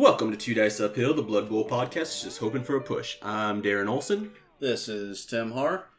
Welcome 0.00 0.30
to 0.30 0.36
Two 0.38 0.54
Dice 0.54 0.80
Uphill, 0.80 1.12
the 1.12 1.20
Blood 1.20 1.50
Bowl 1.50 1.68
podcast, 1.68 2.22
just 2.24 2.38
hoping 2.38 2.64
for 2.64 2.74
a 2.74 2.80
push. 2.80 3.18
I'm 3.20 3.60
Darren 3.60 3.86
Olson, 3.86 4.32
This 4.58 4.88
is 4.88 5.26
Tim 5.26 5.52
Har. 5.52 5.90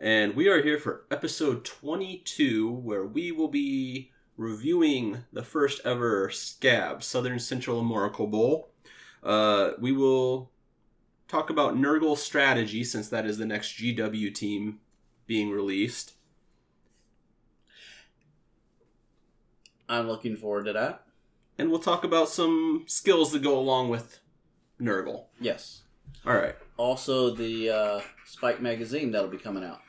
and 0.00 0.34
we 0.34 0.48
are 0.48 0.62
here 0.62 0.78
for 0.78 1.04
episode 1.10 1.62
22, 1.62 2.72
where 2.72 3.04
we 3.04 3.32
will 3.32 3.48
be 3.48 4.10
reviewing 4.38 5.24
the 5.30 5.42
first 5.42 5.82
ever 5.84 6.30
SCAB, 6.30 7.02
Southern 7.02 7.38
Central 7.38 7.80
America 7.80 8.26
Bowl. 8.26 8.70
Uh, 9.22 9.72
we 9.78 9.92
will 9.92 10.50
talk 11.28 11.50
about 11.50 11.76
Nurgle 11.76 12.16
strategy, 12.16 12.82
since 12.82 13.10
that 13.10 13.26
is 13.26 13.36
the 13.36 13.44
next 13.44 13.76
GW 13.76 14.34
team 14.34 14.80
being 15.26 15.50
released. 15.50 16.14
I'm 19.86 20.08
looking 20.08 20.34
forward 20.34 20.64
to 20.64 20.72
that. 20.72 21.04
And 21.58 21.70
we'll 21.70 21.78
talk 21.78 22.04
about 22.04 22.28
some 22.28 22.84
skills 22.86 23.32
that 23.32 23.42
go 23.42 23.58
along 23.58 23.88
with 23.88 24.20
Nurgle. 24.80 25.26
Yes. 25.40 25.82
All 26.26 26.34
right. 26.34 26.56
Also, 26.76 27.34
the 27.34 27.70
uh, 27.70 28.00
Spike 28.26 28.60
magazine 28.60 29.12
that'll 29.12 29.28
be 29.28 29.38
coming 29.38 29.62
out. 29.64 29.80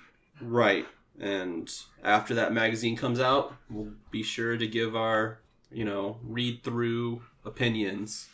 Right. 0.42 0.86
And 1.20 1.72
after 2.04 2.36
that 2.36 2.54
magazine 2.54 2.96
comes 2.96 3.20
out, 3.20 3.56
we'll 3.70 3.94
be 4.12 4.22
sure 4.22 4.58
to 4.58 4.68
give 4.68 4.96
our, 4.96 5.40
you 5.72 5.86
know, 5.86 6.20
read 6.24 6.64
through 6.64 7.22
opinions. 7.46 8.28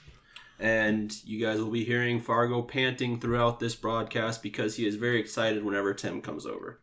And 0.60 1.16
you 1.26 1.44
guys 1.44 1.60
will 1.60 1.72
be 1.72 1.84
hearing 1.84 2.20
Fargo 2.20 2.62
panting 2.62 3.20
throughout 3.20 3.60
this 3.60 3.76
broadcast 3.76 4.44
because 4.44 4.76
he 4.76 4.86
is 4.86 4.96
very 4.96 5.20
excited 5.20 5.64
whenever 5.64 5.94
Tim 5.94 6.22
comes 6.22 6.46
over. 6.46 6.80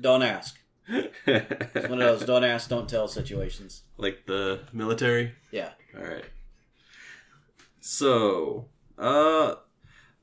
Don't 0.00 0.22
ask. 0.22 0.58
It's 1.26 1.88
one 1.88 2.02
of 2.02 2.18
those 2.18 2.24
don't 2.26 2.44
ask, 2.44 2.68
don't 2.68 2.88
tell 2.88 3.08
situations. 3.08 3.82
like 3.96 4.26
the 4.26 4.60
military? 4.72 5.32
Yeah. 5.50 5.70
All 5.96 6.04
right. 6.04 6.24
So, 7.80 8.66
uh, 8.98 9.54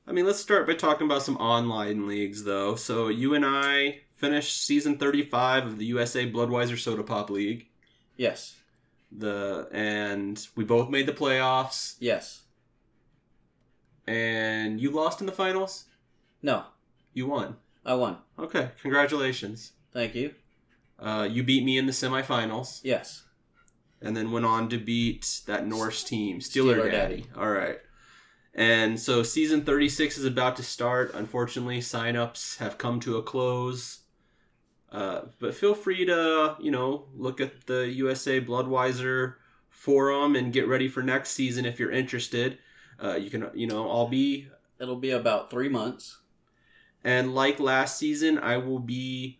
I 0.06 0.12
mean, 0.12 0.26
let's 0.26 0.40
start 0.40 0.66
by 0.66 0.74
talking 0.74 1.06
about 1.06 1.22
some 1.22 1.36
online 1.36 2.06
leagues, 2.06 2.44
though. 2.44 2.74
So, 2.76 3.08
you 3.08 3.34
and 3.34 3.44
I 3.44 4.00
finished 4.14 4.64
season 4.64 4.96
35 4.98 5.66
of 5.66 5.78
the 5.78 5.86
USA 5.86 6.30
Bloodweiser 6.30 6.78
Soda 6.78 7.02
Pop 7.02 7.30
League. 7.30 7.68
Yes. 8.16 8.56
The 9.12 9.68
and 9.72 10.46
we 10.54 10.62
both 10.64 10.88
made 10.88 11.06
the 11.06 11.12
playoffs, 11.12 11.96
Yes. 11.98 12.42
and 14.06 14.80
you 14.80 14.90
lost 14.90 15.20
in 15.20 15.26
the 15.26 15.32
finals. 15.32 15.84
No. 16.42 16.64
You 17.12 17.26
won. 17.26 17.56
I 17.84 17.94
won. 17.94 18.18
Okay, 18.38 18.70
congratulations. 18.82 19.72
Thank 19.92 20.14
you. 20.14 20.34
Uh, 21.00 21.26
you 21.30 21.42
beat 21.42 21.64
me 21.64 21.78
in 21.78 21.86
the 21.86 21.92
semifinals, 21.92 22.80
Yes. 22.84 23.24
and 24.02 24.16
then 24.16 24.30
went 24.30 24.44
on 24.46 24.68
to 24.68 24.78
beat 24.78 25.40
that 25.46 25.66
Norse 25.66 26.04
team, 26.04 26.40
Steeler, 26.40 26.76
Steeler 26.76 26.90
Daddy. 26.90 27.16
Daddy. 27.22 27.26
All 27.36 27.50
right. 27.50 27.78
And 28.54 28.98
so 29.00 29.22
season 29.22 29.62
36 29.64 30.18
is 30.18 30.24
about 30.24 30.56
to 30.56 30.62
start. 30.62 31.14
Unfortunately, 31.14 31.78
signups 31.80 32.58
have 32.58 32.76
come 32.78 33.00
to 33.00 33.16
a 33.16 33.22
close. 33.22 34.00
Uh, 34.92 35.22
but 35.38 35.54
feel 35.54 35.74
free 35.74 36.04
to, 36.04 36.56
you 36.60 36.70
know, 36.70 37.06
look 37.14 37.40
at 37.40 37.66
the 37.66 37.86
USA 37.92 38.40
Bloodweiser 38.40 39.34
forum 39.68 40.34
and 40.34 40.52
get 40.52 40.66
ready 40.66 40.88
for 40.88 41.02
next 41.02 41.30
season 41.30 41.64
if 41.64 41.78
you're 41.78 41.92
interested. 41.92 42.58
Uh, 43.02 43.14
you 43.14 43.30
can, 43.30 43.48
you 43.54 43.66
know, 43.68 43.88
I'll 43.88 44.08
be, 44.08 44.48
It'll 44.80 44.96
be 44.96 45.12
about 45.12 45.50
three 45.50 45.68
months. 45.68 46.18
and 47.04 47.34
like 47.34 47.60
last 47.60 47.98
season, 47.98 48.36
I 48.38 48.56
will 48.56 48.78
be 48.80 49.39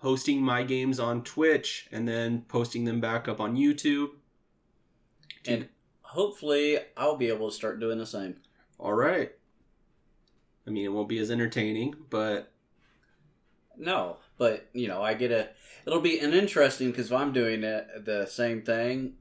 hosting 0.00 0.42
my 0.42 0.62
games 0.62 0.98
on 0.98 1.22
Twitch 1.22 1.88
and 1.92 2.06
then 2.06 2.42
posting 2.48 2.84
them 2.84 3.00
back 3.00 3.28
up 3.28 3.40
on 3.40 3.56
YouTube. 3.56 4.08
And 5.46 5.68
hopefully, 6.02 6.78
I'll 6.96 7.16
be 7.16 7.28
able 7.28 7.48
to 7.48 7.54
start 7.54 7.80
doing 7.80 7.98
the 7.98 8.06
same. 8.06 8.36
All 8.78 8.92
right. 8.92 9.32
I 10.66 10.70
mean, 10.70 10.84
it 10.84 10.88
won't 10.92 11.08
be 11.08 11.18
as 11.18 11.30
entertaining, 11.30 11.94
but 12.10 12.52
No, 13.76 14.18
but 14.38 14.68
you 14.72 14.88
know, 14.88 15.02
I 15.02 15.14
get 15.14 15.30
a. 15.32 15.50
It'll 15.86 16.00
be 16.00 16.18
an 16.18 16.34
interesting 16.34 16.90
because 16.90 17.10
I'm 17.10 17.32
doing 17.32 17.64
it, 17.64 18.04
the 18.04 18.26
same 18.26 18.62
thing 18.62 19.14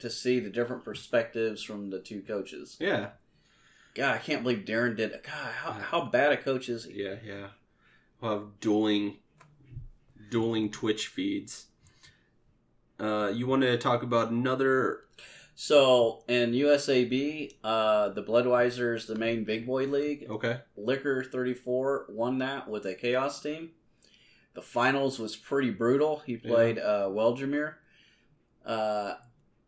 to 0.00 0.10
see 0.10 0.40
the 0.40 0.50
different 0.50 0.84
perspectives 0.84 1.62
from 1.62 1.90
the 1.90 2.00
two 2.00 2.20
coaches. 2.22 2.76
yeah, 2.80 3.10
God, 3.94 4.16
I 4.16 4.18
can't 4.18 4.42
believe 4.42 4.64
Darren 4.64 4.96
did 4.96 5.12
it. 5.12 5.22
God, 5.22 5.52
how, 5.54 5.72
how 5.72 6.04
bad 6.06 6.32
a 6.32 6.36
coach 6.36 6.68
is 6.68 6.84
he? 6.84 7.04
yeah, 7.04 7.14
yeah. 7.24 7.46
We'll 8.20 8.32
have 8.32 8.60
dueling, 8.60 9.18
dueling 10.34 10.68
Twitch 10.68 11.06
feeds. 11.06 11.66
Uh, 12.98 13.30
you 13.32 13.46
wanted 13.46 13.70
to 13.70 13.78
talk 13.78 14.02
about 14.02 14.32
another? 14.32 15.02
So 15.54 16.24
in 16.26 16.50
USAB, 16.50 17.52
uh, 17.62 18.08
the 18.08 18.94
is 18.96 19.06
the 19.06 19.14
main 19.14 19.44
big 19.44 19.64
boy 19.64 19.86
league, 19.86 20.26
Okay. 20.28 20.58
Liquor 20.76 21.22
34 21.22 22.06
won 22.08 22.38
that 22.38 22.68
with 22.68 22.84
a 22.84 22.96
Chaos 22.96 23.40
team. 23.40 23.70
The 24.54 24.62
finals 24.62 25.20
was 25.20 25.36
pretty 25.36 25.70
brutal. 25.70 26.22
He 26.26 26.36
played 26.36 26.80
uh, 26.80 27.08
Weldramere. 27.12 27.74
Uh, 28.66 29.14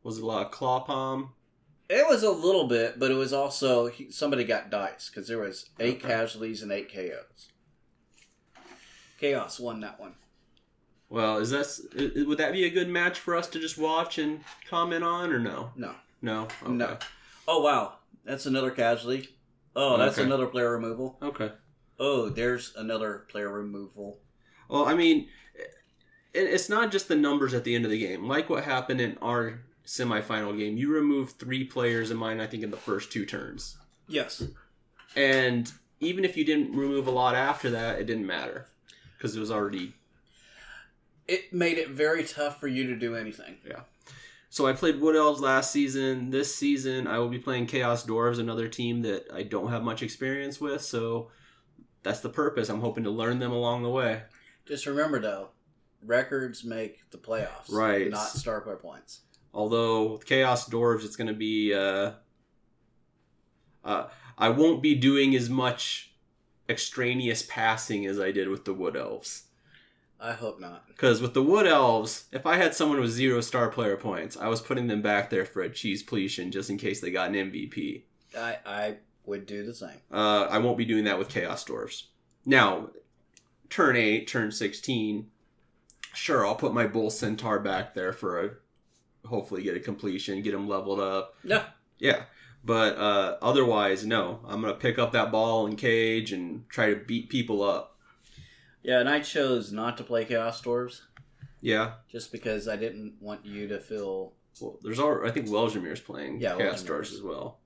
Was 0.03 0.19
it 0.19 0.25
a 0.25 0.27
lot 0.27 0.47
of 0.47 0.51
claw 0.51 0.81
palm? 0.81 1.31
it 1.89 2.05
was 2.09 2.25
a 2.25 2.31
little 2.33 2.67
bit, 2.67 2.99
but 2.99 3.13
it 3.13 3.15
was 3.15 3.33
also 3.33 3.87
he, 3.87 4.11
somebody 4.11 4.43
got 4.43 4.69
dice 4.71 5.09
because 5.09 5.29
there 5.29 5.39
was 5.39 5.71
eight 5.79 5.99
Okay. 5.99 6.09
casualties 6.09 6.61
and 6.65 6.73
eight 6.73 6.93
KOs. 6.93 7.53
Chaos 9.21 9.61
won 9.61 9.79
that 9.81 10.01
one. 10.01 10.15
Well, 11.09 11.39
is 11.39 11.51
that 11.51 11.67
i- 11.99 12.23
would 12.25 12.39
that 12.39 12.53
be 12.53 12.65
a 12.65 12.71
good 12.71 12.89
match 12.89 13.19
for 13.19 13.37
us 13.37 13.49
to 13.51 13.61
just 13.61 13.79
watch 13.79 14.19
and 14.19 14.43
comment 14.69 15.05
on, 15.05 15.33
or 15.33 15.39
no? 15.39 15.73
No. 15.77 15.95
No. 16.23 16.49
Okay. 16.63 16.73
No. 16.73 16.99
Oh 17.47 17.61
wow, 17.63 17.95
that's 18.25 18.47
another 18.47 18.71
casualty. 18.71 19.29
Oh, 19.77 19.97
that's 19.99 20.19
Okay. 20.19 20.27
another 20.27 20.47
player 20.47 20.73
removal. 20.73 21.19
Okay. 21.23 21.53
Oh, 22.01 22.29
there's 22.29 22.75
another 22.77 23.25
player 23.29 23.51
removal. 23.51 24.19
Well, 24.69 24.87
I 24.87 24.95
mean, 24.95 25.29
it's 26.35 26.69
not 26.69 26.91
just 26.91 27.09
the 27.09 27.15
numbers 27.17 27.55
at 27.55 27.65
the 27.65 27.75
end 27.75 27.85
of 27.85 27.91
the 27.91 27.99
game. 28.01 28.27
Like 28.27 28.51
what 28.51 28.65
happened 28.65 29.01
in 29.01 29.17
our 29.19 29.61
semifinal 29.87 30.57
game, 30.59 30.77
you 30.77 30.93
removed 30.93 31.39
three 31.39 31.65
players 31.65 32.11
in 32.11 32.17
mine. 32.17 32.41
I 32.41 32.47
think 32.47 32.63
in 32.65 32.71
the 32.71 32.77
first 32.77 33.13
two 33.13 33.25
turns, 33.25 33.77
Yes. 34.09 34.43
and 35.15 35.71
even 36.01 36.25
if 36.25 36.37
you 36.37 36.45
didn't 36.45 36.77
remove 36.77 37.07
a 37.07 37.11
lot 37.13 37.35
after 37.35 37.71
that, 37.71 37.99
it 38.01 38.05
didn't 38.07 38.27
matter 38.27 38.67
because 39.17 39.37
it 39.37 39.41
was 39.41 39.51
already. 39.51 39.95
It 41.29 41.53
made 41.53 41.79
it 41.79 41.89
very 41.91 42.25
tough 42.25 42.61
for 42.61 42.69
you 42.69 42.87
to 42.87 42.97
do 42.97 43.17
anything. 43.17 43.57
Yeah. 43.67 43.81
So 44.49 44.67
I 44.67 44.73
played 44.73 45.01
Wood 45.01 45.17
Elves 45.17 45.41
last 45.41 45.73
season. 45.73 46.31
This 46.31 46.55
season, 46.55 47.07
I 47.07 47.19
will 47.19 47.29
be 47.29 47.39
playing 47.39 47.67
Chaos 47.67 48.07
Dwarves, 48.07 48.39
another 48.39 48.69
team 48.69 49.03
that 49.03 49.27
I 49.33 49.43
don't 49.43 49.71
have 49.71 49.83
much 49.83 50.03
experience 50.03 50.61
with. 50.61 50.83
So 50.83 51.31
that's 52.03 52.21
the 52.21 52.29
purpose. 52.29 52.69
I'm 52.69 52.81
hoping 52.81 53.05
to 53.05 53.11
learn 53.11 53.39
them 53.39 53.53
along 53.53 53.83
the 53.83 53.91
way. 53.91 54.23
Just 54.65 54.87
remember 54.87 55.21
though, 55.21 55.51
records 56.03 56.65
make 56.65 57.11
the 57.11 57.19
playoffs, 57.19 57.71
Right. 57.71 58.09
Not 58.11 58.29
star 58.29 58.61
player 58.61 58.77
points. 58.77 59.21
Although 59.53 60.19
Chaos 60.19 60.69
Dwarves, 60.69 61.05
it's 61.05 61.17
going 61.17 61.29
to 61.29 61.35
be. 61.35 61.75
Uh, 61.75 62.13
uh, 63.85 64.09
I 64.39 64.51
won't 64.51 64.83
be 64.83 64.95
doing 64.95 65.35
as 65.35 65.49
much 65.49 66.15
extraneous 66.69 67.43
passing 67.49 68.07
as 68.07 68.21
I 68.21 68.33
did 68.33 68.49
with 68.49 68.65
the 68.65 68.75
Wood 68.75 68.97
Elves. 68.97 69.45
I 70.21 70.33
hope 70.33 70.61
not. 70.61 70.87
Because 70.89 71.21
with 71.21 71.35
the 71.35 71.43
Wood 71.43 71.67
Elves, 71.67 72.25
if 72.33 72.47
I 72.47 72.57
had 72.57 72.75
someone 72.75 73.01
with 73.01 73.11
zero 73.11 73.41
star 73.41 73.69
player 73.69 73.97
points, 73.97 74.37
I 74.37 74.49
was 74.49 74.61
putting 74.61 74.87
them 74.87 75.03
back 75.03 75.31
there 75.31 75.45
for 75.45 75.63
a 75.63 75.71
cheese 75.71 76.03
pleation 76.03 76.51
just 76.51 76.71
in 76.71 76.79
case 76.79 77.01
they 77.01 77.11
got 77.11 77.29
an 77.29 77.51
MVP. 77.51 78.03
I 78.37 78.59
I 78.65 78.97
would 79.25 79.47
do 79.47 79.65
the 79.65 79.75
same. 79.75 80.01
Uh, 80.11 80.47
I 80.51 80.59
won't 80.59 80.79
be 80.79 80.85
doing 80.85 81.05
that 81.05 81.19
with 81.19 81.29
Chaos 81.29 81.65
Dwarves. 81.65 82.05
Now, 82.45 82.91
turn 83.69 83.97
8, 83.97 84.27
turn 84.29 84.53
16, 84.53 85.29
sure, 86.15 86.47
I'll 86.47 86.55
put 86.55 86.73
my 86.73 86.87
Bull 86.87 87.11
Centaur 87.11 87.59
back 87.59 87.95
there 87.95 88.13
for 88.13 88.45
a 88.45 88.51
hopefully 89.27 89.63
get 89.63 89.77
a 89.77 89.81
completion, 89.81 90.43
get 90.43 90.55
him 90.55 90.69
leveled 90.69 91.01
up. 91.01 91.35
No. 91.45 91.63
Yeah. 91.99 92.23
But 92.65 92.97
uh, 92.97 93.37
otherwise, 93.43 94.07
no. 94.07 94.41
I'm 94.47 94.61
going 94.61 94.73
to 94.73 94.79
pick 94.79 94.99
up 94.99 95.13
that 95.13 95.33
ball 95.33 95.67
and 95.67 95.77
cage 95.77 96.33
and 96.33 96.69
try 96.69 96.91
to 96.91 96.97
beat 96.97 97.29
people 97.29 97.63
up. 97.63 97.96
Yeah, 98.87 99.01
and 99.01 99.09
I 99.09 99.19
chose 99.21 99.73
not 99.73 99.97
to 99.99 100.05
play 100.05 100.25
Chaos 100.25 100.63
Dwarves 100.63 101.01
Yeah. 101.61 101.95
just 102.09 102.31
because 102.31 102.69
I 102.69 102.77
didn't 102.77 103.15
want 103.21 103.45
you 103.45 103.67
to 103.69 103.81
feel. 103.81 104.33
Well, 104.61 104.79
there's 104.83 104.99
all, 105.01 105.27
I 105.27 105.31
think 105.33 105.49
Welgemir's 105.49 106.01
playing 106.01 106.41
Yeah, 106.41 106.57
Chaos. 106.57 106.83
Dwarves 106.85 107.13
as 107.13 107.21
well. 107.21 107.59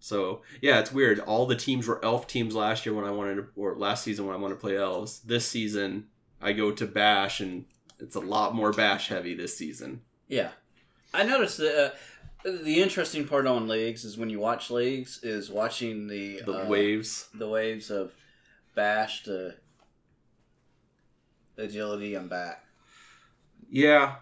So, 0.00 0.42
yeah, 0.60 0.80
it's 0.80 0.92
weird. 0.92 1.20
All 1.20 1.46
the 1.46 1.56
teams 1.56 1.86
were 1.86 2.04
elf 2.04 2.26
teams 2.26 2.54
last 2.54 2.84
year 2.84 2.94
when 2.94 3.04
I 3.04 3.10
wanted 3.10 3.36
to, 3.36 3.46
or 3.56 3.76
last 3.76 4.02
season 4.04 4.26
when 4.26 4.34
I 4.34 4.38
wanted 4.38 4.54
to 4.56 4.60
play 4.60 4.76
elves. 4.76 5.20
This 5.20 5.46
season, 5.46 6.08
I 6.40 6.52
go 6.52 6.70
to 6.72 6.86
Bash 6.86 7.40
and 7.40 7.64
it's 8.00 8.14
a 8.16 8.20
lot 8.20 8.54
more 8.54 8.72
Bash 8.72 9.08
heavy 9.08 9.34
this 9.34 9.56
season. 9.56 10.02
Yeah, 10.28 10.50
I 11.14 11.22
noticed 11.24 11.58
that. 11.58 11.94
Uh, 12.44 12.50
the 12.64 12.80
interesting 12.80 13.26
part 13.26 13.46
on 13.48 13.66
leagues 13.66 14.04
is 14.04 14.16
when 14.16 14.30
you 14.30 14.38
watch 14.38 14.70
leagues 14.70 15.20
is 15.24 15.50
watching 15.50 16.06
the 16.06 16.40
The 16.42 16.64
uh, 16.66 16.68
waves. 16.68 17.28
the 17.34 17.48
waves 17.48 17.90
of 17.90 18.12
bash 18.76 19.24
to 19.24 19.54
agility 21.58 22.14
I'm 22.14 22.28
back. 22.28 22.64
Yeah. 23.70 24.16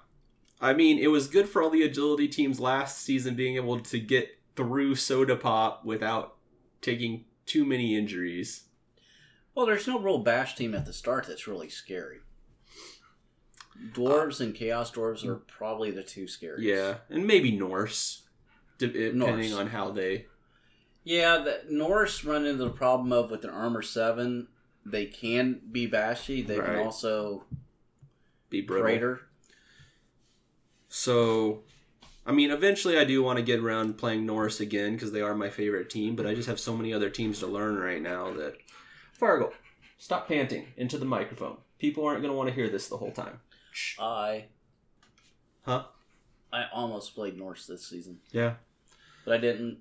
I 0.60 0.72
mean, 0.72 0.98
it 0.98 1.08
was 1.08 1.28
good 1.28 1.48
for 1.48 1.62
all 1.62 1.70
the 1.70 1.82
agility 1.82 2.28
teams 2.28 2.58
last 2.58 3.02
season 3.02 3.34
being 3.34 3.56
able 3.56 3.78
to 3.80 4.00
get 4.00 4.30
through 4.56 4.94
Soda 4.94 5.36
Pop 5.36 5.84
without 5.84 6.36
taking 6.80 7.26
too 7.44 7.64
many 7.64 7.96
injuries. 7.96 8.64
Well, 9.54 9.66
there's 9.66 9.86
no 9.86 9.98
real 9.98 10.18
bash 10.18 10.54
team 10.54 10.74
at 10.74 10.86
the 10.86 10.92
start 10.92 11.26
that's 11.26 11.46
really 11.46 11.68
scary. 11.68 12.18
Dwarves 13.92 14.40
and 14.40 14.54
Chaos 14.54 14.90
Dwarves 14.90 15.24
are 15.24 15.36
probably 15.36 15.90
the 15.90 16.02
two 16.02 16.26
scariest. 16.26 16.62
Yeah, 16.62 16.96
and 17.10 17.26
maybe 17.26 17.52
Norse, 17.52 18.22
depending 18.78 19.18
Norse. 19.18 19.52
on 19.52 19.66
how 19.68 19.90
they. 19.90 20.26
Yeah, 21.04 21.38
the 21.38 21.60
Norse 21.70 22.24
run 22.24 22.46
into 22.46 22.64
the 22.64 22.70
problem 22.70 23.12
of 23.12 23.30
with 23.30 23.42
their 23.42 23.52
armor 23.52 23.82
seven, 23.82 24.48
they 24.88 25.06
can 25.06 25.60
be 25.72 25.86
bashy. 25.86 26.42
They 26.46 26.58
Right. 26.58 26.66
can 26.66 26.76
also 26.78 27.44
Be 28.48 28.60
brittle. 28.60 29.18
So, 30.88 31.64
I 32.24 32.32
mean, 32.32 32.50
eventually 32.50 32.96
I 32.96 33.04
do 33.04 33.22
want 33.22 33.38
to 33.38 33.42
get 33.42 33.58
around 33.60 33.98
playing 33.98 34.24
Norse 34.24 34.60
again 34.60 34.94
because 34.94 35.10
they 35.12 35.20
are 35.20 35.34
my 35.34 35.50
favorite 35.50 35.90
team, 35.90 36.14
but 36.16 36.26
I 36.26 36.34
just 36.34 36.48
have 36.48 36.60
so 36.60 36.76
many 36.76 36.92
other 36.92 37.10
teams 37.10 37.40
to 37.40 37.46
learn 37.46 37.76
right 37.78 38.00
now 38.00 38.32
that. 38.34 38.56
Fargo, 39.14 39.52
stop 39.98 40.28
panting 40.28 40.68
into 40.76 40.96
the 40.98 41.04
microphone. 41.04 41.56
People 41.78 42.04
aren't 42.06 42.22
going 42.22 42.30
to 42.32 42.36
want 42.36 42.48
to 42.48 42.54
hear 42.54 42.68
this 42.68 42.88
the 42.88 42.96
whole 42.96 43.12
time. 43.12 43.40
I 43.98 44.46
Huh? 45.64 45.86
I 46.52 46.66
almost 46.72 47.14
played 47.16 47.36
Norse 47.36 47.66
this 47.66 47.84
season, 47.86 48.20
Yeah. 48.30 48.54
but 49.24 49.34
I 49.34 49.38
didn't 49.38 49.78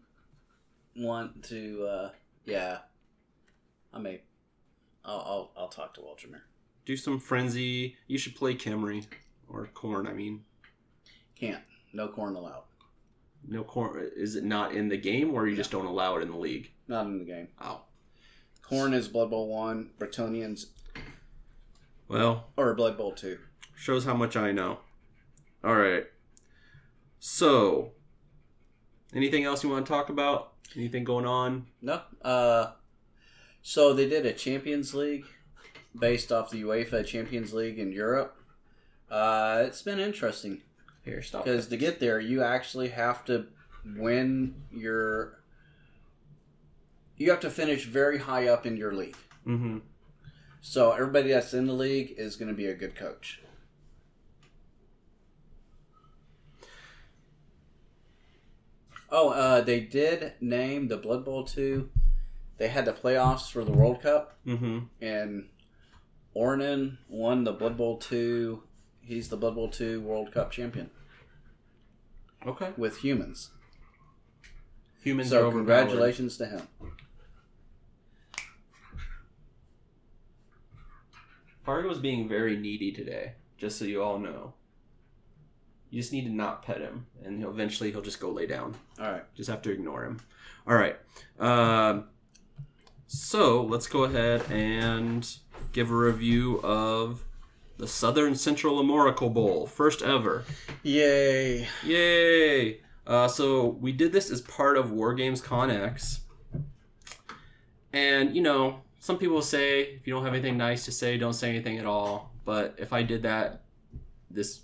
want 0.96 1.44
to. 1.46 1.86
uh 1.86 2.12
Yeah, 2.46 2.80
I 3.94 4.00
may. 4.00 4.22
I'll 5.06 5.20
I'll, 5.20 5.52
I'll 5.64 5.68
talk 5.70 5.94
to 5.96 6.02
Waltermere. 6.02 6.42
Do 6.86 6.98
some 6.98 7.20
frenzy. 7.20 7.96
You 8.08 8.18
should 8.18 8.36
play 8.36 8.56
Khemri 8.56 9.06
or 9.48 9.70
Khorne. 9.74 10.08
I 10.10 10.14
mean, 10.14 10.44
Can't. 11.36 11.64
No 11.94 12.08
Khorne 12.10 12.36
allowed. 12.36 12.64
no 13.48 13.64
Khorne. 13.64 14.10
Is 14.16 14.36
it 14.36 14.44
not 14.44 14.74
in 14.74 14.90
the 14.90 14.98
game, 14.98 15.34
or 15.34 15.48
you 15.48 15.56
just 15.56 15.72
don't 15.72 15.86
allow 15.86 16.18
it 16.18 16.22
in 16.24 16.30
the 16.32 16.38
league? 16.38 16.72
Not 16.88 17.06
in 17.08 17.18
the 17.20 17.26
game. 17.26 17.48
Oh, 17.62 17.82
Khorne 18.70 18.94
is 18.94 19.08
Blood 19.08 19.30
Bowl 19.32 19.48
one. 19.48 19.92
Bretonnians 20.00 20.66
well, 22.08 22.48
or 22.58 22.74
Blood 22.76 22.98
Bowl 22.98 23.14
two. 23.14 23.40
shows 23.76 24.06
how 24.06 24.14
much 24.14 24.36
I 24.36 24.52
know. 24.52 24.80
All 25.64 25.76
right. 25.76 26.06
So, 27.20 27.92
anything 29.16 29.44
else 29.46 29.64
you 29.64 29.70
want 29.70 29.86
to 29.86 29.92
talk 29.92 30.10
about? 30.10 30.54
Anything 30.76 31.04
going 31.04 31.26
on? 31.26 31.66
No. 31.82 32.02
Uh, 32.22 32.72
so 33.68 33.94
they 33.94 34.08
did 34.08 34.28
a 34.28 34.32
Champions 34.32 34.94
League 34.94 35.26
based 35.98 36.32
off 36.32 36.52
the 36.52 36.62
UEFA 36.62 37.04
Champions 37.04 37.52
League 37.52 37.80
in 37.80 37.92
Europe. 37.92 38.38
Uh, 39.10 39.64
it's 39.66 39.82
been 39.82 39.98
interesting 39.98 40.62
Here, 41.04 41.24
stop. 41.24 41.44
because 41.44 41.66
to 41.70 41.76
get 41.76 42.00
there, 42.00 42.20
you 42.20 42.44
actually 42.44 42.90
have 42.90 43.26
to 43.26 43.48
win 43.98 44.54
your. 44.72 45.40
You 47.18 47.32
have 47.32 47.40
to 47.40 47.50
finish 47.50 47.86
very 47.86 48.20
high 48.20 48.50
up 48.50 48.68
in 48.68 48.78
your 48.78 48.94
league. 48.94 49.18
Mm-hmm. 49.48 49.80
So 50.62 50.92
everybody 50.92 51.30
that's 51.30 51.56
in 51.56 51.66
the 51.66 51.74
league 51.74 52.14
is 52.20 52.36
going 52.36 52.50
to 52.50 52.54
be 52.56 52.68
a 52.68 52.76
good 52.76 52.96
coach. 52.96 53.42
Oh, 59.10 59.30
uh, 59.30 59.62
they 59.62 59.80
did 59.80 60.34
name 60.40 60.88
the 60.88 60.98
Blood 60.98 61.26
Bowl 61.26 61.46
two. 61.46 61.90
They 62.58 62.68
had 62.70 62.86
the 62.86 62.94
playoffs 62.94 63.52
for 63.52 63.64
the 63.64 63.72
World 63.74 64.02
Cup, 64.02 64.38
Mm-hmm. 64.46 64.80
and 65.02 65.50
Ornan 66.36 66.98
won 67.10 67.44
the 67.44 67.52
Blood 67.54 67.78
Bowl 67.78 67.98
two. 67.98 68.64
He's 69.02 69.30
the 69.30 69.38
Blood 69.38 69.56
Bowl 69.56 69.70
two 69.70 70.02
World 70.02 70.32
Cup 70.32 70.52
champion 70.52 70.90
Okay. 72.46 72.72
with 72.78 72.98
humans. 73.00 73.52
Humans 75.04 75.30
so 75.30 75.52
congratulations 75.52 76.38
to 76.38 76.46
him. 76.48 76.68
Fargo's 81.64 82.00
being 82.00 82.30
very 82.30 82.58
needy 82.58 82.92
today, 82.92 83.34
just 83.58 83.78
so 83.80 83.86
you 83.86 84.02
all 84.04 84.20
know. 84.20 84.54
You 85.90 86.02
just 86.02 86.14
need 86.14 86.26
to 86.26 86.32
not 86.32 86.64
pet 86.64 86.82
him, 86.82 87.08
and 87.24 87.40
he'll 87.40 87.50
eventually 87.50 87.92
he'll 87.92 88.02
just 88.02 88.20
go 88.20 88.30
lay 88.30 88.46
down. 88.46 88.76
All 89.00 89.12
right. 89.12 89.24
Just 89.36 89.50
have 89.50 89.62
to 89.64 89.72
ignore 89.72 90.04
him. 90.04 90.20
All 90.68 90.76
right. 90.76 90.98
Um, 91.40 92.06
so 93.08 93.64
let's 93.64 93.88
go 93.88 94.04
ahead 94.04 94.50
and 94.52 95.38
give 95.72 95.92
a 95.92 95.96
review 95.96 96.60
of 96.64 97.24
the 97.78 97.88
Southern 97.88 98.36
Central 98.36 98.80
America 98.80 99.30
Bowl, 99.30 99.68
first 99.68 100.02
ever. 100.02 100.46
Yay! 100.84 101.68
Yay! 101.84 102.80
Uh, 103.06 103.28
so 103.28 103.68
we 103.68 103.92
did 103.92 104.12
this 104.12 104.32
as 104.32 104.42
part 104.42 104.78
of 104.78 104.92
War 104.92 105.14
Games 105.14 105.42
Con 105.42 105.70
X, 105.70 106.22
and 107.94 108.36
you 108.36 108.42
know, 108.42 108.82
some 109.00 109.18
people 109.18 109.42
say 109.42 109.82
if 109.82 110.08
you 110.08 110.14
don't 110.14 110.24
have 110.24 110.34
anything 110.34 110.58
nice 110.58 110.86
to 110.86 110.92
say, 110.92 111.18
don't 111.18 111.34
say 111.34 111.50
anything 111.50 111.78
at 111.78 111.86
all. 111.86 112.32
But 112.44 112.76
if 112.78 112.94
I 112.94 113.04
did 113.04 113.24
that, 113.24 113.62
this 114.32 114.62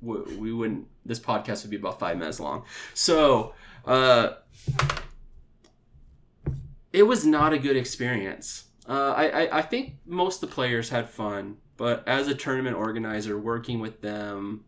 we 0.00 0.52
wouldn't. 0.52 0.86
This 1.04 1.18
podcast 1.18 1.62
would 1.62 1.70
be 1.70 1.76
about 1.76 1.98
five 1.98 2.16
minutes 2.16 2.38
long. 2.38 2.64
So 2.94 3.54
uh, 3.84 4.34
it 6.92 7.04
was 7.04 7.24
not 7.26 7.52
a 7.52 7.58
good 7.58 7.76
experience. 7.76 8.64
Uh, 8.88 9.14
I, 9.16 9.24
I 9.28 9.58
I 9.58 9.62
think 9.62 9.96
most 10.06 10.42
of 10.42 10.48
the 10.48 10.54
players 10.54 10.88
had 10.88 11.08
fun, 11.08 11.58
but 11.76 12.06
as 12.06 12.28
a 12.28 12.34
tournament 12.34 12.76
organizer, 12.76 13.38
working 13.38 13.80
with 13.80 14.00
them 14.00 14.64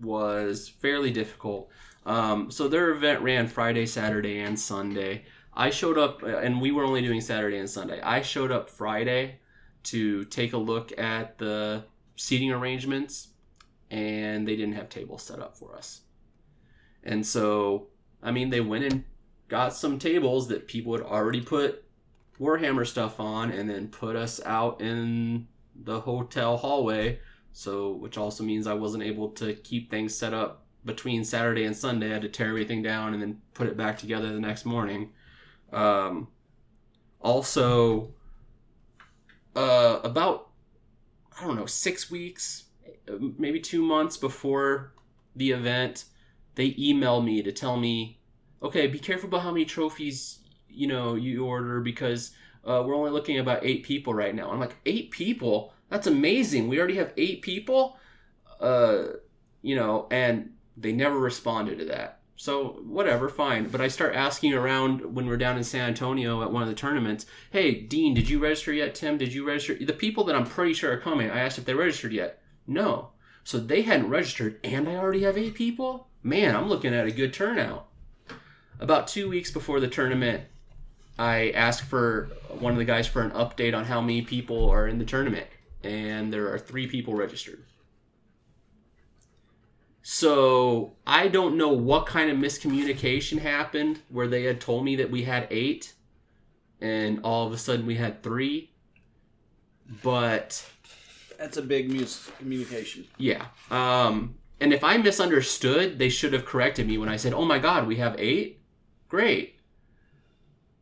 was 0.00 0.68
fairly 0.68 1.10
difficult. 1.10 1.70
Um, 2.06 2.50
so 2.50 2.68
their 2.68 2.90
event 2.90 3.22
ran 3.22 3.46
Friday, 3.48 3.86
Saturday, 3.86 4.40
and 4.40 4.58
Sunday. 4.58 5.24
I 5.54 5.70
showed 5.70 5.96
up, 5.96 6.22
uh, 6.22 6.38
and 6.38 6.60
we 6.60 6.72
were 6.72 6.84
only 6.84 7.00
doing 7.00 7.20
Saturday 7.20 7.58
and 7.58 7.70
Sunday. 7.70 8.00
I 8.00 8.22
showed 8.22 8.50
up 8.50 8.68
Friday 8.68 9.38
to 9.84 10.24
take 10.24 10.52
a 10.52 10.58
look 10.58 10.96
at 10.98 11.38
the 11.38 11.84
seating 12.16 12.50
arrangements, 12.50 13.28
and 13.90 14.46
they 14.46 14.56
didn't 14.56 14.74
have 14.74 14.88
tables 14.88 15.22
set 15.22 15.38
up 15.38 15.56
for 15.56 15.76
us. 15.76 16.02
And 17.04 17.24
so, 17.24 17.88
I 18.22 18.32
mean, 18.32 18.50
they 18.50 18.60
went 18.60 18.92
and 18.92 19.04
got 19.54 19.72
some 19.72 19.98
tables 19.98 20.48
that 20.48 20.66
people 20.66 20.92
had 20.92 21.02
already 21.02 21.40
put 21.40 21.84
Warhammer 22.40 22.86
stuff 22.86 23.20
on, 23.20 23.52
and 23.52 23.70
then 23.70 23.88
put 23.88 24.16
us 24.16 24.40
out 24.44 24.80
in 24.80 25.46
the 25.76 26.00
hotel 26.00 26.56
hallway 26.56 27.20
so 27.56 27.92
which 27.92 28.18
also 28.18 28.42
means 28.42 28.66
I 28.66 28.74
wasn't 28.74 29.04
able 29.04 29.28
to 29.30 29.54
keep 29.54 29.88
things 29.88 30.12
set 30.12 30.34
up 30.34 30.66
between 30.84 31.24
Saturday 31.24 31.64
and 31.64 31.74
Sunday. 31.74 32.10
I 32.10 32.14
had 32.14 32.22
to 32.22 32.28
tear 32.28 32.48
everything 32.48 32.82
down 32.82 33.14
and 33.14 33.22
then 33.22 33.40
put 33.54 33.68
it 33.68 33.76
back 33.76 33.96
together 33.96 34.32
the 34.32 34.40
next 34.40 34.66
morning. 34.66 35.12
Um, 35.72 36.28
also, 37.20 38.12
uh, 39.54 40.00
about 40.02 40.50
I 41.40 41.44
don't 41.44 41.54
know 41.54 41.66
six 41.66 42.10
weeks, 42.10 42.64
maybe 43.38 43.60
two 43.60 43.82
months 43.82 44.16
before 44.16 44.92
the 45.36 45.52
event, 45.52 46.06
they 46.56 46.72
emailed 46.72 47.24
me 47.24 47.40
to 47.40 47.52
tell 47.52 47.76
me, 47.76 48.18
okay, 48.64 48.88
be 48.88 48.98
careful 48.98 49.28
about 49.28 49.42
how 49.42 49.52
many 49.52 49.64
trophies 49.64 50.40
you 50.68 50.88
know 50.88 51.14
you 51.14 51.44
order 51.44 51.80
because 51.80 52.32
uh, 52.64 52.82
we're 52.84 52.96
only 52.96 53.12
looking 53.12 53.38
about 53.38 53.64
eight 53.64 53.84
people 53.84 54.12
right 54.12 54.34
now. 54.34 54.50
I'm 54.50 54.58
like 54.58 54.74
eight 54.86 55.12
people 55.12 55.74
that's 55.94 56.06
amazing. 56.06 56.66
We 56.66 56.78
already 56.78 56.96
have 56.96 57.12
eight 57.16 57.42
people, 57.42 57.96
uh, 58.60 59.04
you 59.62 59.76
know, 59.76 60.08
and 60.10 60.52
they 60.76 60.92
never 60.92 61.18
responded 61.18 61.78
to 61.78 61.84
that. 61.84 62.20
So 62.36 62.80
whatever, 62.84 63.28
fine. 63.28 63.68
But 63.68 63.80
I 63.80 63.86
start 63.86 64.16
asking 64.16 64.54
around 64.54 65.14
when 65.14 65.26
we're 65.26 65.36
down 65.36 65.56
in 65.56 65.62
San 65.62 65.88
Antonio 65.88 66.42
at 66.42 66.50
one 66.50 66.62
of 66.62 66.68
the 66.68 66.74
tournaments. 66.74 67.26
Hey, 67.50 67.74
Dean, 67.74 68.12
did 68.12 68.28
you 68.28 68.40
register 68.40 68.72
yet? 68.72 68.96
Tim, 68.96 69.18
did 69.18 69.32
you 69.32 69.46
register? 69.46 69.76
The 69.84 69.92
people 69.92 70.24
that 70.24 70.34
I'm 70.34 70.46
pretty 70.46 70.74
sure 70.74 70.92
are 70.92 71.00
coming. 71.00 71.30
I 71.30 71.38
asked 71.38 71.58
if 71.58 71.64
they 71.64 71.74
registered 71.74 72.12
yet. 72.12 72.42
No. 72.66 73.10
So 73.44 73.58
they 73.58 73.82
hadn't 73.82 74.08
registered, 74.08 74.58
and 74.64 74.88
I 74.88 74.96
already 74.96 75.22
have 75.22 75.38
eight 75.38 75.54
people. 75.54 76.08
Man, 76.24 76.56
I'm 76.56 76.68
looking 76.68 76.94
at 76.94 77.06
a 77.06 77.12
good 77.12 77.32
turnout. 77.32 77.86
About 78.84 79.08
two 79.08 79.30
weeks 79.30 79.50
before 79.50 79.80
the 79.80 79.88
tournament, 79.88 80.44
I 81.18 81.52
asked 81.52 81.84
for 81.84 82.28
one 82.50 82.72
of 82.72 82.78
the 82.78 82.84
guys 82.84 83.06
for 83.06 83.22
an 83.22 83.30
update 83.30 83.74
on 83.74 83.86
how 83.86 84.02
many 84.02 84.20
people 84.20 84.68
are 84.68 84.86
in 84.86 84.98
the 84.98 85.06
tournament 85.06 85.46
and 85.82 86.30
there 86.30 86.52
are 86.52 86.58
three 86.58 86.86
people 86.86 87.14
registered. 87.14 87.64
So 90.02 90.96
I 91.06 91.28
don't 91.28 91.56
know 91.56 91.70
what 91.70 92.04
kind 92.04 92.30
of 92.30 92.36
miscommunication 92.36 93.38
happened 93.38 94.00
where 94.10 94.28
they 94.28 94.42
had 94.42 94.60
told 94.60 94.84
me 94.84 94.96
that 94.96 95.10
we 95.10 95.22
had 95.22 95.48
eight, 95.50 95.94
and 96.78 97.20
all 97.24 97.46
of 97.46 97.54
a 97.54 97.56
sudden 97.56 97.86
we 97.86 97.94
had 97.94 98.22
three. 98.22 98.70
But 100.02 100.62
That's 101.38 101.56
a 101.56 101.62
big 101.62 101.88
miscommunication. 101.90 103.06
yeah, 103.16 103.46
um, 103.70 104.34
and 104.60 104.74
if 104.74 104.84
I 104.84 104.98
misunderstood, 104.98 105.98
they 105.98 106.10
should 106.10 106.34
have 106.34 106.44
corrected 106.44 106.86
me 106.86 106.98
when 106.98 107.08
I 107.08 107.16
said, 107.16 107.32
"Oh 107.32 107.46
my 107.46 107.58
God, 107.58 107.86
we 107.86 107.96
have 107.96 108.14
eight? 108.18 108.60
Great." 109.14 109.60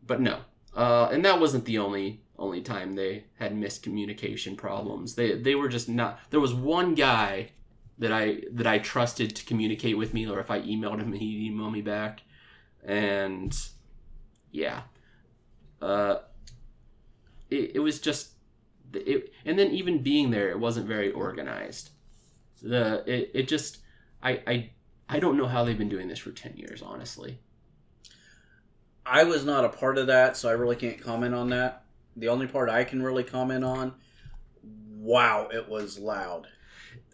But 0.07 0.23
no, 0.23 0.41
uh, 0.75 1.11
and 1.13 1.23
that 1.27 1.39
wasn't 1.39 1.67
the 1.67 1.77
only 1.77 2.23
only 2.39 2.63
time 2.63 2.95
they 2.95 3.25
had 3.39 3.53
miscommunication 3.55 4.57
problems. 4.57 5.17
They 5.17 5.35
they 5.35 5.55
were 5.55 5.69
just 5.69 5.87
not. 5.87 6.19
There 6.31 6.41
was 6.41 6.55
one 6.55 6.95
guy 6.95 7.51
that 7.99 8.11
I 8.11 8.45
that 8.53 8.67
I 8.67 8.79
trusted 8.79 9.37
to 9.37 9.45
communicate 9.45 9.99
with 9.99 10.15
me, 10.15 10.27
or 10.27 10.41
if 10.41 10.51
I 10.51 10.63
emailed 10.63 11.01
him, 11.01 11.13
he'd 11.23 11.47
email 11.47 11.71
me 11.71 11.83
back, 11.83 12.23
and 12.83 13.55
yeah, 14.51 14.85
uh, 15.83 16.17
it, 17.51 17.73
it 17.75 17.81
was 17.81 18.01
just 18.01 18.31
it, 18.95 19.31
and 19.45 19.59
then 19.59 19.73
even 19.73 20.03
being 20.03 20.31
there, 20.31 20.49
it 20.49 20.59
wasn't 20.59 20.87
very 20.87 21.13
organized. 21.13 21.91
The 22.63 23.05
it, 23.07 23.31
it 23.35 23.49
just 23.49 23.81
I 24.23 24.41
I 24.47 24.71
I 25.07 25.21
don't 25.21 25.37
know 25.37 25.49
how 25.49 25.65
they've 25.65 25.77
been 25.77 25.91
doing 25.91 26.09
this 26.09 26.19
for 26.19 26.33
ten 26.33 26.57
years, 26.57 26.81
honestly. 26.81 27.39
I 29.05 29.25
was 29.25 29.45
not 29.45 29.65
a 29.65 29.69
part 29.69 29.99
of 29.99 30.07
that, 30.09 30.37
so 30.37 30.49
I 30.49 30.53
really 30.53 30.77
can't 30.77 31.01
comment 31.01 31.35
on 31.35 31.51
that. 31.51 31.85
The 32.17 32.29
only 32.29 32.47
part 32.47 32.69
I 32.69 32.85
can 32.85 33.03
really 33.03 33.25
comment 33.25 33.65
on, 33.65 33.95
wow, 34.97 35.49
it 35.53 35.69
was 35.69 35.99
loud. 35.99 36.47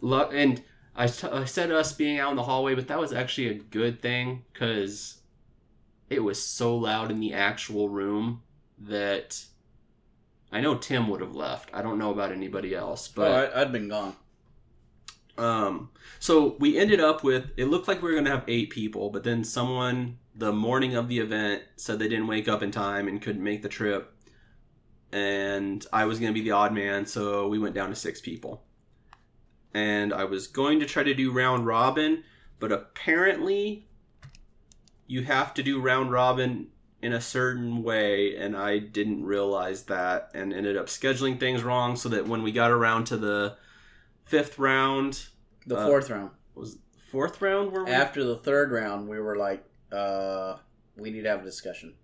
Lo- 0.00 0.28
and 0.30 0.62
I, 0.94 1.06
t- 1.06 1.28
I 1.28 1.44
said 1.44 1.70
us 1.70 1.92
being 1.92 2.18
out 2.18 2.30
in 2.30 2.36
the 2.36 2.42
hallway, 2.42 2.74
but 2.74 2.88
that 2.88 2.98
was 2.98 3.12
actually 3.12 3.48
a 3.48 3.54
good 3.54 4.02
thing 4.02 4.44
because 4.52 5.18
it 6.10 6.22
was 6.22 6.42
so 6.42 6.76
loud 6.76 7.10
in 7.10 7.20
the 7.20 7.32
actual 7.34 7.88
room 7.88 8.42
that 8.78 9.44
I 10.50 10.60
know 10.60 10.76
Tim 10.76 11.08
would 11.08 11.20
have 11.20 11.34
left. 11.34 11.70
I 11.72 11.82
don't 11.82 11.98
know 11.98 12.10
about 12.10 12.32
anybody 12.32 12.74
else, 12.74 13.08
but 13.08 13.30
oh, 13.30 13.34
I, 13.34 13.60
I'd 13.60 13.72
been 13.72 13.88
gone. 13.88 14.16
Um, 15.38 15.90
so 16.18 16.56
we 16.58 16.76
ended 16.76 17.00
up 17.00 17.22
with 17.22 17.50
it 17.56 17.66
looked 17.66 17.86
like 17.86 18.02
we 18.02 18.10
were 18.10 18.16
gonna 18.16 18.30
have 18.30 18.44
eight 18.48 18.70
people, 18.70 19.08
but 19.10 19.22
then 19.24 19.44
someone 19.44 20.18
the 20.34 20.52
morning 20.52 20.94
of 20.94 21.08
the 21.08 21.18
event 21.20 21.62
said 21.76 21.98
they 21.98 22.08
didn't 22.08 22.26
wake 22.26 22.48
up 22.48 22.62
in 22.62 22.70
time 22.70 23.08
and 23.08 23.22
couldn't 23.22 23.42
make 23.42 23.62
the 23.62 23.68
trip, 23.68 24.12
and 25.12 25.86
I 25.92 26.04
was 26.06 26.18
gonna 26.18 26.32
be 26.32 26.42
the 26.42 26.50
odd 26.50 26.74
man, 26.74 27.06
so 27.06 27.48
we 27.48 27.58
went 27.58 27.74
down 27.74 27.88
to 27.90 27.94
six 27.94 28.20
people. 28.20 28.64
And 29.72 30.12
I 30.12 30.24
was 30.24 30.48
going 30.48 30.80
to 30.80 30.86
try 30.86 31.04
to 31.04 31.14
do 31.14 31.30
round 31.30 31.66
robin, 31.66 32.24
but 32.58 32.72
apparently 32.72 33.86
you 35.06 35.22
have 35.22 35.54
to 35.54 35.62
do 35.62 35.80
round 35.80 36.10
robin 36.10 36.68
in 37.00 37.12
a 37.12 37.20
certain 37.20 37.84
way, 37.84 38.36
and 38.36 38.56
I 38.56 38.78
didn't 38.78 39.24
realize 39.24 39.84
that, 39.84 40.32
and 40.34 40.52
ended 40.52 40.76
up 40.76 40.86
scheduling 40.86 41.38
things 41.38 41.62
wrong, 41.62 41.94
so 41.94 42.08
that 42.08 42.26
when 42.26 42.42
we 42.42 42.50
got 42.50 42.72
around 42.72 43.04
to 43.04 43.16
the 43.16 43.56
fifth 44.28 44.58
round, 44.58 45.26
The 45.66 45.76
Uh, 45.76 45.86
fourth 45.86 46.08
round. 46.10 46.30
was 46.54 46.78
fourth 47.10 47.40
round 47.42 47.72
where 47.72 47.84
we 47.84 47.90
After 47.90 48.22
the 48.24 48.36
third 48.36 48.70
round, 48.70 49.08
we 49.08 49.18
were 49.20 49.36
like, 49.36 49.64
uh, 49.92 50.56
we 50.96 51.10
need 51.10 51.22
to 51.22 51.28
have 51.30 51.40
a 51.40 51.44
discussion. 51.44 51.94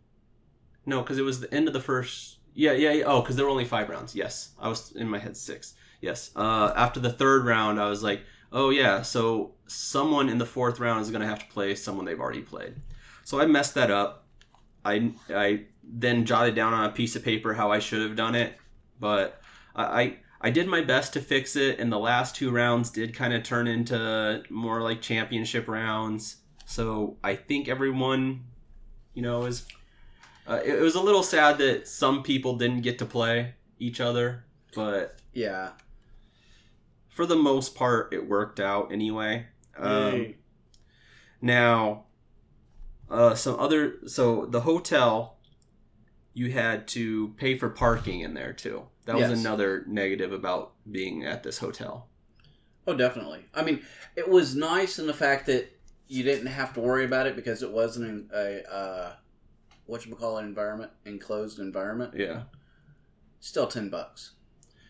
no 0.87 1.01
because 1.03 1.19
it 1.19 1.23
was 1.23 1.41
the 1.41 1.53
end 1.55 1.67
of 1.67 1.73
the 1.75 1.81
first 1.81 2.39
yeah 2.55 2.73
yeah, 2.73 2.93
yeah. 2.93 3.05
oh 3.07 3.21
because 3.21 3.37
there 3.37 3.45
were 3.47 3.51
only 3.51 3.65
five 3.65 3.89
rounds 3.89 4.15
yes 4.15 4.51
i 4.61 4.69
was 4.69 4.93
in 4.93 5.09
my 5.09 5.19
head 5.19 5.35
six 5.37 5.75
yes 6.03 6.31
uh, 6.37 6.73
after 6.77 7.01
the 7.01 7.11
third 7.21 7.45
round 7.47 7.81
i 7.81 7.89
was 7.89 8.03
like 8.03 8.21
oh 8.53 8.69
yeah 8.71 9.01
so 9.03 9.55
someone 9.67 10.29
in 10.29 10.37
the 10.39 10.45
fourth 10.47 10.79
round 10.79 11.01
is 11.01 11.11
going 11.11 11.23
to 11.23 11.27
have 11.27 11.39
to 11.41 11.53
play 11.55 11.75
someone 11.75 12.05
they've 12.05 12.21
already 12.21 12.43
played 12.43 12.75
so 13.25 13.41
i 13.41 13.47
messed 13.47 13.75
that 13.75 13.91
up 13.91 14.27
i 14.85 15.11
i 15.31 15.65
then 15.83 16.25
jotted 16.27 16.55
down 16.55 16.73
on 16.75 16.85
a 16.85 16.93
piece 16.93 17.17
of 17.17 17.23
paper 17.25 17.55
how 17.55 17.71
i 17.73 17.79
should 17.79 18.03
have 18.03 18.15
done 18.17 18.35
it 18.35 18.51
but 19.01 19.41
i 19.75 19.85
i, 20.03 20.17
I 20.45 20.51
did 20.51 20.67
my 20.69 20.83
best 20.83 21.15
to 21.15 21.21
fix 21.21 21.57
it 21.57 21.81
and 21.81 21.91
the 21.91 21.99
last 21.99 22.37
two 22.37 22.51
rounds 22.51 22.91
did 22.91 23.15
kind 23.15 23.33
of 23.33 23.43
turn 23.43 23.67
into 23.67 24.43
more 24.51 24.83
like 24.83 25.01
championship 25.01 25.67
rounds 25.69 26.37
so 26.67 27.17
i 27.25 27.35
think 27.35 27.69
everyone 27.69 28.45
you 29.15 29.23
know 29.23 29.45
is 29.45 29.67
uh, 30.47 30.61
it, 30.65 30.75
it 30.75 30.81
was 30.81 30.95
a 30.95 31.01
little 31.01 31.23
sad 31.23 31.59
that 31.59 31.89
some 31.89 32.23
people 32.23 32.57
didn't 32.57 32.83
get 32.83 32.99
to 32.99 33.07
play 33.07 33.55
each 33.79 34.01
other, 34.01 34.45
but 34.75 35.17
Yeah. 35.33 35.71
for 37.09 37.27
the 37.27 37.37
most 37.37 37.75
part, 37.75 38.13
it 38.13 38.29
worked 38.29 38.61
out 38.61 38.93
anyway. 38.93 39.47
Um, 39.77 40.35
now, 41.41 42.05
uh, 43.11 43.35
some 43.35 43.59
other 43.59 44.07
so 44.07 44.47
the 44.47 44.61
hotel, 44.61 45.39
you 46.33 46.53
had 46.53 46.87
to 46.89 47.29
pay 47.37 47.57
for 47.57 47.69
parking 47.71 48.21
in 48.21 48.35
there 48.35 48.53
too. 48.53 48.87
That 49.07 49.17
was 49.17 49.39
another 49.39 49.85
negative 49.87 50.33
about 50.33 50.73
being 50.91 51.25
at 51.25 51.43
this 51.43 51.59
hotel. 51.59 52.09
Oh, 52.87 52.95
definitely. 52.95 53.45
I 53.55 53.63
mean, 53.63 53.83
it 54.17 54.29
was 54.29 54.55
nice 54.55 54.99
in 54.99 55.07
the 55.07 55.15
fact 55.15 55.47
that 55.47 55.71
you 56.07 56.23
didn't 56.23 56.47
have 56.47 56.75
to 56.75 56.81
worry 56.81 57.05
about 57.05 57.27
it 57.27 57.37
because 57.37 57.63
it 57.63 57.71
wasn't 57.71 58.07
in 58.07 58.31
a 58.35 58.73
uh, 58.73 59.13
what 59.87 60.05
you 60.07 60.15
call 60.15 60.39
an 60.39 60.45
environment, 60.45 60.91
enclosed 61.05 61.59
environment. 61.59 62.15
Yeah. 62.17 62.43
Still 63.41 63.67
ten 63.67 63.91
bucks. 63.91 64.33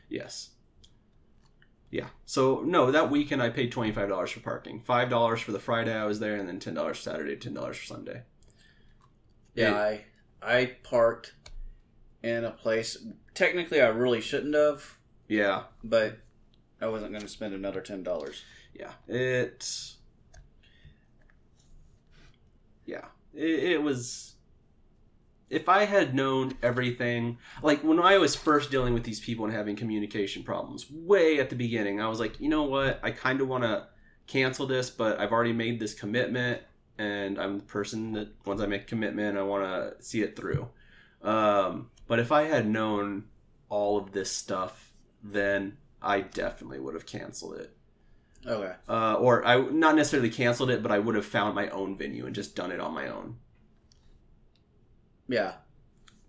Yes. 0.09 0.50
Yeah. 1.90 2.06
So 2.25 2.62
no, 2.64 2.90
that 2.90 3.11
weekend 3.11 3.42
I 3.42 3.50
paid 3.50 3.71
twenty 3.73 3.92
five 3.92 4.09
dollars 4.09 4.30
for 4.30 4.40
parking. 4.40 4.80
Five 4.80 5.11
dollars 5.11 5.40
for 5.40 5.52
the 5.52 5.61
Friday 5.61 5.94
I 5.94 6.04
was 6.04 6.21
there, 6.21 6.37
and 6.37 6.49
then 6.49 6.59
ten 6.59 6.75
dollars 6.75 7.00
Saturday, 7.00 7.37
ten 7.37 7.54
dollars 7.54 7.76
for 7.78 7.87
Sunday. 7.87 8.23
Yeah, 9.54 9.75
I 9.75 10.04
I 10.42 10.76
parked 10.83 11.35
in 12.23 12.44
a 12.44 12.50
place. 12.50 12.97
Technically, 13.34 13.80
I 13.80 13.88
really 13.88 14.20
shouldn't 14.20 14.54
have, 14.54 14.96
Yeah. 15.28 15.64
but 15.82 16.18
I 16.80 16.86
wasn't 16.86 17.12
going 17.12 17.22
to 17.22 17.28
spend 17.28 17.54
another 17.54 17.80
ten 17.80 18.02
dollars. 18.02 18.42
Yeah. 18.74 18.92
It. 19.08 19.94
Yeah. 22.86 23.06
It, 23.34 23.72
it 23.72 23.82
was. 23.82 24.32
If 25.50 25.68
I 25.68 25.84
had 25.84 26.14
known 26.14 26.54
everything, 26.62 27.38
like 27.62 27.84
when 27.84 28.00
I 28.00 28.18
was 28.18 28.34
first 28.34 28.70
dealing 28.70 28.92
with 28.94 29.04
these 29.04 29.20
people 29.20 29.44
and 29.44 29.54
having 29.54 29.76
communication 29.76 30.42
problems, 30.42 30.90
way 30.90 31.38
at 31.38 31.50
the 31.50 31.54
beginning, 31.56 32.00
I 32.00 32.08
was 32.08 32.18
like, 32.18 32.40
you 32.40 32.48
know 32.48 32.64
what? 32.64 32.98
I 33.02 33.10
kind 33.12 33.40
of 33.40 33.46
want 33.48 33.62
to 33.62 33.86
cancel 34.26 34.66
this, 34.66 34.90
but 34.90 35.20
I've 35.20 35.30
already 35.32 35.52
made 35.52 35.78
this 35.78 35.94
commitment, 35.94 36.62
and 36.98 37.38
I'm 37.38 37.58
the 37.58 37.64
person 37.64 38.12
that 38.12 38.28
once 38.46 38.60
I 38.60 38.66
make 38.66 38.86
commitment, 38.88 39.36
I 39.38 39.42
want 39.42 39.64
to 39.64 40.02
see 40.04 40.22
it 40.22 40.34
through. 40.34 40.66
Um, 41.22 41.90
but 42.06 42.18
if 42.18 42.32
I 42.32 42.44
had 42.44 42.66
known 42.68 43.25
all 43.68 43.99
of 43.99 44.12
this 44.12 44.30
stuff, 44.30 44.92
then 45.23 45.78
I 46.02 46.20
definitely 46.20 46.80
would 46.80 46.94
have 46.94 47.06
canceled 47.06 47.56
it 47.56 47.76
Okay. 48.46 48.75
uh, 48.88 49.14
or 49.14 49.44
I 49.46 49.58
not 49.70 49.96
necessarily 49.96 50.30
canceled 50.30 50.70
it, 50.70 50.82
but 50.82 50.92
I 50.92 50.99
would 50.99 51.14
have 51.14 51.25
found 51.26 51.54
my 51.54 51.68
own 51.70 51.96
venue 51.96 52.26
and 52.26 52.34
just 52.34 52.54
done 52.56 52.73
it 52.73 52.80
on 52.80 52.92
my 52.94 53.08
own. 53.08 53.37
Yeah. 55.28 55.54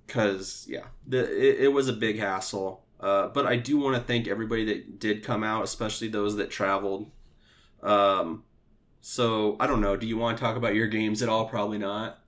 Cause 0.07 0.65
yeah, 0.69 0.85
the 1.07 1.19
it, 1.19 1.61
it 1.65 1.67
was 1.69 1.87
a 1.87 1.93
big 1.93 2.19
hassle. 2.19 2.83
Uh, 2.99 3.27
but 3.29 3.45
I 3.45 3.55
do 3.57 3.77
want 3.77 3.95
to 3.95 4.01
thank 4.01 4.27
everybody 4.27 4.63
that 4.65 4.99
did 4.99 5.23
come 5.23 5.43
out, 5.43 5.63
especially 5.63 6.07
those 6.07 6.35
that 6.37 6.49
traveled. 6.51 7.11
Um, 7.81 8.43
so 9.01 9.57
I 9.59 9.67
don't 9.67 9.81
know. 9.81 9.97
Do 9.97 10.07
you 10.07 10.17
want 10.17 10.37
to 10.37 10.43
talk 10.43 10.55
about 10.57 10.75
your 10.75 10.87
games 10.87 11.21
at 11.23 11.29
all? 11.29 11.47
Probably 11.49 11.77
not. 11.79 12.19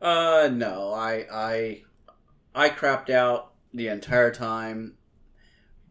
Uh, 0.00 0.48
no. 0.52 0.92
I 0.94 1.26
I 1.32 1.82
I 2.54 2.68
crapped 2.70 3.10
out 3.10 3.52
the 3.72 3.88
entire 3.88 4.32
time. 4.32 4.96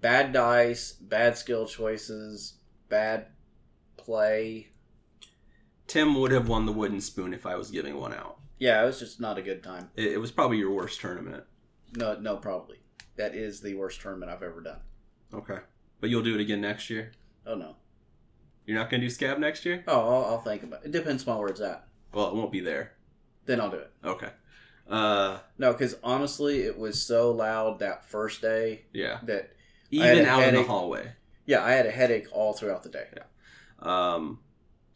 Bad 0.01 0.31
dice, 0.33 0.93
bad 0.93 1.37
skill 1.37 1.65
choices, 1.65 2.55
bad 2.87 3.27
play. 3.97 4.69
Tim 5.87 6.15
would 6.19 6.31
have 6.31 6.47
won 6.47 6.65
the 6.65 6.71
wooden 6.71 7.01
spoon 7.01 7.33
if 7.33 7.45
I 7.45 7.55
was 7.55 7.71
giving 7.71 7.97
one 7.97 8.13
out. 8.13 8.37
Yeah, 8.59 8.83
it 8.83 8.85
was 8.85 8.99
just 8.99 9.19
not 9.19 9.37
a 9.37 9.41
good 9.41 9.63
time. 9.63 9.89
It, 9.95 10.13
it 10.13 10.17
was 10.17 10.31
probably 10.31 10.57
your 10.57 10.71
worst 10.71 10.99
tournament. 10.99 11.43
No, 11.95 12.17
no, 12.19 12.37
probably. 12.37 12.77
That 13.15 13.35
is 13.35 13.61
the 13.61 13.73
worst 13.75 13.99
tournament 14.01 14.31
I've 14.31 14.43
ever 14.43 14.61
done. 14.61 14.79
Okay, 15.33 15.59
but 15.99 16.09
you'll 16.09 16.23
do 16.23 16.35
it 16.35 16.41
again 16.41 16.61
next 16.61 16.89
year. 16.89 17.11
Oh 17.45 17.55
no. 17.55 17.75
You're 18.65 18.77
not 18.77 18.89
gonna 18.89 19.01
do 19.01 19.09
scab 19.09 19.39
next 19.39 19.65
year? 19.65 19.83
Oh, 19.87 19.99
I'll, 19.99 20.25
I'll 20.25 20.41
think 20.41 20.63
about 20.63 20.83
it. 20.83 20.87
It 20.87 20.91
depends 20.91 21.27
on 21.27 21.37
where 21.37 21.47
it's 21.47 21.61
at. 21.61 21.87
Well, 22.13 22.29
it 22.29 22.35
won't 22.35 22.51
be 22.51 22.59
there. 22.59 22.93
Then 23.45 23.59
I'll 23.59 23.71
do 23.71 23.77
it. 23.77 23.91
Okay. 24.03 24.29
Uh, 24.89 25.39
No, 25.57 25.71
because 25.71 25.95
honestly, 26.03 26.61
it 26.61 26.77
was 26.77 27.01
so 27.01 27.31
loud 27.31 27.79
that 27.79 28.05
first 28.05 28.41
day 28.41 28.85
yeah. 28.91 29.19
that 29.23 29.53
even 29.91 30.25
out 30.25 30.43
in 30.43 30.55
the 30.55 30.63
hallway 30.63 31.13
yeah, 31.45 31.63
I 31.63 31.71
had 31.71 31.87
a 31.87 31.91
headache 31.91 32.27
all 32.31 32.53
throughout 32.53 32.83
the 32.83 32.89
day. 32.89 33.07
um 33.79 34.39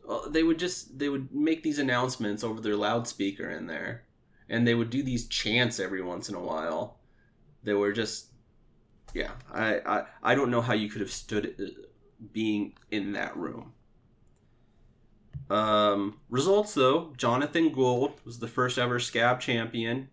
well, 0.05 0.29
they 0.29 0.43
would 0.43 0.59
just 0.59 0.99
they 0.99 1.09
would 1.09 1.33
make 1.33 1.63
these 1.63 1.79
announcements 1.79 2.43
over 2.43 2.61
their 2.61 2.75
loudspeaker 2.75 3.49
in 3.49 3.67
there 3.67 4.03
and 4.49 4.67
they 4.67 4.75
would 4.75 4.89
do 4.89 5.01
these 5.01 5.27
chants 5.27 5.79
every 5.79 6.01
once 6.01 6.27
in 6.29 6.35
a 6.35 6.39
while 6.41 6.99
they 7.63 7.73
were 7.73 7.93
just 7.93 8.27
yeah 9.13 9.31
i 9.53 9.79
i, 9.79 10.03
I 10.21 10.35
don't 10.35 10.51
know 10.51 10.61
how 10.61 10.73
you 10.73 10.89
could 10.89 10.99
have 11.01 11.11
stood 11.11 11.55
uh, 11.57 11.81
being 12.33 12.73
in 12.91 13.13
that 13.13 13.37
room 13.37 13.73
um 15.49 16.19
results 16.29 16.73
though 16.73 17.13
jonathan 17.17 17.69
gould 17.69 18.13
was 18.25 18.39
the 18.39 18.47
first 18.47 18.77
ever 18.77 18.99
scab 18.99 19.39
champion 19.39 20.09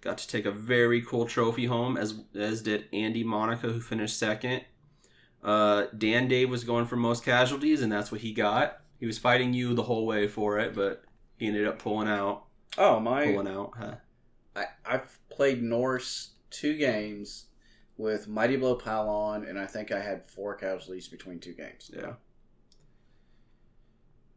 got 0.00 0.18
to 0.18 0.28
take 0.28 0.44
a 0.44 0.50
very 0.50 1.00
cool 1.00 1.24
trophy 1.24 1.66
home 1.66 1.96
as 1.96 2.20
as 2.34 2.62
did 2.62 2.84
andy 2.92 3.24
monica 3.24 3.68
who 3.68 3.80
finished 3.80 4.18
second 4.18 4.62
uh, 5.46 5.86
Dan 5.96 6.26
Dave 6.26 6.50
was 6.50 6.64
going 6.64 6.86
for 6.86 6.96
most 6.96 7.24
casualties, 7.24 7.80
and 7.80 7.90
that's 7.90 8.10
what 8.10 8.20
he 8.20 8.32
got. 8.32 8.80
He 8.98 9.06
was 9.06 9.16
fighting 9.16 9.54
you 9.54 9.74
the 9.74 9.84
whole 9.84 10.04
way 10.04 10.26
for 10.26 10.58
it, 10.58 10.74
but 10.74 11.04
he 11.36 11.46
ended 11.46 11.68
up 11.68 11.78
pulling 11.78 12.08
out. 12.08 12.44
Oh 12.76 12.98
my! 12.98 13.26
Pulling 13.26 13.48
out. 13.48 13.72
Huh? 13.78 13.94
I, 14.56 14.64
I've 14.84 15.18
played 15.30 15.62
Norse 15.62 16.30
two 16.50 16.76
games 16.76 17.46
with 17.96 18.26
Mighty 18.26 18.56
Blow 18.56 18.74
Palon, 18.74 19.44
and 19.44 19.56
I 19.56 19.66
think 19.66 19.92
I 19.92 20.00
had 20.00 20.24
four 20.24 20.56
casualties 20.56 21.06
between 21.06 21.38
two 21.38 21.52
games. 21.52 21.92
Yeah. 21.94 22.14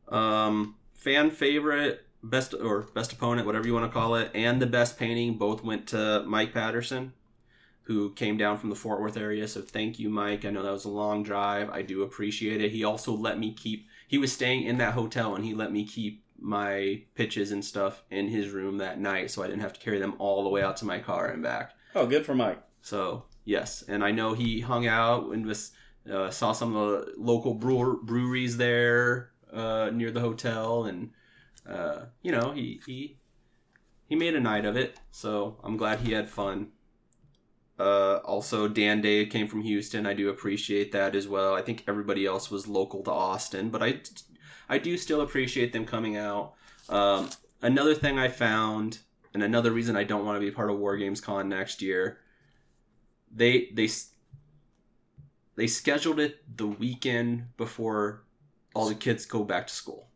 Um, 0.10 0.76
fan 0.94 1.32
favorite, 1.32 2.06
best 2.24 2.54
or 2.54 2.82
best 2.94 3.14
opponent, 3.14 3.46
whatever 3.46 3.68
you 3.68 3.74
want 3.74 3.92
to 3.92 3.94
call 3.98 4.16
it, 4.16 4.32
and 4.34 4.62
the 4.62 4.68
best 4.68 4.98
painting 4.98 5.38
both 5.38 5.64
went 5.64 5.88
to 5.88 6.24
Mike 6.26 6.54
Patterson, 6.54 7.14
who 7.84 8.12
came 8.14 8.38
down 8.38 8.58
from 8.58 8.70
the 8.70 8.76
Fort 8.76 9.02
Worth 9.02 9.18
area. 9.18 9.48
So 9.48 9.62
thank 9.62 10.00
you, 10.00 10.10
Mike. 10.10 10.46
I 10.46 10.50
know 10.50 10.64
that 10.64 10.72
was 10.72 10.86
a 10.86 10.90
long 10.90 11.24
drive. 11.24 11.70
I 11.70 11.82
do 11.82 12.04
appreciate 12.04 12.62
it. 12.62 12.72
He 12.72 12.84
also 12.84 13.14
let 13.14 13.40
me 13.40 13.54
keep. 13.54 13.88
He 14.08 14.18
was 14.18 14.34
staying 14.34 14.64
in 14.64 14.78
that 14.78 14.94
hotel, 14.94 15.36
and 15.36 15.46
he 15.46 15.54
let 15.54 15.72
me 15.72 15.86
keep 15.86 16.24
my 16.42 17.02
pitches 17.16 17.52
and 17.52 17.64
stuff 17.64 18.04
in 18.12 18.28
his 18.28 18.50
room 18.50 18.78
that 18.78 19.00
night, 19.00 19.30
so 19.30 19.44
I 19.44 19.48
didn't 19.48 19.62
have 19.62 19.74
to 19.74 19.80
carry 19.80 20.00
them 20.00 20.16
all 20.20 20.44
the 20.44 20.50
way 20.50 20.64
out 20.64 20.78
to 20.78 20.86
my 20.86 21.00
car 21.00 21.28
and 21.28 21.44
back. 21.44 21.74
Oh, 21.96 22.08
good 22.08 22.26
for 22.26 22.34
Mike. 22.34 22.62
So 22.82 23.26
yes, 23.46 23.84
and 23.88 24.04
I 24.04 24.12
know 24.12 24.34
he 24.34 24.62
hung 24.62 24.88
out 24.88 25.32
and 25.32 25.46
was 25.46 25.72
uh, 26.12 26.30
saw 26.30 26.54
some 26.54 26.76
of 26.76 26.92
the 26.92 27.14
local 27.18 27.54
brewer, 27.54 27.98
breweries 27.98 28.58
there 28.58 29.32
uh, 29.54 29.90
near 29.94 30.12
the 30.12 30.20
hotel, 30.20 30.86
and 30.86 31.12
uh, 31.68 32.06
you 32.22 32.32
know 32.32 32.52
he 32.52 32.82
he 32.86 33.18
he 34.08 34.16
made 34.16 34.36
a 34.36 34.40
night 34.40 34.66
of 34.66 34.76
it. 34.76 35.00
So 35.12 35.60
I'm 35.64 35.78
glad 35.78 36.00
he 36.00 36.14
had 36.14 36.30
fun. 36.30 36.70
Uh, 37.80 38.18
also, 38.26 38.68
Dan 38.68 39.00
Day 39.00 39.26
came 39.26 39.48
from 39.48 39.62
Houston. 39.62 40.06
I 40.06 40.14
do 40.14 40.30
appreciate 40.30 40.92
that 40.92 41.16
as 41.16 41.28
well. 41.28 41.56
I 41.56 41.62
think 41.62 41.86
everybody 41.88 42.26
else 42.26 42.52
was 42.52 42.68
local 42.68 43.04
to 43.04 43.12
Austin, 43.12 43.70
but 43.70 43.82
I 43.82 44.02
I 44.68 44.78
do 44.78 44.98
still 44.98 45.22
appreciate 45.22 45.72
them 45.72 45.86
coming 45.86 46.18
out. 46.18 46.54
Um, 46.90 47.30
another 47.62 47.96
thing 47.96 48.20
I 48.20 48.28
found, 48.28 49.00
and 49.34 49.42
another 49.42 49.72
reason 49.72 49.96
I 49.96 50.04
don't 50.04 50.26
want 50.26 50.36
to 50.36 50.46
be 50.46 50.52
part 50.52 50.70
of 50.70 50.78
War 50.78 50.98
Games 50.98 51.22
Con 51.22 51.48
next 51.48 51.82
year, 51.82 52.20
they 53.32 53.70
they 53.74 53.90
they 55.56 55.68
scheduled 55.68 56.20
it 56.20 56.38
the 56.58 56.68
weekend 56.68 57.56
before 57.56 58.24
all 58.80 58.88
the 58.88 58.96
kids 58.96 59.26
go 59.26 59.44
back 59.44 59.68
to 59.68 59.74
school. 59.74 60.08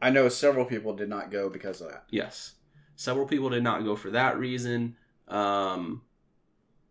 I 0.00 0.10
know 0.10 0.28
several 0.28 0.64
people 0.64 0.94
did 0.94 1.08
not 1.08 1.30
go 1.30 1.48
because 1.48 1.80
of 1.80 1.90
that. 1.90 2.04
Yes, 2.10 2.54
several 2.96 3.26
people 3.26 3.50
did 3.50 3.64
not 3.64 3.84
go 3.84 3.96
for 3.96 4.10
that 4.10 4.38
reason. 4.38 4.96
Um, 5.26 6.02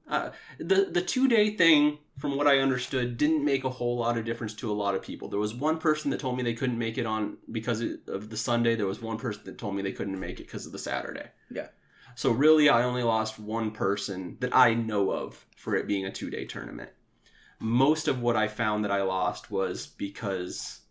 uh, 0.10 0.32
the 0.58 0.90
the 0.92 1.02
two 1.02 1.28
day 1.28 1.56
thing, 1.56 2.00
from 2.18 2.36
what 2.36 2.48
I 2.48 2.60
understood, 2.60 3.18
didn't 3.18 3.46
make 3.46 3.64
a 3.64 3.70
whole 3.70 3.98
lot 3.98 4.18
of 4.18 4.26
difference 4.26 4.54
to 4.56 4.72
a 4.72 4.74
lot 4.74 4.96
of 4.96 5.02
people. 5.02 5.30
There 5.30 5.40
was 5.40 5.54
one 5.54 5.78
person 5.78 6.12
that 6.12 6.20
told 6.20 6.38
me 6.38 6.44
they 6.44 6.54
couldn't 6.54 6.78
make 6.78 6.98
it 6.98 7.06
on 7.06 7.38
because 7.52 7.82
of 8.08 8.30
the 8.30 8.38
Sunday. 8.38 8.76
There 8.76 8.88
was 8.88 9.02
one 9.02 9.18
person 9.18 9.44
that 9.46 9.58
told 9.58 9.76
me 9.76 9.82
they 9.82 9.92
couldn't 9.92 10.20
make 10.20 10.40
it 10.40 10.48
because 10.48 10.66
of 10.66 10.72
the 10.72 10.80
Saturday. 10.80 11.28
Yeah. 11.52 11.68
So 12.16 12.32
really, 12.32 12.68
I 12.68 12.84
only 12.84 13.04
lost 13.04 13.38
one 13.38 13.72
person 13.72 14.38
that 14.40 14.56
I 14.56 14.74
know 14.74 15.12
of 15.12 15.46
for 15.56 15.76
it 15.76 15.88
being 15.88 16.06
a 16.06 16.12
two 16.12 16.30
day 16.30 16.46
tournament. 16.46 16.90
Most 17.60 18.08
of 18.08 18.22
what 18.22 18.36
I 18.36 18.48
found 18.48 18.84
that 18.84 18.92
I 18.92 19.02
lost 19.02 19.50
was 19.50 19.88
because 19.88 20.82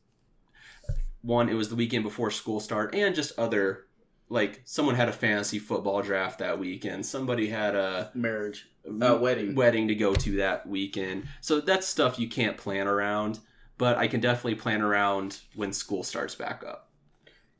one, 1.22 1.48
it 1.48 1.54
was 1.54 1.68
the 1.68 1.76
weekend 1.76 2.04
before 2.04 2.30
school 2.30 2.60
start, 2.60 2.94
and 2.94 3.14
just 3.14 3.38
other 3.38 3.86
like 4.28 4.62
someone 4.64 4.96
had 4.96 5.08
a 5.08 5.12
fantasy 5.12 5.58
football 5.58 6.02
draft 6.02 6.38
that 6.40 6.58
weekend. 6.58 7.06
Somebody 7.06 7.48
had 7.48 7.74
a 7.74 8.10
Marriage. 8.14 8.68
Uh, 8.86 9.18
wedding. 9.20 9.54
wedding 9.54 9.88
to 9.88 9.94
go 9.94 10.14
to 10.14 10.36
that 10.36 10.66
weekend. 10.68 11.26
So 11.40 11.60
that's 11.60 11.86
stuff 11.86 12.18
you 12.18 12.28
can't 12.28 12.56
plan 12.56 12.86
around, 12.86 13.40
but 13.78 13.96
I 13.98 14.06
can 14.06 14.20
definitely 14.20 14.54
plan 14.54 14.80
around 14.80 15.40
when 15.54 15.72
school 15.72 16.04
starts 16.04 16.34
back 16.36 16.62
up. 16.66 16.90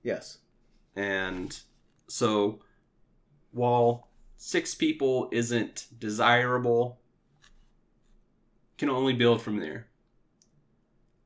Yes. 0.02 0.38
And 0.94 1.58
so 2.08 2.60
while 3.50 4.08
six 4.36 4.74
people 4.74 5.28
isn't 5.32 5.86
desirable, 5.98 7.00
can 8.78 8.90
only 8.90 9.12
build 9.12 9.42
from 9.42 9.58
there. 9.58 9.86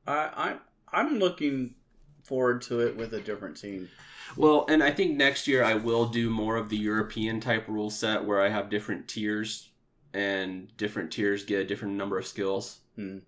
I, 0.07 0.57
I 0.93 0.99
I'm 0.99 1.19
looking 1.19 1.75
forward 2.23 2.61
to 2.63 2.79
it 2.81 2.95
with 2.95 3.13
a 3.13 3.21
different 3.21 3.57
team. 3.57 3.89
Well, 4.37 4.65
and 4.69 4.81
I 4.81 4.91
think 4.91 5.17
next 5.17 5.47
year 5.47 5.63
I 5.63 5.75
will 5.75 6.05
do 6.05 6.29
more 6.29 6.55
of 6.55 6.69
the 6.69 6.77
European 6.77 7.39
type 7.39 7.67
rule 7.67 7.89
set 7.89 8.23
where 8.23 8.41
I 8.41 8.49
have 8.49 8.69
different 8.69 9.07
tiers 9.07 9.69
and 10.13 10.75
different 10.77 11.11
tiers 11.11 11.43
get 11.43 11.61
a 11.61 11.65
different 11.65 11.95
number 11.95 12.17
of 12.17 12.27
skills. 12.27 12.79
Hmm. 12.95 13.19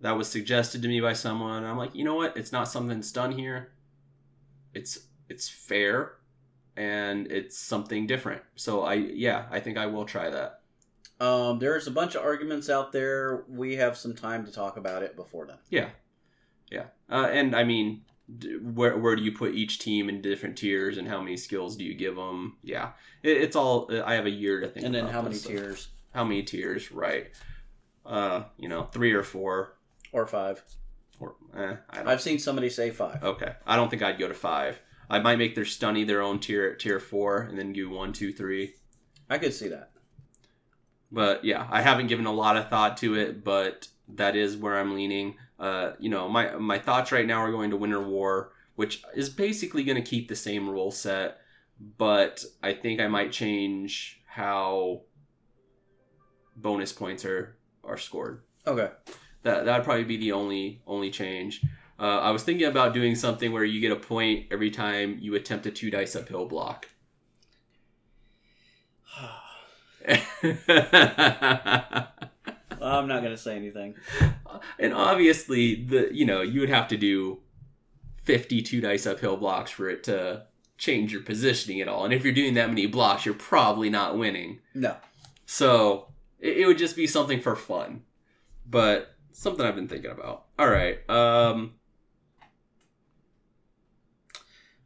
That 0.00 0.16
was 0.16 0.28
suggested 0.28 0.82
to 0.82 0.88
me 0.88 1.00
by 1.00 1.12
someone. 1.12 1.64
I'm 1.64 1.78
like, 1.78 1.94
you 1.94 2.04
know 2.04 2.14
what? 2.14 2.36
It's 2.36 2.52
not 2.52 2.68
something 2.68 2.96
that's 2.96 3.12
done 3.12 3.32
here. 3.32 3.72
It's 4.74 4.98
it's 5.28 5.48
fair 5.48 6.14
and 6.76 7.30
it's 7.30 7.56
something 7.56 8.06
different. 8.06 8.42
So 8.56 8.82
I 8.82 8.94
yeah, 8.94 9.46
I 9.50 9.60
think 9.60 9.78
I 9.78 9.86
will 9.86 10.04
try 10.04 10.30
that. 10.30 10.61
Um, 11.22 11.60
there's 11.60 11.86
a 11.86 11.92
bunch 11.92 12.16
of 12.16 12.24
arguments 12.24 12.68
out 12.68 12.90
there. 12.90 13.44
We 13.48 13.76
have 13.76 13.96
some 13.96 14.12
time 14.12 14.44
to 14.44 14.50
talk 14.50 14.76
about 14.76 15.04
it 15.04 15.14
before 15.14 15.46
then. 15.46 15.58
Yeah, 15.70 15.90
yeah, 16.68 16.86
uh, 17.08 17.28
and 17.30 17.54
I 17.54 17.62
mean, 17.62 18.02
d- 18.38 18.56
where 18.56 18.98
where 18.98 19.14
do 19.14 19.22
you 19.22 19.30
put 19.30 19.54
each 19.54 19.78
team 19.78 20.08
in 20.08 20.20
different 20.20 20.58
tiers, 20.58 20.98
and 20.98 21.06
how 21.06 21.20
many 21.20 21.36
skills 21.36 21.76
do 21.76 21.84
you 21.84 21.94
give 21.94 22.16
them? 22.16 22.56
Yeah, 22.64 22.90
it, 23.22 23.36
it's 23.36 23.54
all. 23.54 23.88
I 24.04 24.14
have 24.14 24.26
a 24.26 24.30
year 24.30 24.60
to 24.62 24.66
think. 24.66 24.84
And 24.84 24.92
then 24.92 25.06
how 25.06 25.22
many 25.22 25.36
stuff. 25.36 25.52
tiers? 25.52 25.88
How 26.12 26.24
many 26.24 26.42
tiers? 26.42 26.90
Right. 26.90 27.30
Uh, 28.04 28.42
you 28.58 28.68
know, 28.68 28.82
three 28.90 29.12
or 29.12 29.22
four. 29.22 29.76
Or 30.10 30.26
five? 30.26 30.64
Or 31.20 31.36
eh, 31.56 31.76
I 31.88 31.96
don't. 31.98 32.08
I've 32.08 32.20
seen 32.20 32.40
somebody 32.40 32.68
say 32.68 32.90
five. 32.90 33.22
okay, 33.22 33.52
I 33.64 33.76
don't 33.76 33.90
think 33.90 34.02
I'd 34.02 34.18
go 34.18 34.26
to 34.26 34.34
five. 34.34 34.80
I 35.08 35.20
might 35.20 35.38
make 35.38 35.54
their 35.54 35.64
stunny 35.64 36.04
their 36.04 36.20
own 36.20 36.40
tier 36.40 36.74
tier 36.74 36.98
four, 36.98 37.42
and 37.42 37.56
then 37.56 37.72
do 37.72 37.88
one, 37.90 38.12
two, 38.12 38.32
three. 38.32 38.74
I 39.30 39.38
could 39.38 39.54
see 39.54 39.68
that. 39.68 39.91
But 41.12 41.44
yeah, 41.44 41.68
I 41.70 41.82
haven't 41.82 42.06
given 42.06 42.24
a 42.24 42.32
lot 42.32 42.56
of 42.56 42.70
thought 42.70 42.96
to 42.98 43.14
it, 43.14 43.44
but 43.44 43.86
that 44.08 44.34
is 44.34 44.56
where 44.56 44.78
I'm 44.78 44.94
leaning. 44.94 45.36
Uh, 45.60 45.92
you 45.98 46.08
know, 46.08 46.28
my 46.28 46.56
my 46.56 46.78
thoughts 46.78 47.12
right 47.12 47.26
now 47.26 47.42
are 47.42 47.52
going 47.52 47.70
to 47.70 47.76
Winter 47.76 48.02
War, 48.02 48.52
which 48.76 49.02
is 49.14 49.28
basically 49.28 49.84
going 49.84 50.02
to 50.02 50.10
keep 50.10 50.28
the 50.28 50.34
same 50.34 50.68
rule 50.68 50.90
set, 50.90 51.38
but 51.98 52.42
I 52.62 52.72
think 52.72 53.00
I 53.00 53.08
might 53.08 53.30
change 53.30 54.22
how 54.26 55.02
bonus 56.56 56.92
points 56.92 57.26
are 57.26 57.58
are 57.84 57.98
scored. 57.98 58.42
Okay. 58.66 58.90
That 59.42 59.66
that'd 59.66 59.84
probably 59.84 60.04
be 60.04 60.16
the 60.16 60.32
only 60.32 60.80
only 60.86 61.10
change. 61.10 61.62
Uh, 62.00 62.20
I 62.20 62.30
was 62.30 62.42
thinking 62.42 62.66
about 62.66 62.94
doing 62.94 63.16
something 63.16 63.52
where 63.52 63.64
you 63.64 63.82
get 63.82 63.92
a 63.92 63.96
point 63.96 64.46
every 64.50 64.70
time 64.70 65.18
you 65.20 65.34
attempt 65.34 65.66
a 65.66 65.70
two 65.70 65.90
dice 65.90 66.16
uphill 66.16 66.46
block. 66.46 66.88
I'm 72.82 73.06
not 73.08 73.22
gonna 73.22 73.36
say 73.36 73.56
anything. 73.56 73.94
and 74.78 74.92
obviously 74.92 75.84
the 75.84 76.10
you 76.12 76.24
know 76.24 76.42
you 76.42 76.60
would 76.60 76.68
have 76.68 76.88
to 76.88 76.96
do 76.96 77.40
52 78.24 78.80
dice 78.80 79.06
uphill 79.06 79.36
blocks 79.36 79.70
for 79.70 79.88
it 79.88 80.04
to 80.04 80.44
change 80.78 81.12
your 81.12 81.22
positioning 81.22 81.80
at 81.80 81.88
all. 81.88 82.04
And 82.04 82.12
if 82.12 82.24
you're 82.24 82.32
doing 82.32 82.54
that 82.54 82.68
many 82.68 82.86
blocks 82.86 83.24
you're 83.24 83.34
probably 83.34 83.90
not 83.90 84.18
winning. 84.18 84.60
No. 84.74 84.96
so 85.46 86.08
it, 86.40 86.58
it 86.58 86.66
would 86.66 86.78
just 86.78 86.96
be 86.96 87.06
something 87.06 87.40
for 87.40 87.54
fun. 87.56 88.02
But 88.68 89.14
something 89.32 89.64
i've 89.64 89.74
been 89.76 89.88
thinking 89.88 90.10
about. 90.10 90.46
All 90.58 90.68
right 90.68 91.08
um 91.08 91.74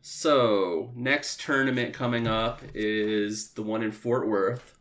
so 0.01 0.93
next 0.95 1.41
tournament 1.41 1.93
coming 1.93 2.29
up 2.29 2.63
is 2.75 3.51
the 3.53 3.63
one 3.63 3.83
in 3.83 3.91
fort 3.91 4.29
worth 4.29 4.76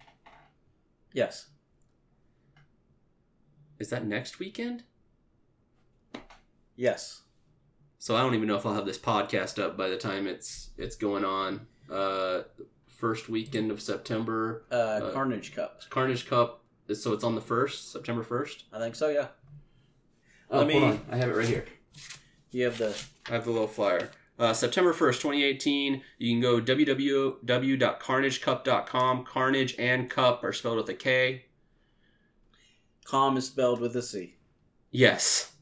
Yes. 1.15 1.47
is 3.79 3.89
that 3.89 4.05
next 4.05 4.37
weekend 4.39 4.83
Yes. 6.77 7.21
So 7.99 8.15
I 8.17 8.21
don't 8.21 8.35
even 8.35 8.47
know 8.49 8.57
if 8.57 8.65
I'll 8.65 8.73
have 8.73 8.85
this 8.85 8.97
podcast 8.97 9.63
up 9.63 9.77
by 9.77 9.87
the 9.87 9.97
time 9.97 10.27
it's 10.27 10.71
it's 10.77 10.95
going 10.97 11.23
on. 11.23 11.67
Uh, 11.89 12.41
first 12.87 13.29
weekend 13.29 13.71
of 13.71 13.81
September, 13.81 14.65
Uh, 14.71 14.75
Uh, 14.75 15.11
Carnage 15.13 15.55
Cup. 15.55 15.81
Carnage 15.89 16.27
Cup. 16.27 16.63
So 16.93 17.13
it's 17.13 17.23
on 17.23 17.33
the 17.33 17.41
first, 17.41 17.91
September 17.93 18.23
first. 18.23 18.65
I 18.73 18.79
think 18.79 18.95
so. 18.95 19.07
Yeah. 19.09 19.27
Oh, 20.51 20.59
Let 20.59 20.67
me- 20.67 20.79
hold 20.79 20.91
on, 20.91 21.05
I 21.09 21.15
have 21.17 21.29
it 21.29 21.35
right 21.35 21.47
here. 21.47 21.65
You 22.51 22.65
have 22.65 22.77
the. 22.77 22.95
I 23.29 23.33
have 23.35 23.45
the 23.45 23.51
little 23.51 23.67
flyer. 23.67 24.11
Uh, 24.37 24.51
September 24.53 24.93
1st, 24.93 25.21
2018. 25.21 26.01
You 26.17 26.33
can 26.33 26.41
go 26.41 26.59
www.carnagecup.com. 26.59 29.23
Carnage 29.23 29.75
and 29.79 30.09
Cup 30.09 30.43
are 30.43 30.51
spelled 30.53 30.75
with 30.77 30.89
a 30.89 30.93
K. 30.93 31.45
Com 33.05 33.37
is 33.37 33.47
spelled 33.47 33.79
with 33.79 33.95
a 33.95 34.01
C. 34.01 34.35
Yes. 34.91 35.53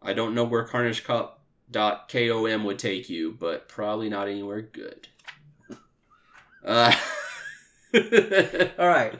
I 0.00 0.14
don't 0.14 0.34
know 0.34 0.44
where 0.44 0.66
carnagecup.com 0.66 2.64
would 2.64 2.78
take 2.78 3.10
you, 3.10 3.36
but 3.38 3.68
probably 3.68 4.08
not 4.08 4.28
anywhere 4.28 4.62
good. 4.62 5.08
Uh, 6.64 6.94
All 8.78 8.88
right. 8.88 9.18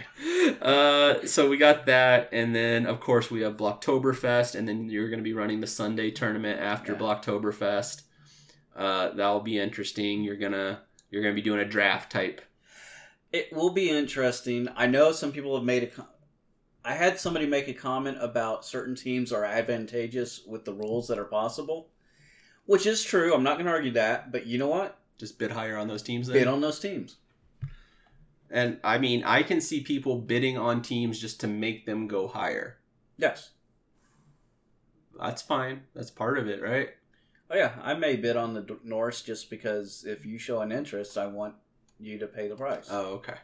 uh, 0.63 1.27
so 1.27 1.49
we 1.49 1.57
got 1.57 1.87
that, 1.87 2.29
and 2.33 2.55
then 2.55 2.87
of 2.87 3.01
course 3.01 3.31
we 3.31 3.41
have 3.43 3.57
Blocktoberfest, 3.57 4.55
and 4.55 4.69
then 4.69 4.89
you're 4.89 5.09
going 5.09 5.19
to 5.21 5.25
be 5.25 5.33
running 5.33 5.61
the 5.61 5.67
Sunday 5.67 6.11
tournament 6.11 6.61
after 6.61 6.93
Yeah. 6.93 6.99
Blocktoberfest. 6.99 8.03
Uh, 8.77 9.11
that'll 9.11 9.41
be 9.41 9.59
interesting. 9.59 10.23
You're 10.25 10.37
gonna 10.37 10.81
you're 11.11 11.23
gonna 11.23 11.35
be 11.35 11.43
doing 11.43 11.61
a 11.61 11.65
draft 11.65 12.11
type. 12.11 12.41
It 13.33 13.53
will 13.53 13.71
be 13.71 13.91
interesting. 13.91 14.69
I 14.77 14.87
know 14.87 15.13
some 15.13 15.33
people 15.33 15.55
have 15.57 15.65
made 15.65 15.85
a. 15.85 15.87
co- 15.89 16.07
I 16.85 16.95
had 16.95 17.19
somebody 17.19 17.47
make 17.47 17.67
a 17.69 17.73
comment 17.73 18.19
about 18.21 18.65
certain 18.65 18.95
teams 18.95 19.33
are 19.33 19.45
advantageous 19.45 20.45
with 20.47 20.65
the 20.65 20.75
rules 20.75 21.09
that 21.09 21.19
are 21.19 21.25
possible, 21.25 21.89
which 22.67 22.85
is 22.87 23.03
true. 23.03 23.35
I'm 23.35 23.43
not 23.43 23.55
going 23.55 23.65
to 23.65 23.73
argue 23.73 23.93
that, 23.93 24.31
but 24.31 24.47
you 24.47 24.59
know 24.59 24.69
what? 24.69 24.99
Just 25.17 25.39
bid 25.39 25.51
higher 25.51 25.79
on 25.79 25.89
those 25.89 26.03
teams. 26.03 26.27
Then? 26.27 26.37
Bid 26.37 26.47
on 26.47 26.61
those 26.61 26.79
teams. 26.79 27.17
And 28.51 28.79
I 28.85 28.99
mean, 28.99 29.25
I 29.25 29.43
can 29.43 29.61
see 29.63 29.81
people 29.81 30.19
bidding 30.19 30.59
on 30.59 30.83
teams 30.83 31.19
just 31.19 31.41
to 31.41 31.49
make 31.49 31.87
them 31.87 32.07
go 32.07 32.29
higher. 32.29 32.77
Yes. 33.17 33.51
That's 35.19 35.43
fine. 35.43 35.85
That's 35.95 36.11
part 36.11 36.39
of 36.39 36.49
it, 36.49 36.61
right? 36.63 36.91
Oh 37.51 37.57
yeah, 37.57 37.73
I 37.83 37.95
may 37.95 38.17
bid 38.17 38.37
on 38.37 38.55
the 38.55 38.63
D- 38.63 38.75
Norse 38.85 39.23
just 39.23 39.51
because 39.51 40.05
if 40.07 40.25
you 40.25 40.39
show 40.39 40.61
an 40.61 40.73
interest, 40.73 41.19
I 41.19 41.27
want 41.27 41.55
you 42.01 42.19
to 42.19 42.27
pay 42.27 42.49
the 42.49 42.57
price. 42.57 42.89
Oh, 42.91 43.21
okay. 43.23 43.35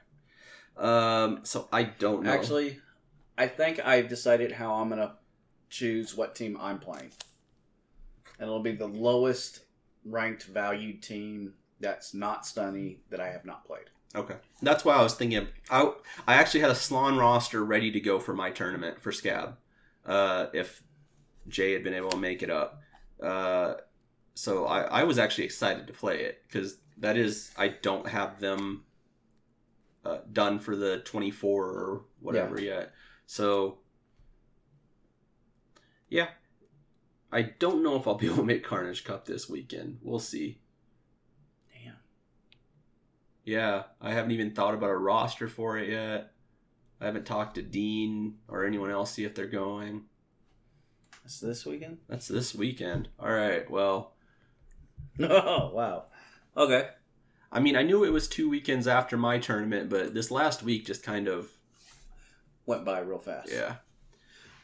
Um, 0.76 1.40
so 1.42 1.68
I 1.72 1.84
don't 1.84 2.22
know. 2.22 2.30
Actually, 2.30 2.78
I 3.36 3.46
think 3.46 3.84
I've 3.84 4.08
decided 4.08 4.52
how 4.52 4.74
I'm 4.74 4.88
gonna 4.88 5.16
choose 5.68 6.16
what 6.16 6.34
team 6.34 6.56
I'm 6.60 6.78
playing, 6.78 7.10
and 8.38 8.48
it'll 8.48 8.62
be 8.62 8.72
the 8.72 8.86
lowest 8.86 9.60
ranked 10.04 10.44
valued 10.44 11.02
team 11.02 11.54
that's 11.78 12.14
not 12.14 12.44
Stunny 12.44 12.98
that 13.10 13.20
I 13.20 13.28
have 13.28 13.44
not 13.44 13.66
played. 13.66 13.86
Okay, 14.14 14.36
that's 14.62 14.84
why 14.84 14.96
I 14.96 15.02
was 15.02 15.14
thinking. 15.14 15.46
I 15.70 15.92
I 16.26 16.34
actually 16.34 16.60
had 16.60 16.70
a 16.70 16.74
Slann 16.74 17.16
roster 17.16 17.64
ready 17.64 17.90
to 17.92 18.00
go 18.00 18.18
for 18.18 18.32
my 18.32 18.50
tournament 18.50 19.00
for 19.00 19.12
Scab, 19.12 19.56
uh, 20.06 20.46
if 20.52 20.82
Jay 21.48 21.72
had 21.74 21.84
been 21.84 21.94
able 21.94 22.10
to 22.10 22.16
make 22.16 22.42
it 22.42 22.50
up. 22.50 22.80
Uh, 23.22 23.74
so 24.34 24.66
I 24.66 24.82
I 24.82 25.04
was 25.04 25.18
actually 25.18 25.44
excited 25.44 25.86
to 25.86 25.92
play 25.92 26.22
it 26.22 26.42
because 26.46 26.78
that 26.98 27.16
is 27.16 27.50
I 27.56 27.68
don't 27.68 28.08
have 28.08 28.40
them 28.40 28.84
uh, 30.04 30.18
done 30.32 30.58
for 30.58 30.76
the 30.76 30.98
twenty 30.98 31.30
four 31.30 31.66
or 31.66 32.02
whatever 32.20 32.60
yet. 32.60 32.92
So 33.26 33.78
yeah, 36.08 36.28
I 37.32 37.42
don't 37.42 37.82
know 37.82 37.96
if 37.96 38.06
I'll 38.06 38.14
be 38.14 38.26
able 38.28 38.36
to 38.38 38.42
make 38.44 38.64
Carnage 38.64 39.04
Cup 39.04 39.24
this 39.24 39.48
weekend. 39.48 39.98
We'll 40.02 40.18
see. 40.18 40.60
Damn. 41.72 41.94
Yeah, 43.44 43.84
I 44.00 44.12
haven't 44.12 44.32
even 44.32 44.52
thought 44.52 44.74
about 44.74 44.90
a 44.90 44.96
roster 44.96 45.48
for 45.48 45.78
it 45.78 45.88
yet. 45.88 46.32
I 47.00 47.06
haven't 47.06 47.24
talked 47.24 47.54
to 47.54 47.62
Dean 47.62 48.34
or 48.46 48.66
anyone 48.66 48.90
else 48.90 49.12
see 49.12 49.24
if 49.24 49.34
they're 49.34 49.46
going. 49.46 50.02
That's 51.22 51.40
this 51.40 51.64
weekend. 51.64 51.98
That's 52.08 52.28
this 52.28 52.54
weekend. 52.54 53.08
All 53.18 53.32
right. 53.32 53.70
Well, 53.70 54.12
Oh 55.30 55.70
wow. 55.74 56.04
Okay. 56.56 56.88
I 57.52 57.60
mean, 57.60 57.76
I 57.76 57.82
knew 57.82 58.04
it 58.04 58.12
was 58.12 58.28
two 58.28 58.48
weekends 58.48 58.86
after 58.86 59.16
my 59.16 59.38
tournament, 59.38 59.90
but 59.90 60.14
this 60.14 60.30
last 60.30 60.62
week 60.62 60.86
just 60.86 61.02
kind 61.02 61.26
of 61.28 61.50
Went 62.66 62.84
by 62.84 63.00
real 63.00 63.18
fast. 63.18 63.50
yeah. 63.52 63.76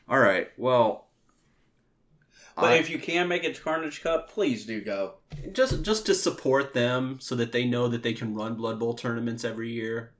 All 0.08 0.18
right. 0.20 0.48
Well, 0.56 1.08
But 2.54 2.64
I- 2.72 2.76
if 2.76 2.88
you 2.90 2.98
can 2.98 3.26
make 3.28 3.42
it 3.44 3.56
to 3.56 3.60
Carnage 3.62 4.02
Cup, 4.02 4.30
please 4.30 4.64
do 4.66 4.80
go. 4.80 5.14
just 5.52 5.82
just 5.82 6.06
to 6.06 6.14
support 6.14 6.72
them 6.74 7.18
so 7.20 7.34
that 7.34 7.50
they 7.52 7.64
know 7.64 7.88
that 7.88 8.02
they 8.04 8.12
can 8.14 8.34
run 8.34 8.54
Blood 8.54 8.78
Bowl 8.78 8.94
tournaments 8.94 9.44
every 9.44 9.70
year. 9.72 10.12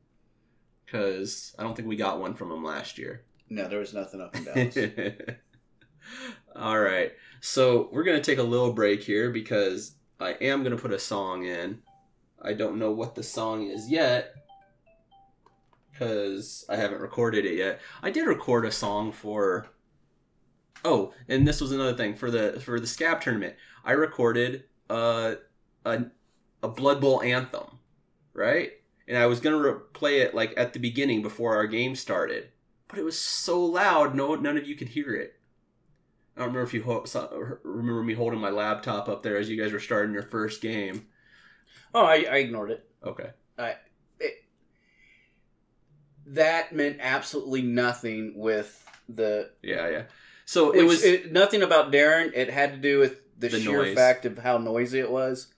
Because 0.84 1.54
I 1.58 1.62
don't 1.62 1.74
think 1.74 1.88
we 1.88 1.96
got 1.96 2.20
one 2.20 2.34
from 2.34 2.48
them 2.48 2.64
last 2.64 2.98
year. 2.98 3.22
No, 3.48 3.68
there 3.68 3.78
was 3.80 3.94
nothing 3.94 4.20
up 4.20 4.34
and 4.34 4.44
down. 4.74 5.12
All 6.54 6.78
right. 6.80 7.12
So 7.40 7.88
we're 7.92 8.04
going 8.04 8.20
to 8.20 8.22
take 8.30 8.38
a 8.38 8.42
little 8.42 8.72
break 8.72 9.02
here 9.02 9.30
because 9.30 9.94
I 10.20 10.32
am 10.32 10.62
going 10.62 10.74
to 10.74 10.80
put 10.80 10.92
a 10.92 10.98
song 10.98 11.44
in. 11.44 11.82
I 12.40 12.52
don't 12.52 12.78
know 12.78 12.90
what 12.90 13.14
the 13.14 13.22
song 13.22 13.66
is 13.66 13.90
yet 13.90 14.34
because 15.98 16.64
I 16.68 16.76
haven't 16.76 17.00
recorded 17.00 17.44
it 17.44 17.56
yet. 17.56 17.80
I 18.02 18.10
did 18.10 18.26
record 18.26 18.64
a 18.64 18.72
song 18.72 19.12
for. 19.12 19.66
Oh, 20.84 21.12
and 21.28 21.48
this 21.48 21.60
was 21.60 21.72
another 21.72 21.96
thing 21.96 22.14
for 22.14 22.30
the 22.30 22.60
for 22.60 22.78
the 22.78 22.86
Scab 22.86 23.20
tournament. 23.20 23.56
I 23.84 23.92
recorded 23.92 24.64
uh, 24.90 25.36
a 25.84 26.04
a 26.62 26.68
Blood 26.68 27.00
Bowl 27.00 27.22
anthem, 27.22 27.78
right? 28.34 28.72
And 29.08 29.16
I 29.16 29.26
was 29.26 29.40
gonna 29.40 29.58
re- 29.58 29.80
play 29.92 30.20
it 30.20 30.34
like 30.34 30.54
at 30.56 30.72
the 30.72 30.78
beginning 30.78 31.22
before 31.22 31.56
our 31.56 31.66
game 31.66 31.96
started, 31.96 32.50
but 32.88 32.98
it 32.98 33.04
was 33.04 33.18
so 33.18 33.64
loud, 33.64 34.14
no 34.14 34.34
none 34.34 34.56
of 34.56 34.66
you 34.66 34.76
could 34.76 34.88
hear 34.88 35.14
it. 35.14 35.35
I 36.36 36.40
don't 36.40 36.48
remember 36.48 36.66
if 36.66 36.74
you 36.74 36.82
ho- 36.82 37.04
saw, 37.04 37.28
remember 37.62 38.02
me 38.02 38.12
holding 38.14 38.40
my 38.40 38.50
laptop 38.50 39.08
up 39.08 39.22
there 39.22 39.36
as 39.38 39.48
you 39.48 39.60
guys 39.60 39.72
were 39.72 39.80
starting 39.80 40.12
your 40.12 40.22
first 40.22 40.60
game. 40.60 41.06
oh, 41.94 42.04
I, 42.04 42.26
I 42.30 42.36
ignored 42.36 42.70
it. 42.72 42.86
Okay. 43.02 43.30
I 43.58 43.76
That 46.26 46.74
meant 46.74 46.98
absolutely 47.00 47.62
nothing 47.62 48.34
with 48.36 48.84
the. 49.08 49.50
Yeah, 49.62 49.88
yeah. 49.88 50.02
So 50.44 50.72
it 50.72 50.82
was 50.82 51.04
it, 51.04 51.32
nothing 51.32 51.62
about 51.62 51.92
Darren. 51.92 52.32
It 52.34 52.50
had 52.50 52.72
to 52.72 52.76
do 52.78 52.98
with 52.98 53.20
the, 53.38 53.48
The 53.48 53.60
sheer 53.60 53.82
noise. 53.84 53.94
fact 53.94 54.24
of 54.26 54.38
how 54.38 54.58
noisy 54.58 54.98
it 55.00 55.10
was. 55.10 55.52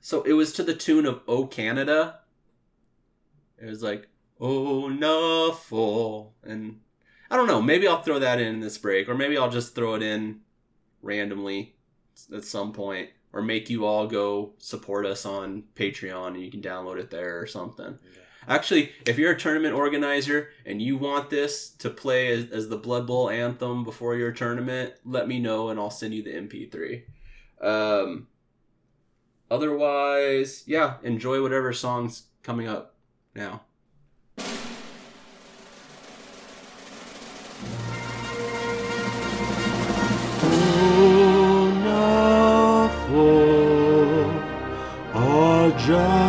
so 0.00 0.22
it 0.22 0.32
was 0.32 0.52
to 0.54 0.62
the 0.62 0.74
tune 0.74 1.06
of 1.06 1.20
"Oh 1.28 1.46
Canada." 1.46 2.20
It 3.60 3.66
was 3.66 3.82
like 3.82 4.08
"Oh 4.40 4.88
Nuffle," 4.92 6.32
and 6.44 6.80
I 7.32 7.36
don't 7.36 7.46
know. 7.46 7.62
Maybe 7.62 7.88
I'll 7.88 8.02
throw 8.02 8.18
that 8.18 8.40
in 8.40 8.60
this 8.60 8.76
break, 8.76 9.08
or 9.08 9.14
maybe 9.14 9.38
I'll 9.38 9.48
just 9.48 9.74
throw 9.74 9.94
it 9.94 10.02
in 10.02 10.40
randomly 11.00 11.74
at 12.30 12.44
some 12.44 12.74
point, 12.74 13.08
or 13.32 13.40
make 13.40 13.70
you 13.70 13.86
all 13.86 14.06
go 14.06 14.52
support 14.58 15.06
us 15.06 15.24
on 15.24 15.62
Patreon, 15.74 16.34
and 16.34 16.42
you 16.42 16.50
can 16.50 16.60
download 16.60 16.98
it 16.98 17.10
there 17.10 17.40
or 17.40 17.46
something. 17.46 17.98
Actually, 18.46 18.92
if 19.06 19.16
you're 19.16 19.32
a 19.32 19.38
tournament 19.38 19.74
organizer 19.74 20.50
and 20.66 20.82
you 20.82 20.98
want 20.98 21.30
this 21.30 21.70
to 21.70 21.88
play 21.88 22.32
as, 22.32 22.50
as 22.50 22.68
the 22.68 22.76
Blood 22.76 23.06
Bowl 23.06 23.30
anthem 23.30 23.82
before 23.82 24.14
your 24.14 24.32
tournament, 24.32 24.92
let 25.06 25.26
me 25.26 25.38
know 25.38 25.70
and 25.70 25.80
I'll 25.80 25.90
send 25.90 26.12
you 26.12 26.22
the 26.22 26.34
MP3. 26.34 27.02
Um, 27.62 28.26
otherwise, 29.50 30.64
yeah, 30.66 30.96
enjoy 31.02 31.40
whatever 31.40 31.72
song's 31.72 32.24
coming 32.42 32.68
up 32.68 32.96
now. 33.34 33.62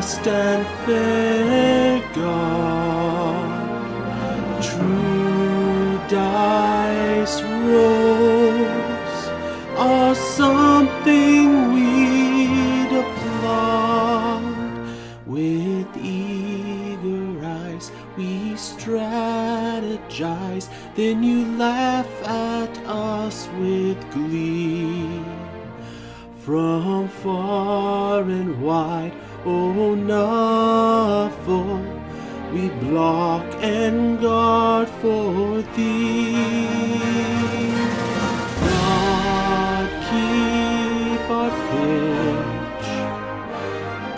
Just 0.04 0.28
and 0.28 0.68
fair 0.86 2.02
God, 2.14 3.48
true 4.62 5.98
dice 6.10 7.42
rolls 7.42 9.22
are 9.78 10.14
something 10.14 11.74
we'd 11.74 12.92
applaud. 13.04 14.44
With 15.26 15.88
eager 15.96 17.46
eyes, 17.46 17.90
we 18.18 18.56
strategize, 18.72 20.68
then 20.96 21.24
you 21.24 21.46
laugh 21.56 22.12
at 22.28 22.78
us 22.88 23.48
with 23.58 23.98
glee. 24.12 25.24
From 26.40 27.08
far 27.08 28.24
and 28.24 28.62
wide, 28.62 29.14
oh 29.46 29.96
Nuffle, 30.10 31.84
we 32.54 32.70
block 32.86 33.46
and 33.62 34.22
guard 34.22 34.88
for 34.88 35.62
thee. 35.76 36.34
God 38.60 39.90
keep 40.10 41.30
our 41.30 41.52
pitch 41.70 42.90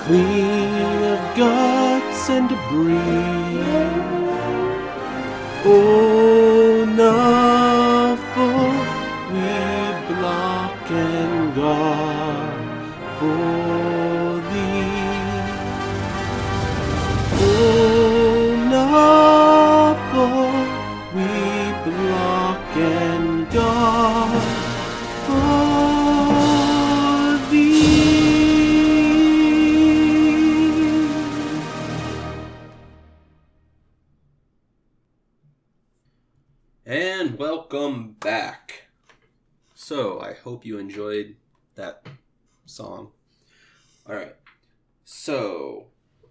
clean 0.06 1.04
of 1.14 1.22
guts 1.36 2.30
and 2.30 2.48
debris. 2.50 3.56
Oh 5.68 6.05
So, 39.88 40.20
I 40.20 40.34
hope 40.34 40.66
you 40.66 40.80
enjoyed 40.80 41.36
that 41.76 42.08
song. 42.66 43.12
All 44.10 44.16
right. 44.16 44.34
So, 45.04 45.90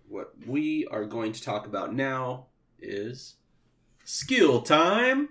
what 0.09 0.33
we 0.45 0.89
are 0.91 1.05
going 1.05 1.31
to 1.31 1.41
talk 1.41 1.65
about 1.65 1.95
now 1.95 2.47
is 2.81 3.37
skill 4.03 4.61
time. 4.63 5.29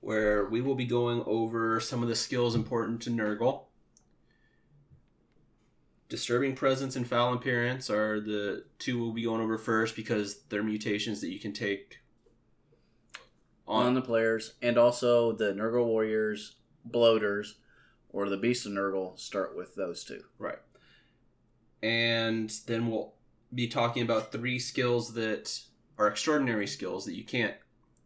where 0.00 0.46
we 0.46 0.62
will 0.62 0.74
be 0.74 0.86
going 0.86 1.22
over 1.26 1.78
some 1.78 2.02
of 2.02 2.08
the 2.08 2.14
skills 2.14 2.54
important 2.54 3.02
to 3.02 3.10
Nurgle. 3.10 3.64
Disturbing 6.08 6.54
Presence 6.54 6.96
and 6.96 7.06
Foul 7.06 7.34
Appearance 7.34 7.90
are 7.90 8.18
the 8.18 8.64
two 8.78 8.98
we'll 8.98 9.12
be 9.12 9.24
going 9.24 9.42
over 9.42 9.58
first 9.58 9.94
because 9.94 10.42
they're 10.44 10.62
mutations 10.62 11.20
that 11.20 11.30
you 11.30 11.38
can 11.38 11.52
take 11.52 11.98
on 13.66 13.92
the 13.92 14.00
players, 14.00 14.54
and 14.62 14.78
also 14.78 15.32
the 15.32 15.52
Nurgle 15.52 15.86
Warriors, 15.86 16.56
Bloaters, 16.84 17.56
or 18.10 18.28
the 18.28 18.36
Beast 18.36 18.66
of 18.66 18.72
Nurgle 18.72 19.18
start 19.18 19.56
with 19.56 19.74
those 19.74 20.04
two. 20.04 20.22
Right. 20.38 20.58
And 21.82 22.52
then 22.66 22.90
we'll 22.90 23.14
be 23.52 23.68
talking 23.68 24.02
about 24.02 24.32
three 24.32 24.58
skills 24.58 25.14
that 25.14 25.60
are 25.98 26.06
extraordinary 26.06 26.66
skills 26.66 27.04
that 27.04 27.14
you 27.14 27.24
can't 27.24 27.54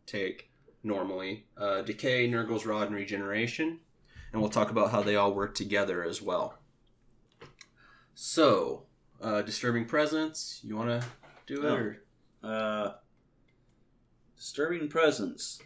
take 0.06 0.50
normally 0.82 1.46
uh, 1.56 1.82
Decay, 1.82 2.28
Nurgle's 2.28 2.66
Rod, 2.66 2.88
and 2.88 2.96
Regeneration. 2.96 3.80
And 4.32 4.40
we'll 4.42 4.50
talk 4.50 4.70
about 4.70 4.90
how 4.90 5.02
they 5.02 5.16
all 5.16 5.32
work 5.32 5.54
together 5.54 6.04
as 6.04 6.20
well. 6.20 6.58
So, 8.14 8.84
uh, 9.22 9.42
Disturbing 9.42 9.86
Presence, 9.86 10.60
you 10.62 10.76
want 10.76 11.00
to 11.00 11.06
do 11.46 11.62
it? 11.62 11.68
Oh. 11.68 11.74
Or? 11.74 12.02
Uh, 12.42 12.92
Disturbing 14.36 14.88
Presence. 14.88 15.60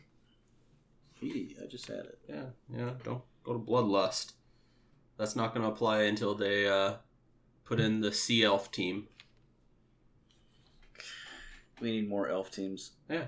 Gee, 1.23 1.57
I 1.63 1.67
just 1.67 1.87
had 1.87 2.01
it. 2.01 2.19
Yeah, 2.29 2.45
yeah, 2.69 2.91
don't 3.05 3.23
go 3.45 3.53
to 3.53 3.59
Bloodlust. 3.59 4.33
That's 5.17 5.37
not 5.37 5.55
going 5.55 5.65
to 5.65 5.73
apply 5.73 6.03
until 6.03 6.35
they 6.35 6.69
uh, 6.69 6.95
put 7.65 7.79
in 7.79 8.01
the 8.01 8.13
Sea 8.13 8.43
Elf 8.43 8.73
team. 8.73 9.07
We 11.81 11.93
need 11.93 12.09
more 12.09 12.29
elf 12.29 12.51
teams. 12.51 12.93
Yeah. 13.09 13.27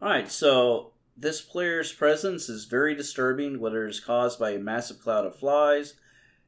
Alright, 0.00 0.30
so 0.30 0.92
this 1.16 1.40
player's 1.40 1.92
presence 1.92 2.48
is 2.48 2.64
very 2.64 2.94
disturbing, 2.94 3.60
whether 3.60 3.86
it 3.86 3.90
is 3.90 4.00
caused 4.00 4.38
by 4.38 4.50
a 4.50 4.58
massive 4.58 5.00
cloud 5.00 5.26
of 5.26 5.36
flies, 5.36 5.94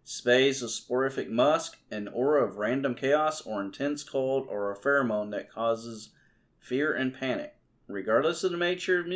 spays 0.05 0.63
of 0.63 0.71
soporific 0.71 1.29
musk, 1.29 1.79
an 1.91 2.09
aura 2.09 2.45
of 2.45 2.57
random 2.57 2.95
chaos, 2.95 3.41
or 3.41 3.61
intense 3.61 4.03
cold, 4.03 4.47
or 4.49 4.71
a 4.71 4.79
pheromone 4.79 5.31
that 5.31 5.51
causes 5.51 6.11
fear 6.59 6.93
and 6.93 7.15
panic. 7.15 7.55
Regardless 7.87 8.43
of 8.45 8.53
the 8.53 8.57
nature 8.57 9.01
of 9.01 9.07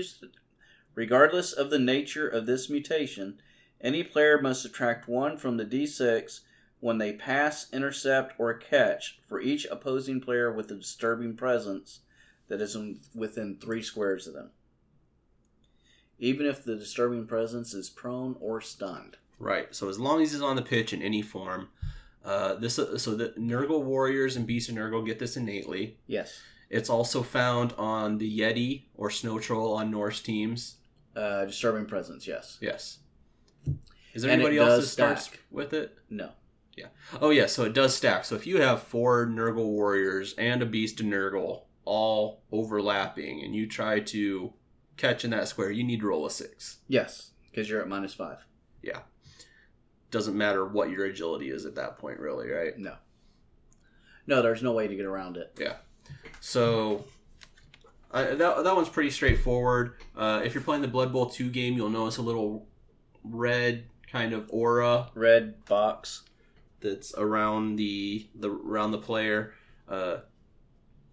regardless 0.98 1.52
of 1.52 1.70
the 1.70 1.78
nature 1.78 2.26
of 2.26 2.44
this 2.44 2.68
mutation, 2.68 3.40
any 3.80 4.02
player 4.02 4.42
must 4.42 4.62
subtract 4.62 5.06
one 5.06 5.36
from 5.36 5.56
the 5.56 5.64
d6 5.64 6.40
when 6.80 6.98
they 6.98 7.12
pass, 7.12 7.72
intercept, 7.72 8.34
or 8.36 8.52
catch 8.52 9.20
for 9.24 9.40
each 9.40 9.64
opposing 9.70 10.20
player 10.20 10.52
with 10.52 10.68
a 10.72 10.74
disturbing 10.74 11.36
presence 11.36 12.00
that 12.48 12.60
is 12.60 12.76
within 13.14 13.56
three 13.56 13.80
squares 13.80 14.26
of 14.26 14.34
them. 14.34 14.50
Even 16.18 16.46
if 16.46 16.64
the 16.64 16.74
disturbing 16.74 17.28
presence 17.28 17.74
is 17.74 17.88
prone 17.88 18.34
or 18.40 18.60
stunned. 18.60 19.18
Right. 19.38 19.72
So 19.72 19.88
as 19.88 20.00
long 20.00 20.20
as 20.20 20.32
he's 20.32 20.42
on 20.42 20.56
the 20.56 20.62
pitch 20.62 20.92
in 20.92 21.00
any 21.00 21.22
form, 21.22 21.68
uh, 22.24 22.54
this 22.54 22.74
so 22.74 23.14
the 23.14 23.34
Nurgle 23.38 23.84
warriors 23.84 24.34
and 24.34 24.48
Beast 24.48 24.68
of 24.68 24.74
Nurgle 24.74 25.06
get 25.06 25.20
this 25.20 25.36
innately. 25.36 25.96
Yes. 26.08 26.40
It's 26.70 26.90
also 26.90 27.22
found 27.22 27.72
on 27.78 28.18
the 28.18 28.40
Yeti 28.40 28.86
or 28.96 29.10
Snow 29.10 29.38
Troll 29.38 29.74
on 29.74 29.92
Norse 29.92 30.20
teams. 30.20 30.77
Uh, 31.18 31.44
disturbing 31.46 31.84
presence, 31.86 32.26
yes. 32.26 32.58
Yes. 32.60 32.98
Is 34.14 34.22
there 34.22 34.30
And 34.32 34.40
anybody 34.40 34.58
else 34.58 34.84
that 34.84 34.86
starts 34.88 35.24
stack. 35.24 35.40
with 35.50 35.72
it? 35.72 35.96
No. 36.08 36.30
Yeah. 36.76 36.86
Oh 37.20 37.30
yeah, 37.30 37.46
so 37.46 37.64
it 37.64 37.72
does 37.72 37.94
stack. 37.96 38.24
So 38.24 38.36
if 38.36 38.46
you 38.46 38.60
have 38.60 38.82
four 38.84 39.26
Nurgle 39.26 39.66
warriors 39.66 40.34
and 40.38 40.62
a 40.62 40.66
Beast 40.66 41.00
of 41.00 41.06
Nurgle 41.06 41.62
all 41.84 42.42
overlapping, 42.52 43.42
and 43.42 43.54
you 43.54 43.66
try 43.66 43.98
to 44.00 44.52
catch 44.96 45.24
in 45.24 45.30
that 45.32 45.48
square, 45.48 45.70
you 45.72 45.82
need 45.82 46.00
to 46.00 46.06
roll 46.06 46.24
a 46.26 46.30
six. 46.30 46.78
Yes, 46.86 47.32
because 47.50 47.68
you're 47.68 47.80
at 47.80 47.88
minus 47.88 48.14
five. 48.14 48.38
Yeah. 48.82 49.00
Doesn't 50.12 50.36
matter 50.36 50.64
what 50.66 50.90
your 50.90 51.04
agility 51.06 51.50
is 51.50 51.66
at 51.66 51.74
that 51.74 51.98
point, 51.98 52.20
really, 52.20 52.48
right? 52.48 52.78
No. 52.78 52.94
No, 54.26 54.40
there's 54.42 54.62
no 54.62 54.72
way 54.72 54.86
to 54.86 54.94
get 54.94 55.04
around 55.04 55.36
it. 55.36 55.52
Yeah. 55.58 55.76
So 56.40 57.04
uh, 58.10 58.34
that 58.34 58.64
that 58.64 58.74
one's 58.76 58.88
pretty 58.88 59.10
straightforward. 59.10 59.94
Uh, 60.16 60.42
if 60.44 60.54
you're 60.54 60.62
playing 60.62 60.82
the 60.82 60.88
Blood 60.88 61.12
Bowl 61.12 61.26
two 61.26 61.50
game, 61.50 61.74
you'll 61.74 61.90
notice 61.90 62.16
a 62.18 62.22
little 62.22 62.66
red 63.24 63.84
kind 64.10 64.32
of 64.32 64.48
aura 64.50 65.10
Red 65.14 65.64
box. 65.66 66.22
that's 66.80 67.12
around 67.16 67.76
the 67.76 68.26
the 68.34 68.50
around 68.50 68.92
the 68.92 68.98
player. 68.98 69.52
Uh, 69.88 70.18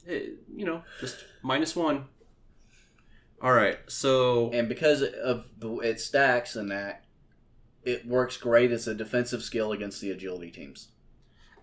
it- 0.05 0.39
you 0.55 0.63
know, 0.65 0.83
just 1.01 1.17
minus 1.41 1.75
one. 1.75 2.05
All 3.41 3.51
right, 3.53 3.77
so 3.87 4.49
And 4.53 4.69
because 4.69 5.01
of 5.03 5.45
the, 5.59 5.75
it 5.79 5.99
stacks 5.99 6.55
and 6.55 6.71
that, 6.71 7.03
it 7.83 8.07
works 8.07 8.37
great 8.37 8.71
as 8.71 8.87
a 8.87 8.95
defensive 8.95 9.43
skill 9.43 9.71
against 9.73 9.99
the 10.01 10.09
agility 10.09 10.49
teams. 10.51 10.87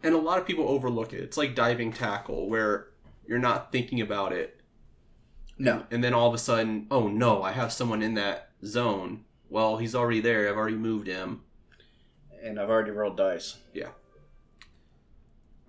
and 0.03 0.14
a 0.14 0.18
lot 0.18 0.38
of 0.38 0.47
people 0.47 0.68
overlook 0.68 1.12
it. 1.12 1.21
It's 1.21 1.37
like 1.37 1.55
diving 1.55 1.92
tackle, 1.92 2.49
where 2.49 2.88
you're 3.27 3.38
not 3.38 3.73
thinking 3.73 4.01
about 4.01 4.33
it, 4.33 4.61
No. 5.62 5.85
and 5.92 6.03
then 6.03 6.12
all 6.12 6.27
of 6.29 6.35
a 6.35 6.38
sudden, 6.38 6.87
oh 6.90 7.07
no, 7.07 7.42
I 7.42 7.53
have 7.53 7.72
someone 7.72 8.03
in 8.03 8.14
that 8.14 8.51
zone. 8.64 9.25
Well, 9.48 9.77
he's 9.77 9.94
already 9.94 10.20
there. 10.20 10.48
I've 10.48 10.57
already 10.57 10.77
moved 10.77 11.07
him. 11.07 11.42
And 12.42 12.59
I've 12.59 12.68
already 12.68 12.90
rolled 12.90 13.16
dice. 13.16 13.59
Yeah. 13.72 13.90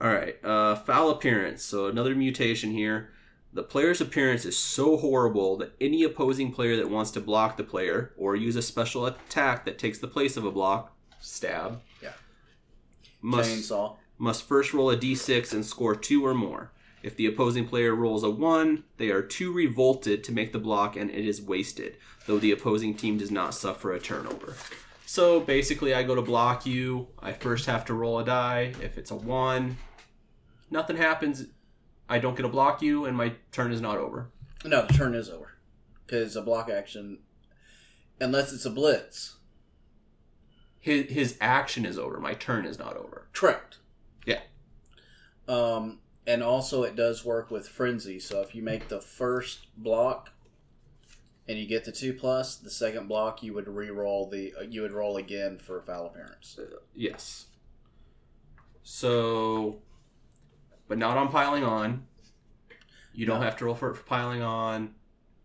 All 0.01 0.09
right, 0.11 0.43
uh, 0.43 0.75
foul 0.75 1.11
appearance. 1.11 1.63
So 1.63 1.85
another 1.87 2.15
mutation 2.15 2.71
here. 2.71 3.11
The 3.53 3.61
player's 3.63 4.01
appearance 4.01 4.45
is 4.45 4.57
so 4.57 4.97
horrible 4.97 5.57
that 5.57 5.73
any 5.79 6.03
opposing 6.03 6.51
player 6.51 6.75
that 6.75 6.89
wants 6.89 7.11
to 7.11 7.21
block 7.21 7.55
the 7.55 7.63
player 7.63 8.11
or 8.17 8.35
use 8.35 8.55
a 8.55 8.63
special 8.63 9.05
attack 9.05 9.63
that 9.65 9.77
takes 9.77 9.99
the 9.99 10.07
place 10.07 10.35
of 10.35 10.43
a 10.43 10.51
block, 10.51 10.91
stab, 11.19 11.81
Yeah. 12.01 12.13
must 13.21 13.51
Chainsaw. 13.69 13.97
must 14.17 14.47
first 14.47 14.73
roll 14.73 14.89
a 14.89 14.97
d6 14.97 15.53
and 15.53 15.63
score 15.63 15.95
two 15.95 16.25
or 16.25 16.33
more. 16.33 16.71
If 17.03 17.17
the 17.17 17.25
opposing 17.25 17.67
player 17.67 17.93
rolls 17.93 18.23
a 18.23 18.29
one, 18.29 18.85
they 18.97 19.09
are 19.09 19.21
too 19.21 19.51
revolted 19.51 20.23
to 20.23 20.31
make 20.31 20.53
the 20.53 20.59
block 20.59 20.95
and 20.95 21.11
it 21.11 21.27
is 21.27 21.41
wasted, 21.41 21.97
though 22.25 22.39
the 22.39 22.53
opposing 22.53 22.95
team 22.95 23.17
does 23.17 23.29
not 23.29 23.53
suffer 23.53 23.91
a 23.91 23.99
turnover. 23.99 24.55
So 25.05 25.41
basically, 25.41 25.93
I 25.93 26.03
go 26.03 26.15
to 26.15 26.21
block 26.21 26.65
you. 26.65 27.09
I 27.19 27.33
first 27.33 27.65
have 27.65 27.83
to 27.85 27.93
roll 27.93 28.19
a 28.19 28.25
die. 28.25 28.73
If 28.81 28.97
it's 28.97 29.11
a 29.11 29.15
one, 29.15 29.77
nothing 30.71 30.95
happens. 30.95 31.45
I 32.07 32.19
don't 32.19 32.35
get 32.35 32.43
to 32.43 32.49
block 32.49 32.81
you, 32.81 33.05
and 33.05 33.15
my 33.15 33.33
turn 33.51 33.73
is 33.73 33.81
not 33.81 33.97
over. 33.97 34.29
No, 34.63 34.85
the 34.85 34.93
turn 34.93 35.13
is 35.13 35.29
over. 35.29 35.57
Because 36.05 36.35
a 36.35 36.41
block 36.41 36.69
action, 36.69 37.19
unless 38.19 38.53
it's 38.53 38.65
a 38.65 38.69
blitz. 38.69 39.35
His, 40.79 41.11
his 41.11 41.37
action 41.41 41.85
is 41.85 41.99
over. 41.99 42.19
My 42.19 42.33
turn 42.33 42.65
is 42.65 42.79
not 42.79 42.95
over. 42.95 43.27
Correct. 43.33 43.77
Yeah. 44.25 44.41
Um, 45.47 45.99
and 46.25 46.41
also 46.43 46.83
it 46.83 46.95
does 46.95 47.25
work 47.25 47.51
with 47.51 47.67
frenzy. 47.67 48.19
So 48.19 48.41
if 48.41 48.55
you 48.55 48.61
make 48.61 48.87
the 48.87 49.01
first 49.01 49.67
block 49.77 50.31
and 51.47 51.57
you 51.59 51.65
get 51.67 51.83
the 51.85 51.91
two 51.91 52.13
plus, 52.13 52.55
the 52.55 52.69
second 52.69 53.07
block 53.07 53.43
you 53.43 53.53
would 53.53 53.67
re-roll 53.67 54.29
the 54.29 54.53
uh, 54.57 54.63
you 54.63 54.81
would 54.81 54.93
roll 54.93 55.17
again 55.17 55.57
for 55.59 55.81
foul 55.81 56.07
appearance. 56.07 56.57
Yes. 56.95 57.47
So, 58.83 59.81
but 60.87 60.97
not 60.97 61.17
on 61.17 61.29
piling 61.29 61.63
on. 61.63 62.05
You 63.13 63.25
don't 63.25 63.39
No. 63.39 63.45
have 63.45 63.57
to 63.57 63.65
roll 63.65 63.75
for 63.75 63.91
it 63.91 63.95
for 63.95 64.03
piling 64.03 64.41
on. 64.41 64.95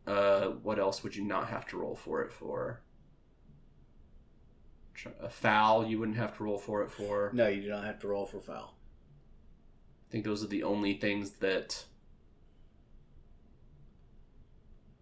Uh, 0.06 0.46
what 0.62 0.78
else 0.78 1.02
would 1.04 1.14
you 1.14 1.22
not 1.24 1.48
have 1.48 1.66
to 1.68 1.76
roll 1.76 1.94
for 1.94 2.22
it 2.22 2.32
for? 2.32 2.80
A 5.20 5.28
foul, 5.28 5.86
you 5.86 5.98
wouldn't 6.00 6.16
have 6.16 6.36
to 6.38 6.44
roll 6.44 6.58
for 6.58 6.82
it 6.82 6.90
for. 6.90 7.30
No, 7.32 7.46
you 7.46 7.62
do 7.62 7.68
not 7.68 7.84
have 7.84 8.00
to 8.00 8.08
roll 8.08 8.26
for 8.26 8.40
foul. 8.40 8.74
I 10.08 10.10
think 10.10 10.24
those 10.24 10.42
are 10.42 10.48
the 10.48 10.62
only 10.62 10.94
things 10.94 11.32
that. 11.32 11.84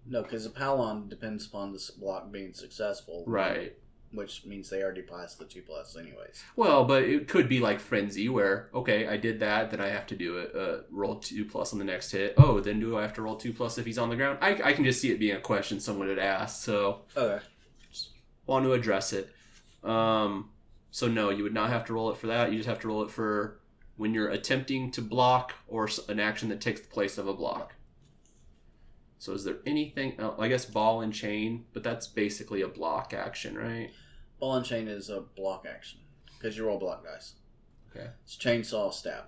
No, 0.08 0.22
because 0.22 0.46
a 0.46 0.50
Palon 0.50 1.08
depends 1.08 1.46
upon 1.46 1.72
this 1.72 1.90
block 1.90 2.30
being 2.30 2.52
successful, 2.52 3.24
Right. 3.26 3.74
Which 4.12 4.46
means 4.46 4.70
they 4.70 4.82
already 4.82 5.02
passed 5.02 5.38
the 5.38 5.44
two 5.44 5.62
plus, 5.62 5.96
anyways. 5.96 6.42
Well, 6.54 6.84
but 6.84 7.02
it 7.02 7.26
could 7.28 7.48
be 7.48 7.58
like 7.58 7.80
frenzy, 7.80 8.28
where 8.28 8.70
okay, 8.72 9.06
I 9.08 9.16
did 9.16 9.40
that, 9.40 9.70
then 9.70 9.80
I 9.80 9.88
have 9.88 10.06
to 10.06 10.16
do 10.16 10.38
it. 10.38 10.54
Uh, 10.54 10.82
roll 10.90 11.16
two 11.16 11.44
plus 11.44 11.72
on 11.72 11.78
the 11.80 11.84
next 11.84 12.12
hit. 12.12 12.34
Oh, 12.36 12.60
then 12.60 12.78
do 12.80 12.96
I 12.96 13.02
have 13.02 13.14
to 13.14 13.22
roll 13.22 13.36
two 13.36 13.52
plus 13.52 13.78
if 13.78 13.84
he's 13.84 13.98
on 13.98 14.08
the 14.08 14.16
ground? 14.16 14.38
I, 14.40 14.60
I 14.62 14.72
can 14.72 14.84
just 14.84 15.00
see 15.00 15.10
it 15.10 15.18
being 15.18 15.36
a 15.36 15.40
question 15.40 15.80
someone 15.80 16.08
had 16.08 16.20
asked. 16.20 16.62
So 16.62 17.00
Okay. 17.16 17.44
want 18.46 18.64
to 18.64 18.72
address 18.74 19.12
it. 19.12 19.28
Um, 19.82 20.50
so 20.92 21.08
no, 21.08 21.30
you 21.30 21.42
would 21.42 21.54
not 21.54 21.70
have 21.70 21.84
to 21.86 21.92
roll 21.92 22.10
it 22.10 22.16
for 22.16 22.28
that. 22.28 22.50
You 22.52 22.58
just 22.58 22.68
have 22.68 22.80
to 22.80 22.88
roll 22.88 23.02
it 23.02 23.10
for 23.10 23.58
when 23.96 24.12
you're 24.12 24.28
attempting 24.28 24.90
to 24.92 25.02
block 25.02 25.54
or 25.68 25.88
an 26.08 26.20
action 26.20 26.48
that 26.50 26.60
takes 26.60 26.80
the 26.80 26.88
place 26.88 27.18
of 27.18 27.26
a 27.26 27.34
block. 27.34 27.74
So 29.18 29.32
is 29.32 29.44
there 29.44 29.56
anything? 29.66 30.14
Oh, 30.18 30.36
I 30.38 30.48
guess 30.48 30.64
ball 30.64 31.00
and 31.00 31.12
chain, 31.12 31.64
but 31.72 31.82
that's 31.82 32.06
basically 32.06 32.62
a 32.62 32.68
block 32.68 33.14
action, 33.14 33.56
right? 33.56 33.90
Ball 34.38 34.56
and 34.56 34.66
chain 34.66 34.88
is 34.88 35.08
a 35.08 35.20
block 35.20 35.66
action 35.68 36.00
because 36.38 36.56
you 36.56 36.66
roll 36.66 36.78
block 36.78 37.04
dice. 37.04 37.34
Okay. 37.90 38.08
It's 38.24 38.36
chainsaw 38.36 38.92
stab. 38.92 39.24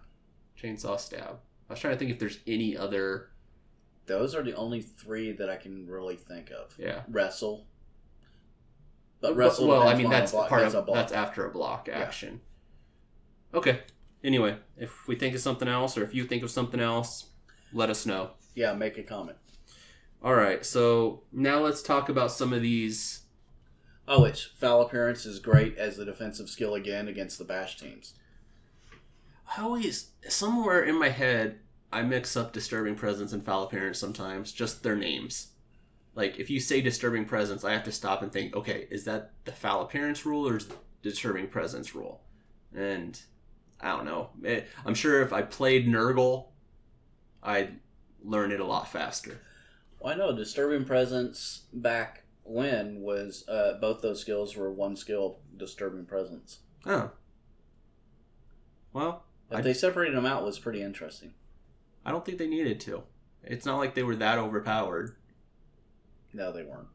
Chainsaw 0.60 1.00
stab. 1.00 1.38
I 1.68 1.72
was 1.72 1.80
trying 1.80 1.94
to 1.94 1.98
think 1.98 2.10
if 2.10 2.18
there's 2.18 2.38
any 2.46 2.76
other. 2.76 3.30
Those 4.06 4.34
are 4.34 4.42
the 4.42 4.54
only 4.54 4.80
three 4.80 5.32
that 5.32 5.50
I 5.50 5.56
can 5.56 5.86
really 5.86 6.16
think 6.16 6.50
of. 6.50 6.74
Yeah. 6.78 7.02
Wrestle. 7.08 7.66
Uh, 9.22 9.28
but 9.28 9.36
wrestle 9.36 9.66
well, 9.66 9.88
I 9.88 9.94
mean 9.94 10.10
that's 10.10 10.32
part 10.32 10.50
that's 10.50 10.74
of 10.74 10.86
that's 10.86 11.12
after 11.12 11.46
a 11.46 11.50
block 11.50 11.88
action. 11.90 12.40
Okay. 13.52 13.80
Anyway, 14.24 14.56
if 14.76 15.06
we 15.06 15.14
think 15.14 15.34
of 15.34 15.40
something 15.40 15.68
else, 15.68 15.96
or 15.96 16.02
if 16.02 16.14
you 16.14 16.24
think 16.24 16.42
of 16.42 16.50
something 16.50 16.80
else, 16.80 17.26
let 17.72 17.90
us 17.90 18.06
know. 18.06 18.30
yeah. 18.54 18.72
Make 18.72 18.98
a 18.98 19.02
comment. 19.02 19.38
All 20.22 20.34
right. 20.34 20.64
So 20.66 21.22
now 21.32 21.60
let's 21.60 21.82
talk 21.82 22.08
about 22.08 22.32
some 22.32 22.52
of 22.52 22.62
these. 22.62 23.22
Oh, 24.08 24.24
it's 24.24 24.42
foul 24.42 24.82
appearance 24.82 25.26
is 25.26 25.38
great 25.38 25.76
as 25.76 25.98
a 25.98 26.04
defensive 26.04 26.48
skill 26.48 26.74
again 26.74 27.08
against 27.08 27.38
the 27.38 27.44
bash 27.44 27.76
teams. 27.76 28.14
I 29.56 29.62
always 29.62 30.10
somewhere 30.28 30.82
in 30.82 30.98
my 30.98 31.10
head 31.10 31.58
I 31.92 32.02
mix 32.02 32.36
up 32.36 32.52
disturbing 32.52 32.96
presence 32.96 33.32
and 33.32 33.44
foul 33.44 33.64
appearance 33.64 33.98
sometimes, 33.98 34.52
just 34.52 34.82
their 34.82 34.96
names. 34.96 35.48
Like 36.14 36.38
if 36.38 36.50
you 36.50 36.58
say 36.58 36.80
disturbing 36.80 37.24
presence, 37.26 37.64
I 37.64 37.72
have 37.72 37.84
to 37.84 37.92
stop 37.92 38.22
and 38.22 38.32
think, 38.32 38.56
okay, 38.56 38.88
is 38.90 39.04
that 39.04 39.32
the 39.44 39.52
foul 39.52 39.82
appearance 39.82 40.26
rule 40.26 40.48
or 40.48 40.56
is 40.56 40.66
the 40.66 40.74
disturbing 41.02 41.46
presence 41.46 41.94
rule? 41.94 42.20
And 42.74 43.18
I 43.80 43.88
don't 43.96 44.04
know. 44.06 44.30
Eh, 44.44 44.62
I'm 44.84 44.94
sure 44.94 45.22
if 45.22 45.32
I 45.32 45.42
played 45.42 45.86
Nurgle, 45.86 46.46
I'd 47.42 47.78
learn 48.22 48.50
it 48.52 48.60
a 48.60 48.64
lot 48.64 48.88
faster. 48.90 49.40
Well, 50.00 50.12
I 50.12 50.16
know 50.16 50.34
disturbing 50.34 50.84
presence 50.84 51.62
back 51.72 52.24
when 52.44 53.00
was 53.00 53.46
uh, 53.48 53.74
both 53.80 54.00
those 54.02 54.20
skills 54.20 54.56
were 54.56 54.72
one 54.72 54.96
skill 54.96 55.38
disturbing 55.56 56.06
presence. 56.06 56.58
Oh. 56.86 57.10
Well, 58.92 59.24
If 59.50 59.58
I- 59.58 59.62
they 59.62 59.74
separated 59.74 60.16
them 60.16 60.26
out, 60.26 60.44
was 60.44 60.58
pretty 60.58 60.82
interesting. 60.82 61.34
I 62.04 62.10
don't 62.10 62.24
think 62.24 62.38
they 62.38 62.46
needed 62.48 62.80
to. 62.80 63.02
It's 63.44 63.66
not 63.66 63.76
like 63.78 63.94
they 63.94 64.02
were 64.02 64.16
that 64.16 64.38
overpowered. 64.38 65.16
No, 66.32 66.52
they 66.52 66.62
weren't. 66.62 66.88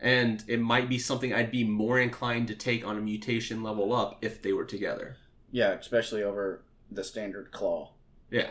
and 0.00 0.44
it 0.46 0.60
might 0.60 0.88
be 0.88 0.96
something 0.98 1.34
I'd 1.34 1.50
be 1.50 1.64
more 1.64 1.98
inclined 1.98 2.46
to 2.48 2.54
take 2.54 2.86
on 2.86 2.96
a 2.96 3.00
mutation 3.00 3.64
level 3.64 3.92
up 3.92 4.18
if 4.22 4.40
they 4.40 4.52
were 4.52 4.64
together. 4.64 5.16
Yeah, 5.50 5.70
especially 5.72 6.22
over 6.22 6.62
the 6.90 7.04
standard 7.04 7.52
claw. 7.52 7.92
Yeah. 8.30 8.50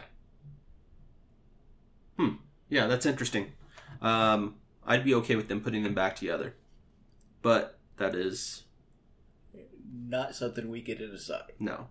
Hmm. 2.18 2.36
Yeah, 2.70 2.88
that's 2.88 3.06
interesting. 3.06 3.52
Um, 4.02 4.56
I'd 4.86 5.04
be 5.06 5.14
okay 5.16 5.36
with 5.36 5.48
them 5.48 5.62
putting 5.62 5.84
them 5.84 5.94
back 5.94 6.16
together, 6.16 6.56
but 7.42 7.78
that 7.98 8.16
is 8.16 8.64
Not 10.08 10.36
something 10.36 10.70
we 10.70 10.82
get 10.82 10.98
to 11.00 11.08
decide. 11.08 11.54
no. 11.60 11.88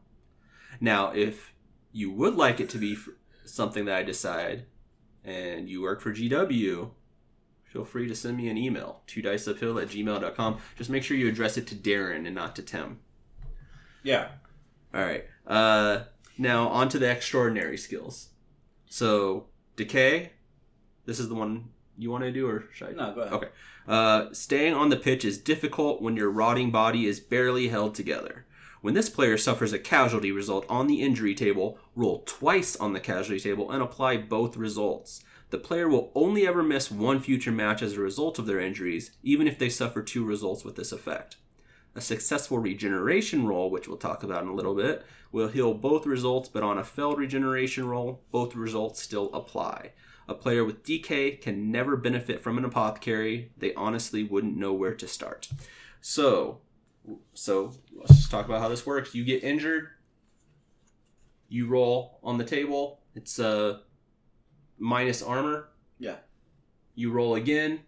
Now, 0.80 1.12
if 1.12 1.54
you 1.92 2.10
would 2.10 2.34
like 2.34 2.60
it 2.60 2.68
to 2.70 2.78
be 2.78 2.98
something 3.46 3.86
that 3.86 3.94
I 3.96 4.02
decide, 4.02 4.66
and 5.24 5.68
you 5.70 5.80
work 5.82 6.00
for 6.02 6.12
GW, 6.12 6.90
feel 7.64 7.84
free 7.84 8.06
to 8.08 8.14
send 8.14 8.36
me 8.36 8.48
an 8.48 8.58
email 8.58 9.00
to 9.06 9.22
diceuphill 9.22 9.80
at 9.80 9.88
gmail.com. 9.88 10.58
Just 10.76 10.90
make 10.90 11.02
sure 11.02 11.16
you 11.16 11.28
address 11.28 11.56
it 11.56 11.66
to 11.68 11.74
Darren 11.74 12.26
and 12.26 12.34
not 12.34 12.54
to 12.56 12.62
Tim. 12.62 12.98
Yeah. 14.02 14.28
All 14.94 15.02
right. 15.02 15.24
Uh, 15.46 16.04
now 16.38 16.68
on 16.68 16.88
to 16.90 16.98
the 16.98 17.10
extraordinary 17.10 17.78
skills. 17.78 18.28
So 18.88 19.46
decay. 19.76 20.32
This 21.04 21.20
is 21.20 21.28
the 21.28 21.34
one 21.34 21.68
you 21.96 22.10
want 22.10 22.24
to 22.24 22.32
do, 22.32 22.48
or 22.48 22.64
should 22.72 22.88
I? 22.88 22.92
No, 22.92 23.14
go 23.14 23.20
ahead. 23.22 23.32
Okay. 23.32 23.48
Uh, 23.86 24.32
staying 24.32 24.74
on 24.74 24.88
the 24.88 24.96
pitch 24.96 25.24
is 25.24 25.38
difficult 25.38 26.02
when 26.02 26.16
your 26.16 26.30
rotting 26.30 26.70
body 26.70 27.06
is 27.06 27.20
barely 27.20 27.68
held 27.68 27.94
together. 27.94 28.44
When 28.82 28.94
this 28.94 29.08
player 29.08 29.38
suffers 29.38 29.72
a 29.72 29.78
casualty 29.78 30.30
result 30.30 30.66
on 30.68 30.86
the 30.86 31.00
injury 31.02 31.34
table, 31.34 31.78
roll 31.94 32.22
twice 32.26 32.76
on 32.76 32.92
the 32.92 33.00
casualty 33.00 33.40
table 33.40 33.70
and 33.70 33.82
apply 33.82 34.18
both 34.18 34.56
results. 34.56 35.24
The 35.50 35.58
player 35.58 35.88
will 35.88 36.10
only 36.14 36.46
ever 36.46 36.62
miss 36.62 36.90
one 36.90 37.20
future 37.20 37.52
match 37.52 37.80
as 37.80 37.94
a 37.94 38.00
result 38.00 38.38
of 38.38 38.46
their 38.46 38.60
injuries, 38.60 39.12
even 39.22 39.46
if 39.46 39.58
they 39.58 39.68
suffer 39.68 40.02
two 40.02 40.24
results 40.24 40.64
with 40.64 40.76
this 40.76 40.92
effect. 40.92 41.36
A 41.96 42.00
successful 42.00 42.58
regeneration 42.58 43.46
roll, 43.46 43.70
which 43.70 43.88
we'll 43.88 43.96
talk 43.96 44.22
about 44.22 44.42
in 44.42 44.48
a 44.48 44.54
little 44.54 44.74
bit, 44.74 45.06
will 45.32 45.48
heal 45.48 45.72
both 45.72 46.04
results, 46.04 46.46
but 46.46 46.62
on 46.62 46.76
a 46.76 46.84
failed 46.84 47.18
regeneration 47.18 47.88
roll, 47.88 48.22
both 48.30 48.54
results 48.54 49.02
still 49.02 49.32
apply. 49.32 49.92
A 50.28 50.34
player 50.34 50.62
with 50.62 50.84
Decay 50.84 51.36
can 51.36 51.72
never 51.72 51.96
benefit 51.96 52.42
from 52.42 52.58
an 52.58 52.66
apothecary. 52.66 53.52
They 53.56 53.72
honestly 53.74 54.22
wouldn't 54.22 54.58
know 54.58 54.74
where 54.74 54.94
to 54.94 55.08
start. 55.08 55.48
So, 56.02 56.60
so 57.32 57.72
let's 57.94 58.16
just 58.16 58.30
talk 58.30 58.44
about 58.44 58.60
how 58.60 58.68
this 58.68 58.84
works. 58.84 59.14
You 59.14 59.24
get 59.24 59.42
injured, 59.42 59.88
you 61.48 61.66
roll 61.66 62.18
on 62.22 62.36
the 62.36 62.44
table. 62.44 63.00
It's 63.14 63.38
a 63.38 63.80
minus 64.78 65.22
armor. 65.22 65.68
Yeah. 65.98 66.16
You 66.94 67.10
roll 67.10 67.36
again. 67.36 67.80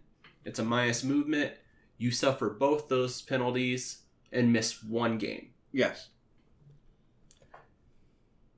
It's 0.45 0.57
a 0.57 0.63
minus 0.63 1.03
movement. 1.03 1.53
You 1.99 2.09
suffer 2.11 2.49
both 2.49 2.87
those 2.87 3.21
penalties 3.21 4.03
and 4.31 4.51
miss 4.51 4.81
one 4.81 5.17
game. 5.17 5.49
Yes. 5.71 6.09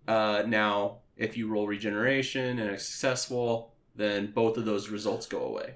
Uh, 0.08 0.44
now, 0.48 1.00
if 1.18 1.36
you 1.36 1.48
roll 1.48 1.68
regeneration 1.68 2.60
and 2.60 2.70
it's 2.70 2.86
successful, 2.86 3.74
then 3.96 4.32
both 4.32 4.58
of 4.58 4.66
those 4.66 4.90
results 4.90 5.26
go 5.26 5.44
away. 5.44 5.76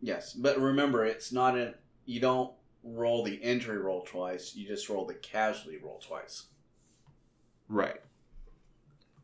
Yes. 0.00 0.34
But 0.34 0.60
remember, 0.60 1.04
it's 1.04 1.32
not 1.32 1.56
a. 1.56 1.74
You 2.04 2.20
don't 2.20 2.52
roll 2.84 3.24
the 3.24 3.34
injury 3.34 3.78
roll 3.78 4.02
twice. 4.02 4.54
You 4.54 4.68
just 4.68 4.88
roll 4.88 5.06
the 5.06 5.14
casualty 5.14 5.78
roll 5.78 5.98
twice. 5.98 6.46
Right. 7.68 8.00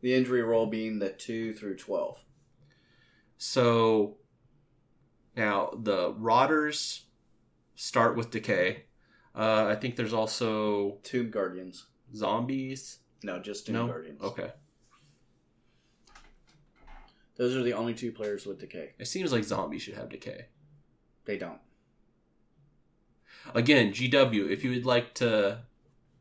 The 0.00 0.14
injury 0.14 0.42
roll 0.42 0.66
being 0.66 0.98
the 0.98 1.10
two 1.10 1.52
through 1.54 1.76
twelve. 1.76 2.18
So 3.36 4.16
now 5.36 5.78
the 5.80 6.14
rotters 6.14 7.04
start 7.74 8.16
with 8.16 8.30
decay. 8.30 8.84
Uh, 9.34 9.66
I 9.66 9.76
think 9.76 9.96
there's 9.96 10.12
also 10.12 10.98
Tomb 11.02 11.30
guardians. 11.30 11.86
zombies. 12.14 12.98
No, 13.22 13.38
just 13.38 13.66
tomb 13.66 13.74
no. 13.74 13.86
guardians. 13.86 14.20
Okay. 14.20 14.50
Those 17.36 17.56
are 17.56 17.62
the 17.62 17.72
only 17.72 17.94
two 17.94 18.12
players 18.12 18.46
with 18.46 18.60
decay. 18.60 18.90
It 18.98 19.06
seems 19.06 19.32
like 19.32 19.44
zombies 19.44 19.82
should 19.82 19.94
have 19.94 20.10
decay. 20.10 20.46
They 21.24 21.38
don't. 21.38 21.58
Again, 23.54 23.92
GW, 23.92 24.50
if 24.50 24.62
you 24.62 24.70
would 24.70 24.86
like 24.86 25.14
to, 25.14 25.58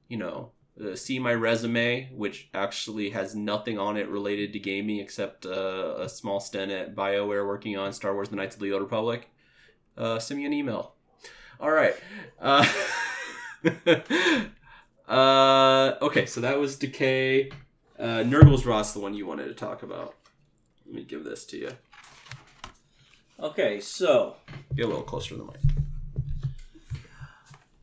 you 0.08 0.18
know, 0.18 0.52
uh, 0.82 0.96
see 0.96 1.20
my 1.20 1.34
resume, 1.34 2.10
which 2.14 2.50
actually 2.54 3.10
has 3.10 3.36
nothing 3.36 3.78
on 3.78 3.98
it 3.98 4.08
related 4.10 4.54
to 4.54 4.60
gaming 4.60 5.00
except 5.00 5.46
uh, 5.46 5.96
a 5.98 6.10
small 6.10 6.40
stint 6.40 6.72
at 6.72 6.96
BioWare 6.96 7.46
working 7.46 7.78
on 7.78 7.94
Star 7.94 8.14
Wars: 8.14 8.30
The 8.30 8.38
Knights 8.38 8.56
of 8.56 8.62
the 8.62 8.72
Old 8.72 8.82
Republic, 8.82 9.30
uh, 9.98 10.18
send 10.18 10.40
me 10.40 10.46
an 10.46 10.54
email. 10.54 10.96
All 11.62 11.70
right. 11.70 11.94
Uh, 12.40 12.68
uh, 15.08 15.94
okay, 16.02 16.26
so 16.26 16.42
that 16.42 16.58
was 16.60 16.76
Decay. 16.76 17.52
Uh, 18.00 18.24
Nurgle's 18.24 18.66
Rot's 18.66 18.94
the 18.94 19.00
one 19.00 19.14
you 19.14 19.28
wanted 19.28 19.46
to 19.46 19.54
talk 19.54 19.84
about. 19.84 20.16
Let 20.88 20.96
me 20.96 21.04
give 21.04 21.24
this 21.24 21.46
to 21.46 21.58
you. 21.58 21.70
Okay, 23.40 23.80
so 23.80 24.38
Get 24.76 24.86
a 24.86 24.88
little 24.88 25.04
closer 25.04 25.36
to 25.36 25.38
the 25.38 25.44
mic. 25.46 25.62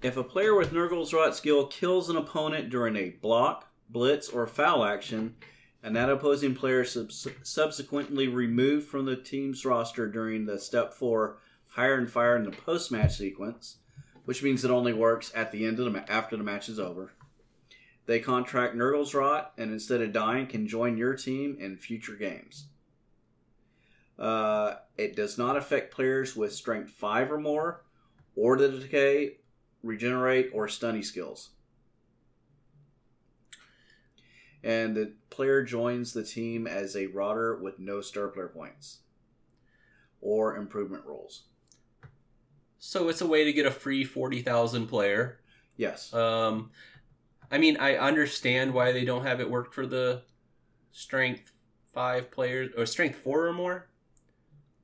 If 0.02 0.16
a 0.16 0.24
player 0.24 0.56
with 0.56 0.72
Nurgle's 0.72 1.12
Rot 1.12 1.36
skill 1.36 1.66
kills 1.68 2.10
an 2.10 2.16
opponent 2.16 2.70
during 2.70 2.96
a 2.96 3.10
block, 3.10 3.68
blitz, 3.88 4.28
or 4.28 4.46
foul 4.48 4.84
action, 4.84 5.36
and 5.84 5.94
that 5.94 6.10
opposing 6.10 6.56
player 6.56 6.84
subs- 6.84 7.28
subsequently 7.44 8.26
removed 8.26 8.88
from 8.88 9.04
the 9.04 9.16
team's 9.16 9.64
roster 9.64 10.08
during 10.08 10.46
the 10.46 10.58
Step 10.58 10.94
4 10.94 11.38
Hire 11.78 11.94
and 11.94 12.10
Fire 12.10 12.34
in 12.34 12.42
the 12.42 12.50
post 12.50 12.90
match 12.90 13.18
sequence, 13.18 13.76
which 14.24 14.42
means 14.42 14.64
it 14.64 14.70
only 14.72 14.92
works 14.92 15.30
at 15.32 15.52
the 15.52 15.64
end 15.64 15.78
of 15.78 15.84
the 15.84 15.92
ma- 15.92 16.04
after 16.08 16.36
the 16.36 16.42
match 16.42 16.68
is 16.68 16.80
over, 16.80 17.12
they 18.06 18.18
contract 18.18 18.74
Nurgle's 18.74 19.14
Rot 19.14 19.52
and 19.56 19.70
instead 19.70 20.00
of 20.00 20.12
dying 20.12 20.48
can 20.48 20.66
join 20.66 20.98
your 20.98 21.14
team 21.14 21.56
in 21.60 21.76
future 21.76 22.16
games. 22.16 22.66
Uh, 24.18 24.74
it 24.96 25.14
does 25.14 25.38
not 25.38 25.56
affect 25.56 25.94
players 25.94 26.34
with 26.34 26.52
strength 26.52 26.90
5 26.90 27.30
or 27.30 27.38
more, 27.38 27.84
or 28.34 28.56
the 28.56 28.70
decay 28.70 29.36
regenerate, 29.84 30.50
or 30.52 30.66
Stunty 30.66 31.04
skills. 31.04 31.50
And 34.64 34.96
the 34.96 35.12
player 35.30 35.62
joins 35.62 36.12
the 36.12 36.24
team 36.24 36.66
as 36.66 36.96
a 36.96 37.06
rotter 37.06 37.56
with 37.56 37.78
no 37.78 38.00
star 38.00 38.26
player 38.26 38.48
points 38.48 38.98
or 40.20 40.56
improvement 40.56 41.04
rolls. 41.06 41.44
So 42.78 43.08
it's 43.08 43.20
a 43.20 43.26
way 43.26 43.44
to 43.44 43.52
get 43.52 43.66
a 43.66 43.70
free 43.70 44.04
40,000 44.04 44.86
player. 44.86 45.40
Yes. 45.76 46.12
Um, 46.14 46.70
I 47.50 47.58
mean, 47.58 47.76
I 47.78 47.96
understand 47.96 48.72
why 48.74 48.92
they 48.92 49.04
don't 49.04 49.24
have 49.24 49.40
it 49.40 49.50
work 49.50 49.72
for 49.72 49.86
the 49.86 50.22
strength 50.92 51.50
five 51.92 52.30
players 52.30 52.70
or 52.76 52.86
strength 52.86 53.16
four 53.18 53.46
or 53.46 53.52
more, 53.52 53.86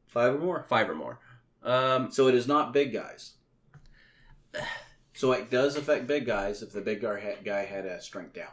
Five 0.07 0.35
or 0.35 0.39
more. 0.39 0.65
five 0.69 0.89
or 0.89 0.95
more. 0.95 1.19
Um, 1.63 2.11
So 2.13 2.29
it 2.29 2.35
is 2.35 2.47
not 2.47 2.73
big 2.73 2.93
guys. 2.93 3.35
So 5.17 5.31
it 5.31 5.49
does 5.49 5.77
affect 5.77 6.09
big 6.09 6.27
guys 6.27 6.61
if 6.61 6.73
the 6.73 6.81
big 6.81 7.01
guy 7.01 7.21
had, 7.21 7.45
guy 7.45 7.65
had 7.65 7.87
a 7.87 8.01
strength 8.01 8.33
down. 8.35 8.49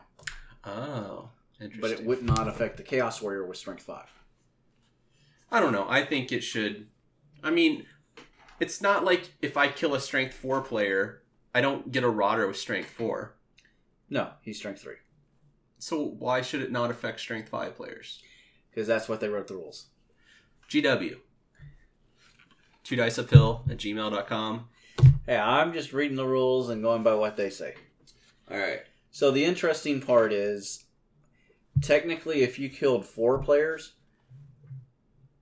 oh, 0.63 1.29
interesting. 1.59 1.81
But 1.81 1.89
it 1.89 2.05
would 2.05 2.21
not 2.21 2.47
affect 2.47 2.77
the 2.77 2.83
Chaos 2.83 3.19
Warrior 3.19 3.47
with 3.47 3.57
strength 3.57 3.81
5. 3.81 4.03
I 5.51 5.59
don't 5.59 5.71
know. 5.73 5.87
I 5.89 6.05
think 6.05 6.31
it 6.31 6.41
should. 6.41 6.85
I 7.43 7.49
mean, 7.49 7.87
it's 8.61 8.81
not 8.81 9.03
like 9.03 9.33
if 9.41 9.57
I 9.57 9.67
kill 9.67 9.93
a 9.95 9.99
strength 9.99 10.33
four 10.33 10.61
player 10.61 11.21
I 11.53 11.59
don't 11.59 11.91
get 11.91 12.05
a 12.05 12.09
Rotter 12.09 12.47
with 12.47 12.55
strength 12.55 12.89
four. 12.89 13.35
No, 14.09 14.29
he's 14.41 14.57
strength 14.57 14.81
three 14.81 14.95
So 15.79 16.01
why 16.01 16.41
should 16.41 16.61
it 16.61 16.71
not 16.71 16.91
affect 16.91 17.19
strength 17.19 17.49
five 17.49 17.75
players? 17.75 18.21
because 18.71 18.87
that's 18.87 19.09
what 19.09 19.19
they 19.19 19.27
wrote 19.27 19.47
the 19.47 19.55
rules. 19.55 19.87
GW. 20.69 21.17
Two 22.83 22.95
dice 22.95 23.19
uphill 23.19 23.63
at 23.69 23.77
gmail.com. 23.77 24.69
Hey, 25.25 25.37
I'm 25.37 25.73
just 25.73 25.93
reading 25.93 26.17
the 26.17 26.25
rules 26.25 26.69
and 26.69 26.81
going 26.81 27.03
by 27.03 27.13
what 27.13 27.35
they 27.35 27.49
say. 27.49 27.75
All 28.49 28.57
right. 28.57 28.81
So 29.11 29.29
the 29.29 29.43
interesting 29.43 30.01
part 30.01 30.31
is, 30.33 30.85
technically, 31.81 32.41
if 32.43 32.57
you 32.57 32.69
killed 32.69 33.05
four 33.05 33.39
players, 33.39 33.93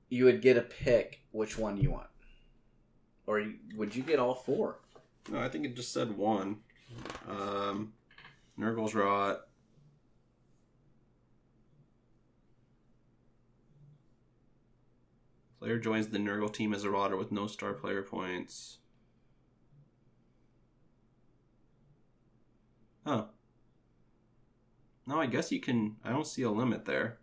you 0.09 0.25
would 0.25 0.41
get 0.41 0.57
a 0.57 0.61
pick 0.61 1.21
which 1.31 1.57
one 1.57 1.77
you 1.77 1.91
want, 1.91 2.08
or 3.29 3.45
would 3.75 3.95
you 3.95 4.01
get 4.01 4.17
all 4.17 4.33
four? 4.33 4.77
No, 5.29 5.39
I 5.39 5.49
think 5.49 5.63
it 5.63 5.75
just 5.75 5.93
said 5.93 6.17
one. 6.17 6.57
Um, 7.29 7.93
Nurgle's 8.59 8.95
Rot. 8.95 9.41
Player 15.59 15.77
joins 15.77 16.07
the 16.07 16.17
Nurgle 16.17 16.51
team 16.51 16.73
as 16.73 16.83
a 16.83 16.89
Rotter 16.89 17.17
with 17.17 17.31
no 17.31 17.45
star 17.45 17.73
player 17.73 18.01
points. 18.01 18.79
Oh. 23.05 23.27
No, 25.05 25.21
I 25.21 25.27
guess 25.27 25.51
you 25.51 25.59
can. 25.59 25.97
I 26.03 26.09
don't 26.09 26.25
see 26.25 26.41
a 26.41 26.49
limit 26.49 26.85
there. 26.85 27.19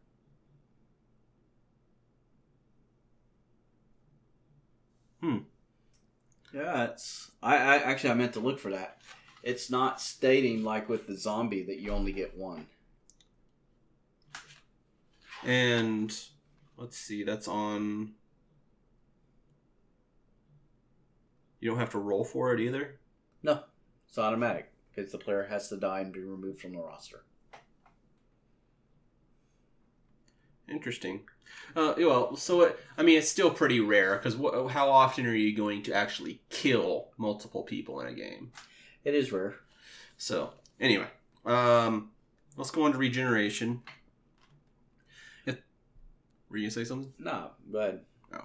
Yeah, 6.56 6.84
it's. 6.84 7.30
I, 7.42 7.56
I 7.56 7.76
actually 7.76 8.10
I 8.10 8.14
meant 8.14 8.32
to 8.32 8.40
look 8.40 8.58
for 8.58 8.70
that. 8.70 9.02
It's 9.42 9.70
not 9.70 10.00
stating 10.00 10.64
like 10.64 10.88
with 10.88 11.06
the 11.06 11.14
zombie 11.14 11.62
that 11.64 11.80
you 11.80 11.90
only 11.90 12.12
get 12.12 12.34
one. 12.34 12.66
And 15.44 16.18
let's 16.78 16.96
see, 16.96 17.24
that's 17.24 17.46
on. 17.46 18.12
You 21.60 21.68
don't 21.68 21.78
have 21.78 21.90
to 21.90 21.98
roll 21.98 22.24
for 22.24 22.54
it 22.54 22.60
either. 22.60 23.00
No, 23.42 23.60
it's 24.08 24.16
automatic 24.16 24.72
because 24.94 25.12
the 25.12 25.18
player 25.18 25.46
has 25.50 25.68
to 25.68 25.76
die 25.76 26.00
and 26.00 26.12
be 26.12 26.20
removed 26.20 26.60
from 26.62 26.72
the 26.72 26.80
roster. 26.80 27.24
Interesting. 30.70 31.20
Uh, 31.74 31.94
well, 31.98 32.36
so 32.36 32.62
it, 32.62 32.78
I 32.96 33.02
mean, 33.02 33.18
it's 33.18 33.28
still 33.28 33.50
pretty 33.50 33.80
rare 33.80 34.16
because 34.16 34.34
wh- 34.34 34.70
how 34.72 34.90
often 34.90 35.26
are 35.26 35.34
you 35.34 35.54
going 35.54 35.82
to 35.84 35.92
actually 35.92 36.40
kill 36.48 37.08
multiple 37.18 37.62
people 37.62 38.00
in 38.00 38.06
a 38.06 38.14
game? 38.14 38.52
It 39.04 39.14
is 39.14 39.30
rare. 39.30 39.56
So 40.16 40.50
anyway, 40.80 41.06
um, 41.44 42.10
let's 42.56 42.70
go 42.70 42.84
on 42.84 42.92
to 42.92 42.98
regeneration. 42.98 43.82
If, 45.44 45.58
were 46.48 46.56
you 46.56 46.64
gonna 46.64 46.70
say 46.70 46.84
something? 46.84 47.12
No, 47.18 47.50
but 47.70 48.04
no. 48.32 48.44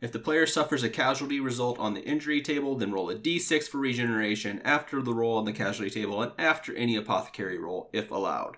If 0.00 0.12
the 0.12 0.18
player 0.18 0.46
suffers 0.46 0.82
a 0.82 0.88
casualty 0.88 1.40
result 1.40 1.78
on 1.78 1.94
the 1.94 2.02
injury 2.02 2.40
table, 2.40 2.74
then 2.74 2.92
roll 2.92 3.10
a 3.10 3.14
d6 3.14 3.68
for 3.68 3.78
regeneration 3.78 4.60
after 4.64 5.02
the 5.02 5.14
roll 5.14 5.38
on 5.38 5.44
the 5.44 5.52
casualty 5.52 5.90
table 5.90 6.22
and 6.22 6.32
after 6.38 6.74
any 6.74 6.96
apothecary 6.96 7.58
roll, 7.58 7.90
if 7.92 8.10
allowed. 8.10 8.56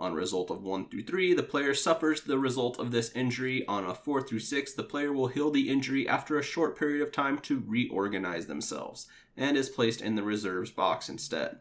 On 0.00 0.14
result 0.14 0.50
of 0.50 0.62
1 0.62 0.88
through 0.88 1.02
3, 1.02 1.34
the 1.34 1.42
player 1.42 1.74
suffers 1.74 2.22
the 2.22 2.38
result 2.38 2.78
of 2.78 2.90
this 2.90 3.12
injury. 3.12 3.66
On 3.66 3.84
a 3.84 3.94
4 3.94 4.22
through 4.22 4.38
6, 4.38 4.72
the 4.72 4.82
player 4.82 5.12
will 5.12 5.26
heal 5.26 5.50
the 5.50 5.68
injury 5.68 6.08
after 6.08 6.38
a 6.38 6.42
short 6.42 6.78
period 6.78 7.02
of 7.02 7.12
time 7.12 7.38
to 7.40 7.62
reorganize 7.66 8.46
themselves, 8.46 9.06
and 9.36 9.58
is 9.58 9.68
placed 9.68 10.00
in 10.00 10.14
the 10.14 10.22
reserves 10.22 10.70
box 10.70 11.10
instead. 11.10 11.58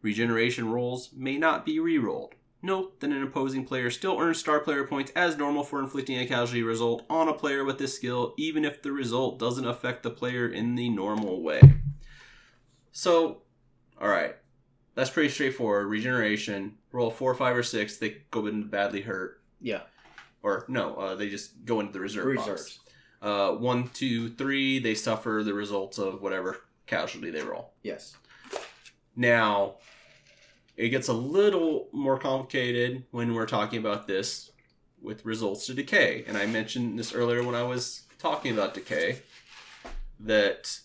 Regeneration 0.00 0.70
rolls 0.70 1.10
may 1.14 1.36
not 1.36 1.66
be 1.66 1.78
re-rolled. 1.78 2.34
Note 2.62 2.98
that 3.00 3.10
an 3.10 3.22
opposing 3.22 3.66
player 3.66 3.90
still 3.90 4.18
earns 4.18 4.38
star 4.38 4.60
player 4.60 4.84
points 4.84 5.12
as 5.14 5.36
normal 5.36 5.62
for 5.62 5.78
inflicting 5.78 6.18
a 6.18 6.26
casualty 6.26 6.62
result 6.62 7.04
on 7.10 7.28
a 7.28 7.34
player 7.34 7.62
with 7.62 7.76
this 7.76 7.94
skill, 7.94 8.32
even 8.38 8.64
if 8.64 8.80
the 8.80 8.90
result 8.90 9.38
doesn't 9.38 9.68
affect 9.68 10.02
the 10.02 10.10
player 10.10 10.48
in 10.48 10.76
the 10.76 10.88
normal 10.88 11.42
way. 11.42 11.60
So, 12.90 13.42
alright. 14.00 14.36
That's 14.94 15.10
pretty 15.10 15.28
straightforward. 15.28 15.88
Regeneration, 15.88 16.78
roll 16.96 17.10
4, 17.10 17.34
5, 17.34 17.56
or 17.58 17.62
6, 17.62 17.96
they 17.98 18.22
go 18.30 18.46
into 18.46 18.66
badly 18.66 19.02
hurt. 19.02 19.40
yeah, 19.60 19.82
Or, 20.42 20.64
no, 20.68 20.94
uh, 20.96 21.14
they 21.14 21.28
just 21.28 21.64
go 21.64 21.80
into 21.80 21.92
the 21.92 22.00
reserve 22.00 22.34
box. 22.36 22.48
reserves. 22.48 22.78
Uh, 23.22 23.52
1, 23.52 23.88
2, 23.88 24.30
3, 24.30 24.78
they 24.78 24.94
suffer 24.94 25.42
the 25.44 25.52
results 25.54 25.98
of 25.98 26.22
whatever 26.22 26.62
casualty 26.86 27.30
they 27.30 27.42
roll. 27.42 27.72
Yes. 27.82 28.16
Now, 29.14 29.74
it 30.76 30.88
gets 30.88 31.08
a 31.08 31.12
little 31.12 31.88
more 31.92 32.18
complicated 32.18 33.04
when 33.10 33.34
we're 33.34 33.46
talking 33.46 33.78
about 33.78 34.06
this 34.06 34.50
with 35.02 35.24
results 35.24 35.66
to 35.66 35.74
decay. 35.74 36.24
And 36.26 36.36
I 36.36 36.46
mentioned 36.46 36.98
this 36.98 37.12
earlier 37.14 37.42
when 37.42 37.54
I 37.54 37.62
was 37.62 38.02
talking 38.18 38.52
about 38.52 38.74
decay 38.74 39.20
that 40.20 40.78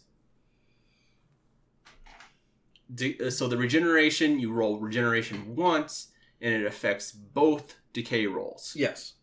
Uh, 3.00 3.30
so 3.30 3.48
the 3.48 3.58
regeneration 3.58 4.40
you 4.40 4.52
roll 4.52 4.80
regeneration 4.80 5.56
once 5.56 6.10
and 6.42 6.54
it 6.54 6.66
affects 6.66 7.12
both 7.12 7.76
decay 7.94 8.26
rolls. 8.28 8.74
Yes. 8.76 9.14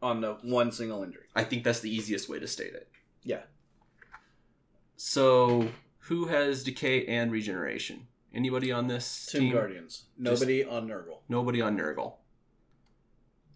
On 0.00 0.20
the 0.20 0.34
one 0.42 0.72
single 0.72 1.02
injury. 1.02 1.24
I 1.34 1.44
think 1.44 1.64
that's 1.64 1.80
the 1.80 1.94
easiest 1.94 2.28
way 2.28 2.38
to 2.38 2.46
state 2.46 2.74
it. 2.74 2.88
Yeah. 3.22 3.42
So, 4.96 5.68
who 5.98 6.26
has 6.26 6.62
decay 6.62 7.06
and 7.06 7.32
regeneration? 7.32 8.06
Anybody 8.34 8.72
on 8.72 8.86
this 8.86 9.26
Tomb 9.30 9.42
team? 9.42 9.52
Guardians. 9.52 10.04
Nobody 10.16 10.64
on 10.64 10.88
Nurgle. 10.88 11.18
Nobody 11.28 11.60
on 11.60 11.76
Nurgle. 11.76 12.14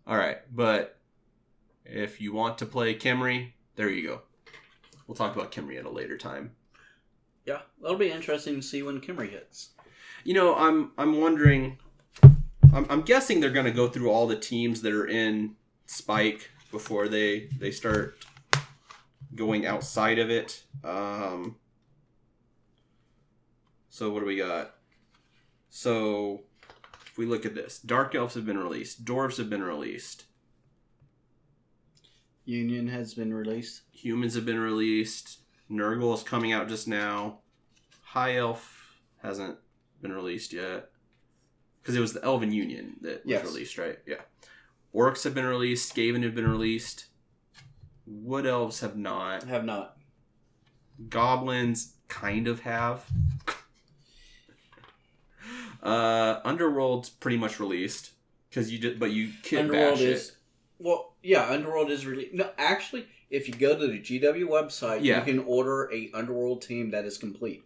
All 0.07 0.17
right, 0.17 0.39
but 0.55 0.99
if 1.85 2.21
you 2.21 2.33
want 2.33 2.59
to 2.59 2.67
play 2.67 2.95
Khemri, 2.95 3.53
there 3.75 3.89
you 3.89 4.07
go. 4.07 4.23
We'll 5.07 5.17
talk 5.17 5.35
about 5.35 5.53
Khemri 5.53 5.79
at 5.79 5.85
a 5.85 5.91
later 5.91 6.17
time. 6.19 6.53
Yeah, 7.47 7.61
that'll 7.81 7.97
be 7.97 8.11
interesting 8.11 8.57
to 8.57 8.63
see 8.63 8.83
when 8.83 9.01
Khemri 9.01 9.31
hits. 9.31 9.71
You 10.25 10.35
know, 10.35 10.55
I'm 10.55 10.93
I'm 10.99 11.21
wondering. 11.21 11.79
I'm, 12.73 12.85
I'm 12.91 13.03
guessing 13.03 13.41
they're 13.41 13.51
going 13.51 13.67
to 13.67 13.73
go 13.73 13.89
through 13.89 14.11
all 14.11 14.27
the 14.27 14.37
teams 14.37 14.83
that 14.83 14.93
are 14.93 15.07
in 15.07 15.55
Spike 15.87 16.51
before 16.71 17.09
they 17.09 17.49
they 17.59 17.71
start 17.71 18.17
going 19.35 19.65
outside 19.65 20.19
of 20.19 20.31
it. 20.31 20.65
Um, 20.83 21.57
so 23.89 24.11
what 24.11 24.21
do 24.21 24.27
we 24.27 24.37
got? 24.37 24.75
So 25.71 26.43
if 27.07 27.17
we 27.17 27.27
look 27.27 27.47
at 27.47 27.55
this, 27.55 27.79
Dark 27.79 28.15
Elves 28.15 28.35
have 28.35 28.45
been 28.45 28.59
released, 28.59 29.05
Dwarves 29.05 29.39
have 29.39 29.49
been 29.49 29.63
released, 29.63 30.25
Union 32.47 32.89
has 32.89 33.13
been 33.15 33.35
released. 33.35 33.83
Humans 33.91 34.35
have 34.37 34.47
been 34.47 34.61
released, 34.61 35.41
Nurgle 35.71 36.15
is 36.15 36.23
coming 36.23 36.53
out 36.53 36.69
just 36.69 36.87
now, 36.89 37.39
High 38.03 38.37
Elf 38.37 38.99
hasn't 39.23 39.59
been 40.01 40.13
released 40.13 40.53
yet 40.53 40.91
because 41.83 41.97
it 41.97 42.01
was 42.01 42.13
the 42.13 42.25
Elven 42.25 42.53
Union 42.53 42.97
that 43.03 43.25
was 43.25 43.31
Yes. 43.31 43.45
released, 43.45 43.79
right? 43.79 43.99
Yeah. 44.07 44.21
Orcs 44.95 45.25
have 45.25 45.35
been 45.35 45.45
released, 45.47 45.95
Skaven 45.95 46.23
have 46.23 46.35
been 46.35 46.49
released. 46.49 47.07
Wood 48.07 48.47
Elves 48.47 48.81
have 48.81 48.97
not. 48.97 49.43
Have 49.45 49.65
not. 49.65 49.97
Goblins 51.09 51.95
kind 52.09 52.47
of 52.49 52.61
have. 52.61 53.05
Uh, 55.83 56.41
Underworld's 56.45 57.09
pretty 57.11 57.37
much 57.37 57.61
released 57.61 58.11
because 58.49 58.73
you 58.73 58.79
did, 58.79 58.99
but 58.99 59.13
you 59.13 59.31
kit 59.45 59.61
Underworld 59.61 59.95
bash 59.95 60.01
is 60.01 60.29
it. 60.31 60.37
Well, 60.79 61.15
yeah. 61.23 61.49
Underworld 61.49 61.91
is 61.91 62.07
really 62.07 62.31
No, 62.33 62.51
actually, 62.59 63.07
if 63.31 63.49
you 63.49 63.55
go 63.55 63.79
to 63.79 63.87
the 63.87 63.99
GW 64.01 64.47
website, 64.49 65.01
Yeah. 65.03 65.19
you 65.19 65.25
can 65.25 65.39
order 65.41 65.91
a 65.93 66.11
Underworld 66.15 66.63
team 66.63 66.91
that 66.91 67.05
is 67.05 67.19
complete. 67.19 67.65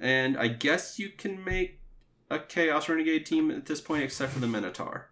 and 0.00 0.36
I 0.38 0.48
guess 0.48 0.98
you 0.98 1.08
can 1.10 1.42
make 1.44 1.80
a 2.30 2.38
Chaos 2.38 2.88
Renegade 2.88 3.26
team 3.26 3.50
at 3.50 3.66
this 3.66 3.80
point, 3.80 4.02
except 4.04 4.32
for 4.32 4.38
the 4.38 4.46
Minotaur. 4.46 5.10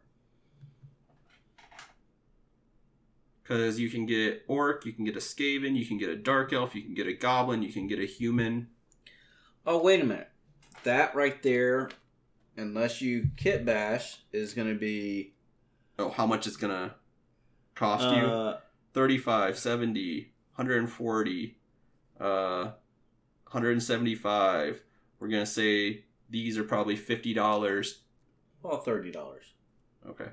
Because 3.43 3.78
you 3.78 3.89
can 3.91 4.07
get 4.07 4.45
Orc, 4.49 4.84
you 4.84 4.93
can 4.93 5.05
get 5.05 5.16
a 5.16 5.20
Skaven, 5.20 5.76
you 5.76 5.87
can 5.87 5.99
get 5.99 6.09
a 6.09 6.16
Dark 6.16 6.53
Elf, 6.53 6.74
you 6.74 6.82
can 6.82 6.95
get 6.95 7.07
a 7.07 7.12
Goblin, 7.12 7.62
you 7.62 7.72
can 7.72 7.87
get 7.87 7.99
a 8.01 8.05
Human. 8.07 8.68
Oh, 9.64 9.80
wait 9.82 10.01
a 10.01 10.05
minute. 10.05 10.30
That 10.84 11.14
right 11.14 11.41
there, 11.43 11.91
unless 12.57 13.01
you 13.01 13.30
kit 13.37 13.64
bash, 13.64 14.18
is 14.32 14.53
going 14.55 14.68
to 14.68 14.78
be 14.78 15.32
Oh, 15.99 16.11
how 16.11 16.26
much 16.26 16.47
it's 16.47 16.59
gonna 16.59 16.95
cost 17.77 18.03
you? 18.05 18.22
uh, 18.27 18.59
35 18.95 19.57
70 19.59 20.33
140 20.57 21.57
uh 22.18 22.70
175 23.51 24.83
we're 25.20 25.29
gonna 25.29 25.47
say 25.47 26.05
these 26.29 26.59
are 26.59 26.64
probably 26.64 26.97
$50 26.97 27.95
well 28.62 28.79
thirty 28.79 29.12
dollars, 29.12 29.45
okay. 30.09 30.31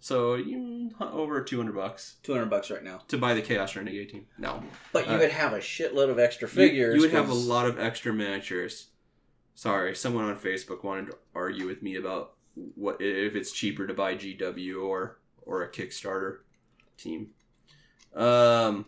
So 0.00 0.34
you 0.34 0.90
over 1.00 1.40
200 1.42 1.74
bucks. 1.74 2.16
Two 2.22 2.32
hundred 2.32 2.50
bucks 2.50 2.70
right 2.70 2.82
now. 2.82 3.00
to 3.08 3.16
buy 3.18 3.32
the 3.34 3.42
chaos 3.42 3.76
renegade 3.76 4.10
team 4.10 4.26
no. 4.38 4.62
But 4.92 5.06
you 5.08 5.14
Uh, 5.14 5.18
would 5.18 5.30
have 5.30 5.52
a 5.52 5.58
shitload 5.58 6.10
of 6.10 6.18
extra 6.18 6.48
figures. 6.48 6.96
you, 6.96 7.00
would 7.02 7.12
have 7.12 7.28
a 7.30 7.34
lot 7.34 7.66
of 7.66 7.78
extra 7.78 8.12
miniatures. 8.12 8.88
Sorry, 9.54 9.94
someone 9.94 10.24
on 10.24 10.36
Facebook 10.36 10.82
wanted 10.84 11.06
to 11.12 11.18
argue 11.34 11.66
with 11.66 11.82
me 11.82 11.94
about 11.96 12.34
what 12.74 12.96
if 13.00 13.34
it's 13.36 13.52
cheaper 13.52 13.86
to 13.86 13.94
buy 13.94 14.14
GW 14.16 14.82
or 14.82 15.18
or 15.42 15.62
a 15.62 15.70
Kickstarter 15.70 16.38
team. 16.96 17.30
Um, 18.14 18.86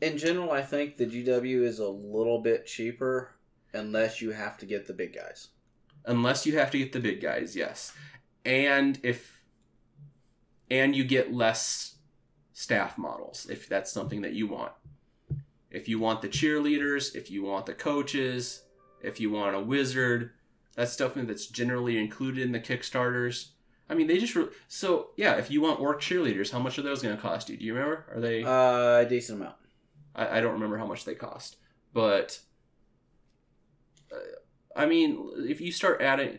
In 0.00 0.16
general, 0.16 0.50
I 0.50 0.62
think 0.62 0.96
the 0.96 1.04
GW 1.04 1.62
is 1.62 1.78
a 1.78 1.88
little 1.88 2.40
bit 2.40 2.64
cheaper 2.66 3.34
unless 3.74 4.22
you 4.22 4.30
have 4.30 4.56
to 4.58 4.66
get 4.66 4.86
the 4.86 4.94
big 4.94 5.14
guys. 5.14 5.48
unless 6.06 6.46
you 6.46 6.56
have 6.58 6.70
to 6.70 6.78
get 6.78 6.92
the 6.92 7.00
big 7.00 7.20
guys, 7.20 7.54
yes, 7.54 7.92
and 8.46 8.98
if 9.02 9.44
and 10.70 10.96
you 10.96 11.04
get 11.04 11.32
less 11.34 11.96
staff 12.54 12.96
models 12.96 13.46
if 13.50 13.68
that's 13.68 13.92
something 13.92 14.22
that 14.22 14.32
you 14.32 14.46
want. 14.46 14.72
If 15.70 15.88
you 15.88 15.98
want 15.98 16.22
the 16.22 16.28
cheerleaders, 16.28 17.14
if 17.14 17.30
you 17.30 17.42
want 17.44 17.66
the 17.66 17.74
coaches, 17.74 18.62
if 19.02 19.20
you 19.20 19.30
want 19.30 19.54
a 19.54 19.60
wizard, 19.60 20.30
that's 20.80 20.92
stuff 20.92 21.12
that's 21.14 21.46
generally 21.46 21.98
included 21.98 22.42
in 22.42 22.52
the 22.52 22.60
Kickstarters. 22.60 23.50
I 23.88 23.94
mean, 23.94 24.06
they 24.06 24.18
just 24.18 24.34
re- 24.34 24.48
so 24.68 25.10
yeah. 25.16 25.34
If 25.34 25.50
you 25.50 25.60
want 25.60 25.78
orc 25.80 26.00
cheerleaders, 26.00 26.50
how 26.50 26.58
much 26.58 26.78
are 26.78 26.82
those 26.82 27.02
going 27.02 27.14
to 27.14 27.20
cost 27.20 27.48
you? 27.50 27.56
Do 27.56 27.64
you 27.64 27.74
remember? 27.74 28.06
Are 28.14 28.20
they? 28.20 28.42
Uh, 28.42 29.00
a 29.00 29.06
decent 29.08 29.40
amount. 29.40 29.56
I, 30.14 30.38
I 30.38 30.40
don't 30.40 30.52
remember 30.54 30.78
how 30.78 30.86
much 30.86 31.04
they 31.04 31.14
cost, 31.14 31.56
but 31.92 32.38
uh, 34.10 34.16
I 34.74 34.86
mean, 34.86 35.30
if 35.38 35.60
you 35.60 35.72
start 35.72 36.00
adding, 36.00 36.38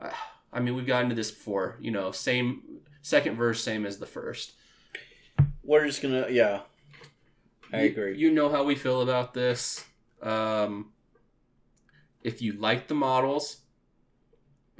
uh, 0.00 0.10
I 0.52 0.60
mean, 0.60 0.74
we've 0.74 0.86
gotten 0.86 1.08
to 1.08 1.14
this 1.14 1.30
before. 1.30 1.78
You 1.80 1.92
know, 1.92 2.10
same 2.12 2.62
second 3.00 3.36
verse, 3.36 3.62
same 3.62 3.86
as 3.86 3.98
the 3.98 4.06
first. 4.06 4.52
We're 5.62 5.86
just 5.86 6.02
gonna, 6.02 6.26
yeah. 6.30 6.60
I 7.72 7.82
You- 7.84 7.88
agree. 7.90 8.18
You 8.18 8.30
know 8.32 8.48
how 8.50 8.64
we 8.64 8.74
feel 8.74 9.00
about 9.00 9.32
this. 9.34 9.84
Um, 10.20 10.90
if 12.22 12.42
you 12.42 12.52
like 12.52 12.86
the 12.88 12.94
models, 12.94 13.61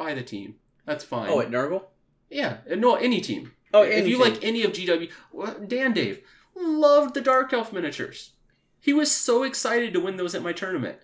buy 0.03 0.15
the 0.15 0.23
team. 0.23 0.57
That's 0.87 1.05
fine. 1.05 1.31
oh, 1.31 1.41
at 1.41 1.51
Nurgle? 1.51 1.85
yeah, 2.31 2.59
uh, 2.71 2.75
no, 2.75 2.95
any 2.97 3.21
team. 3.21 3.53
Oh, 3.75 3.83
if 3.83 4.07
you 4.07 4.19
like 4.19 4.43
any 4.45 4.63
of 4.65 4.73
GW, 4.73 5.09
Dan 5.69 5.93
Dave 5.93 6.21
loved 6.55 7.15
the 7.15 7.21
Dark 7.21 7.53
Elf 7.53 7.73
miniatures. 7.73 8.33
He 8.81 8.93
was 8.93 9.11
so 9.13 9.45
excited 9.45 9.93
to 9.93 10.01
win 10.01 10.17
those 10.17 10.35
at 10.35 10.43
my 10.43 10.53
tournament. 10.53 10.99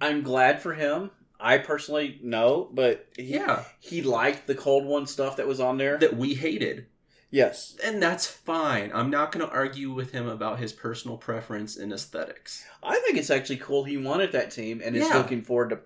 I'm 0.00 0.22
glad 0.22 0.62
for 0.62 0.74
him. 0.74 1.10
I 1.38 1.58
personally 1.58 2.18
no, 2.22 2.68
but 2.72 3.08
he, 3.16 3.34
Yeah, 3.34 3.64
he 3.80 4.02
liked 4.02 4.46
the 4.46 4.54
cold 4.54 4.84
one 4.84 5.06
stuff 5.06 5.36
that 5.36 5.46
was 5.48 5.60
on 5.60 5.78
there. 5.78 5.98
that 5.98 6.16
we 6.16 6.34
hated. 6.34 6.86
yes, 7.30 7.76
And 7.84 8.02
that's 8.02 8.26
fine. 8.26 8.90
I'm 8.94 9.10
not 9.10 9.32
going 9.32 9.46
to 9.46 9.52
argue 9.52 9.92
with 9.92 10.12
him 10.12 10.28
about 10.28 10.58
his 10.58 10.72
personal 10.72 11.16
preference 11.16 11.76
and 11.76 11.92
aesthetics. 11.92 12.64
I 12.82 12.98
think 13.00 13.18
it's 13.18 13.30
actually 13.30 13.56
cool 13.58 13.84
he 13.84 13.96
wanted 13.96 14.32
that 14.32 14.50
team 14.50 14.80
and 14.84 14.96
is 14.96 15.08
looking 15.14 15.42
forward 15.42 15.70
to 15.70 15.80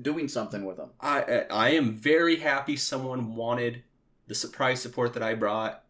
doing 0.00 0.28
something 0.28 0.64
with 0.64 0.76
them. 0.76 0.90
I 1.00 1.46
I 1.50 1.70
am 1.70 1.94
very 1.94 2.36
happy 2.36 2.76
someone 2.76 3.34
wanted 3.34 3.82
the 4.26 4.34
surprise 4.34 4.80
support 4.80 5.14
that 5.14 5.22
I 5.22 5.34
brought, 5.34 5.84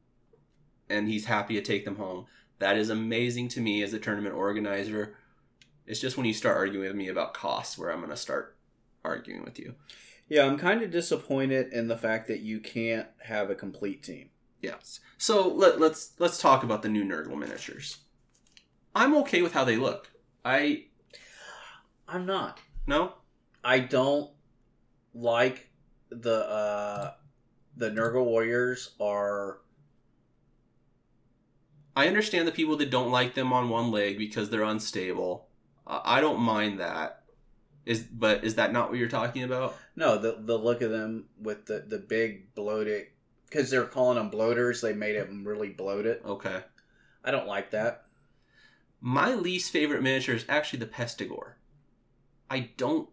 and 0.88 1.09
he's 1.09 1.26
happy 1.26 1.55
to 1.55 1.62
take 1.62 1.84
them 1.84 1.96
home. 1.96 2.26
That 2.59 2.76
is 2.76 2.90
amazing 2.90 3.49
to 3.49 3.61
me 3.61 3.82
as 3.82 3.92
a 3.92 3.99
tournament 3.99 4.34
organizer. 4.34 5.16
It's 5.86 6.01
just 6.01 6.16
when 6.16 6.26
you 6.26 6.34
start 6.34 6.57
arguing 6.57 6.86
with 6.86 6.96
me 6.96 7.09
about 7.09 7.34
costs 7.34 7.78
where 7.78 7.90
I'm 7.90 7.99
going 7.99 8.11
to 8.11 8.16
start 8.16 8.57
arguing 9.05 9.44
with 9.44 9.59
you. 9.59 9.74
Yeah, 10.28 10.44
I'm 10.44 10.59
kind 10.59 10.82
of 10.82 10.90
disappointed 10.90 11.72
in 11.72 11.88
the 11.88 11.96
fact 11.96 12.28
that 12.28 12.40
you 12.40 12.61
can't 12.61 13.09
have 13.24 13.49
a 13.49 13.55
complete 13.55 14.03
team. 14.03 14.28
Yes. 14.61 15.01
So 15.16 15.49
let, 15.49 15.80
let's 15.80 16.12
let's 16.18 16.38
talk 16.38 16.62
about 16.62 16.82
the 16.82 16.88
new 16.88 17.05
Nurgle 17.05 17.38
miniatures. 17.38 17.99
I'm 18.94 19.16
okay 19.18 19.40
with 19.42 19.53
how 19.53 19.64
they 19.64 19.76
look. 19.76 20.11
I 20.44 20.86
I'm 22.07 22.26
not. 22.26 22.61
no. 22.86 23.14
I 23.64 23.80
don't 23.80 24.30
like 25.14 25.70
the 26.11 26.48
uh 26.48 27.12
the 27.76 27.90
Nurgle 27.90 28.24
Warriors 28.24 28.90
are 29.00 29.59
I 31.96 32.06
understand 32.06 32.46
the 32.46 32.52
people 32.52 32.76
that 32.76 32.90
don't 32.90 33.11
like 33.11 33.34
them 33.34 33.52
on 33.52 33.68
one 33.68 33.90
leg 33.90 34.18
because 34.18 34.50
they're 34.50 34.62
unstable. 34.62 35.48
Uh, 35.86 36.00
I 36.04 36.20
don't 36.20 36.40
mind 36.40 36.78
that. 36.78 37.24
Is 37.84 38.02
but 38.02 38.44
is 38.44 38.54
that 38.56 38.72
not 38.72 38.90
what 38.90 38.98
you're 38.98 39.09
talking 39.09 39.42
about? 39.42 39.76
no 39.96 40.18
the 40.18 40.38
the 40.40 40.56
look 40.56 40.80
of 40.82 40.90
them 40.90 41.26
with 41.40 41.66
the 41.66 41.84
the 41.86 41.98
big 41.98 42.54
bloated 42.54 43.09
because 43.48 43.70
they're 43.70 43.84
calling 43.84 44.16
them 44.16 44.30
bloaters. 44.30 44.80
They 44.80 44.92
made 44.92 45.16
them 45.16 45.46
really 45.46 45.70
bloated. 45.70 46.20
Okay. 46.24 46.62
I 47.24 47.30
don't 47.30 47.48
like 47.48 47.70
that. 47.70 48.04
My 49.00 49.34
least 49.34 49.72
favorite 49.72 50.02
miniature 50.02 50.34
is 50.34 50.44
actually 50.48 50.80
the 50.80 50.86
Pestigore. 50.86 51.54
I 52.50 52.70
don't. 52.76 53.09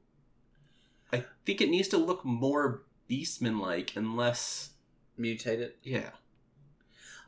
I 1.11 1.23
think 1.45 1.61
it 1.61 1.69
needs 1.69 1.87
to 1.89 1.97
look 1.97 2.25
more 2.25 2.83
beastman 3.09 3.59
like 3.59 3.95
and 3.95 4.15
less. 4.15 4.71
Mutated. 5.17 5.73
Yeah. 5.83 6.09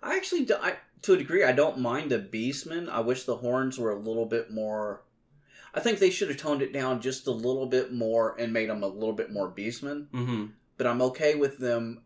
I 0.04 0.16
actually, 0.16 0.46
do, 0.46 0.56
I, 0.62 0.78
to 1.04 1.14
a 1.14 1.18
degree, 1.18 1.44
I 1.44 1.54
don't 1.54 1.80
mind 1.80 2.12
the 2.12 2.20
beastman. 2.20 2.90
I 2.90 3.00
wish 3.00 3.24
the 3.24 3.38
horns 3.38 3.80
were 3.80 3.92
a 3.92 4.00
little 4.00 4.26
bit 4.26 4.52
more. 4.52 5.04
I 5.74 5.80
think 5.80 6.00
they 6.00 6.10
should 6.10 6.30
have 6.30 6.38
toned 6.38 6.62
it 6.62 6.74
down 6.74 7.02
just 7.02 7.28
a 7.28 7.32
little 7.32 7.68
bit 7.68 7.94
more 7.94 8.36
and 8.40 8.52
made 8.52 8.70
them 8.70 8.84
a 8.84 8.88
little 8.88 9.14
bit 9.14 9.32
more 9.32 9.50
beastman. 9.50 10.08
Mm-hmm. 10.08 10.46
But 10.78 10.88
I'm 10.88 11.02
okay 11.02 11.36
with 11.36 11.60
them 11.60 12.02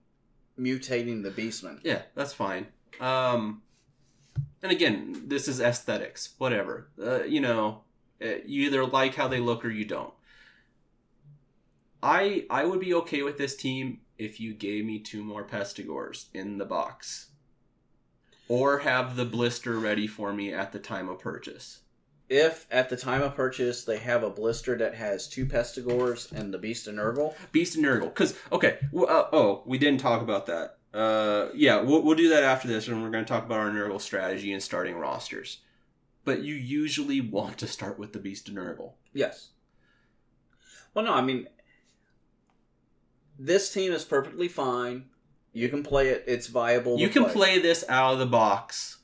mutating 0.60 1.24
the 1.24 1.32
beastman. 1.32 1.80
Yeah, 1.84 2.02
that's 2.16 2.34
fine. 2.34 2.68
Um, 3.00 3.62
and 4.62 4.72
again, 4.72 5.24
this 5.28 5.48
is 5.48 5.60
aesthetics. 5.60 6.34
Whatever. 6.38 6.90
Uh, 7.02 7.24
you 7.24 7.42
know, 7.42 7.82
uh, 8.22 8.36
you 8.46 8.68
either 8.68 8.86
like 8.86 9.16
how 9.16 9.28
they 9.28 9.40
look 9.40 9.66
or 9.66 9.70
you 9.70 9.86
don't. 9.86 10.14
I 12.04 12.46
I 12.50 12.66
would 12.66 12.80
be 12.80 12.94
okay 12.96 13.22
with 13.24 13.38
this 13.38 13.56
team 13.56 14.00
if 14.18 14.40
you 14.40 14.54
gave 14.54 14.86
me 14.86 15.00
two 15.00 15.24
more 15.24 15.44
Pestigores 15.44 16.26
in 16.34 16.58
the 16.58 16.66
box, 16.66 17.28
or 18.48 18.80
have 18.80 19.16
the 19.16 19.26
blister 19.26 19.80
ready 19.80 20.08
for 20.08 20.34
me 20.34 20.54
at 20.54 20.72
the 20.72 20.80
time 20.80 21.10
of 21.10 21.20
purchase. 21.20 21.80
If 22.30 22.66
at 22.72 22.90
the 22.90 22.96
time 22.96 23.22
of 23.22 23.36
purchase 23.36 23.84
they 23.84 23.98
have 23.98 24.24
a 24.24 24.30
blister 24.30 24.78
that 24.78 24.96
has 24.96 25.28
two 25.28 25.46
Pestigores 25.46 26.32
and 26.32 26.54
the 26.54 26.58
Beast 26.58 26.88
of 26.88 26.96
Nurgle, 26.96 27.36
Beast 27.52 27.76
and 27.76 27.86
Nurgle. 27.86 28.06
Because 28.06 28.36
okay, 28.52 28.78
w- 28.92 29.08
uh, 29.08 29.28
oh, 29.34 29.64
we 29.66 29.78
didn't 29.78 30.00
talk 30.00 30.22
about 30.22 30.46
that. 30.46 30.78
Uh, 30.94 31.50
yeah, 31.54 31.82
we'll, 31.82 32.02
we'll 32.02 32.16
do 32.16 32.30
that 32.30 32.44
after 32.44 32.68
this, 32.68 32.88
and 32.88 33.02
we're 33.02 33.10
going 33.10 33.24
to 33.24 33.30
talk 33.30 33.46
about 33.46 33.60
our 33.60 33.70
Nurgle 33.70 34.00
strategy 34.02 34.52
and 34.52 34.62
starting 34.62 34.96
rosters. 34.96 35.60
But 36.24 36.42
you 36.44 36.54
usually 36.54 37.22
want 37.22 37.58
to 37.60 37.68
start 37.68 37.98
with 37.98 38.14
the 38.14 38.20
Beast 38.20 38.48
and 38.48 38.58
Nurgle. 38.58 38.94
yes. 39.14 39.50
Well, 40.94 41.06
no, 41.06 41.14
I 41.14 41.22
mean, 41.22 41.48
this 43.44 43.74
team 43.74 43.92
is 43.92 44.06
perfectly 44.06 44.48
fine. 44.48 45.06
You 45.54 45.68
can 45.68 45.84
play 45.84 46.10
it; 46.10 46.24
it's 46.28 46.48
viable. 46.48 47.00
You 47.00 47.10
can 47.10 47.26
play 47.26 47.60
this 47.60 47.84
out 47.90 48.14
of 48.14 48.20
the 48.20 48.26
box. 48.26 49.00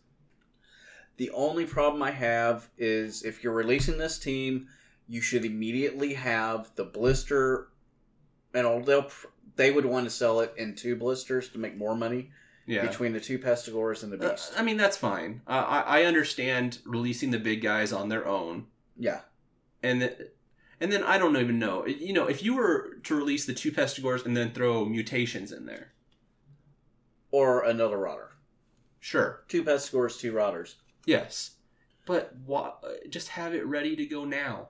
The 1.18 1.32
only 1.32 1.66
problem 1.66 2.04
I 2.04 2.12
have 2.12 2.70
is 2.78 3.24
if 3.24 3.44
you're 3.44 3.54
releasing 3.54 3.98
this 3.98 4.20
team, 4.20 4.68
you 5.08 5.20
should 5.20 5.44
immediately 5.44 6.14
have 6.14 6.70
the 6.76 6.86
blister, 6.86 7.70
and 8.54 8.86
they'll 8.86 9.10
they 9.56 9.72
would 9.72 9.86
want 9.86 10.06
to 10.06 10.10
sell 10.12 10.40
it 10.42 10.54
in 10.58 10.76
two 10.76 10.96
blisters 10.96 11.50
to 11.50 11.58
make 11.58 11.76
more 11.76 11.96
money 11.96 12.30
Yeah. 12.68 12.86
between 12.86 13.14
the 13.14 13.20
two 13.20 13.40
Pestigores 13.40 14.04
and 14.04 14.12
the 14.14 14.24
Uh, 14.24 14.30
Beast. 14.32 14.54
I 14.56 14.62
mean 14.62 14.78
that's 14.78 14.96
fine. 14.98 15.42
Uh, 15.48 15.66
I 15.68 16.02
I 16.02 16.04
understand 16.04 16.78
releasing 16.86 17.32
the 17.32 17.40
big 17.40 17.62
guys 17.64 17.92
on 17.92 18.10
their 18.10 18.28
own, 18.28 18.68
yeah, 18.96 19.22
and 19.82 20.30
and 20.80 20.92
then 20.92 21.04
I 21.04 21.18
don't 21.18 21.38
even 21.38 21.60
know. 21.60 21.86
You 21.86 22.14
know, 22.14 22.28
if 22.28 22.44
you 22.44 22.56
were 22.56 22.98
to 23.04 23.16
release 23.16 23.46
the 23.46 23.54
two 23.54 23.72
Pestigores 23.72 24.26
and 24.26 24.36
then 24.38 24.52
throw 24.52 24.86
mutations 24.86 25.52
in 25.52 25.66
there, 25.66 25.94
or 27.32 27.64
another 27.64 27.98
Rotter. 27.98 28.32
sure, 29.00 29.44
Two 29.48 29.64
Pestigores, 29.64 30.20
two 30.20 30.32
Rotters. 30.34 30.76
yes, 31.06 31.52
but 32.06 32.34
why, 32.46 32.72
just 33.10 33.30
have 33.30 33.54
it 33.54 33.66
ready 33.66 33.96
to 33.96 34.06
go 34.06 34.24
now. 34.26 34.70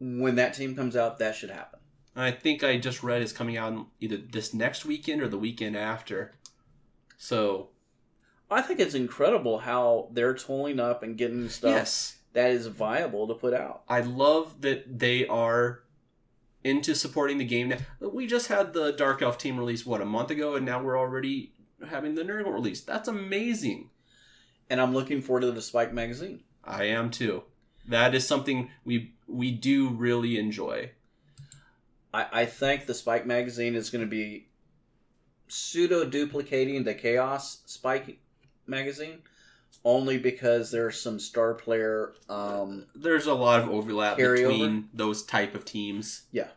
When 0.00 0.34
that 0.34 0.54
team 0.54 0.74
comes 0.74 0.96
out, 0.96 1.18
that 1.20 1.34
should 1.36 1.50
happen. 1.50 1.78
I 2.16 2.30
think 2.32 2.62
I 2.64 2.76
just 2.78 3.02
read 3.02 3.22
it's 3.22 3.32
coming 3.32 3.56
out 3.56 3.86
either 4.00 4.16
this 4.18 4.52
next 4.52 4.84
weekend 4.84 5.22
or 5.22 5.28
the 5.28 5.38
weekend 5.38 5.76
after. 5.76 6.32
So 7.16 7.68
I 8.50 8.60
think 8.62 8.80
it's 8.80 8.94
incredible 8.94 9.58
how 9.60 10.08
they're 10.12 10.34
tooling 10.34 10.78
up 10.80 11.02
and 11.02 11.16
getting 11.16 11.48
stuff 11.48 11.70
yes, 11.70 12.16
that 12.32 12.50
is 12.50 12.66
viable 12.66 13.28
to 13.28 13.34
put 13.34 13.54
out. 13.54 13.82
I 13.88 14.00
love 14.00 14.60
that 14.62 14.98
they 14.98 15.26
are 15.26 15.82
into 16.64 16.94
supporting 16.94 17.38
the 17.38 17.44
game. 17.44 17.68
Now 17.68 17.78
we 18.00 18.26
just 18.26 18.48
had 18.48 18.72
the 18.72 18.92
Dark 18.92 19.22
Elf 19.22 19.38
team 19.38 19.58
release 19.58 19.84
what 19.84 20.00
a 20.00 20.06
month 20.06 20.30
ago, 20.30 20.54
and 20.54 20.64
now 20.64 20.82
we're 20.82 20.98
already 20.98 21.52
having 21.88 22.14
the 22.14 22.22
Nurgle 22.22 22.52
release. 22.52 22.80
That's 22.80 23.08
amazing. 23.08 23.90
And 24.70 24.80
I'm 24.80 24.94
looking 24.94 25.20
forward 25.20 25.40
to 25.40 25.52
the 25.52 25.62
Spike 25.62 25.92
magazine. 25.92 26.42
I 26.64 26.84
am 26.84 27.10
too. 27.10 27.42
That 27.88 28.14
is 28.14 28.26
something 28.26 28.70
we 28.84 29.14
we 29.26 29.50
do 29.50 29.88
really 29.88 30.38
enjoy. 30.38 30.92
I, 32.14 32.26
I 32.32 32.44
think 32.46 32.86
the 32.86 32.94
Spike 32.94 33.26
magazine 33.26 33.74
is 33.74 33.90
going 33.90 34.04
to 34.04 34.10
be 34.10 34.48
pseudo 35.48 36.04
duplicating 36.04 36.84
the 36.84 36.94
Chaos 36.94 37.62
Spike 37.66 38.18
magazine, 38.66 39.22
only 39.84 40.18
because 40.18 40.70
there's 40.70 41.00
some 41.00 41.18
star 41.18 41.54
player. 41.54 42.14
Um, 42.28 42.86
There's 42.94 43.26
a 43.26 43.34
lot 43.34 43.60
of 43.60 43.68
overlap 43.70 44.18
Carryover? 44.18 44.36
between 44.48 44.88
those 44.94 45.24
type 45.24 45.54
of 45.54 45.64
teams. 45.64 46.22
Yeah. 46.32 46.48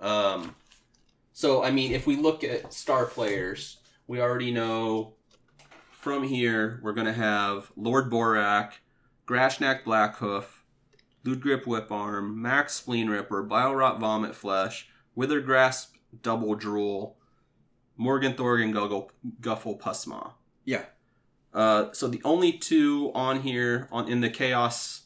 Um, 0.00 0.54
so 1.32 1.62
I 1.62 1.70
mean, 1.70 1.92
if 1.92 2.06
we 2.06 2.16
look 2.16 2.44
at 2.44 2.72
star 2.72 3.06
players, 3.06 3.78
we 4.06 4.20
already 4.20 4.50
know 4.52 5.14
from 5.92 6.22
here 6.22 6.80
we're 6.82 6.92
gonna 6.92 7.12
have 7.12 7.70
Lord 7.76 8.10
Borak, 8.10 8.72
Grashnak 9.26 9.84
Blackhoof, 9.84 10.44
Lewdgrip 11.24 11.64
Whiparr, 11.64 12.22
Max 12.34 12.80
Spleenripper, 12.80 13.46
Bilerot 13.48 14.00
Vomitflesh, 14.00 14.84
Wither 15.14 15.42
Withergrasp 15.42 15.88
Doubledrool, 16.22 17.14
Morgan 17.96 18.34
Thorgan 18.34 18.72
Guggle, 18.72 19.10
Guffle 19.40 19.78
Pussmaw. 19.78 20.32
Yeah. 20.64 20.84
Uh, 21.52 21.92
so 21.92 22.06
the 22.08 22.20
only 22.24 22.52
two 22.52 23.10
on 23.14 23.40
here 23.40 23.88
on 23.90 24.08
in 24.08 24.20
the 24.20 24.30
Chaos 24.30 25.02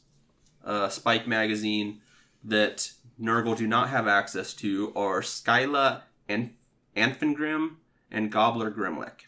uh, 0.64 0.88
Spike 0.88 1.26
magazine 1.26 2.00
that 2.42 2.92
Nurgle 3.20 3.56
do 3.56 3.66
not 3.66 3.88
have 3.88 4.06
access 4.06 4.52
to 4.54 4.92
are 4.94 5.22
Scyla 5.22 6.02
and 6.28 6.54
Anfingrimm 6.96 7.76
and 8.10 8.30
Gobbler 8.30 8.70
Grimlick. 8.70 9.26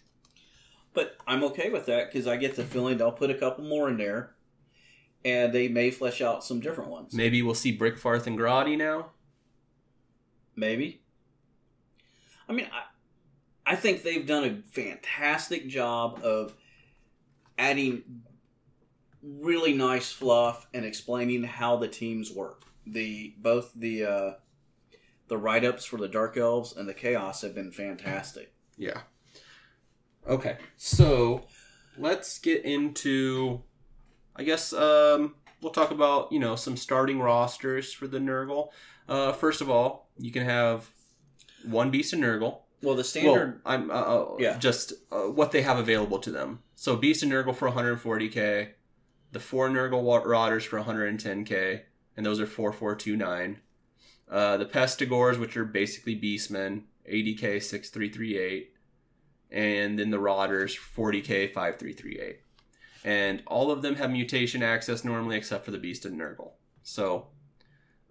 but 0.94 1.16
I'm 1.26 1.42
okay 1.44 1.70
with 1.70 1.86
that 1.86 2.10
because 2.10 2.26
I 2.26 2.36
get 2.36 2.56
the 2.56 2.64
feeling 2.64 2.98
they'll 2.98 3.12
put 3.12 3.30
a 3.30 3.34
couple 3.34 3.64
more 3.64 3.88
in 3.88 3.96
there, 3.96 4.34
and 5.24 5.52
they 5.52 5.68
may 5.68 5.90
flesh 5.90 6.20
out 6.22 6.44
some 6.44 6.60
different 6.60 6.90
ones. 6.90 7.12
Maybe 7.12 7.42
we'll 7.42 7.54
see 7.54 7.76
Brickfarth 7.76 8.26
and 8.26 8.38
Grotty 8.38 8.76
now. 8.78 9.10
Maybe. 10.54 11.02
I 12.48 12.52
mean, 12.52 12.68
I, 12.72 13.72
I 13.72 13.76
think 13.76 14.02
they've 14.02 14.26
done 14.26 14.44
a 14.44 14.62
fantastic 14.70 15.68
job 15.68 16.20
of 16.22 16.54
adding 17.58 18.02
really 19.22 19.72
nice 19.72 20.12
fluff 20.12 20.66
and 20.72 20.84
explaining 20.84 21.42
how 21.44 21.76
the 21.76 21.88
teams 21.88 22.30
work. 22.30 22.62
The 22.86 23.34
both 23.38 23.72
the 23.74 24.04
uh, 24.04 24.30
the 25.28 25.36
write 25.36 25.64
ups 25.64 25.84
for 25.84 25.96
the 25.96 26.08
Dark 26.08 26.36
Elves 26.36 26.76
and 26.76 26.88
the 26.88 26.94
Chaos 26.94 27.42
have 27.42 27.54
been 27.54 27.72
fantastic. 27.72 28.52
Yeah. 28.76 29.00
Okay, 30.28 30.58
so 30.76 31.46
let's 31.98 32.38
get 32.38 32.64
into. 32.64 33.62
I 34.34 34.42
guess 34.42 34.72
um, 34.72 35.34
we'll 35.62 35.72
talk 35.72 35.90
about 35.90 36.30
you 36.32 36.38
know 36.38 36.56
some 36.56 36.76
starting 36.76 37.20
rosters 37.20 37.92
for 37.92 38.06
the 38.06 38.18
Nurgle. 38.18 38.68
Uh, 39.08 39.32
first 39.32 39.60
of 39.60 39.70
all, 39.70 40.10
you 40.18 40.30
can 40.32 40.44
have 40.44 40.90
one 41.64 41.90
beast 41.90 42.12
of 42.12 42.20
Nurgle. 42.20 42.60
Well, 42.82 42.94
the 42.94 43.04
standard 43.04 43.60
Well, 43.64 43.74
I'm 43.74 43.90
uh, 43.90 43.94
uh, 43.94 44.36
Yeah. 44.38 44.58
just 44.58 44.92
uh, 45.10 45.22
what 45.22 45.52
they 45.52 45.62
have 45.62 45.78
available 45.78 46.18
to 46.18 46.30
them. 46.30 46.60
So 46.74 46.96
Beast 46.96 47.22
and 47.22 47.32
Nurgle 47.32 47.54
for 47.54 47.70
140k, 47.70 48.70
the 49.32 49.40
four 49.40 49.68
Nurgle 49.68 50.24
Rotters 50.24 50.64
for 50.64 50.80
110k, 50.80 51.82
and 52.16 52.26
those 52.26 52.40
are 52.40 52.46
4429. 52.46 53.60
Uh, 54.28 54.56
the 54.56 54.66
Pestigores, 54.66 55.38
which 55.38 55.56
are 55.56 55.64
basically 55.64 56.18
Beastmen, 56.18 56.82
80k 57.10 57.62
6338, 57.62 58.74
and 59.50 59.98
then 59.98 60.10
the 60.10 60.18
Rotters 60.18 60.76
40k 60.76 61.52
5338. 61.52 62.40
And 63.04 63.42
all 63.46 63.70
of 63.70 63.82
them 63.82 63.94
have 63.96 64.10
mutation 64.10 64.62
access 64.62 65.04
normally, 65.04 65.36
except 65.36 65.64
for 65.64 65.70
the 65.70 65.78
Beast 65.78 66.04
and 66.04 66.20
Nurgle. 66.20 66.52
So 66.82 67.28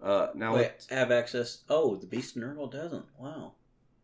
uh, 0.02 0.28
now 0.34 0.54
wait, 0.54 0.86
have 0.90 1.10
access. 1.10 1.62
Oh, 1.68 1.96
the 1.96 2.06
Beast 2.06 2.36
and 2.36 2.44
Nurgle 2.44 2.70
doesn't. 2.72 3.04
Wow. 3.18 3.52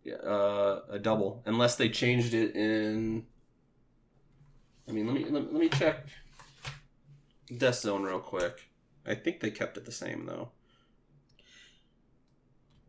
Yeah, 0.04 0.14
uh, 0.16 0.80
a 0.90 0.98
double, 0.98 1.42
unless 1.46 1.76
they 1.76 1.88
changed 1.88 2.34
it 2.34 2.56
in. 2.56 3.24
I 4.88 4.92
mean, 4.92 5.06
let 5.06 5.14
me 5.14 5.24
let, 5.26 5.52
let 5.52 5.60
me 5.60 5.68
check 5.68 6.06
Death 7.56 7.76
Zone 7.80 8.02
real 8.02 8.18
quick. 8.18 8.68
I 9.06 9.14
think 9.14 9.40
they 9.40 9.50
kept 9.50 9.76
it 9.76 9.84
the 9.84 9.92
same 9.92 10.26
though. 10.26 10.50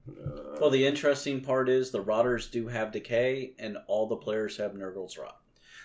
Uh, 0.09 0.57
Well, 0.59 0.69
the 0.69 0.85
interesting 0.85 1.41
part 1.41 1.69
is 1.69 1.91
the 1.91 2.01
Rotters 2.01 2.49
do 2.49 2.67
have 2.67 2.91
decay, 2.91 3.53
and 3.59 3.77
all 3.87 4.07
the 4.07 4.15
players 4.17 4.57
have 4.57 4.73
Nurgle's 4.73 5.17
rot. 5.17 5.39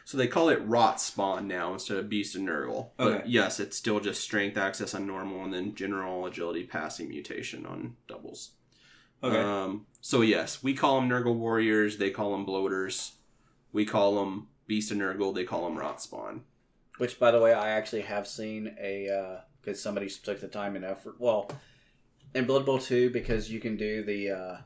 so 0.04 0.16
they 0.16 0.26
call 0.26 0.48
it 0.48 0.60
Rot 0.64 1.00
Spawn 1.00 1.46
now 1.46 1.72
instead 1.74 1.98
of 1.98 2.08
Beast 2.08 2.34
and 2.34 2.48
Nurgle. 2.48 2.90
But 2.96 3.06
Okay. 3.06 3.22
yes, 3.28 3.60
it's 3.60 3.76
still 3.76 4.00
just 4.00 4.22
Strength 4.22 4.56
access 4.56 4.94
on 4.94 5.06
normal, 5.06 5.44
and 5.44 5.52
then 5.52 5.74
General 5.74 6.24
Agility 6.26 6.64
Passing 6.64 7.08
Mutation 7.10 7.66
on 7.66 7.96
doubles. 8.06 8.52
Um, 9.22 9.86
so 10.08 10.22
yes, 10.22 10.62
we 10.62 10.72
call 10.72 10.98
them 10.98 11.10
Nurgle 11.10 11.34
Warriors. 11.36 11.98
They 11.98 12.08
call 12.08 12.32
them 12.32 12.46
Bloaters. 12.46 13.12
We 13.74 13.84
call 13.84 14.14
them 14.14 14.48
Beast 14.66 14.90
and 14.90 15.02
Nurgle. 15.02 15.34
They 15.34 15.44
call 15.44 15.66
them 15.66 15.76
Rot 15.76 16.00
Spawn. 16.00 16.44
Which, 16.96 17.18
by 17.20 17.30
the 17.30 17.38
way, 17.38 17.52
I 17.52 17.72
actually 17.72 18.00
have 18.00 18.26
seen 18.26 18.74
a 18.80 19.40
because 19.60 19.82
somebody 19.82 20.08
took 20.08 20.40
the 20.40 20.48
time 20.48 20.76
and 20.76 20.84
effort. 20.86 21.16
Well, 21.18 21.50
in 22.34 22.46
Blood 22.46 22.64
Bowl 22.64 22.78
two, 22.78 23.10
because 23.10 23.50
you 23.52 23.60
can 23.60 23.76
do 23.76 24.02
the 24.02 24.30
uh, 24.30 24.56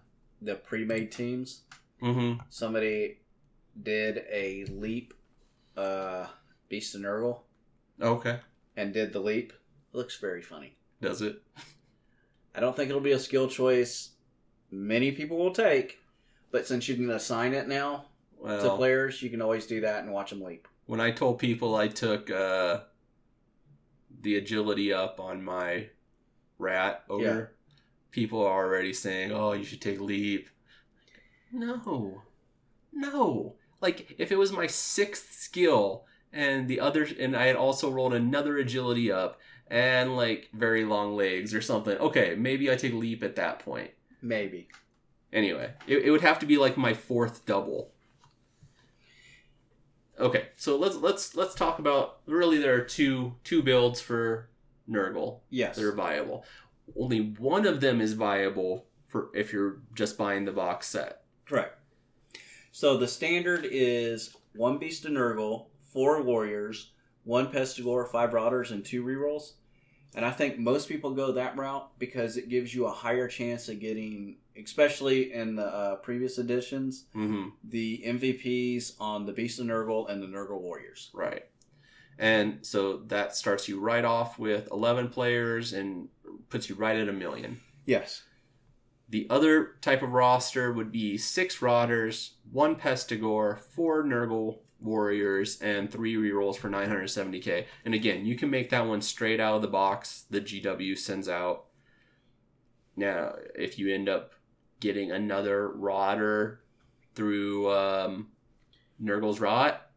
the 0.41 0.55
pre-made 0.55 1.11
teams. 1.11 1.63
Mm-hmm. 2.01 2.43
Somebody 2.49 3.19
did 3.83 4.23
a 4.31 4.65
leap, 4.67 5.13
uh, 5.77 6.27
Beast 6.69 6.95
and 6.95 7.05
Nurgle, 7.05 7.41
Okay. 8.01 8.39
and 8.77 8.95
did 8.95 9.13
the 9.13 9.19
leap. 9.19 9.53
It 9.93 9.97
looks 9.97 10.21
very 10.21 10.41
funny. 10.41 10.77
Does 11.01 11.21
it? 11.21 11.43
I 12.55 12.61
don't 12.61 12.77
think 12.77 12.91
it'll 12.91 13.01
be 13.01 13.11
a 13.11 13.19
skill 13.19 13.49
choice 13.49 14.11
many 14.73 15.13
people 15.13 15.37
will 15.37 15.53
take, 15.53 15.99
but 16.51 16.67
since 16.67 16.89
you 16.89 16.97
can 16.97 17.11
assign 17.11 17.53
it 17.55 17.69
now 17.69 18.07
to 18.63 18.77
players, 18.77 19.23
you 19.23 19.31
can 19.31 19.41
always 19.43 19.67
do 19.67 19.81
that 19.83 20.03
and 20.03 20.13
watch 20.13 20.31
them 20.31 20.41
leap. 20.43 20.67
when 20.87 21.01
I 21.01 21.11
told 21.13 21.39
people 21.39 21.77
I 21.77 21.87
took 21.89 22.29
uh, 22.31 22.81
the 24.23 24.37
agility 24.37 24.93
up 24.93 25.21
on 25.21 25.43
my 25.45 25.89
rat 26.59 27.05
ogre, 27.09 27.55
people 28.11 28.45
are 28.45 28.65
already 28.67 28.93
saying, 28.93 29.31
"Oh, 29.33 29.53
you 29.53 29.65
should 29.65 29.81
take 29.81 30.01
leap." 30.01 30.49
No, 31.53 32.23
no. 32.93 33.57
Like 33.81 34.15
if 34.19 34.31
it 34.33 34.39
was 34.39 34.53
my 34.53 34.67
sixth 34.67 35.33
skill 35.33 36.07
and 36.33 36.67
the 36.69 36.81
other, 36.81 37.07
and 37.19 37.37
I 37.37 37.47
had 37.47 37.57
also 37.57 37.91
rolled 37.91 38.15
another 38.15 38.57
agility 38.59 39.11
up 39.13 39.39
and 39.69 40.17
like 40.17 40.49
very 40.55 40.85
long 40.85 41.15
legs 41.17 41.55
or 41.55 41.61
something. 41.61 41.97
Okay, 41.99 42.35
maybe 42.37 42.71
I 42.71 42.77
take 42.77 42.93
leap 42.95 43.23
at 43.23 43.37
that 43.37 43.59
point. 43.61 43.91
Maybe. 44.23 44.69
Anyway, 45.33 45.73
it, 45.87 46.05
it 46.05 46.11
would 46.11 46.21
have 46.21 46.39
to 46.39 46.47
be 46.47 46.57
like 46.57 46.77
my 46.77 46.95
fourth 46.95 47.45
double. 47.45 47.91
Okay, 50.19 50.49
so 50.57 50.77
let's 50.77 50.97
let's 50.97 51.35
let's 51.35 51.55
talk 51.55 51.79
about 51.79 52.19
really 52.27 52.59
there 52.59 52.75
are 52.75 52.85
two 52.85 53.35
two 53.45 53.63
builds 53.63 54.01
for 54.01 54.49
Nurgle 54.89 55.41
Yes. 55.51 55.77
that 55.77 55.85
are 55.85 55.95
viable. 55.95 56.45
Only 56.97 57.35
one 57.39 57.67
of 57.67 57.81
them 57.81 58.01
is 58.01 58.13
viable 58.13 58.87
for 59.09 59.31
if 59.35 59.53
you're 59.53 59.79
just 59.95 60.19
buying 60.19 60.45
the 60.45 60.53
box 60.53 60.87
set. 60.89 61.23
Correct. 61.47 61.79
So 62.71 62.97
the 62.97 63.09
standard 63.09 63.67
is 63.71 64.37
one 64.55 64.79
Beast 64.79 65.05
of 65.05 65.13
Nurgle, 65.13 65.67
four 65.93 66.23
Warriors, 66.23 66.93
one 67.25 67.51
Pestigore, 67.51 68.11
five 68.11 68.33
Rotters, 68.35 68.71
and 68.71 68.85
two 68.85 69.03
rerolls. 69.03 69.53
And 70.15 70.25
I 70.25 70.31
think 70.31 70.59
most 70.59 70.89
people 70.89 71.13
go 71.13 71.33
that 71.33 71.57
route 71.57 71.91
because 71.99 72.37
it 72.37 72.49
gives 72.49 72.75
you 72.75 72.87
a 72.87 72.93
higher 72.93 73.27
chance 73.29 73.69
of 73.69 73.81
getting, 73.81 74.37
especially 74.63 75.33
in 75.33 75.57
the 75.57 75.67
uh, 75.67 75.95
previous 75.97 76.39
editions, 76.39 77.07
Mm-hmm. 77.15 77.49
the 77.65 78.03
MVPs 78.07 78.95
on 79.01 79.25
the 79.25 79.33
Beast 79.33 79.59
of 79.59 79.67
Nurgle 79.67 80.11
and 80.11 80.23
the 80.23 80.27
Nurgle 80.27 80.61
Warriors. 80.61 81.11
Right. 81.15 81.45
And 82.19 82.59
so 82.61 82.99
that 83.07 83.35
starts 83.37 83.69
you 83.69 83.81
right 83.81 84.05
off 84.05 84.39
with 84.39 84.69
11 84.71 85.09
players 85.09 85.73
and 85.73 86.09
puts 86.51 86.69
you 86.69 86.75
right 86.75 86.97
at 86.97 87.09
a 87.09 87.13
million. 87.13 87.61
Yes. 87.87 88.23
The 89.09 89.27
other 89.31 89.77
type 89.81 90.03
of 90.03 90.13
roster 90.13 90.73
would 90.73 90.93
be 90.93 91.17
six 91.19 91.61
Rotters, 91.63 92.35
one 92.51 92.77
Pestigore, 92.77 93.59
four 93.61 94.05
Nurgle 94.05 94.59
Warriors, 94.83 95.61
and 95.61 95.91
three 95.91 96.15
rerolls 96.17 96.57
for 96.57 96.69
970k. 96.69 97.67
And 97.85 97.95
again, 97.95 98.25
you 98.27 98.37
can 98.37 98.51
make 98.51 98.71
that 98.71 98.87
one 98.87 99.01
straight 99.03 99.41
out 99.41 99.57
of 99.57 99.63
the 99.63 99.69
box. 99.69 100.25
The 100.31 100.41
GW 100.41 100.97
sends 100.99 101.29
out. 101.29 101.65
Now, 102.97 103.35
if 103.55 103.79
you 103.79 103.93
end 103.95 104.09
up 104.09 104.33
getting 104.81 105.11
another 105.13 105.69
Rotter 105.69 106.61
through 107.15 107.71
um, 107.73 108.29
Nurgle's 108.99 109.41
Rot, 109.41 109.91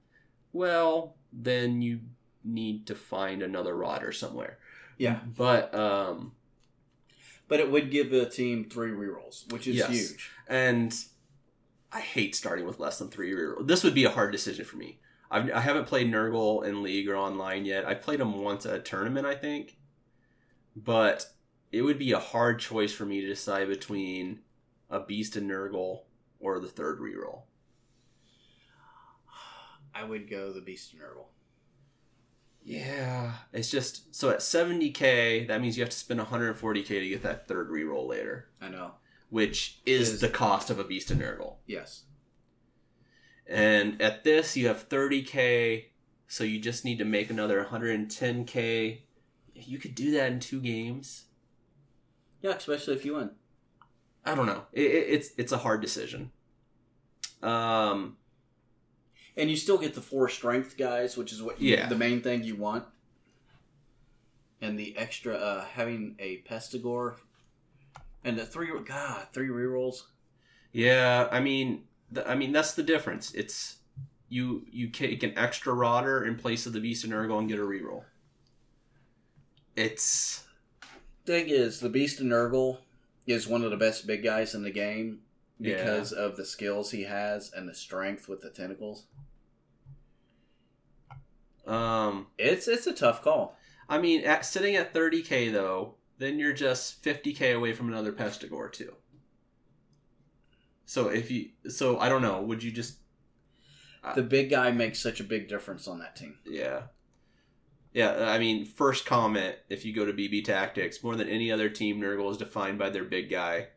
well, 0.53 1.15
then 1.33 1.81
you 1.81 1.99
need 2.43 2.87
to 2.87 2.95
find 2.95 3.41
another 3.41 3.75
Rotter 3.75 4.11
somewhere. 4.11 4.59
Yeah. 4.97 5.19
But 5.35 5.73
um, 5.75 6.33
But 7.47 7.59
it 7.59 7.69
would 7.71 7.91
give 7.91 8.11
the 8.11 8.29
team 8.29 8.65
three 8.69 8.91
rerolls, 8.91 9.51
which 9.51 9.67
is 9.67 9.75
Yes. 9.77 9.89
huge. 9.89 10.31
and 10.47 10.95
I 11.95 12.01
hate 12.01 12.35
starting 12.35 12.65
with 12.65 12.81
less 12.81 12.99
than 12.99 13.07
three 13.07 13.31
reroll. 13.31 13.65
This 13.65 13.81
would 13.81 13.93
be 13.93 14.03
a 14.03 14.09
hard 14.09 14.33
decision 14.33 14.65
for 14.65 14.75
me. 14.75 14.99
I've, 15.31 15.49
I 15.49 15.61
haven't 15.61 15.87
played 15.87 16.11
Nurgle 16.11 16.65
in 16.65 16.83
League 16.83 17.07
or 17.07 17.15
online 17.15 17.63
yet. 17.63 17.85
I've 17.85 18.01
played 18.01 18.19
them 18.19 18.43
once 18.43 18.65
at 18.65 18.75
a 18.75 18.79
tournament, 18.79 19.25
I 19.25 19.33
think, 19.33 19.77
but 20.75 21.25
it 21.71 21.83
would 21.83 21.97
be 21.97 22.11
a 22.11 22.19
hard 22.19 22.59
choice 22.59 22.91
for 22.91 23.05
me 23.05 23.21
to 23.21 23.27
decide 23.27 23.69
between 23.69 24.39
a 24.89 24.99
Beast 24.99 25.37
and 25.37 25.49
Nurgle 25.49 26.01
or 26.41 26.59
the 26.59 26.67
third 26.67 26.99
reroll. 26.99 27.43
I 29.95 30.03
would 30.03 30.29
go 30.29 30.51
the 30.51 30.59
Beast 30.59 30.91
and 30.91 31.01
Nurgle. 31.01 31.27
Yeah, 32.61 33.35
it's 33.53 33.71
just 33.71 34.13
so 34.13 34.31
at 34.31 34.39
70k, 34.39 35.47
that 35.47 35.61
means 35.61 35.77
you 35.77 35.83
have 35.83 35.91
to 35.91 35.97
spend 35.97 36.19
140k 36.19 36.87
to 36.87 37.07
get 37.07 37.23
that 37.23 37.47
third 37.47 37.69
reroll 37.69 38.05
later, 38.05 38.49
I 38.59 38.67
know. 38.67 38.95
Which 39.35 39.79
is 39.85 40.13
Is- 40.13 40.21
the 40.21 40.29
cost 40.29 40.69
of 40.69 40.79
a 40.79 40.83
Beast 40.85 41.11
of 41.11 41.17
Nurgle. 41.17 41.55
Yes. 41.67 42.03
And 43.45 44.01
at 44.01 44.23
this, 44.23 44.55
you 44.55 44.67
have 44.69 44.87
30k, 44.87 45.87
so 46.25 46.45
you 46.45 46.57
just 46.57 46.85
need 46.85 46.97
to 46.99 47.05
make 47.05 47.29
another 47.29 47.61
110k. 47.69 49.01
You 49.53 49.77
could 49.77 49.93
do 49.93 50.11
that 50.11 50.31
in 50.31 50.39
two 50.39 50.61
games. 50.61 51.25
Yeah, 52.41 52.51
especially 52.51 52.95
if 52.95 53.03
you 53.03 53.15
win. 53.15 53.31
I 54.23 54.35
don't 54.35 54.45
know. 54.45 54.63
It, 54.71 54.83
it, 54.99 55.05
it's 55.15 55.29
it's 55.37 55.51
a 55.51 55.57
hard 55.57 55.81
decision. 55.81 56.31
Um, 57.43 58.15
And 59.35 59.49
you 59.49 59.57
still 59.57 59.77
get 59.77 59.95
the 59.95 60.01
four 60.01 60.29
strength 60.29 60.77
guys, 60.77 61.17
which 61.17 61.33
is 61.33 61.41
what 61.43 61.59
you, 61.61 61.73
Yeah. 61.75 61.89
the 61.89 61.97
main 61.97 62.21
thing 62.21 62.43
you 62.45 62.55
want. 62.55 62.85
And 64.61 64.79
the 64.79 64.95
extra 64.97 65.35
uh 65.35 65.65
having 65.65 66.15
a 66.19 66.41
Pestigore 66.49 67.15
and 68.25 68.37
the 68.37 68.45
three 68.45 68.69
god, 68.85 69.27
three 69.31 69.47
rerolls. 69.47 70.01
yeah, 70.73 71.29
I 71.31 71.39
mean, 71.39 71.83
the, 72.11 72.29
I 72.29 72.35
mean 72.35 72.51
that's 72.51 72.73
the 72.73 72.83
difference. 72.83 73.33
It's 73.33 73.77
you 74.27 74.65
you 74.69 74.89
take 74.89 75.23
an 75.23 75.37
extra 75.37 75.73
rotter 75.73 76.25
in 76.25 76.35
place 76.35 76.65
of 76.65 76.73
the 76.73 76.79
Beast 76.81 77.03
of 77.05 77.11
Nurgle 77.11 77.39
and 77.39 77.47
get 77.47 77.59
a 77.59 77.63
reroll. 77.63 78.03
It's 79.75 80.43
Thing 81.25 81.47
is, 81.49 81.79
the 81.79 81.89
Beast 81.89 82.19
of 82.19 82.25
Nurgle 82.27 82.79
is 83.27 83.47
one 83.47 83.63
of 83.63 83.71
the 83.71 83.77
best 83.77 84.05
big 84.05 84.23
guys 84.23 84.53
in 84.53 84.63
the 84.63 84.71
game 84.71 85.21
Yeah. 85.59 85.77
because 85.77 86.11
of 86.11 86.37
the 86.37 86.45
skills 86.45 86.91
he 86.91 87.03
has 87.03 87.51
and 87.55 87.67
the 87.67 87.73
strength 87.73 88.27
with 88.29 88.41
the 88.41 88.49
tentacles. 88.51 89.05
um, 91.65 92.27
It's 92.37 92.67
it's 92.67 92.87
a 92.87 92.93
tough 92.93 93.21
call. 93.23 93.57
I 93.89 93.97
mean, 93.99 94.23
at, 94.25 94.45
sitting 94.45 94.75
at 94.75 94.93
30k 94.93 95.51
though, 95.51 95.95
then 96.17 96.39
you're 96.39 96.53
just 96.53 97.03
50k 97.03 97.55
away 97.55 97.73
from 97.73 97.87
another 97.89 98.11
Pestigore 98.11 98.71
too. 98.71 98.93
So 100.85 101.07
if 101.09 101.31
you, 101.31 101.49
so 101.67 101.99
I 101.99 102.09
don't 102.09 102.21
know, 102.21 102.41
would 102.41 102.61
you 102.63 102.71
just, 102.71 102.97
uh, 104.03 104.13
The 104.13 104.21
big 104.23 104.49
guy 104.51 104.71
makes 104.71 104.99
such 105.01 105.19
a 105.19 105.23
big 105.23 105.47
difference 105.47 105.87
on 105.87 105.99
that 105.99 106.15
team. 106.15 106.37
yeah, 106.45 106.83
yeah? 107.91 108.29
I 108.29 108.37
mean, 108.37 108.65
first 108.65 109.05
comment: 109.05 109.55
if 109.67 109.83
you 109.83 109.93
go 109.93 110.05
to 110.05 110.13
BB 110.13 110.45
Tactics, 110.45 111.03
more 111.03 111.15
than 111.15 111.27
any 111.27 111.51
other 111.51 111.69
team, 111.69 111.99
Nurgle 111.99 112.29
is 112.29 112.37
defined 112.37 112.77
by 112.77 112.89
their 112.91 113.03
big 113.03 113.29
guy. 113.31 113.69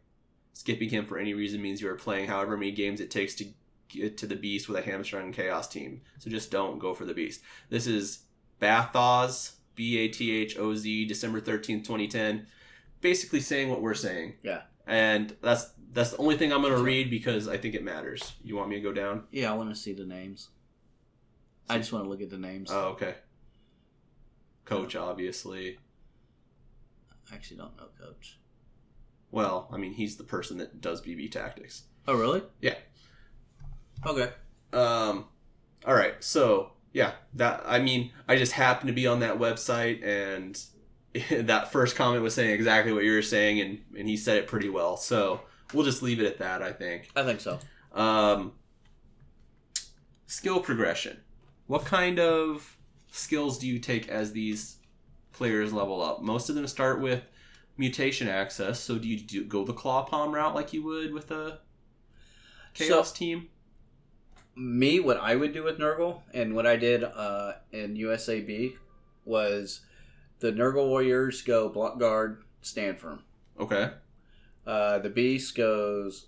Skipping 0.52 0.90
him 0.90 1.06
for 1.06 1.18
any 1.18 1.32
reason 1.34 1.62
means 1.62 1.80
you 1.80 1.88
are 1.88 1.94
playing 1.94 2.28
however 2.28 2.56
many 2.56 2.72
games 2.72 3.00
it 3.00 3.10
takes 3.10 3.34
to 3.36 3.46
get 3.88 4.18
to 4.18 4.26
the 4.26 4.36
beast 4.36 4.68
with 4.68 4.76
a 4.76 4.82
hamstrung 4.82 5.32
chaos 5.32 5.66
team. 5.68 6.02
So 6.18 6.28
just 6.28 6.50
don't 6.50 6.78
go 6.78 6.92
for 6.92 7.06
the 7.06 7.14
beast. 7.14 7.40
This 7.70 7.86
is 7.86 8.24
Bathoz, 8.60 9.52
B 9.78 9.96
A 9.98 10.08
T 10.08 10.32
H 10.32 10.58
O 10.58 10.74
Z, 10.74 11.06
December 11.06 11.40
thirteenth, 11.40 11.86
twenty 11.86 12.08
ten. 12.08 12.48
Basically 13.00 13.40
saying 13.40 13.70
what 13.70 13.80
we're 13.80 13.94
saying. 13.94 14.34
Yeah. 14.42 14.62
And 14.88 15.36
that's 15.40 15.70
that's 15.92 16.10
the 16.10 16.16
only 16.18 16.36
thing 16.36 16.52
I'm 16.52 16.62
gonna 16.62 16.82
read 16.82 17.10
because 17.10 17.46
I 17.46 17.56
think 17.56 17.76
it 17.76 17.84
matters. 17.84 18.34
You 18.42 18.56
want 18.56 18.68
me 18.68 18.76
to 18.76 18.82
go 18.82 18.92
down? 18.92 19.24
Yeah, 19.30 19.52
I 19.52 19.54
want 19.54 19.70
to 19.70 19.76
see 19.76 19.92
the 19.92 20.04
names. 20.04 20.48
I 21.70 21.78
just 21.78 21.92
want 21.92 22.04
to 22.04 22.10
look 22.10 22.20
at 22.20 22.28
the 22.28 22.38
names. 22.38 22.70
Oh, 22.72 22.88
okay. 22.88 23.14
Coach, 24.64 24.96
obviously. 24.96 25.78
I 27.30 27.36
actually 27.36 27.58
don't 27.58 27.76
know, 27.76 27.88
Coach. 28.00 28.40
Well, 29.30 29.68
I 29.72 29.76
mean, 29.76 29.92
he's 29.92 30.16
the 30.16 30.24
person 30.24 30.58
that 30.58 30.80
does 30.80 31.00
BB 31.02 31.30
tactics. 31.30 31.84
Oh, 32.08 32.14
really? 32.14 32.42
Yeah. 32.60 32.74
Okay. 34.04 34.30
Um, 34.72 35.26
all 35.86 35.94
right. 35.94 36.14
So 36.24 36.72
yeah, 36.92 37.12
that 37.34 37.62
I 37.66 37.78
mean, 37.78 38.12
I 38.26 38.36
just 38.36 38.52
happened 38.52 38.88
to 38.88 38.94
be 38.94 39.06
on 39.06 39.20
that 39.20 39.38
website, 39.38 40.04
and 40.04 40.60
that 41.46 41.72
first 41.72 41.96
comment 41.96 42.22
was 42.22 42.34
saying 42.34 42.50
exactly 42.50 42.92
what 42.92 43.04
you 43.04 43.12
were 43.12 43.22
saying, 43.22 43.60
and 43.60 43.80
and 43.96 44.08
he 44.08 44.16
said 44.16 44.38
it 44.38 44.46
pretty 44.46 44.68
well. 44.68 44.96
So 44.96 45.40
we'll 45.72 45.84
just 45.84 46.02
leave 46.02 46.20
it 46.20 46.26
at 46.26 46.38
that. 46.38 46.62
I 46.62 46.72
think. 46.72 47.10
I 47.14 47.22
think 47.24 47.40
so. 47.40 47.58
Um, 47.92 48.52
skill 50.26 50.60
progression. 50.60 51.18
What 51.66 51.84
kind 51.84 52.18
of 52.18 52.76
skills 53.10 53.58
do 53.58 53.66
you 53.66 53.78
take 53.78 54.08
as 54.08 54.32
these 54.32 54.76
players 55.32 55.72
level 55.72 56.02
up? 56.02 56.22
Most 56.22 56.48
of 56.48 56.54
them 56.54 56.66
start 56.66 57.00
with 57.00 57.22
mutation 57.76 58.28
access. 58.28 58.80
So 58.80 58.98
do 58.98 59.08
you 59.08 59.20
do, 59.20 59.44
go 59.44 59.64
the 59.64 59.72
claw 59.72 60.04
palm 60.04 60.34
route 60.34 60.54
like 60.54 60.72
you 60.72 60.82
would 60.84 61.12
with 61.12 61.30
a 61.30 61.60
chaos 62.74 63.12
team? 63.12 63.48
Me, 64.58 64.98
what 65.00 65.16
I 65.18 65.36
would 65.36 65.52
do 65.52 65.62
with 65.62 65.78
Nurgle 65.78 66.22
and 66.34 66.54
what 66.54 66.66
I 66.66 66.76
did 66.76 67.04
uh, 67.04 67.52
in 67.72 67.96
USAB 67.96 68.74
was 69.24 69.82
the 70.40 70.50
Nurgle 70.52 70.88
Warriors 70.88 71.42
go 71.42 71.68
block 71.68 71.98
guard, 71.98 72.42
stand 72.60 72.98
firm. 72.98 73.22
Okay. 73.58 73.90
Uh, 74.66 74.98
the 74.98 75.10
Beast 75.10 75.56
goes 75.56 76.26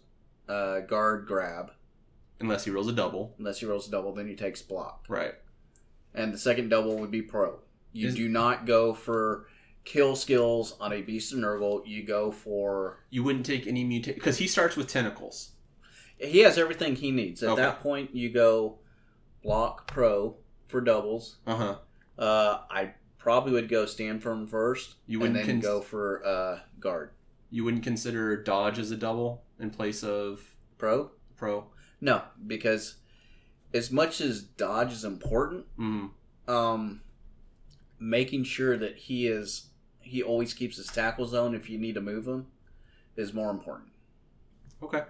uh, 0.48 0.80
guard 0.80 1.26
grab. 1.26 1.72
Unless 2.40 2.64
he 2.64 2.70
rolls 2.70 2.88
a 2.88 2.92
double. 2.92 3.34
Unless 3.38 3.60
he 3.60 3.66
rolls 3.66 3.88
a 3.88 3.90
double, 3.90 4.14
then 4.14 4.26
he 4.28 4.34
takes 4.34 4.62
block. 4.62 5.04
Right. 5.08 5.34
And 6.14 6.32
the 6.32 6.38
second 6.38 6.70
double 6.70 6.96
would 6.98 7.10
be 7.10 7.22
pro. 7.22 7.58
You 7.92 8.08
Is- 8.08 8.14
do 8.14 8.28
not 8.28 8.66
go 8.66 8.94
for 8.94 9.46
kill 9.84 10.14
skills 10.16 10.76
on 10.80 10.92
a 10.92 11.02
Beast 11.02 11.32
of 11.32 11.38
Nurgle. 11.38 11.86
You 11.86 12.04
go 12.04 12.30
for 12.30 13.00
You 13.10 13.24
wouldn't 13.24 13.46
take 13.46 13.66
any 13.66 13.84
mutation 13.84 14.18
because 14.18 14.38
he 14.38 14.46
starts 14.46 14.76
with 14.76 14.88
tentacles. 14.88 15.50
He 16.20 16.40
has 16.40 16.58
everything 16.58 16.96
he 16.96 17.10
needs. 17.10 17.42
At 17.42 17.50
Okay. 17.50 17.62
that 17.62 17.80
point, 17.80 18.14
you 18.14 18.30
go 18.30 18.78
block 19.42 19.86
pro 19.86 20.36
for 20.68 20.80
doubles. 20.80 21.38
Uh 21.46 21.56
huh. 21.56 21.76
Uh, 22.18 22.60
I 22.70 22.94
probably 23.18 23.52
would 23.52 23.68
go 23.68 23.86
stand 23.86 24.22
firm 24.22 24.46
first, 24.46 24.96
You 25.06 25.18
wouldn't 25.20 25.36
then 25.36 25.46
cons- 25.46 25.64
go 25.64 25.80
for 25.80 26.24
uh, 26.24 26.60
guard 26.78 27.10
You 27.50 27.64
wouldn't 27.64 27.82
consider 27.82 28.42
dodge 28.42 28.78
as 28.78 28.90
a 28.90 28.96
double 28.96 29.42
in 29.58 29.70
place 29.70 30.02
of 30.02 30.54
pro. 30.78 31.10
pro. 31.36 31.66
No, 32.00 32.22
because 32.46 32.96
as 33.74 33.90
much 33.90 34.20
as 34.20 34.42
dodge 34.42 34.92
is 34.92 35.04
important, 35.04 35.66
Mm. 35.78 36.10
um, 36.48 37.02
making 37.98 38.44
sure 38.44 38.76
that 38.76 38.96
he 38.96 39.26
is 39.26 39.66
he 40.02 40.22
always 40.22 40.52
keeps 40.54 40.76
his 40.76 40.86
tackle 40.88 41.26
zone 41.26 41.54
if 41.54 41.68
you 41.70 41.78
need 41.78 41.94
to 41.94 42.00
move 42.00 42.26
him 42.26 42.46
is 43.16 43.32
more 43.34 43.50
important 43.50 43.90
Okay. 44.82 45.02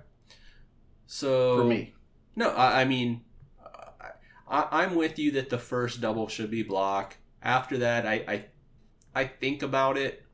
So 1.13 1.57
for 1.57 1.65
me. 1.65 1.93
No, 2.37 2.51
I, 2.51 2.83
I 2.83 2.85
mean, 2.85 3.23
I, 3.61 4.11
I, 4.49 4.83
I'm 4.83 4.95
with 4.95 5.19
you 5.19 5.33
that 5.33 5.51
the 5.51 5.59
first 5.59 6.01
double 6.01 6.29
should 6.29 6.53
be 6.53 6.63
block. 6.63 7.17
After 7.43 7.79
that, 7.79 8.07
I, 8.07 8.15
I, 8.29 8.45
I 9.13 9.25
think 9.25 9.65
about 9.65 9.99
it. 9.99 10.25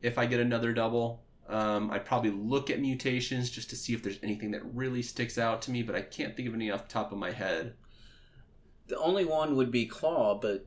If 0.00 0.16
I 0.16 0.26
get 0.26 0.38
another 0.38 0.72
double, 0.72 1.24
um, 1.48 1.90
I'd 1.90 2.04
probably 2.04 2.30
look 2.30 2.70
at 2.70 2.78
mutations 2.78 3.50
just 3.50 3.68
to 3.70 3.76
see 3.76 3.92
if 3.92 4.00
there's 4.04 4.20
anything 4.22 4.52
that 4.52 4.62
really 4.72 5.02
sticks 5.02 5.38
out 5.38 5.60
to 5.62 5.72
me. 5.72 5.82
But 5.82 5.96
I 5.96 6.02
can't 6.02 6.36
think 6.36 6.46
of 6.46 6.54
any 6.54 6.70
off 6.70 6.86
the 6.86 6.92
top 6.92 7.10
of 7.10 7.18
my 7.18 7.32
head. 7.32 7.74
The 8.86 8.96
only 8.96 9.24
one 9.24 9.56
would 9.56 9.72
be 9.72 9.86
claw, 9.86 10.38
but 10.40 10.66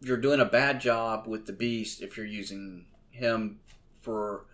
you're 0.00 0.18
doing 0.18 0.38
a 0.38 0.44
bad 0.44 0.80
job 0.80 1.26
with 1.26 1.46
the 1.46 1.52
beast 1.52 2.00
if 2.00 2.16
you're 2.16 2.26
using 2.26 2.86
him 3.10 3.58
for 4.02 4.46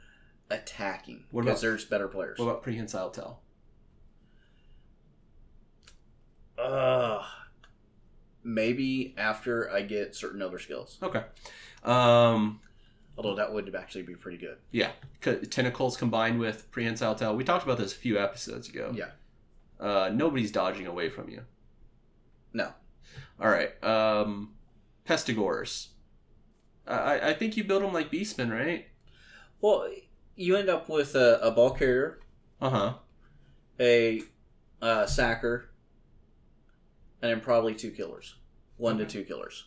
attacking 0.49 1.25
What 1.31 1.45
because 1.45 1.63
about- 1.63 1.69
there's 1.69 1.85
better 1.85 2.09
players. 2.09 2.39
What 2.39 2.47
about 2.47 2.63
prehensile 2.63 3.11
tail? 3.11 3.43
Uh, 6.61 7.25
maybe 8.45 9.15
after 9.17 9.71
I 9.71 9.83
get 9.83 10.15
certain 10.15 10.43
other 10.43 10.59
skills. 10.59 10.99
Okay. 11.03 11.23
Um, 11.85 12.61
Although 13.17 13.37
that 13.37 13.53
would 13.53 13.75
actually 13.75 14.03
be 14.03 14.15
pretty 14.15 14.39
good. 14.39 14.57
yeah, 14.71 14.91
tentacles 15.21 15.97
combined 15.97 16.39
with 16.39 16.71
prehensile 16.71 17.15
tail. 17.15 17.35
We 17.37 17.45
talked 17.45 17.65
about 17.65 17.79
this 17.79 17.93
a 17.93 17.97
few 17.97 18.19
episodes 18.19 18.69
ago. 18.69 18.93
Yeah. 18.95 19.11
Uh, 19.79 20.11
nobody's 20.13 20.51
dodging 20.53 20.87
away 20.87 21.09
from 21.09 21.29
you. 21.31 21.43
No. 22.53 22.73
All 23.41 23.49
right. 23.49 23.73
Um, 23.85 24.53
Pestigores. 25.07 25.89
I, 26.87 26.95
I- 26.95 27.29
I 27.31 27.35
think 27.35 27.57
you 27.57 27.65
build 27.65 27.83
them 27.83 27.93
like 27.93 28.11
Beastmen, 28.11 28.51
right? 28.51 28.87
Well, 29.61 29.89
you 30.37 30.57
end 30.57 30.69
up 30.69 30.89
with 30.89 31.15
a, 31.15 31.39
a 31.43 31.51
ball 31.51 31.71
carrier, 31.71 32.21
Uh 32.61 32.71
huh. 32.71 32.95
a 33.79 34.23
uh, 34.83 35.07
sacker, 35.07 35.70
and 37.23 37.31
then 37.31 37.41
probably 37.41 37.75
two 37.75 37.91
killers. 37.91 38.35
One 38.77 38.99
to 38.99 39.05
two 39.05 39.25
killers. 39.25 39.66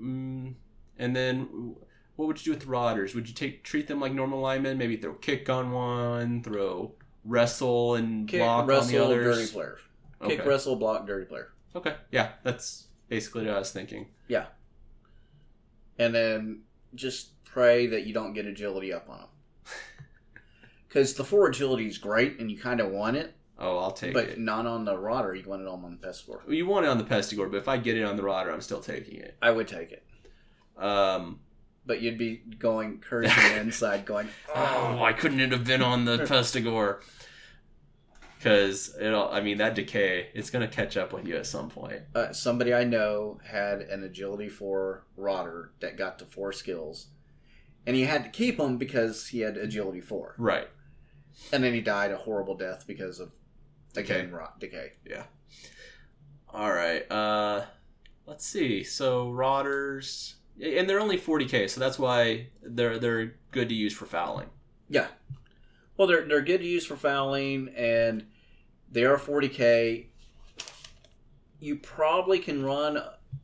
Mm, 0.00 0.54
and 0.98 1.16
then 1.16 1.76
what 2.16 2.26
would 2.26 2.38
you 2.38 2.44
do 2.44 2.50
with 2.56 2.60
the 2.66 2.70
Rotters? 2.70 3.14
Would 3.14 3.28
you 3.28 3.34
take 3.34 3.62
treat 3.62 3.86
them 3.86 4.00
like 4.00 4.12
normal 4.12 4.40
linemen? 4.40 4.78
Maybe 4.78 4.96
throw 4.96 5.14
kick 5.14 5.48
on 5.48 5.70
one, 5.70 6.42
throw 6.42 6.92
wrestle 7.24 7.94
and 7.94 8.28
Kick, 8.28 8.40
block 8.40 8.60
on 8.62 8.66
the 8.66 8.72
wrestle, 8.72 9.08
dirty 9.08 9.28
others. 9.30 9.50
player. 9.52 9.78
Okay. 10.22 10.36
Kick, 10.36 10.46
wrestle, 10.46 10.76
block, 10.76 11.06
dirty 11.06 11.26
player. 11.26 11.52
okay. 11.74 11.94
Yeah, 12.10 12.30
that's 12.42 12.86
basically 13.08 13.46
what 13.46 13.54
I 13.54 13.58
was 13.58 13.70
thinking. 13.70 14.06
Yeah, 14.28 14.46
and 15.98 16.14
then 16.14 16.62
just 16.94 17.44
pray 17.44 17.86
that 17.86 18.06
you 18.06 18.14
don't 18.14 18.32
get 18.32 18.46
agility 18.46 18.92
up 18.92 19.08
on 19.08 19.18
them. 19.18 19.28
Because 20.88 21.14
the 21.14 21.24
four 21.24 21.48
agility 21.48 21.86
is 21.86 21.98
great, 21.98 22.40
and 22.40 22.50
you 22.50 22.58
kind 22.58 22.80
of 22.80 22.90
want 22.90 23.16
it, 23.16 23.35
Oh, 23.58 23.78
I'll 23.78 23.90
take 23.92 24.12
but 24.12 24.24
it. 24.24 24.28
But 24.30 24.38
not 24.40 24.66
on 24.66 24.84
the 24.84 24.98
rotter. 24.98 25.34
You 25.34 25.48
want 25.48 25.62
it 25.62 25.68
on 25.68 25.80
the 26.00 26.06
Pestigore. 26.06 26.40
You 26.52 26.66
want 26.66 26.84
it 26.84 26.88
on 26.90 26.98
the 26.98 27.04
Pestigore, 27.04 27.50
but 27.50 27.56
if 27.56 27.68
I 27.68 27.78
get 27.78 27.96
it 27.96 28.02
on 28.04 28.16
the 28.16 28.22
Rotter, 28.22 28.50
I'm 28.50 28.60
still 28.60 28.80
taking 28.80 29.18
it. 29.18 29.34
I 29.40 29.50
would 29.50 29.66
take 29.66 29.92
it, 29.92 30.04
Um, 30.76 31.40
but 31.86 32.02
you'd 32.02 32.18
be 32.18 32.42
going 32.58 32.98
cursing 32.98 33.56
inside, 33.58 34.04
going, 34.04 34.28
oh, 34.54 34.96
why 34.98 35.12
couldn't 35.14 35.40
it 35.40 35.52
have 35.52 35.64
been 35.64 35.80
on 35.82 36.04
the 36.04 36.18
Pestigore? 36.26 37.00
Because 38.38 38.94
it'll. 39.00 39.28
I 39.30 39.40
mean, 39.40 39.56
that 39.58 39.74
decay, 39.74 40.28
it's 40.34 40.50
gonna 40.50 40.68
catch 40.68 40.96
up 40.98 41.12
with 41.12 41.26
you 41.26 41.36
at 41.36 41.46
some 41.46 41.70
point. 41.70 42.02
uh, 42.14 42.32
somebody 42.32 42.74
I 42.74 42.84
know 42.84 43.40
had 43.44 43.80
an 43.80 44.04
agility 44.04 44.48
four 44.50 45.04
rotter 45.16 45.72
that 45.80 45.96
got 45.96 46.18
to 46.18 46.26
four 46.26 46.52
skills, 46.52 47.06
and 47.86 47.96
he 47.96 48.02
had 48.04 48.22
to 48.24 48.28
keep 48.30 48.60
him 48.60 48.76
because 48.76 49.28
he 49.28 49.40
had 49.40 49.56
agility 49.56 50.02
four, 50.02 50.34
Right. 50.36 50.68
and 51.50 51.64
then 51.64 51.72
he 51.72 51.80
died 51.80 52.12
a 52.12 52.18
horrible 52.18 52.54
death 52.56 52.84
because 52.86 53.18
of 53.18 53.32
again 53.96 54.30
rot 54.32 54.58
decay. 54.60 54.92
Yeah. 55.08 55.24
All 56.52 56.72
right. 56.72 57.10
Uh, 57.10 57.64
let's 58.26 58.44
see. 58.46 58.82
So 58.82 59.30
Rotters, 59.30 60.36
and 60.62 60.88
they're 60.88 61.00
only 61.00 61.18
40k, 61.18 61.68
so 61.68 61.80
that's 61.80 61.98
why 61.98 62.48
they're 62.62 62.98
they're 62.98 63.34
good 63.52 63.68
to 63.68 63.74
use 63.74 63.92
for 63.92 64.06
fouling. 64.06 64.48
Yeah, 64.88 65.08
well, 65.96 66.06
they're 66.08 66.26
they're 66.26 66.42
good 66.42 66.58
to 66.60 66.66
use 66.66 66.86
for 66.86 66.96
fouling, 66.96 67.68
and 67.76 68.26
they 68.90 69.04
are 69.04 69.18
forty 69.18 69.48
k. 69.48 70.08
You 71.60 71.76
probably 71.76 72.38
can 72.38 72.64
run. 72.64 72.94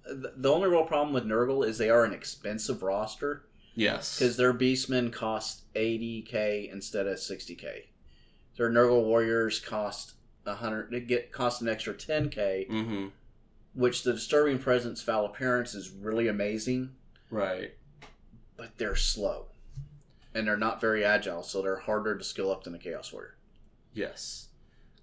the- 0.04 0.34
The 0.36 0.50
only 0.52 0.68
real 0.68 0.84
problem 0.84 1.12
with 1.12 1.24
Nurgle 1.24 1.66
is 1.66 1.78
they 1.78 1.90
are 1.90 2.04
an 2.04 2.12
expensive 2.12 2.82
roster. 2.82 3.46
Yes. 3.74 4.18
because 4.18 4.36
their 4.36 4.52
beastmen 4.52 5.10
cost 5.10 5.62
80k 5.74 6.70
instead 6.70 7.06
of 7.06 7.16
60k. 7.18 7.84
Their 8.58 8.68
Nurgle 8.70 9.02
warriors 9.04 9.58
cost 9.60 10.12
100. 10.50 10.90
They 10.90 11.00
get 11.00 11.32
cost 11.32 11.62
an 11.62 11.68
extra 11.68 11.94
10k, 11.94 12.68
Mm-hmm. 12.68 13.06
which 13.74 14.02
the 14.02 14.12
disturbing 14.12 14.58
presence 14.58 15.00
foul 15.02 15.24
appearance 15.26 15.74
is 15.74 15.90
really 15.90 16.28
amazing, 16.28 16.90
Right. 17.30 17.74
but 18.56 18.76
they're 18.78 18.96
slow, 18.96 19.46
and 20.34 20.46
they're 20.46 20.56
not 20.56 20.80
very 20.80 21.04
agile, 21.04 21.42
so 21.42 21.62
they're 21.62 21.76
harder 21.78 22.16
to 22.18 22.24
skill 22.24 22.50
up 22.50 22.64
than 22.64 22.72
the 22.72 22.78
chaos 22.78 23.12
warrior. 23.12 23.36
Yes. 23.94 24.48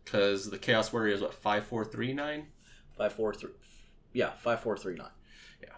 Because 0.04 0.50
the 0.50 0.58
Chaos 0.58 0.92
Warrior 0.92 1.14
is 1.14 1.22
what 1.22 1.36
five 1.36 1.66
four 1.66 1.86
three 1.86 2.14
nine. 2.14 2.48
Five 2.98 3.14
four 3.14 3.32
three, 3.32 3.52
yeah, 4.12 4.32
five 4.40 4.60
four 4.62 4.76
three 4.76 4.96
nine. 4.96 5.12
Yeah, 5.62 5.70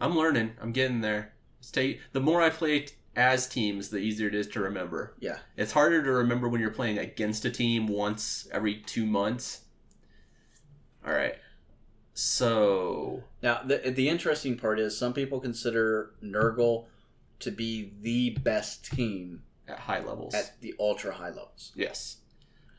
I'm 0.00 0.16
learning. 0.16 0.54
I'm 0.60 0.72
getting 0.72 1.02
there. 1.02 1.34
Stay. 1.60 2.00
The 2.12 2.18
more 2.20 2.42
I 2.42 2.50
play 2.50 2.86
as 3.16 3.48
teams, 3.48 3.88
the 3.88 3.98
easier 3.98 4.28
it 4.28 4.34
is 4.34 4.46
to 4.48 4.60
remember. 4.60 5.14
Yeah, 5.18 5.38
It's 5.56 5.72
harder 5.72 6.02
to 6.04 6.10
remember 6.12 6.48
when 6.48 6.60
you're 6.60 6.70
playing 6.70 6.98
against 6.98 7.44
a 7.44 7.50
team 7.50 7.86
once 7.88 8.46
every 8.52 8.76
two 8.82 9.06
months. 9.06 9.62
All 11.04 11.12
right. 11.12 11.36
So 12.14 13.24
Now 13.42 13.62
the 13.64 13.78
the 13.90 14.08
interesting 14.08 14.56
part 14.56 14.78
is 14.80 14.96
some 14.96 15.12
people 15.12 15.40
consider 15.40 16.12
Nurgle 16.22 16.86
to 17.40 17.50
be 17.50 17.92
the 18.00 18.30
best 18.30 18.84
team 18.90 19.42
at 19.68 19.80
high 19.80 20.00
levels, 20.00 20.34
at 20.34 20.60
the 20.60 20.74
ultra 20.78 21.12
high 21.14 21.28
levels. 21.28 21.72
yes. 21.74 22.18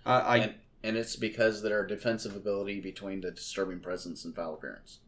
I, 0.06 0.20
I 0.20 0.38
and, 0.38 0.56
and 0.84 0.98
it's 0.98 1.16
because 1.16 1.58
of 1.58 1.64
their 1.64 1.86
defensive 1.86 2.36
ability 2.36 2.80
between 2.80 3.22
the 3.22 3.30
disturbing 3.32 3.80
presence 3.80 4.24
and 4.26 4.34
foul 4.36 4.54
appearance. 4.54 5.00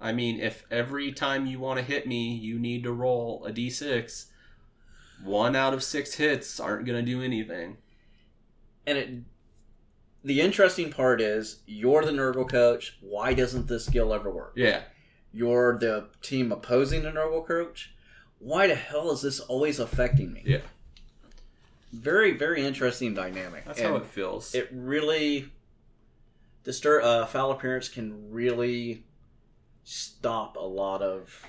I 0.00 0.12
mean, 0.12 0.40
if 0.40 0.64
every 0.70 1.12
time 1.12 1.46
you 1.46 1.58
want 1.58 1.78
to 1.78 1.84
hit 1.84 2.06
me, 2.06 2.34
you 2.34 2.58
need 2.58 2.82
to 2.84 2.92
roll 2.92 3.44
a 3.46 3.52
d6, 3.52 4.26
one 5.22 5.56
out 5.56 5.72
of 5.72 5.82
six 5.82 6.14
hits 6.14 6.60
aren't 6.60 6.84
going 6.84 7.02
to 7.04 7.10
do 7.10 7.22
anything. 7.22 7.78
And 8.86 8.98
it, 8.98 9.10
the 10.22 10.40
interesting 10.40 10.90
part 10.90 11.20
is, 11.20 11.60
you're 11.66 12.04
the 12.04 12.12
Nurgle 12.12 12.48
coach. 12.48 12.98
Why 13.00 13.32
doesn't 13.34 13.66
this 13.68 13.86
skill 13.86 14.12
ever 14.12 14.30
work? 14.30 14.52
Yeah. 14.56 14.82
You're 15.32 15.78
the 15.78 16.08
team 16.22 16.52
opposing 16.52 17.02
the 17.02 17.10
Nurgle 17.10 17.46
coach. 17.46 17.94
Why 18.38 18.66
the 18.66 18.74
hell 18.74 19.10
is 19.10 19.22
this 19.22 19.40
always 19.40 19.78
affecting 19.78 20.32
me? 20.32 20.42
Yeah. 20.44 20.58
Very, 21.92 22.36
very 22.36 22.64
interesting 22.66 23.14
dynamic. 23.14 23.64
That's 23.64 23.78
And 23.78 23.88
how 23.88 23.96
it 23.96 24.06
feels. 24.06 24.54
it 24.54 24.68
really 24.72 25.50
disturb 26.64 27.04
uh, 27.04 27.26
foul 27.26 27.52
appearance 27.52 27.88
can 27.88 28.30
really 28.30 29.04
stop 29.84 30.56
a 30.56 30.60
lot 30.60 31.02
of 31.02 31.46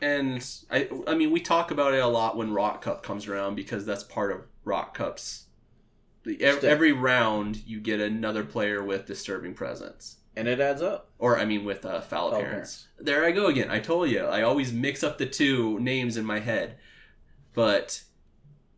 and 0.00 0.46
I, 0.70 0.88
I 1.06 1.14
mean, 1.14 1.30
we 1.30 1.40
talk 1.40 1.70
about 1.70 1.94
it 1.94 2.02
a 2.02 2.06
lot 2.06 2.36
when 2.36 2.52
Rock 2.52 2.82
Cup 2.82 3.02
comes 3.02 3.26
around 3.26 3.54
because 3.54 3.86
that's 3.86 4.02
part 4.02 4.32
of 4.32 4.46
Rock 4.64 4.94
Cups. 4.94 5.46
The, 6.24 6.42
every 6.42 6.92
round, 6.92 7.66
you 7.66 7.80
get 7.80 8.00
another 8.00 8.44
player 8.44 8.82
with 8.82 9.06
disturbing 9.06 9.54
presence, 9.54 10.16
and 10.36 10.48
it 10.48 10.60
adds 10.60 10.82
up. 10.82 11.10
or 11.18 11.38
I 11.38 11.44
mean, 11.44 11.64
with 11.64 11.84
uh, 11.84 12.00
foul, 12.00 12.30
Foul 12.30 12.40
appearance. 12.40 12.88
There 12.98 13.24
I 13.24 13.30
go 13.30 13.46
again. 13.46 13.70
I 13.70 13.78
told 13.78 14.10
you, 14.10 14.24
I 14.24 14.42
always 14.42 14.72
mix 14.72 15.02
up 15.02 15.18
the 15.18 15.26
two 15.26 15.78
names 15.80 16.16
in 16.16 16.24
my 16.24 16.40
head, 16.40 16.78
but 17.52 18.02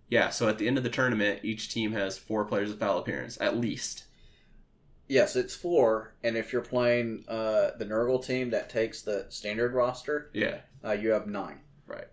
yeah. 0.08 0.30
So 0.30 0.48
at 0.48 0.58
the 0.58 0.66
end 0.66 0.76
of 0.76 0.84
the 0.84 0.90
tournament, 0.90 1.40
each 1.44 1.72
team 1.72 1.92
has 1.92 2.18
four 2.18 2.44
players 2.44 2.70
with 2.70 2.80
foul 2.80 2.98
appearance 2.98 3.38
at 3.40 3.56
least. 3.56 4.05
Yes, 5.08 5.36
it's 5.36 5.54
four, 5.54 6.14
and 6.24 6.36
if 6.36 6.52
you're 6.52 6.62
playing 6.62 7.24
uh, 7.28 7.70
the 7.78 7.84
Nurgle 7.84 8.24
team 8.24 8.50
that 8.50 8.68
takes 8.68 9.02
the 9.02 9.26
standard 9.28 9.72
roster, 9.72 10.30
Yeah, 10.34 10.58
uh, 10.84 10.92
you 10.92 11.10
have 11.10 11.26
nine. 11.26 11.60
right. 11.86 12.08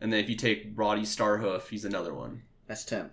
And 0.00 0.12
then 0.12 0.20
if 0.20 0.28
you 0.28 0.36
take 0.36 0.72
Roddy 0.74 1.02
Starhoof, 1.02 1.68
he's 1.68 1.86
another 1.86 2.12
one. 2.12 2.42
That's 2.66 2.84
ten. 2.84 3.10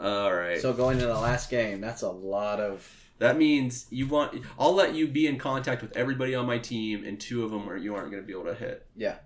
All 0.00 0.34
right. 0.34 0.60
So 0.60 0.72
going 0.72 0.98
to 0.98 1.06
the 1.06 1.14
last 1.14 1.50
game, 1.50 1.80
that's 1.80 2.02
a 2.02 2.10
lot 2.10 2.60
of. 2.60 2.90
That 3.18 3.36
means 3.36 3.86
you 3.90 4.08
want. 4.08 4.42
I'll 4.58 4.74
let 4.74 4.94
you 4.94 5.06
be 5.06 5.26
in 5.26 5.38
contact 5.38 5.82
with 5.82 5.96
everybody 5.96 6.34
on 6.34 6.46
my 6.46 6.58
team, 6.58 7.04
and 7.04 7.20
two 7.20 7.44
of 7.44 7.50
them 7.50 7.66
where 7.66 7.76
you 7.76 7.94
aren't 7.94 8.10
going 8.10 8.22
to 8.22 8.26
be 8.26 8.32
able 8.32 8.44
to 8.46 8.54
hit. 8.54 8.86
Yeah. 8.96 9.16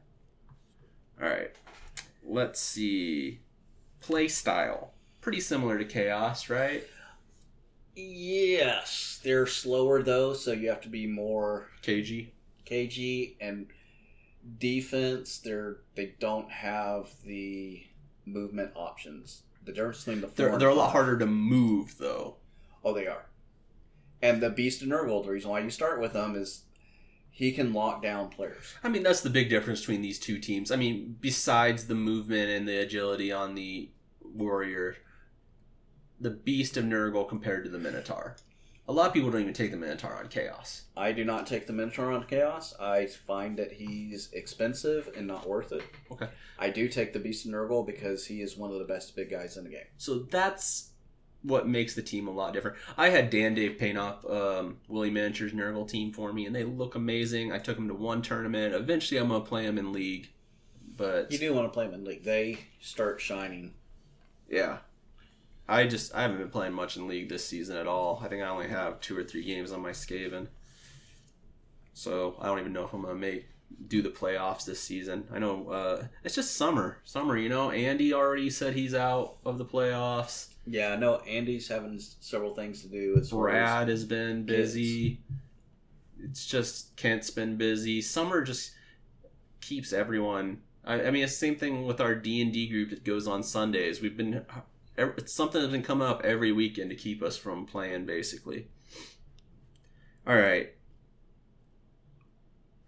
All 1.22 1.28
right. 1.28 1.52
Let's 2.24 2.60
see. 2.60 3.40
Play 4.00 4.28
style. 4.28 4.92
Pretty 5.20 5.40
similar 5.40 5.78
to 5.78 5.84
chaos, 5.84 6.50
right? 6.50 6.84
Yes, 7.98 9.20
they're 9.24 9.46
slower 9.46 10.02
though, 10.02 10.32
so 10.32 10.52
you 10.52 10.68
have 10.68 10.80
to 10.82 10.88
be 10.88 11.06
more 11.06 11.68
KG. 11.82 12.28
cagey 12.64 13.36
and 13.40 13.66
defense. 14.58 15.38
They're 15.38 15.78
they 15.96 16.14
don't 16.20 16.50
have 16.50 17.08
the 17.24 17.82
movement 18.24 18.72
options. 18.76 19.42
The 19.64 19.72
difference 19.72 20.04
between 20.04 20.20
the 20.20 20.28
four 20.28 20.50
They're 20.50 20.58
they're 20.58 20.68
a 20.68 20.74
lot 20.74 20.92
harder 20.92 21.18
to 21.18 21.26
move 21.26 21.96
though. 21.98 22.36
Oh, 22.84 22.94
they 22.94 23.08
are. 23.08 23.26
And 24.22 24.40
the 24.40 24.50
Beast 24.50 24.82
of 24.82 24.88
Nurgle, 24.88 25.24
the 25.24 25.32
reason 25.32 25.50
why 25.50 25.60
you 25.60 25.70
start 25.70 26.00
with 26.00 26.12
them 26.12 26.36
is 26.36 26.62
he 27.30 27.52
can 27.52 27.72
lock 27.72 28.02
down 28.02 28.28
players. 28.30 28.74
I 28.82 28.88
mean, 28.88 29.02
that's 29.02 29.20
the 29.20 29.30
big 29.30 29.48
difference 29.48 29.80
between 29.80 30.02
these 30.02 30.18
two 30.18 30.38
teams. 30.38 30.70
I 30.70 30.76
mean, 30.76 31.16
besides 31.20 31.86
the 31.86 31.94
movement 31.94 32.50
and 32.50 32.66
the 32.66 32.78
agility 32.78 33.30
on 33.32 33.54
the 33.54 33.90
warrior, 34.22 34.96
the 36.20 36.30
beast 36.30 36.76
of 36.76 36.84
Nurgle 36.84 37.28
compared 37.28 37.64
to 37.64 37.70
the 37.70 37.78
Minotaur. 37.78 38.36
A 38.88 38.92
lot 38.92 39.08
of 39.08 39.12
people 39.12 39.30
don't 39.30 39.42
even 39.42 39.52
take 39.52 39.70
the 39.70 39.76
Minotaur 39.76 40.14
on 40.16 40.28
chaos. 40.28 40.84
I 40.96 41.12
do 41.12 41.22
not 41.22 41.46
take 41.46 41.66
the 41.66 41.74
Minotaur 41.74 42.10
on 42.10 42.24
Chaos. 42.24 42.74
I 42.80 43.04
find 43.06 43.58
that 43.58 43.72
he's 43.72 44.30
expensive 44.32 45.10
and 45.14 45.26
not 45.26 45.46
worth 45.46 45.72
it. 45.72 45.82
Okay. 46.10 46.28
I 46.58 46.70
do 46.70 46.88
take 46.88 47.12
the 47.12 47.18
Beast 47.18 47.44
of 47.44 47.52
Nurgle 47.52 47.86
because 47.86 48.24
he 48.26 48.40
is 48.40 48.56
one 48.56 48.72
of 48.72 48.78
the 48.78 48.86
best 48.86 49.14
big 49.14 49.28
guys 49.30 49.58
in 49.58 49.64
the 49.64 49.70
game. 49.70 49.84
So 49.98 50.20
that's 50.20 50.88
what 51.42 51.68
makes 51.68 51.94
the 51.94 52.02
team 52.02 52.28
a 52.28 52.30
lot 52.30 52.54
different. 52.54 52.78
I 52.96 53.10
had 53.10 53.28
Dan 53.28 53.54
Dave 53.54 53.76
Painop, 53.78 54.28
um, 54.30 54.78
Willie 54.88 55.10
Miniatures 55.10 55.52
Nurgle 55.52 55.86
team 55.86 56.10
for 56.10 56.32
me, 56.32 56.46
and 56.46 56.56
they 56.56 56.64
look 56.64 56.94
amazing. 56.94 57.52
I 57.52 57.58
took 57.58 57.76
them 57.76 57.88
to 57.88 57.94
one 57.94 58.22
tournament. 58.22 58.74
Eventually, 58.74 59.20
I'm 59.20 59.28
gonna 59.28 59.44
play 59.44 59.66
them 59.66 59.76
in 59.78 59.92
league, 59.92 60.30
but 60.96 61.30
You 61.30 61.38
do 61.38 61.52
want 61.52 61.66
to 61.66 61.70
play 61.72 61.84
them 61.84 61.94
in 61.94 62.04
League. 62.04 62.24
They 62.24 62.58
start 62.80 63.20
shining. 63.20 63.74
yeah, 64.50 64.78
I 65.68 65.86
just 65.86 66.14
I 66.14 66.22
haven't 66.22 66.38
been 66.38 66.50
playing 66.50 66.72
much 66.72 66.96
in 66.96 67.06
league 67.06 67.28
this 67.28 67.44
season 67.44 67.76
at 67.76 67.86
all. 67.86 68.20
I 68.24 68.28
think 68.28 68.42
I 68.42 68.48
only 68.48 68.68
have 68.68 69.00
two 69.00 69.16
or 69.16 69.22
three 69.22 69.44
games 69.44 69.70
on 69.70 69.82
my 69.82 69.90
Skaven, 69.90 70.46
so 71.92 72.36
I 72.40 72.46
don't 72.46 72.60
even 72.60 72.72
know 72.72 72.86
if 72.86 72.92
I'm 72.92 73.02
gonna 73.02 73.14
make 73.14 73.46
do 73.86 74.00
the 74.00 74.08
playoffs 74.08 74.64
this 74.64 74.80
season. 74.80 75.28
I 75.32 75.38
know 75.38 75.68
uh, 75.68 76.06
it's 76.24 76.34
just 76.34 76.56
summer, 76.56 76.98
summer. 77.04 77.36
You 77.36 77.50
know, 77.50 77.70
Andy 77.70 78.14
already 78.14 78.48
said 78.48 78.74
he's 78.74 78.94
out 78.94 79.36
of 79.44 79.58
the 79.58 79.64
playoffs. 79.64 80.48
Yeah, 80.66 80.92
I 80.92 80.96
know 80.96 81.16
Andy's 81.28 81.68
having 81.68 81.98
several 81.98 82.54
things 82.54 82.82
to 82.82 82.88
do 82.88 83.16
as 83.18 83.30
far 83.30 83.48
as 83.50 83.52
Brad 83.52 83.88
has 83.88 84.04
been 84.04 84.44
busy. 84.44 85.20
It's 86.22 86.46
just 86.46 86.96
Kent's 86.96 87.30
been 87.30 87.56
busy. 87.56 88.00
Summer 88.00 88.42
just 88.42 88.72
keeps 89.60 89.92
everyone. 89.92 90.62
I, 90.84 91.02
I 91.02 91.10
mean, 91.10 91.24
it's 91.24 91.32
the 91.32 91.46
same 91.46 91.56
thing 91.56 91.84
with 91.84 92.00
our 92.00 92.14
D 92.14 92.40
and 92.40 92.52
D 92.52 92.68
group 92.68 92.90
that 92.90 93.04
goes 93.04 93.28
on 93.28 93.42
Sundays. 93.42 94.00
We've 94.00 94.16
been 94.16 94.44
it's 94.98 95.34
something 95.34 95.60
that's 95.60 95.72
been 95.72 95.82
coming 95.82 96.08
up 96.08 96.22
every 96.24 96.52
weekend 96.52 96.90
to 96.90 96.96
keep 96.96 97.22
us 97.22 97.36
from 97.36 97.66
playing, 97.66 98.04
basically. 98.06 98.68
All 100.26 100.36
right. 100.36 100.70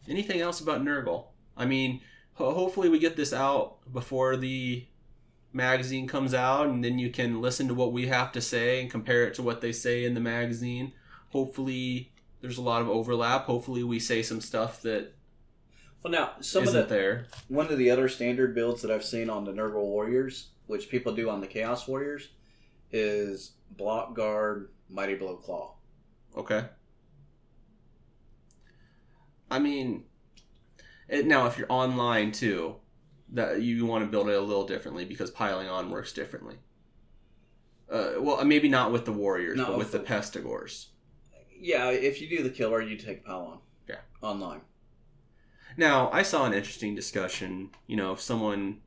Anything 0.08 0.40
else 0.40 0.60
about 0.60 0.82
Nurgle? 0.82 1.26
I 1.56 1.66
mean, 1.66 2.00
ho- 2.34 2.52
hopefully 2.54 2.88
we 2.88 2.98
get 2.98 3.16
this 3.16 3.32
out 3.32 3.76
before 3.92 4.36
the 4.36 4.86
magazine 5.52 6.06
comes 6.08 6.34
out, 6.34 6.68
and 6.68 6.82
then 6.84 6.98
you 6.98 7.10
can 7.10 7.40
listen 7.40 7.68
to 7.68 7.74
what 7.74 7.92
we 7.92 8.06
have 8.06 8.32
to 8.32 8.40
say 8.40 8.80
and 8.80 8.90
compare 8.90 9.24
it 9.24 9.34
to 9.34 9.42
what 9.42 9.60
they 9.60 9.72
say 9.72 10.04
in 10.04 10.14
the 10.14 10.20
magazine. 10.20 10.92
Hopefully, 11.30 12.12
there's 12.40 12.58
a 12.58 12.62
lot 12.62 12.82
of 12.82 12.88
overlap. 12.88 13.44
Hopefully, 13.44 13.82
we 13.84 13.98
say 14.00 14.22
some 14.22 14.40
stuff 14.40 14.82
that 14.82 15.12
Well, 16.02 16.12
now 16.12 16.32
some 16.40 16.64
isn't 16.64 16.76
of 16.80 16.88
the 16.88 16.94
there. 16.94 17.26
one 17.48 17.70
of 17.70 17.78
the 17.78 17.90
other 17.90 18.08
standard 18.08 18.54
builds 18.54 18.82
that 18.82 18.90
I've 18.90 19.04
seen 19.04 19.28
on 19.30 19.44
the 19.44 19.52
Nurgle 19.52 19.84
Warriors, 19.84 20.48
which 20.70 20.88
people 20.88 21.14
do 21.14 21.28
on 21.28 21.40
the 21.40 21.46
Chaos 21.46 21.86
Warriors, 21.86 22.28
is 22.92 23.52
block 23.70 24.14
guard, 24.14 24.70
mighty 24.88 25.14
blow 25.14 25.36
claw. 25.36 25.74
Okay. 26.36 26.64
I 29.50 29.58
mean, 29.58 30.04
it, 31.08 31.26
now 31.26 31.46
if 31.46 31.58
you're 31.58 31.70
online 31.70 32.32
too, 32.32 32.76
that 33.32 33.62
you 33.62 33.84
want 33.86 34.04
to 34.04 34.10
build 34.10 34.28
it 34.28 34.36
a 34.36 34.40
little 34.40 34.66
differently 34.66 35.04
because 35.04 35.30
piling 35.30 35.68
on 35.68 35.90
works 35.90 36.12
differently. 36.12 36.56
Uh, 37.90 38.12
well, 38.20 38.44
maybe 38.44 38.68
not 38.68 38.92
with 38.92 39.04
the 39.04 39.12
warriors, 39.12 39.56
Not 39.56 39.68
but 39.68 39.78
with 39.78 39.92
with 39.92 40.02
the 40.02 40.08
pestigors. 40.08 40.86
Yeah, 41.58 41.90
if 41.90 42.20
you 42.20 42.28
do 42.28 42.42
the 42.42 42.50
killer, 42.50 42.80
you 42.80 42.96
take 42.96 43.24
pile 43.24 43.40
on. 43.40 43.58
Yeah. 43.88 43.96
Online. 44.22 44.60
Now, 45.76 46.10
I 46.12 46.22
saw 46.22 46.46
an 46.46 46.54
interesting 46.54 46.94
discussion. 46.94 47.70
You 47.86 47.96
know, 47.96 48.12
if 48.12 48.20
someone 48.20 48.80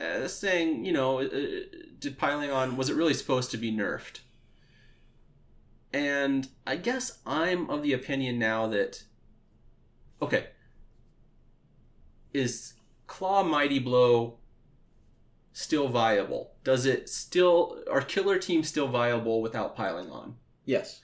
uh, 0.00 0.28
saying, 0.28 0.84
you 0.84 0.92
know, 0.92 1.20
uh, 1.20 1.28
did 1.98 2.18
piling 2.18 2.50
on 2.50 2.76
was 2.76 2.88
it 2.88 2.96
really 2.96 3.14
supposed 3.14 3.50
to 3.50 3.56
be 3.56 3.72
nerfed? 3.72 4.20
And 5.92 6.48
I 6.66 6.76
guess 6.76 7.18
I'm 7.26 7.68
of 7.70 7.82
the 7.82 7.92
opinion 7.92 8.38
now 8.38 8.66
that 8.68 9.04
okay, 10.20 10.48
is 12.32 12.74
claw 13.06 13.42
mighty 13.42 13.78
blow 13.78 14.38
still 15.52 15.88
viable? 15.88 16.52
Does 16.62 16.86
it 16.86 17.08
still 17.08 17.82
are 17.90 18.00
killer 18.00 18.38
teams 18.38 18.68
still 18.68 18.88
viable 18.88 19.42
without 19.42 19.76
piling 19.76 20.10
on? 20.10 20.36
Yes. 20.64 21.00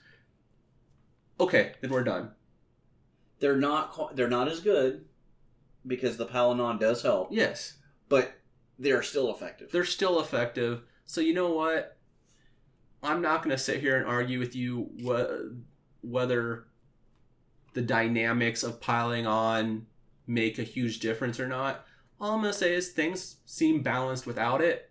Okay, 1.39 1.73
then 1.81 1.91
we're 1.91 2.03
done. 2.03 2.31
They're 3.39 3.57
not 3.57 4.15
they're 4.15 4.29
not 4.29 4.47
as 4.47 4.61
good 4.61 5.05
because 5.85 6.17
the 6.17 6.25
pile 6.25 6.59
on 6.61 6.79
does 6.79 7.01
help, 7.01 7.29
Yes, 7.31 7.73
but 8.09 8.33
they're 8.79 9.03
still 9.03 9.31
effective. 9.33 9.71
they're 9.71 9.85
still 9.85 10.19
effective. 10.19 10.81
So 11.05 11.21
you 11.21 11.33
know 11.33 11.51
what? 11.51 11.97
I'm 13.03 13.21
not 13.21 13.43
going 13.43 13.55
to 13.55 13.61
sit 13.61 13.79
here 13.81 13.97
and 13.97 14.05
argue 14.07 14.39
with 14.39 14.55
you 14.55 14.89
wh- 15.05 15.53
whether 16.03 16.65
the 17.73 17.81
dynamics 17.81 18.63
of 18.63 18.81
piling 18.81 19.27
on 19.27 19.85
make 20.27 20.57
a 20.57 20.63
huge 20.63 20.99
difference 20.99 21.39
or 21.39 21.47
not. 21.47 21.85
All 22.19 22.31
I'm 22.33 22.41
going 22.41 22.51
to 22.53 22.57
say 22.57 22.73
is 22.73 22.89
things 22.89 23.37
seem 23.45 23.83
balanced 23.83 24.25
without 24.25 24.61
it. 24.61 24.89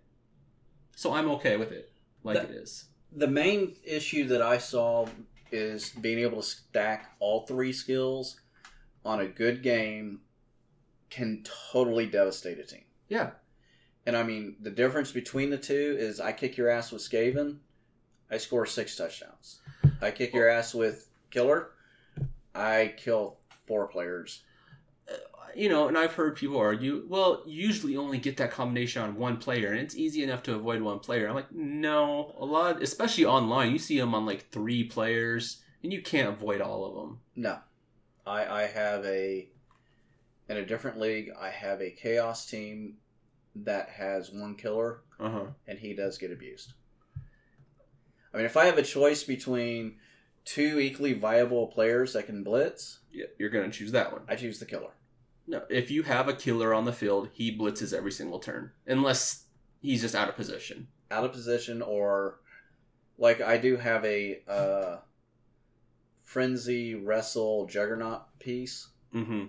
So 0.95 1.13
I'm 1.13 1.29
okay 1.33 1.57
with 1.57 1.73
it 1.73 1.91
like 2.23 2.37
That- 2.37 2.51
it 2.51 2.57
is. 2.57 2.85
the 3.11 3.27
main 3.27 3.75
issue 3.85 4.29
that 4.29 4.43
I 4.43 4.59
saw 4.59 5.09
is 5.51 5.91
being 5.91 6.19
able 6.21 6.37
to 6.41 6.47
stack 6.47 7.15
all 7.21 7.47
three 7.47 7.73
skills 7.73 8.41
on 9.05 9.21
a 9.21 9.27
good 9.27 9.63
game 9.63 10.21
can 11.11 11.45
totally 11.73 12.07
devastate 12.07 12.59
a 12.59 12.65
team. 12.65 12.85
Yeah. 13.09 13.31
And 14.07 14.17
I 14.17 14.23
mean, 14.23 14.57
the 14.61 14.71
difference 14.71 15.13
between 15.13 15.51
the 15.51 15.59
two 15.59 15.97
is 15.99 16.21
I 16.21 16.33
kick 16.33 16.57
your 16.57 16.69
ass 16.69 16.93
with 16.93 17.03
Skaven, 17.03 17.57
I 18.31 18.37
score 18.37 18.67
six 18.67 18.97
touchdowns. 18.97 19.61
I 20.01 20.11
kick 20.11 20.35
your 20.35 20.49
ass 20.49 20.75
with 20.75 21.09
Killer, 21.31 21.71
I 22.55 22.95
kill 22.97 23.39
four 23.67 23.87
players. 23.89 24.43
Uh, 25.09 25.15
you 25.55 25.69
know, 25.69 25.89
and 25.89 25.97
I've 25.97 26.13
heard 26.13 26.37
people 26.37 26.59
argue, 26.59 27.07
well, 27.09 27.43
you 27.47 27.67
usually 27.67 27.97
only 27.97 28.19
get 28.19 28.37
that 28.37 28.51
combination 28.51 29.03
on 29.03 29.17
one 29.17 29.39
player, 29.39 29.71
and 29.71 29.81
it's 29.81 29.97
easy 29.97 30.23
enough 30.23 30.43
to 30.45 30.55
avoid 30.55 30.83
one 30.83 30.99
player. 30.99 31.29
I'm 31.29 31.35
like, 31.35 31.53
no, 31.53 32.35
a 32.39 32.45
lot, 32.45 32.83
especially 32.83 33.25
online, 33.25 33.73
you 33.73 33.79
see 33.79 33.99
them 33.99 34.15
on 34.15 34.27
like 34.27 34.51
three 34.51 34.85
players, 34.85 35.63
and 35.83 35.93
you 35.93 36.03
can't 36.03 36.29
avoid 36.29 36.61
all 36.61 36.85
of 36.85 36.95
them. 36.95 37.21
No. 37.37 37.59
I, 38.27 38.47
I 38.47 38.63
have 38.67 39.05
a, 39.05 39.49
in 40.49 40.57
a 40.57 40.67
different 40.67 40.99
league, 40.99 41.31
I 41.39 41.51
have 41.51 41.81
a 41.81 41.91
Chaos 41.91 42.47
team 42.47 42.97
that 43.57 43.89
has 43.91 44.31
one 44.33 44.55
killer 44.57 45.03
Uh 45.21 45.31
huh. 45.31 45.45
and 45.67 45.79
he 45.79 45.95
does 45.95 46.19
get 46.19 46.33
abused. 46.33 46.73
I 48.33 48.39
mean, 48.39 48.47
if 48.47 48.57
I 48.57 48.65
have 48.67 48.79
a 48.79 48.83
choice 48.83 49.23
between 49.25 49.97
two 50.45 50.79
equally 50.81 51.13
viable 51.13 51.69
players 51.69 52.13
that 52.15 52.27
can 52.27 52.43
blitz, 52.43 52.99
Yeah, 53.13 53.27
you're 53.39 53.51
gonna 53.51 53.71
choose 53.71 53.93
that 53.93 54.13
one. 54.13 54.23
I 54.29 54.35
choose 54.37 54.59
the 54.59 54.67
killer. 54.67 54.91
No, 55.47 55.63
if 55.69 55.91
you 55.91 56.03
have 56.05 56.29
a 56.29 56.33
killer 56.35 56.73
on 56.75 56.85
the 56.85 56.93
field, 56.93 57.29
he 57.33 57.57
blitzes 57.57 57.93
every 57.93 58.11
single 58.13 58.39
turn, 58.41 58.73
unless 58.87 59.45
he's 59.81 60.01
just 60.01 60.15
out 60.15 60.29
of 60.29 60.37
position. 60.37 60.89
Out 61.11 61.25
of 61.25 61.33
position, 61.33 61.81
or 61.83 62.41
like 63.19 63.41
I 63.41 63.59
do 63.59 63.77
have 63.77 64.05
a 64.05 64.43
uh, 64.49 64.97
frenzy 66.23 66.95
wrestle 66.95 67.67
juggernaut 67.67 68.23
piece, 68.39 68.89
Mm-hmm. 69.15 69.45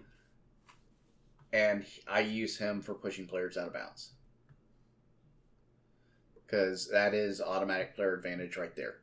And 1.56 1.86
I 2.06 2.20
use 2.20 2.58
him 2.58 2.82
for 2.82 2.94
pushing 2.94 3.28
players 3.28 3.56
out 3.56 3.68
of 3.68 3.74
bounds 3.74 4.12
because 6.36 6.90
that 6.90 7.14
is 7.14 7.40
automatic 7.40 7.96
player 7.96 8.14
advantage 8.14 8.58
right 8.58 8.76
there. 8.76 8.96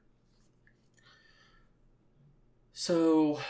So, 2.75 3.41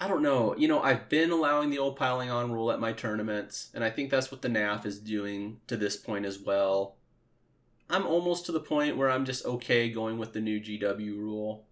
I 0.00 0.08
don't 0.08 0.22
know. 0.22 0.56
You 0.56 0.66
know, 0.66 0.82
I've 0.82 1.08
been 1.08 1.30
allowing 1.30 1.70
the 1.70 1.78
old 1.78 1.96
piling 1.96 2.28
on 2.28 2.52
rule 2.52 2.72
at 2.72 2.80
my 2.80 2.92
tournaments, 2.92 3.70
and 3.72 3.84
I 3.84 3.90
think 3.90 4.10
that's 4.10 4.32
what 4.32 4.42
the 4.42 4.48
NAF 4.48 4.84
is 4.84 4.98
doing 4.98 5.60
to 5.68 5.76
this 5.76 5.96
point 5.96 6.26
as 6.26 6.40
well. 6.40 6.96
I'm 7.88 8.06
almost 8.06 8.46
to 8.46 8.52
the 8.52 8.60
point 8.60 8.96
where 8.96 9.10
I'm 9.10 9.24
just 9.24 9.46
okay 9.46 9.90
going 9.90 10.18
with 10.18 10.32
the 10.32 10.40
new 10.40 10.60
GW 10.60 11.16
rule 11.16 11.66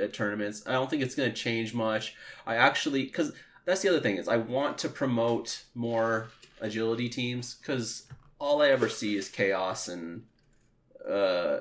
at 0.00 0.12
tournaments. 0.12 0.62
I 0.66 0.72
don't 0.72 0.88
think 0.88 1.02
it's 1.02 1.16
going 1.16 1.30
to 1.30 1.36
change 1.36 1.74
much. 1.74 2.14
I 2.46 2.56
actually, 2.56 3.04
because 3.04 3.32
that's 3.68 3.82
the 3.82 3.88
other 3.90 4.00
thing 4.00 4.16
is 4.16 4.28
I 4.28 4.38
want 4.38 4.78
to 4.78 4.88
promote 4.88 5.64
more 5.74 6.28
agility 6.58 7.10
teams 7.10 7.54
because 7.54 8.04
all 8.38 8.62
I 8.62 8.68
ever 8.68 8.88
see 8.88 9.14
is 9.14 9.28
chaos 9.28 9.88
and 9.88 10.22
uh, 11.06 11.58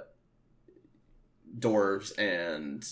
dwarves 1.60 2.18
and 2.18 2.88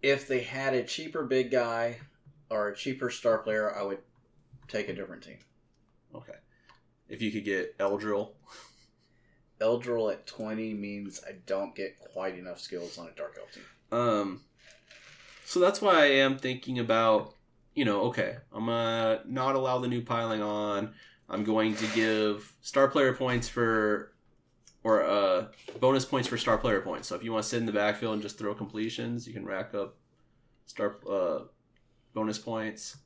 If 0.00 0.28
they 0.28 0.42
had 0.42 0.74
a 0.74 0.84
cheaper 0.84 1.24
big 1.24 1.50
guy 1.50 1.98
or 2.48 2.68
a 2.68 2.76
cheaper 2.76 3.10
star 3.10 3.38
player, 3.38 3.76
I 3.76 3.82
would 3.82 3.98
take 4.68 4.88
a 4.88 4.94
different 4.94 5.24
team. 5.24 5.38
Okay. 6.14 6.36
If 7.08 7.20
you 7.20 7.32
could 7.32 7.44
get 7.44 7.76
Eldril. 7.78 8.34
Eldril 9.60 10.12
at 10.12 10.28
20 10.28 10.74
means 10.74 11.20
I 11.28 11.32
don't 11.44 11.74
get 11.74 11.98
quite 11.98 12.38
enough 12.38 12.60
skills 12.60 12.98
on 12.98 13.08
a 13.08 13.10
Dark 13.10 13.36
Elf 13.36 13.52
team. 13.52 13.64
Um 13.90 14.40
so 15.44 15.58
that's 15.58 15.80
why 15.80 16.02
I 16.02 16.06
am 16.06 16.36
thinking 16.36 16.78
about, 16.78 17.34
you 17.78 17.84
know, 17.84 18.00
okay, 18.06 18.38
I'm 18.52 18.66
gonna 18.66 19.20
not 19.24 19.54
allow 19.54 19.78
the 19.78 19.86
new 19.86 20.02
piling 20.02 20.42
on. 20.42 20.94
I'm 21.28 21.44
going 21.44 21.76
to 21.76 21.86
give 21.94 22.52
star 22.60 22.88
player 22.88 23.12
points 23.12 23.48
for 23.48 24.14
or 24.82 25.04
uh 25.04 25.46
bonus 25.78 26.04
points 26.04 26.26
for 26.26 26.36
star 26.36 26.58
player 26.58 26.80
points. 26.80 27.06
So 27.06 27.14
if 27.14 27.22
you 27.22 27.32
want 27.32 27.44
to 27.44 27.48
sit 27.48 27.58
in 27.58 27.66
the 27.66 27.72
backfield 27.72 28.14
and 28.14 28.22
just 28.22 28.36
throw 28.36 28.52
completions, 28.52 29.28
you 29.28 29.32
can 29.32 29.46
rack 29.46 29.74
up 29.74 29.96
star 30.66 30.96
uh 31.08 31.44
bonus 32.14 32.36
points. 32.40 32.96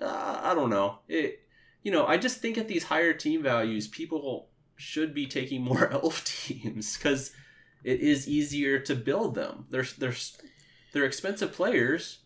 Uh, 0.00 0.40
I 0.42 0.54
don't 0.54 0.70
know. 0.70 0.98
It 1.06 1.38
you 1.84 1.92
know, 1.92 2.04
I 2.04 2.16
just 2.16 2.40
think 2.40 2.58
at 2.58 2.66
these 2.66 2.82
higher 2.82 3.12
team 3.12 3.44
values, 3.44 3.86
people 3.86 4.48
should 4.74 5.14
be 5.14 5.26
taking 5.26 5.62
more 5.62 5.88
elf 5.92 6.24
teams 6.24 6.96
because 6.96 7.30
it 7.84 8.00
is 8.00 8.28
easier 8.28 8.80
to 8.80 8.96
build 8.96 9.36
them. 9.36 9.66
They're 9.70 9.86
they're 9.98 10.16
they're 10.92 11.04
expensive 11.04 11.52
players. 11.52 12.18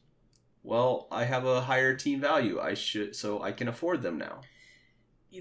Well, 0.62 1.06
I 1.10 1.24
have 1.24 1.46
a 1.46 1.60
higher 1.62 1.94
team 1.94 2.20
value. 2.20 2.60
I 2.60 2.74
should 2.74 3.14
so 3.14 3.40
I 3.42 3.52
can 3.52 3.68
afford 3.68 4.02
them 4.02 4.18
now. 4.18 4.40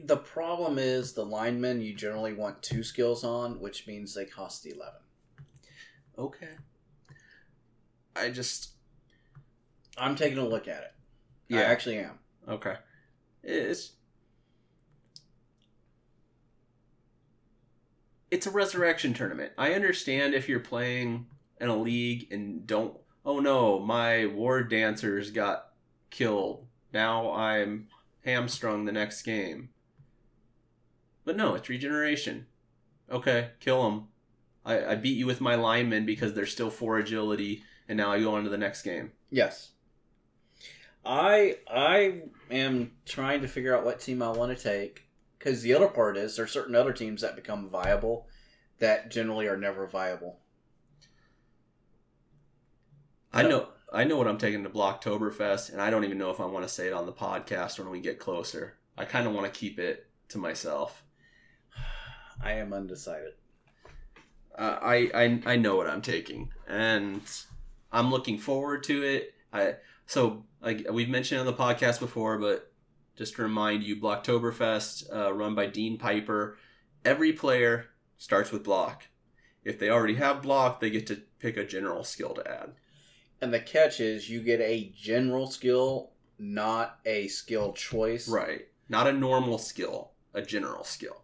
The 0.05 0.17
problem 0.17 0.77
is 0.77 1.13
the 1.13 1.25
linemen 1.25 1.81
you 1.81 1.93
generally 1.93 2.33
want 2.33 2.61
two 2.61 2.83
skills 2.83 3.23
on, 3.23 3.59
which 3.59 3.87
means 3.87 4.13
they 4.13 4.25
cost 4.25 4.65
11. 4.65 4.93
Okay. 6.17 6.49
I 8.15 8.29
just 8.29 8.71
I'm 9.97 10.15
taking 10.15 10.37
a 10.37 10.47
look 10.47 10.67
at 10.67 10.83
it. 10.83 10.93
I 11.51 11.59
Yeah. 11.59 11.61
actually 11.61 11.97
am. 11.97 12.19
okay. 12.47 12.75
It's 13.43 13.93
it's 18.31 18.47
a 18.47 18.51
resurrection 18.51 19.13
tournament. 19.13 19.53
I 19.57 19.73
understand 19.73 20.33
if 20.33 20.49
you're 20.49 20.59
playing 20.59 21.27
in 21.61 21.69
a 21.69 21.77
league 21.77 22.27
and 22.31 22.65
don't 22.67 22.97
oh 23.25 23.39
no, 23.39 23.79
my 23.79 24.25
wardancers 24.25 25.33
got 25.33 25.71
killed. 26.09 26.65
Now 26.93 27.33
I'm 27.33 27.87
hamstrung 28.25 28.85
the 28.85 28.91
next 28.91 29.23
game. 29.23 29.69
But 31.23 31.35
no, 31.35 31.55
it's 31.55 31.69
regeneration. 31.69 32.45
Okay, 33.11 33.49
kill 33.59 33.83
them. 33.83 34.07
I, 34.65 34.85
I 34.85 34.95
beat 34.95 35.17
you 35.17 35.25
with 35.25 35.41
my 35.41 35.55
linemen 35.55 36.05
because 36.05 36.33
they're 36.33 36.45
still 36.45 36.69
four 36.69 36.97
agility, 36.97 37.63
and 37.87 37.97
now 37.97 38.11
I 38.11 38.19
go 38.19 38.35
on 38.35 38.43
to 38.43 38.49
the 38.49 38.57
next 38.57 38.81
game. 38.81 39.11
Yes. 39.29 39.71
I 41.05 41.57
I 41.69 42.23
am 42.49 42.91
trying 43.05 43.41
to 43.41 43.47
figure 43.47 43.77
out 43.77 43.85
what 43.85 43.99
team 43.99 44.21
I 44.21 44.29
want 44.29 44.57
to 44.57 44.63
take 44.63 45.03
because 45.37 45.61
the 45.61 45.75
other 45.75 45.87
part 45.87 46.17
is 46.17 46.35
there 46.35 46.45
are 46.45 46.47
certain 46.47 46.73
other 46.73 46.93
teams 46.93 47.21
that 47.21 47.35
become 47.35 47.69
viable 47.69 48.27
that 48.79 49.11
generally 49.11 49.47
are 49.47 49.57
never 49.57 49.85
viable. 49.85 50.39
I 53.35 53.43
know 53.43 53.67
I 53.91 54.03
know 54.05 54.17
what 54.17 54.27
I'm 54.27 54.37
taking 54.37 54.63
to 54.63 54.69
Blocktoberfest, 54.69 55.71
and 55.71 55.81
I 55.81 55.89
don't 55.89 56.05
even 56.05 56.17
know 56.17 56.29
if 56.29 56.39
I 56.39 56.45
want 56.45 56.65
to 56.65 56.73
say 56.73 56.87
it 56.87 56.93
on 56.93 57.05
the 57.05 57.13
podcast 57.13 57.77
when 57.77 57.89
we 57.89 57.99
get 57.99 58.19
closer. 58.19 58.75
I 58.97 59.05
kind 59.05 59.27
of 59.27 59.33
want 59.33 59.45
to 59.51 59.59
keep 59.59 59.77
it 59.77 60.07
to 60.29 60.37
myself. 60.37 61.03
I 62.43 62.53
am 62.53 62.73
undecided. 62.73 63.33
Uh, 64.57 64.79
I, 64.81 65.11
I 65.13 65.41
I 65.45 65.55
know 65.57 65.75
what 65.75 65.89
I'm 65.89 66.01
taking, 66.01 66.49
and 66.67 67.21
I'm 67.91 68.09
looking 68.09 68.37
forward 68.37 68.83
to 68.85 69.03
it. 69.03 69.33
I 69.51 69.75
so 70.05 70.45
like 70.61 70.87
we've 70.89 71.09
mentioned 71.09 71.41
on 71.41 71.45
the 71.45 71.53
podcast 71.53 71.99
before, 71.99 72.37
but 72.37 72.71
just 73.17 73.35
to 73.35 73.43
remind 73.43 73.83
you, 73.83 73.97
Blocktoberfest, 73.97 75.13
uh, 75.13 75.33
run 75.33 75.55
by 75.55 75.67
Dean 75.67 75.97
Piper. 75.97 76.57
Every 77.03 77.33
player 77.33 77.87
starts 78.17 78.51
with 78.51 78.63
block. 78.63 79.07
If 79.63 79.77
they 79.77 79.89
already 79.89 80.15
have 80.15 80.41
block, 80.41 80.79
they 80.79 80.89
get 80.89 81.07
to 81.07 81.21
pick 81.39 81.57
a 81.57 81.65
general 81.65 82.03
skill 82.03 82.33
to 82.33 82.49
add. 82.49 82.73
And 83.41 83.53
the 83.53 83.59
catch 83.59 83.99
is 83.99 84.29
you 84.29 84.41
get 84.41 84.61
a 84.61 84.91
general 84.95 85.47
skill, 85.47 86.11
not 86.39 86.99
a 87.05 87.27
skill 87.27 87.73
choice. 87.73 88.27
Right, 88.27 88.67
not 88.89 89.07
a 89.07 89.13
normal 89.13 89.57
skill, 89.57 90.11
a 90.33 90.41
general 90.41 90.83
skill. 90.83 91.21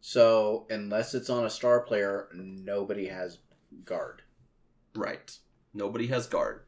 So 0.00 0.66
unless 0.68 1.14
it's 1.14 1.30
on 1.30 1.46
a 1.46 1.50
star 1.50 1.80
player, 1.80 2.28
nobody 2.34 3.06
has 3.06 3.38
guard. 3.84 4.20
Right. 4.94 5.36
Nobody 5.72 6.06
has 6.08 6.26
guard. 6.26 6.60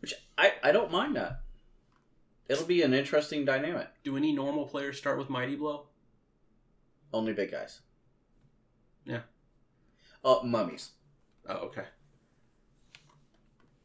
Which 0.00 0.14
I, 0.38 0.52
I 0.62 0.72
don't 0.72 0.92
mind 0.92 1.16
that. 1.16 1.40
It'll 2.48 2.66
be 2.66 2.82
an 2.82 2.94
interesting 2.94 3.44
dynamic. 3.44 3.88
Do 4.04 4.16
any 4.16 4.32
normal 4.32 4.66
players 4.66 4.98
start 4.98 5.18
with 5.18 5.30
Mighty 5.30 5.56
Blow? 5.56 5.86
Only 7.12 7.32
big 7.32 7.50
guys. 7.50 7.80
Yeah. 9.04 9.22
Oh, 10.22 10.42
mummies. 10.42 10.90
Oh, 11.48 11.54
okay. 11.66 11.84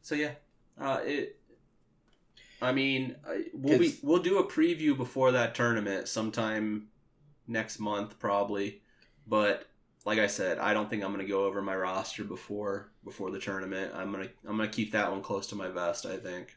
So 0.02 0.16
yeah, 0.16 0.32
uh, 0.80 1.00
it. 1.04 1.38
I 2.62 2.72
mean, 2.72 3.16
we'll 3.54 3.80
be 3.80 3.98
we'll 4.04 4.22
do 4.22 4.38
a 4.40 4.48
preview 4.48 4.96
before 4.96 5.32
that 5.32 5.56
tournament 5.56 6.08
sometime 6.08 6.88
next 7.48 7.80
month 7.80 8.20
probably, 8.20 8.82
but 9.28 9.68
like 10.06 10.20
I 10.20 10.28
said, 10.28 10.60
I 10.60 10.74
don't 10.74 10.90
think 10.90 11.04
I'm 11.04 11.12
gonna 11.12 11.26
go 11.26 11.46
over 11.46 11.62
my 11.62 11.76
roster 11.76 12.24
before 12.24 12.92
before 13.04 13.32
the 13.32 13.40
tournament. 13.40 13.94
I'm 13.96 14.12
gonna 14.12 14.30
I'm 14.48 14.58
gonna 14.58 14.70
keep 14.70 14.92
that 14.92 15.12
one 15.12 15.22
close 15.22 15.48
to 15.48 15.56
my 15.56 15.70
vest. 15.70 16.06
I 16.06 16.18
think. 16.18 16.56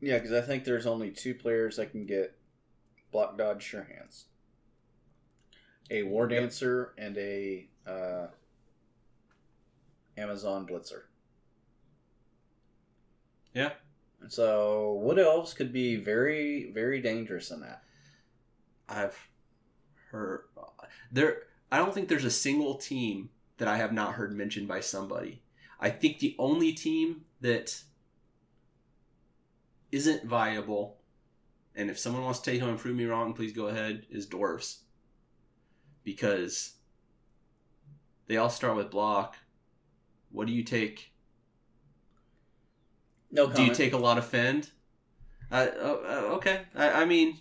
Yeah, 0.00 0.18
because 0.18 0.32
I 0.32 0.40
think 0.40 0.64
there's 0.64 0.86
only 0.86 1.10
two 1.10 1.34
players 1.34 1.76
that 1.76 1.90
can 1.90 2.06
get 2.06 2.36
block 3.10 3.36
dodge 3.36 3.62
sure 3.62 3.84
hands. 3.84 4.26
A 5.90 6.02
war 6.02 6.28
Yep. 6.28 6.28
dancer 6.28 6.94
and 6.98 7.16
a 7.18 7.68
uh, 7.86 8.26
Amazon 10.18 10.66
blitzer. 10.66 11.02
Yeah. 13.54 13.70
So 14.28 15.00
wood 15.02 15.18
elves 15.18 15.54
could 15.54 15.72
be 15.72 15.96
very 15.96 16.70
very 16.72 17.00
dangerous 17.00 17.50
in 17.50 17.60
that. 17.60 17.82
I've 18.88 19.16
heard 20.10 20.44
there. 21.12 21.42
I 21.70 21.78
don't 21.78 21.92
think 21.92 22.08
there's 22.08 22.24
a 22.24 22.30
single 22.30 22.76
team 22.76 23.30
that 23.58 23.68
I 23.68 23.76
have 23.76 23.92
not 23.92 24.14
heard 24.14 24.34
mentioned 24.34 24.68
by 24.68 24.80
somebody. 24.80 25.42
I 25.80 25.90
think 25.90 26.18
the 26.18 26.34
only 26.38 26.72
team 26.72 27.24
that 27.40 27.82
isn't 29.92 30.24
viable, 30.24 30.98
and 31.74 31.90
if 31.90 31.98
someone 31.98 32.24
wants 32.24 32.40
to 32.40 32.50
take 32.50 32.60
home 32.60 32.70
and 32.70 32.78
prove 32.78 32.96
me 32.96 33.04
wrong, 33.04 33.34
please 33.34 33.52
go 33.52 33.68
ahead, 33.68 34.06
is 34.10 34.26
dwarves. 34.26 34.78
Because 36.04 36.74
they 38.26 38.36
all 38.36 38.50
start 38.50 38.76
with 38.76 38.90
block. 38.90 39.36
What 40.38 40.46
do 40.46 40.52
you 40.52 40.62
take? 40.62 41.10
No 43.32 43.50
Do 43.52 43.64
you 43.64 43.74
take 43.74 43.92
a 43.92 43.96
lot 43.96 44.18
of 44.18 44.24
fend? 44.24 44.70
Uh, 45.50 45.66
oh, 45.80 46.04
uh, 46.04 46.34
okay. 46.36 46.60
I, 46.76 47.02
I 47.02 47.04
mean, 47.06 47.38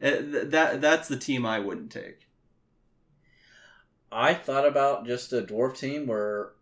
uh, 0.00 0.12
that 0.44 0.80
that's 0.80 1.08
the 1.08 1.16
team 1.16 1.44
I 1.44 1.58
wouldn't 1.58 1.90
take. 1.90 2.28
I 4.12 4.34
thought 4.34 4.68
about 4.68 5.04
just 5.04 5.32
a 5.32 5.42
dwarf 5.42 5.76
team 5.78 6.06
where, 6.06 6.52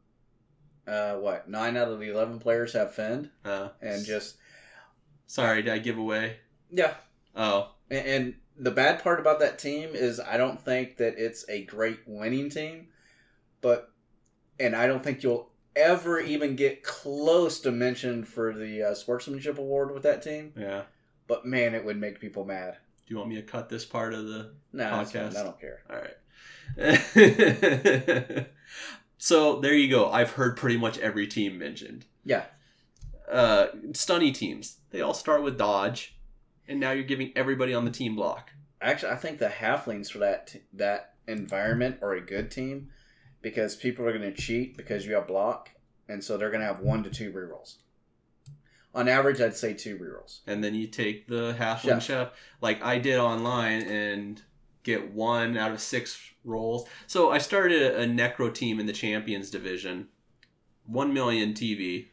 uh, 0.87 1.17
what 1.17 1.47
nine 1.47 1.77
out 1.77 1.89
of 1.89 2.01
the 2.01 2.09
eleven 2.11 2.39
players 2.39 2.73
have 2.73 2.95
fend, 2.95 3.29
Uh, 3.45 3.69
and 3.83 4.07
just 4.07 4.37
sorry, 5.27 5.63
did 5.63 5.75
I 5.75 5.79
give 5.79 5.99
away? 5.99 6.39
yeah. 6.71 6.95
Oh, 7.37 7.73
And, 7.91 8.07
and 8.07 8.35
the 8.57 8.71
bad 8.71 9.03
part 9.03 9.21
about 9.21 9.41
that 9.41 9.59
team 9.59 9.91
is 9.93 10.21
I 10.21 10.37
don't 10.37 10.61
think 10.61 10.97
that 10.99 11.19
it's 11.19 11.45
a 11.49 11.65
great 11.65 12.01
winning 12.07 12.49
team, 12.51 12.89
but 13.65 13.91
and 14.61 14.77
I 14.77 14.87
don't 14.87 15.03
think 15.03 15.23
you'll 15.23 15.51
ever 15.75 16.21
even 16.21 16.55
get 16.55 16.83
close 16.85 17.59
to 17.61 17.73
mention 17.73 18.25
for 18.25 18.53
the 18.53 18.91
uh, 18.91 18.95
sportsmanship 18.95 19.59
award 19.59 19.93
with 19.93 20.03
that 20.05 20.23
team. 20.23 20.53
yeah. 20.57 20.83
But 21.27 21.47
man, 21.47 21.75
it 21.75 21.85
would 21.85 21.97
make 21.97 22.21
people 22.21 22.45
mad. 22.45 22.77
Do 23.07 23.15
you 23.15 23.17
want 23.17 23.31
me 23.31 23.37
to 23.37 23.43
cut 23.43 23.69
this 23.71 23.85
part 23.87 24.13
of 24.15 24.27
the 24.27 24.53
No, 24.73 24.85
Podcast. 24.85 25.37
I 25.37 25.43
don't 25.43 25.59
care. 25.61 25.83
All 25.91 25.97
right. 25.97 26.15
so 29.19 29.61
there 29.61 29.75
you 29.75 29.89
go. 29.91 30.11
I've 30.11 30.33
heard 30.33 30.57
pretty 30.57 30.77
much 30.77 30.99
every 30.99 31.27
team 31.27 31.59
mentioned. 31.59 32.05
Yeah, 32.25 32.45
Uh, 33.31 33.69
Stunty 33.93 34.33
teams. 34.35 34.79
They 34.91 35.01
all 35.01 35.15
start 35.15 35.43
with 35.43 35.57
dodge, 35.59 36.17
and 36.69 36.79
now 36.81 36.93
you're 36.93 37.05
giving 37.05 37.33
everybody 37.37 37.75
on 37.75 37.85
the 37.85 37.91
team 37.91 38.15
block. 38.17 38.51
actually, 38.81 39.13
I 39.13 39.17
think 39.17 39.39
the 39.39 39.49
halflings 39.49 40.11
for 40.11 40.19
that 40.19 40.47
t- 40.49 40.61
that 40.75 41.15
environment 41.27 41.99
are 42.03 42.13
a 42.13 42.21
good 42.21 42.51
team 42.51 42.91
because 43.45 43.77
people 43.77 44.07
are 44.07 44.19
going 44.19 44.35
to 44.35 44.43
cheat 44.43 44.75
because 44.75 45.07
you 45.07 45.15
have 45.15 45.29
block, 45.29 45.71
and 46.09 46.25
so 46.25 46.37
they're 46.37 46.51
going 46.51 46.63
to 46.63 46.67
have 46.67 46.81
one 46.81 47.05
to 47.05 47.11
two 47.11 47.31
rerolls. 47.31 47.77
On 48.95 49.07
average, 49.07 49.41
I'd 49.41 49.55
say 49.57 49.75
two 49.75 49.99
rerolls. 49.99 50.41
and 50.47 50.65
then 50.65 50.75
you 50.75 50.87
take 50.87 51.29
the 51.29 51.55
halfling 51.59 52.01
Chef. 52.01 52.03
chef. 52.05 52.29
like 52.61 52.83
I 52.83 52.99
did 52.99 53.19
online 53.19 53.83
and 53.83 54.41
get 54.83 55.13
one 55.13 55.57
out 55.59 55.73
of 55.73 55.81
six 55.81 56.19
rolls. 56.45 56.89
So 57.07 57.31
I 57.31 57.39
started 57.39 57.83
a, 57.83 58.03
a 58.03 58.07
necro 58.07 58.53
team 58.53 58.81
in 58.81 58.87
the 58.87 58.93
champions 58.93 59.51
division, 59.51 60.09
one 60.87 61.13
million 61.13 61.53
TV, 61.53 62.07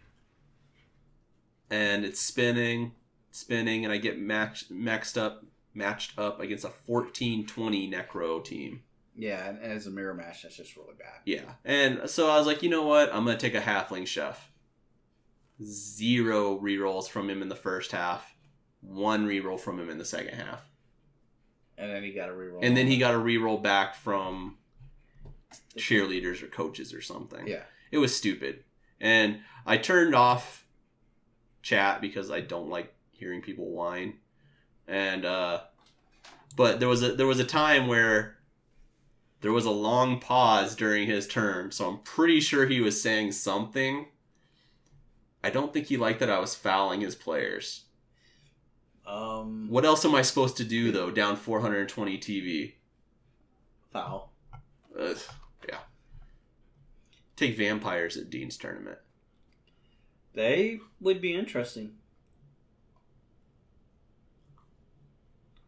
and 1.70 2.04
it's 2.04 2.20
spinning, 2.20 2.92
spinning, 3.32 3.86
and 3.86 3.94
I 3.94 3.98
get 3.98 4.20
matched 4.20 4.72
maxed 4.72 5.18
up, 5.22 5.46
matched 5.74 6.20
up 6.20 6.42
against 6.42 6.66
a 6.66 6.70
fourteen 6.70 7.46
twenty 7.48 7.90
necro 7.90 8.44
team. 8.44 8.82
Yeah, 9.16 9.48
and, 9.50 9.60
as 9.60 9.88
a 9.88 9.92
mirror 9.92 10.14
match, 10.14 10.44
that's 10.44 10.58
just 10.58 10.76
really 10.76 10.96
bad. 10.98 11.20
Yeah, 11.26 11.54
and 11.66 12.10
so 12.10 12.30
I 12.30 12.38
was 12.38 12.48
like, 12.48 12.64
you 12.64 12.70
know 12.70 12.84
what? 12.84 13.14
I'm 13.14 13.26
gonna 13.26 13.38
take 13.38 13.56
a 13.56 13.62
halfling 13.62 14.08
chef. 14.08 14.52
Zero 15.64 16.60
rerolls 16.60 17.08
from 17.08 17.30
him 17.30 17.42
in 17.42 17.50
the 17.50 17.56
first 17.56 17.92
half, 17.92 18.34
one 18.82 19.28
reroll 19.28 19.60
from 19.60 19.80
him 19.80 19.90
in 19.90 19.98
the 19.98 20.06
second 20.06 20.36
half. 20.36 20.64
And 21.78 21.92
then 21.92 22.04
he 22.04 22.12
got 22.14 22.30
a 22.30 22.32
reroll. 22.32 22.60
and 22.62 22.76
then 22.76 22.88
he 22.88 22.98
got 22.98 23.14
a 23.14 23.18
reroll 23.18 23.62
back 23.62 23.96
from 23.96 24.58
cheerleaders 25.78 26.42
or 26.44 26.48
coaches 26.48 26.94
or 26.94 27.02
something. 27.02 27.48
Yeah. 27.48 27.64
It 27.92 27.98
was 27.98 28.16
stupid. 28.16 28.64
And 29.00 29.40
I 29.66 29.78
turned 29.78 30.16
off 30.16 30.66
chat 31.62 32.02
because 32.02 32.32
I 32.32 32.42
don't 32.42 32.70
like 32.70 32.94
hearing 33.12 33.42
people 33.42 33.70
whine. 33.72 34.16
And 34.88 35.26
uh 35.26 35.62
but 36.56 36.80
there 36.80 36.90
was 36.90 37.04
a 37.04 37.16
there 37.16 37.28
was 37.28 37.40
a 37.40 37.46
time 37.46 37.88
where 37.88 38.38
there 39.42 39.52
was 39.52 39.66
a 39.66 39.72
long 39.72 40.20
pause 40.20 40.76
during 40.76 41.08
his 41.08 41.28
turn, 41.28 41.72
so 41.72 41.88
I'm 41.90 42.00
pretty 42.00 42.40
sure 42.40 42.66
he 42.68 42.80
was 42.82 43.02
saying 43.02 43.32
something. 43.34 44.08
I 45.44 45.50
don't 45.50 45.74
think 45.74 45.88
he 45.88 45.98
liked 45.98 46.20
that 46.20 46.30
I 46.30 46.40
was 46.40 46.56
fouling 46.56 47.02
his 47.02 47.16
players. 47.16 47.86
Um, 49.08 49.68
What 49.70 49.84
else 49.86 50.06
am 50.06 50.14
I 50.16 50.22
supposed 50.22 50.58
to 50.58 50.64
do 50.64 50.92
though, 50.92 51.10
down 51.12 51.36
420 51.36 52.18
TV? 52.20 52.74
foul? 53.92 54.32
Ugh, 54.98 55.18
yeah. 55.68 55.80
Take 57.36 57.58
vampires 57.58 58.16
at 58.16 58.30
Dean's 58.30 58.56
tournament. 58.58 59.00
They 60.34 60.80
would 61.02 61.20
be 61.20 61.34
interesting. 61.34 61.96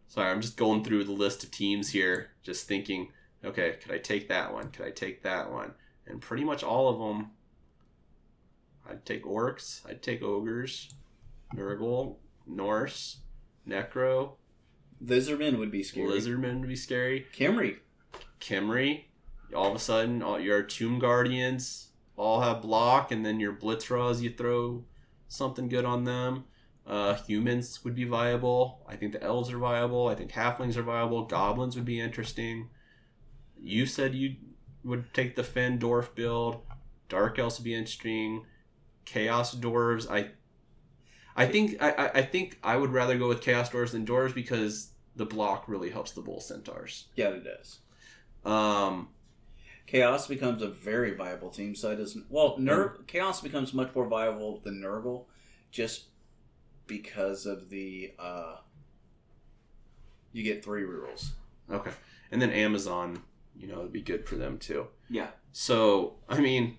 Sorry, 0.08 0.30
I'm 0.30 0.42
just 0.42 0.56
going 0.58 0.84
through 0.84 1.06
the 1.06 1.12
list 1.12 1.44
of 1.44 1.52
teams 1.52 1.90
here, 1.90 2.30
just 2.44 2.68
thinking, 2.68 3.10
okay, 3.44 3.78
could 3.82 3.92
I 3.92 3.98
take 3.98 4.30
that 4.30 4.54
one? 4.54 4.70
Could 4.72 4.86
I 4.86 4.92
take 4.92 5.24
that 5.24 5.52
one? 5.52 5.74
And 6.08 6.22
pretty 6.22 6.44
much 6.44 6.64
all 6.64 6.90
of 6.90 7.00
them, 7.00 7.32
I'd 8.90 9.06
take 9.06 9.24
orcs, 9.24 9.88
I'd 9.88 10.02
take 10.02 10.22
ogres, 10.22 10.90
Nurgle, 11.56 12.18
Norse, 12.46 13.18
Necro, 13.68 14.34
Lizardmen 15.04 15.58
would 15.58 15.72
be 15.72 15.84
scary. 15.84 16.08
Lizardmen 16.08 16.60
would 16.60 16.70
be 16.70 16.76
scary, 16.76 17.26
Khemri. 17.34 17.78
Khemri. 18.40 19.06
All 19.56 19.70
of 19.70 19.76
a 19.76 19.80
sudden, 19.80 20.24
all 20.24 20.40
your 20.40 20.64
Tomb 20.64 21.00
Guardians, 21.00 21.90
all 22.16 22.42
have 22.42 22.62
block, 22.62 23.12
and 23.12 23.26
then 23.26 23.40
your 23.40 23.52
Blitz-Ras, 23.52 24.22
you 24.22 24.32
throw 24.32 24.84
something 25.28 25.68
good 25.68 25.86
on 25.86 26.06
them. 26.06 26.46
Uh, 26.86 27.16
humans 27.16 27.84
would 27.84 27.96
be 27.96 28.04
viable. 28.04 28.82
I 28.88 28.96
think 28.96 29.14
the 29.14 29.24
elves 29.24 29.52
are 29.52 29.58
viable. 29.58 30.08
I 30.08 30.16
think 30.16 30.32
halflings 30.32 30.76
are 30.76 30.84
viable. 30.84 31.26
Goblins 31.26 31.76
would 31.76 31.86
be 31.86 32.00
interesting. 32.00 32.70
You 33.64 33.86
said 33.86 34.14
you 34.14 34.36
would 34.84 35.14
take 35.14 35.36
the 35.36 35.44
fend 35.44 35.80
dwarf 35.82 36.14
build. 36.16 36.62
Dark 37.08 37.40
elves 37.40 37.58
would 37.60 37.64
be 37.64 37.74
interesting. 37.74 38.46
Chaos 39.06 39.56
dwarves. 39.56 40.10
I, 40.12 40.32
I 41.36 41.46
think 41.48 41.82
I, 41.82 42.12
I- 42.16 42.22
think 42.24 42.60
I 42.64 42.76
would 42.78 42.92
rather 42.92 43.18
go 43.18 43.28
with 43.30 43.42
chaos 43.42 43.70
dwarves 43.70 43.92
than 43.92 44.06
dwarves 44.06 44.36
because 44.36 44.90
the 45.16 45.26
block 45.26 45.68
really 45.68 45.90
helps 45.90 46.12
the 46.12 46.22
bull 46.22 46.42
centaurs. 46.42 47.06
Yeah, 47.16 47.30
it 47.30 47.44
does. 47.44 47.80
Um, 48.46 49.10
Chaos 49.86 50.28
becomes 50.28 50.62
a 50.62 50.70
very 50.70 51.14
viable 51.14 51.50
team, 51.50 51.76
so 51.76 51.92
it 51.92 51.98
doesn't. 51.98 52.26
Well, 52.30 52.58
Ner- 52.58 52.98
Chaos 53.08 53.42
becomes 53.42 53.74
much 53.74 53.94
more 53.96 54.08
viable 54.08 54.60
than 54.64 54.82
Nurgle, 54.82 55.26
just 55.72 56.06
because 56.88 57.46
of 57.46 57.70
the. 57.70 58.14
uh 58.20 58.58
You 60.32 60.44
get 60.44 60.64
three 60.64 60.84
rerolls. 60.84 61.32
Okay. 61.70 61.92
And 62.32 62.42
then 62.42 62.50
Amazon, 62.52 63.22
you 63.56 63.68
know, 63.68 63.80
it'd 63.80 63.94
be 63.94 64.02
good 64.02 64.28
for 64.28 64.36
them 64.36 64.58
too. 64.58 64.88
Yeah. 65.10 65.28
So, 65.52 66.16
I 66.28 66.40
mean, 66.40 66.78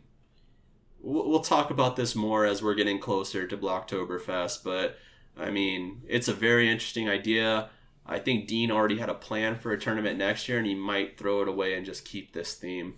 we'll, 1.01 1.29
we'll 1.29 1.41
talk 1.41 1.71
about 1.71 1.97
this 1.97 2.15
more 2.15 2.45
as 2.45 2.63
we're 2.63 2.75
getting 2.75 2.99
closer 2.99 3.47
to 3.47 3.57
Blocktoberfest, 3.57 4.65
but 4.65 4.99
I 5.37 5.51
mean, 5.51 6.03
it's 6.09 6.29
a 6.29 6.35
very 6.35 6.69
interesting 6.69 7.09
idea. 7.09 7.71
I 8.07 8.19
think 8.19 8.47
Dean 8.47 8.71
already 8.71 8.99
had 8.99 9.09
a 9.09 9.15
plan 9.15 9.57
for 9.57 9.73
a 9.73 9.81
tournament 9.81 10.19
next 10.19 10.49
year, 10.49 10.59
and 10.59 10.67
he 10.67 10.75
might 10.75 11.19
throw 11.19 11.43
it 11.43 11.49
away 11.49 11.75
and 11.75 11.87
just 11.87 12.05
keep 12.05 12.33
this 12.33 12.55
theme. 12.55 12.95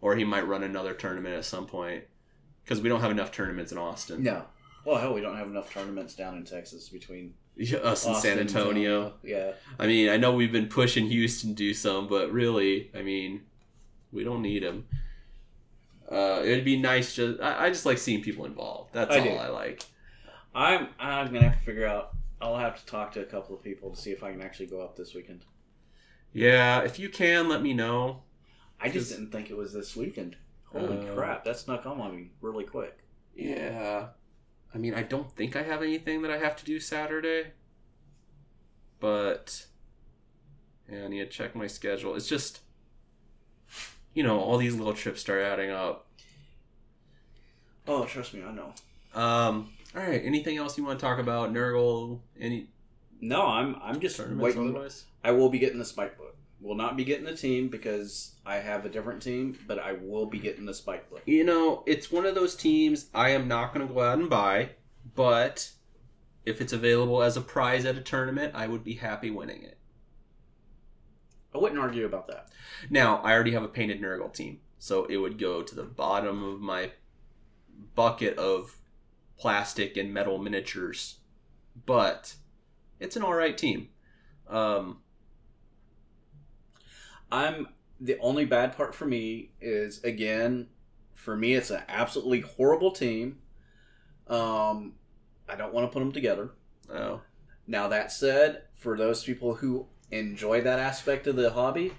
Or 0.00 0.14
he 0.14 0.24
might 0.24 0.46
run 0.46 0.62
another 0.62 0.94
tournament 0.94 1.34
at 1.34 1.44
some 1.44 1.66
point. 1.66 2.04
Because 2.62 2.80
we 2.80 2.88
don't 2.88 3.00
have 3.00 3.10
enough 3.10 3.32
tournaments 3.32 3.72
in 3.72 3.78
Austin. 3.78 4.22
No. 4.22 4.44
Well, 4.84 4.98
hell, 4.98 5.14
we 5.14 5.20
don't 5.20 5.36
have 5.36 5.48
enough 5.48 5.72
tournaments 5.72 6.14
down 6.14 6.36
in 6.36 6.44
Texas 6.44 6.88
between 6.88 7.34
Yeah, 7.45 7.45
Us 7.58 8.06
Austin 8.06 8.14
San 8.14 8.38
Antonio. 8.38 9.14
Yeah. 9.22 9.52
I 9.78 9.86
mean, 9.86 10.08
I 10.10 10.16
know 10.16 10.32
we've 10.34 10.52
been 10.52 10.68
pushing 10.68 11.06
Houston 11.06 11.50
to 11.50 11.56
do 11.56 11.72
some, 11.74 12.06
but 12.06 12.30
really, 12.30 12.90
I 12.94 13.02
mean, 13.02 13.42
we 14.12 14.24
don't 14.24 14.42
need 14.42 14.62
them. 14.62 14.86
Uh, 16.10 16.40
it'd 16.44 16.64
be 16.64 16.76
nice 16.76 17.14
just 17.14 17.40
I, 17.40 17.66
I 17.66 17.68
just 17.70 17.86
like 17.86 17.98
seeing 17.98 18.22
people 18.22 18.44
involved. 18.44 18.92
That's 18.92 19.14
I 19.14 19.18
all 19.18 19.24
do. 19.24 19.30
I 19.30 19.48
like. 19.48 19.82
I'm 20.54 20.88
I'm 20.98 21.26
gonna 21.32 21.48
have 21.48 21.58
to 21.58 21.64
figure 21.64 21.86
out. 21.86 22.10
I'll 22.40 22.58
have 22.58 22.78
to 22.78 22.86
talk 22.86 23.12
to 23.12 23.22
a 23.22 23.24
couple 23.24 23.56
of 23.56 23.62
people 23.64 23.90
to 23.90 24.00
see 24.00 24.12
if 24.12 24.22
I 24.22 24.30
can 24.30 24.42
actually 24.42 24.66
go 24.66 24.82
up 24.82 24.96
this 24.96 25.14
weekend. 25.14 25.44
Yeah, 26.32 26.82
if 26.82 26.98
you 26.98 27.08
can, 27.08 27.48
let 27.48 27.62
me 27.62 27.72
know. 27.72 28.22
I 28.78 28.90
just 28.90 29.10
didn't 29.10 29.32
think 29.32 29.50
it 29.50 29.56
was 29.56 29.72
this 29.72 29.96
weekend. 29.96 30.36
Holy 30.64 30.98
Uh, 30.98 31.14
crap, 31.14 31.44
that 31.44 31.56
snuck 31.58 31.86
on 31.86 32.14
me 32.14 32.30
really 32.42 32.64
quick. 32.64 32.98
Yeah, 33.34 34.08
I 34.76 34.78
mean, 34.78 34.92
I 34.92 35.02
don't 35.02 35.32
think 35.34 35.56
I 35.56 35.62
have 35.62 35.82
anything 35.82 36.20
that 36.20 36.30
I 36.30 36.36
have 36.36 36.54
to 36.56 36.64
do 36.66 36.78
Saturday, 36.78 37.46
but 39.00 39.64
yeah, 40.92 41.04
I 41.04 41.08
need 41.08 41.20
to 41.20 41.26
check 41.28 41.56
my 41.56 41.66
schedule. 41.66 42.14
It's 42.14 42.28
just, 42.28 42.60
you 44.12 44.22
know, 44.22 44.38
all 44.38 44.58
these 44.58 44.74
little 44.74 44.92
trips 44.92 45.22
start 45.22 45.42
adding 45.42 45.70
up. 45.70 46.08
Oh, 47.88 48.04
trust 48.04 48.34
me, 48.34 48.42
I 48.42 48.52
know. 48.52 48.74
Um, 49.14 49.70
all 49.96 50.02
right, 50.02 50.20
anything 50.22 50.58
else 50.58 50.76
you 50.76 50.84
want 50.84 50.98
to 50.98 51.06
talk 51.06 51.18
about, 51.18 51.54
Nurgle? 51.54 52.20
Any 52.38 52.66
No, 53.22 53.46
I'm 53.46 53.76
I'm 53.80 53.98
just 53.98 54.18
waiting. 54.18 54.68
otherwise? 54.68 55.06
I 55.24 55.30
will 55.30 55.48
be 55.48 55.58
getting 55.58 55.78
the 55.78 55.86
spike 55.86 56.18
book. 56.18 56.25
Will 56.60 56.74
not 56.74 56.96
be 56.96 57.04
getting 57.04 57.26
the 57.26 57.36
team 57.36 57.68
because 57.68 58.34
I 58.44 58.56
have 58.56 58.84
a 58.84 58.88
different 58.88 59.22
team, 59.22 59.58
but 59.66 59.78
I 59.78 59.92
will 59.92 60.26
be 60.26 60.38
getting 60.38 60.64
the 60.64 60.74
spike 60.74 61.10
book. 61.10 61.22
You 61.26 61.44
know, 61.44 61.82
it's 61.86 62.10
one 62.10 62.24
of 62.24 62.34
those 62.34 62.56
teams 62.56 63.06
I 63.14 63.30
am 63.30 63.46
not 63.46 63.74
going 63.74 63.86
to 63.86 63.92
go 63.92 64.00
out 64.00 64.18
and 64.18 64.30
buy, 64.30 64.70
but 65.14 65.70
if 66.46 66.60
it's 66.60 66.72
available 66.72 67.22
as 67.22 67.36
a 67.36 67.42
prize 67.42 67.84
at 67.84 67.96
a 67.96 68.00
tournament, 68.00 68.54
I 68.54 68.68
would 68.68 68.84
be 68.84 68.94
happy 68.94 69.30
winning 69.30 69.64
it. 69.64 69.78
I 71.54 71.58
wouldn't 71.58 71.80
argue 71.80 72.06
about 72.06 72.26
that. 72.28 72.48
Now, 72.90 73.18
I 73.18 73.32
already 73.32 73.52
have 73.52 73.62
a 73.62 73.68
painted 73.68 74.00
Nurgle 74.00 74.32
team, 74.32 74.60
so 74.78 75.04
it 75.06 75.16
would 75.16 75.38
go 75.38 75.62
to 75.62 75.74
the 75.74 75.82
bottom 75.82 76.42
of 76.42 76.60
my 76.60 76.92
bucket 77.94 78.38
of 78.38 78.76
plastic 79.38 79.96
and 79.96 80.12
metal 80.12 80.38
miniatures, 80.38 81.18
but 81.84 82.34
it's 83.00 83.16
an 83.16 83.22
alright 83.22 83.56
team. 83.58 83.88
Um, 84.48 84.98
I'm 87.30 87.68
the 88.00 88.18
only 88.18 88.44
bad 88.44 88.76
part 88.76 88.94
for 88.94 89.06
me 89.06 89.50
is 89.60 90.02
again, 90.04 90.68
for 91.14 91.36
me 91.36 91.54
it's 91.54 91.70
an 91.70 91.82
absolutely 91.88 92.40
horrible 92.40 92.90
team. 92.92 93.38
Um, 94.28 94.94
I 95.48 95.54
don't 95.56 95.72
want 95.72 95.86
to 95.88 95.92
put 95.92 96.00
them 96.00 96.12
together. 96.12 96.50
oh, 96.92 97.20
Now 97.66 97.88
that 97.88 98.12
said, 98.12 98.62
for 98.74 98.96
those 98.96 99.22
people 99.24 99.54
who 99.54 99.86
enjoy 100.10 100.60
that 100.62 100.78
aspect 100.78 101.26
of 101.26 101.36
the 101.36 101.50
hobby, 101.50 101.92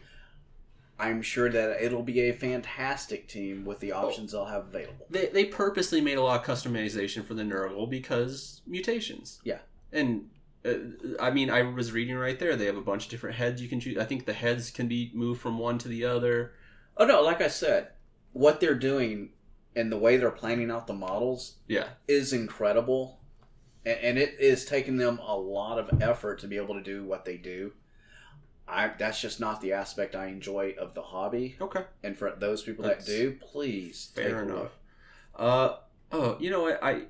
I'm 0.99 1.21
sure 1.21 1.49
that 1.49 1.81
it'll 1.83 2.03
be 2.03 2.21
a 2.21 2.33
fantastic 2.33 3.27
team 3.27 3.65
with 3.65 3.79
the 3.79 3.91
options 3.91 4.31
they'll 4.31 4.45
have 4.45 4.65
available. 4.67 5.05
they, 5.09 5.27
they 5.27 5.45
purposely 5.45 6.01
made 6.01 6.17
a 6.17 6.21
lot 6.21 6.39
of 6.39 6.45
customization 6.45 7.23
for 7.23 7.33
the 7.33 7.43
Nurgle 7.43 7.89
because 7.89 8.61
mutations. 8.65 9.39
Yeah. 9.43 9.59
And 9.91 10.29
I 11.19 11.31
mean, 11.31 11.49
I 11.49 11.61
was 11.61 11.91
reading 11.91 12.15
right 12.15 12.37
there. 12.37 12.55
They 12.55 12.65
have 12.65 12.77
a 12.77 12.81
bunch 12.81 13.05
of 13.05 13.11
different 13.11 13.37
heads 13.37 13.61
you 13.61 13.69
can 13.69 13.79
choose. 13.79 13.97
I 13.97 14.05
think 14.05 14.25
the 14.25 14.33
heads 14.33 14.69
can 14.71 14.87
be 14.87 15.11
moved 15.13 15.41
from 15.41 15.57
one 15.59 15.77
to 15.79 15.87
the 15.87 16.03
other. 16.05 16.53
Oh 16.97 17.05
no, 17.05 17.21
like 17.21 17.41
I 17.41 17.47
said, 17.47 17.89
what 18.33 18.59
they're 18.59 18.75
doing 18.75 19.29
and 19.75 19.91
the 19.91 19.97
way 19.97 20.17
they're 20.17 20.31
planning 20.31 20.71
out 20.71 20.87
the 20.87 20.93
models 20.93 21.57
Yeah. 21.67 21.89
is 22.07 22.33
incredible, 22.33 23.19
and, 23.85 23.97
and 23.99 24.17
it 24.17 24.35
is 24.39 24.65
taking 24.65 24.97
them 24.97 25.19
a 25.19 25.35
lot 25.37 25.77
of 25.77 26.01
effort 26.01 26.39
to 26.39 26.47
be 26.47 26.57
able 26.57 26.73
to 26.73 26.81
do 26.83 27.03
what 27.05 27.23
they 27.25 27.37
do. 27.37 27.73
I 28.67 28.91
that's 28.97 29.21
just 29.21 29.39
not 29.39 29.61
the 29.61 29.71
aspect 29.73 30.15
I 30.15 30.27
enjoy 30.27 30.73
of 30.77 30.93
the 30.95 31.01
hobby, 31.03 31.55
Okay. 31.61 31.83
and 32.03 32.17
for 32.17 32.33
those 32.37 32.63
people 32.63 32.83
That's 32.83 33.05
that 33.05 33.11
do, 33.11 33.37
please 33.39 34.11
take 34.15 34.25
Fair 34.25 34.43
enough. 34.43 34.71
Uh 35.35 35.75
oh, 36.11 36.35
you 36.39 36.49
know 36.49 36.63
what? 36.63 36.83
I 36.83 37.03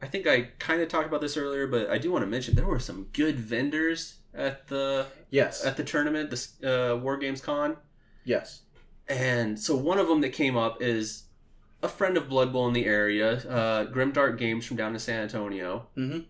I 0.00 0.06
think 0.06 0.26
I 0.26 0.50
kind 0.58 0.80
of 0.80 0.88
talked 0.88 1.06
about 1.08 1.20
this 1.20 1.36
earlier, 1.36 1.66
but 1.66 1.90
I 1.90 1.98
do 1.98 2.12
want 2.12 2.22
to 2.22 2.26
mention 2.26 2.54
there 2.54 2.66
were 2.66 2.78
some 2.78 3.08
good 3.12 3.36
vendors 3.36 4.16
at 4.32 4.68
the 4.68 5.06
Yes, 5.30 5.64
at 5.64 5.76
the 5.76 5.84
tournament, 5.84 6.30
this 6.30 6.62
uh, 6.62 6.98
War 7.02 7.16
Games 7.16 7.40
Con. 7.40 7.76
yes, 8.24 8.62
And 9.08 9.58
so 9.58 9.74
one 9.76 9.98
of 9.98 10.06
them 10.08 10.20
that 10.20 10.30
came 10.30 10.56
up 10.56 10.80
is 10.80 11.24
a 11.82 11.88
friend 11.88 12.16
of 12.16 12.28
Blood 12.28 12.52
Bowl 12.52 12.66
in 12.68 12.74
the 12.74 12.86
area, 12.86 13.32
uh, 13.48 13.86
Grimdark 13.86 14.38
Games 14.38 14.66
from 14.66 14.76
down 14.76 14.92
in 14.94 14.98
San 15.00 15.22
Antonio. 15.22 15.86
Mm-hmm. 15.96 16.20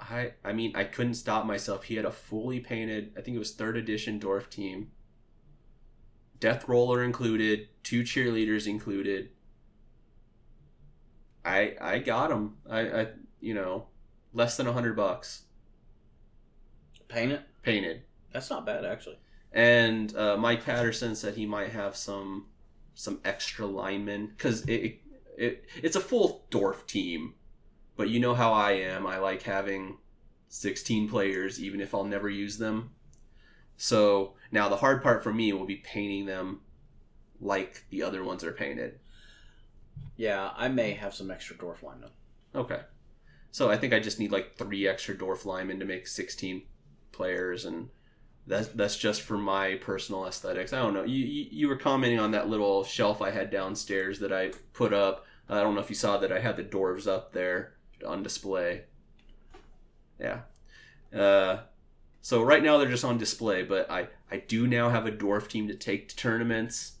I 0.00 0.32
I 0.44 0.52
mean 0.52 0.72
I 0.74 0.84
couldn't 0.84 1.14
stop 1.14 1.46
myself. 1.46 1.84
He 1.84 1.94
had 1.94 2.04
a 2.04 2.10
fully 2.10 2.60
painted, 2.60 3.12
I 3.16 3.20
think 3.20 3.36
it 3.36 3.38
was 3.38 3.52
third 3.52 3.76
edition 3.76 4.18
dwarf 4.20 4.50
team. 4.50 4.90
Death 6.40 6.68
roller 6.68 7.02
included, 7.02 7.68
two 7.82 8.02
cheerleaders 8.02 8.66
included. 8.66 9.30
I 11.44 11.74
I 11.80 11.98
got 11.98 12.30
them. 12.30 12.56
I 12.68 12.80
I 13.02 13.06
you 13.40 13.54
know 13.54 13.86
less 14.32 14.56
than 14.56 14.66
a 14.66 14.72
hundred 14.72 14.96
bucks 14.96 15.42
Painted. 17.08 17.42
painted. 17.62 18.02
That's 18.32 18.50
not 18.50 18.66
bad 18.66 18.84
actually. 18.84 19.18
And 19.52 20.14
uh, 20.16 20.36
Mike 20.36 20.64
Patterson 20.64 21.14
said 21.14 21.34
he 21.34 21.46
might 21.46 21.70
have 21.70 21.96
some 21.96 22.46
some 22.94 23.20
extra 23.24 23.66
linemen 23.66 24.26
because 24.28 24.62
it, 24.62 24.72
it 24.72 25.00
it 25.36 25.64
it's 25.82 25.96
a 25.96 26.00
full 26.00 26.44
dwarf 26.50 26.86
team, 26.86 27.34
but 27.96 28.08
you 28.08 28.18
know 28.18 28.34
how 28.34 28.52
I 28.52 28.72
am. 28.72 29.06
I 29.06 29.18
like 29.18 29.42
having 29.42 29.98
sixteen 30.48 31.08
players, 31.08 31.62
even 31.62 31.80
if 31.80 31.94
I'll 31.94 32.04
never 32.04 32.28
use 32.28 32.58
them. 32.58 32.90
So 33.76 34.34
now 34.50 34.68
the 34.68 34.76
hard 34.76 35.02
part 35.02 35.22
for 35.22 35.32
me 35.32 35.52
will 35.52 35.66
be 35.66 35.76
painting 35.76 36.26
them 36.26 36.60
like 37.40 37.84
the 37.90 38.02
other 38.02 38.24
ones 38.24 38.42
are 38.42 38.52
painted. 38.52 38.98
Yeah, 40.16 40.50
I 40.56 40.68
may 40.68 40.92
have 40.92 41.14
some 41.14 41.30
extra 41.30 41.56
dwarf 41.56 41.82
linemen. 41.82 42.10
Okay. 42.54 42.80
So 43.50 43.70
I 43.70 43.76
think 43.76 43.92
I 43.92 44.00
just 44.00 44.18
need 44.18 44.32
like 44.32 44.56
three 44.56 44.86
extra 44.86 45.14
dwarf 45.16 45.44
linemen 45.44 45.78
to 45.80 45.84
make 45.84 46.06
sixteen 46.06 46.62
players, 47.12 47.64
and 47.64 47.88
that's 48.46 48.68
that's 48.68 48.96
just 48.96 49.22
for 49.22 49.38
my 49.38 49.76
personal 49.76 50.26
aesthetics. 50.26 50.72
I 50.72 50.82
don't 50.82 50.94
know. 50.94 51.04
You 51.04 51.24
you, 51.24 51.46
you 51.50 51.68
were 51.68 51.76
commenting 51.76 52.18
on 52.18 52.32
that 52.32 52.48
little 52.48 52.84
shelf 52.84 53.22
I 53.22 53.30
had 53.30 53.50
downstairs 53.50 54.18
that 54.20 54.32
I 54.32 54.52
put 54.72 54.92
up. 54.92 55.26
I 55.48 55.60
don't 55.60 55.74
know 55.74 55.80
if 55.80 55.90
you 55.90 55.96
saw 55.96 56.16
that 56.18 56.32
I 56.32 56.40
had 56.40 56.56
the 56.56 56.64
dwarves 56.64 57.06
up 57.06 57.32
there 57.32 57.74
on 58.06 58.22
display. 58.22 58.84
Yeah. 60.18 60.40
Uh, 61.14 61.58
so 62.20 62.42
right 62.42 62.62
now 62.62 62.78
they're 62.78 62.88
just 62.88 63.04
on 63.04 63.18
display, 63.18 63.62
but 63.62 63.90
I 63.90 64.08
I 64.30 64.38
do 64.38 64.66
now 64.66 64.90
have 64.90 65.06
a 65.06 65.12
dwarf 65.12 65.48
team 65.48 65.68
to 65.68 65.74
take 65.74 66.08
to 66.08 66.16
tournaments, 66.16 66.94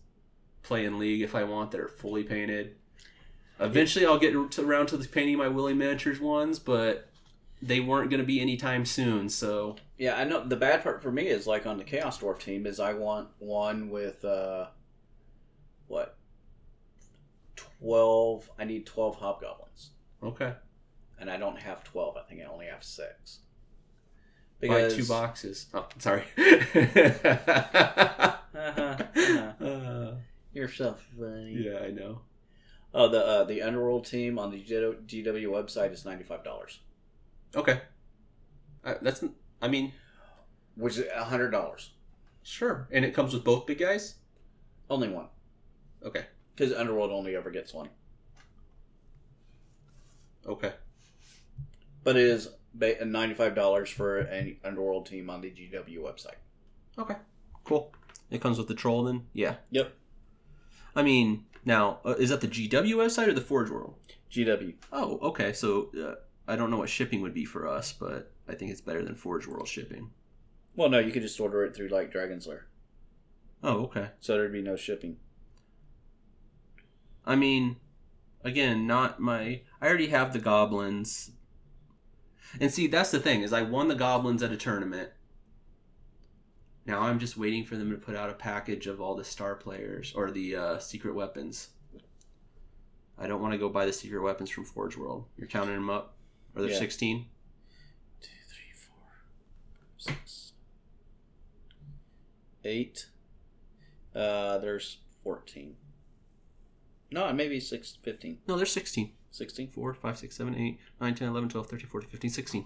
play 0.62 0.84
in 0.84 0.98
league 0.98 1.22
if 1.22 1.34
I 1.34 1.44
want 1.44 1.70
that 1.70 1.80
are 1.80 1.88
fully 1.88 2.22
painted. 2.22 2.76
Eventually, 3.60 4.04
I'll 4.06 4.18
get 4.18 4.32
to, 4.32 4.64
around 4.66 4.86
to 4.88 4.96
the 4.96 5.06
painting 5.06 5.36
my 5.38 5.48
Willy 5.48 5.74
miniatures 5.74 6.20
ones, 6.20 6.58
but 6.58 7.08
they 7.62 7.80
weren't 7.80 8.10
going 8.10 8.20
to 8.20 8.26
be 8.26 8.40
anytime 8.40 8.84
soon. 8.84 9.28
So 9.28 9.76
Yeah, 9.96 10.16
I 10.16 10.24
know. 10.24 10.44
The 10.46 10.56
bad 10.56 10.82
part 10.82 11.02
for 11.02 11.10
me 11.12 11.28
is 11.28 11.46
like 11.46 11.64
on 11.66 11.78
the 11.78 11.84
Chaos 11.84 12.18
Dwarf 12.18 12.40
team 12.40 12.66
is 12.66 12.80
I 12.80 12.92
want 12.94 13.28
one 13.38 13.90
with 13.90 14.24
uh, 14.24 14.66
what 15.86 16.16
twelve. 17.56 18.50
I 18.58 18.64
need 18.64 18.86
twelve 18.86 19.16
hobgoblins, 19.16 19.90
Okay. 20.22 20.52
and 21.20 21.30
I 21.30 21.36
don't 21.36 21.58
have 21.60 21.84
twelve. 21.84 22.16
I 22.16 22.22
think 22.28 22.40
I 22.42 22.44
only 22.44 22.66
have 22.66 22.82
six. 22.84 23.38
Buy 24.60 24.88
two 24.88 25.04
boxes. 25.06 25.66
Oh, 25.74 25.86
sorry. 25.98 26.24
Uh-huh, 28.56 28.96
uh-huh. 29.60 29.64
Uh, 29.64 30.14
You're 30.52 30.68
so 30.68 30.96
funny. 31.18 31.64
yeah, 31.66 31.80
I 31.80 31.90
know. 31.90 32.20
Oh, 32.96 33.08
the 33.08 33.24
uh, 33.26 33.44
the 33.44 33.60
Underworld 33.62 34.06
team 34.06 34.38
on 34.38 34.50
the 34.52 34.62
GW 34.62 35.46
website 35.48 35.92
is 35.92 36.04
ninety 36.04 36.22
five 36.24 36.44
dollars, 36.44 36.78
Okay. 37.56 37.80
Uh, 38.84 38.94
that's. 39.02 39.24
I 39.60 39.66
mean, 39.68 39.92
which 40.76 40.98
is 40.98 41.10
hundred 41.12 41.50
dollars. 41.50 41.90
sure. 42.42 42.86
And 42.92 43.04
it 43.04 43.12
comes 43.14 43.32
with 43.34 43.42
both 43.44 43.66
big 43.66 43.78
guys. 43.78 44.14
Only 44.88 45.08
one, 45.08 45.26
Okay. 46.04 46.26
because 46.54 46.72
Underworld 46.72 47.10
only 47.10 47.34
ever 47.34 47.50
gets 47.50 47.72
one. 47.74 47.88
Okay. 50.46 50.72
But 52.04 52.16
it 52.16 52.24
is 52.24 52.48
ninety 52.76 53.34
five 53.34 53.54
dollars 53.54 53.88
for 53.90 54.18
an 54.18 54.56
Underworld 54.64 55.06
team 55.06 55.30
on 55.30 55.40
the 55.40 55.50
GW 55.50 55.98
website. 55.98 56.36
Okay. 56.98 57.16
Cool. 57.64 57.92
It 58.30 58.40
comes 58.40 58.58
with 58.58 58.68
the 58.68 58.74
troll 58.74 59.04
then. 59.04 59.24
Yeah. 59.32 59.54
Yep. 59.70 59.92
I 60.94 61.02
mean, 61.02 61.46
now 61.64 62.00
uh, 62.04 62.14
is 62.18 62.30
that 62.30 62.40
the 62.40 62.48
GW 62.48 62.94
website 62.94 63.28
or 63.28 63.32
the 63.32 63.40
Forge 63.40 63.70
World? 63.70 63.94
GW. 64.30 64.74
Oh, 64.92 65.18
okay. 65.22 65.52
So 65.52 65.90
uh, 66.00 66.14
I 66.46 66.56
don't 66.56 66.70
know 66.70 66.78
what 66.78 66.88
shipping 66.88 67.20
would 67.22 67.34
be 67.34 67.44
for 67.44 67.66
us, 67.68 67.92
but 67.92 68.32
I 68.48 68.54
think 68.54 68.70
it's 68.70 68.80
better 68.80 69.02
than 69.02 69.14
Forge 69.14 69.46
World 69.46 69.68
shipping. 69.68 70.10
Well, 70.76 70.88
no, 70.90 70.98
you 70.98 71.12
could 71.12 71.22
just 71.22 71.38
order 71.40 71.64
it 71.64 71.74
through 71.74 71.88
like 71.88 72.10
Dragon's 72.10 72.46
Lair, 72.46 72.66
Oh, 73.62 73.84
okay. 73.84 74.08
so 74.20 74.34
there'd 74.34 74.52
be 74.52 74.60
no 74.60 74.76
shipping. 74.76 75.18
I 77.24 77.36
mean, 77.36 77.76
again, 78.42 78.86
not 78.86 79.20
my. 79.20 79.62
I 79.80 79.86
already 79.86 80.08
have 80.08 80.32
the 80.32 80.38
goblins. 80.40 81.30
And 82.60 82.72
see, 82.72 82.86
that's 82.86 83.10
the 83.10 83.20
thing 83.20 83.42
is, 83.42 83.52
I 83.52 83.62
won 83.62 83.88
the 83.88 83.94
goblins 83.94 84.42
at 84.42 84.52
a 84.52 84.56
tournament. 84.56 85.10
Now 86.86 87.00
I'm 87.00 87.18
just 87.18 87.36
waiting 87.36 87.64
for 87.64 87.76
them 87.76 87.90
to 87.90 87.96
put 87.96 88.14
out 88.14 88.30
a 88.30 88.34
package 88.34 88.86
of 88.86 89.00
all 89.00 89.14
the 89.14 89.24
star 89.24 89.54
players 89.54 90.12
or 90.14 90.30
the 90.30 90.56
uh, 90.56 90.78
secret 90.78 91.14
weapons. 91.14 91.68
I 93.18 93.26
don't 93.26 93.40
want 93.40 93.52
to 93.52 93.58
go 93.58 93.68
buy 93.68 93.86
the 93.86 93.92
secret 93.92 94.20
weapons 94.20 94.50
from 94.50 94.64
Forge 94.64 94.96
World. 94.96 95.26
You're 95.38 95.46
counting 95.48 95.74
them 95.74 95.88
up? 95.88 96.16
Are 96.56 96.62
there 96.62 96.70
Yeah. 96.70 96.78
16? 96.78 97.26
Two, 98.20 98.28
three, 98.48 98.72
four, 98.76 99.06
six, 99.96 100.52
eight. 102.64 103.06
Uh, 104.14 104.58
there's 104.58 104.98
fourteen. 105.22 105.76
No, 107.10 107.32
maybe 107.32 107.60
six, 107.60 107.96
15. 108.02 108.38
No, 108.48 108.56
there's 108.56 108.72
16. 108.72 109.12
16. 109.30 109.68
4, 109.70 109.94
5, 109.94 110.18
6, 110.18 110.36
7, 110.36 110.54
8, 110.56 110.78
9, 111.00 111.14
10, 111.14 111.28
11, 111.28 111.48
12, 111.48 111.66
13, 111.68 111.86
14, 111.88 112.10
15, 112.10 112.30
16. 112.30 112.64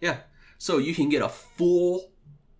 Yeah. 0.00 0.16
So 0.58 0.76
you 0.76 0.94
can 0.94 1.08
get 1.08 1.22
a 1.22 1.28
full 1.28 2.10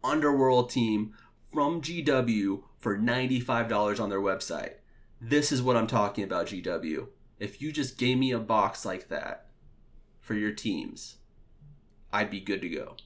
Underworld 0.06 0.70
team 0.70 1.14
from 1.52 1.82
GW 1.82 2.62
for 2.78 2.96
$95 2.96 4.00
on 4.00 4.08
their 4.08 4.20
website. 4.20 4.74
This 5.20 5.50
is 5.50 5.62
what 5.62 5.76
I'm 5.76 5.86
talking 5.86 6.24
about, 6.24 6.46
GW. 6.46 7.08
If 7.38 7.60
you 7.60 7.72
just 7.72 7.98
gave 7.98 8.18
me 8.18 8.30
a 8.30 8.38
box 8.38 8.84
like 8.84 9.08
that 9.08 9.46
for 10.20 10.34
your 10.34 10.52
teams, 10.52 11.16
I'd 12.12 12.30
be 12.30 12.40
good 12.40 12.62
to 12.62 12.68
go. 12.68 12.96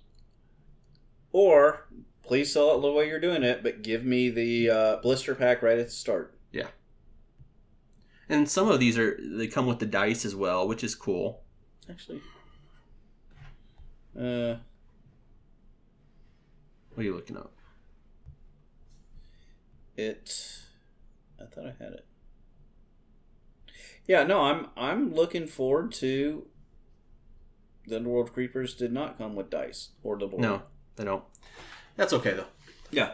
Or 1.32 1.86
please 2.22 2.52
sell 2.52 2.76
it 2.76 2.82
the 2.82 2.92
way 2.92 3.08
you're 3.08 3.20
doing 3.20 3.42
it, 3.42 3.62
but 3.62 3.82
give 3.82 4.04
me 4.04 4.28
the 4.28 4.70
uh, 4.70 4.96
blister 4.96 5.34
pack 5.34 5.62
right 5.62 5.78
at 5.78 5.86
the 5.86 5.92
start. 5.92 6.36
Yeah. 6.52 6.68
And 8.28 8.48
some 8.48 8.68
of 8.68 8.78
these 8.78 8.98
are 8.98 9.18
they 9.20 9.46
come 9.46 9.66
with 9.66 9.78
the 9.78 9.86
dice 9.86 10.24
as 10.24 10.36
well, 10.36 10.68
which 10.68 10.84
is 10.84 10.94
cool. 10.94 11.42
Actually, 11.88 12.22
uh, 14.16 14.56
What 17.00 17.04
are 17.04 17.08
you 17.08 17.14
looking 17.14 17.38
up? 17.38 17.50
it. 19.96 20.58
I 21.40 21.46
thought 21.46 21.64
I 21.64 21.82
had 21.82 21.94
it. 21.94 22.04
Yeah, 24.06 24.24
no, 24.24 24.42
I'm 24.42 24.66
I'm 24.76 25.14
looking 25.14 25.46
forward 25.46 25.92
to. 25.92 26.46
The 27.86 27.96
Underworld 27.96 28.34
Creepers 28.34 28.74
did 28.74 28.92
not 28.92 29.16
come 29.16 29.34
with 29.34 29.48
dice 29.48 29.92
or 30.02 30.18
the 30.18 30.26
board. 30.26 30.42
No, 30.42 30.60
they 30.96 31.04
don't. 31.04 31.24
That's 31.96 32.12
okay 32.12 32.34
though. 32.34 32.48
Yeah. 32.90 33.12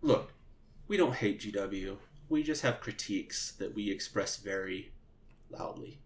Look, 0.00 0.32
we 0.86 0.96
don't 0.96 1.16
hate 1.16 1.40
GW. 1.40 1.96
We 2.28 2.44
just 2.44 2.62
have 2.62 2.78
critiques 2.78 3.50
that 3.58 3.74
we 3.74 3.90
express 3.90 4.36
very 4.36 4.92
loudly, 5.50 5.98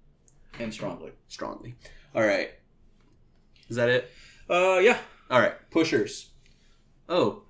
and 0.58 0.72
strongly. 0.72 1.12
strongly. 1.28 1.74
All 2.14 2.22
right. 2.22 2.52
Is 3.68 3.76
that 3.76 3.90
it? 3.90 4.10
Uh, 4.48 4.78
yeah. 4.78 4.96
All 5.30 5.40
right. 5.40 5.56
Pushers. 5.70 6.30
Oh, 7.09 7.43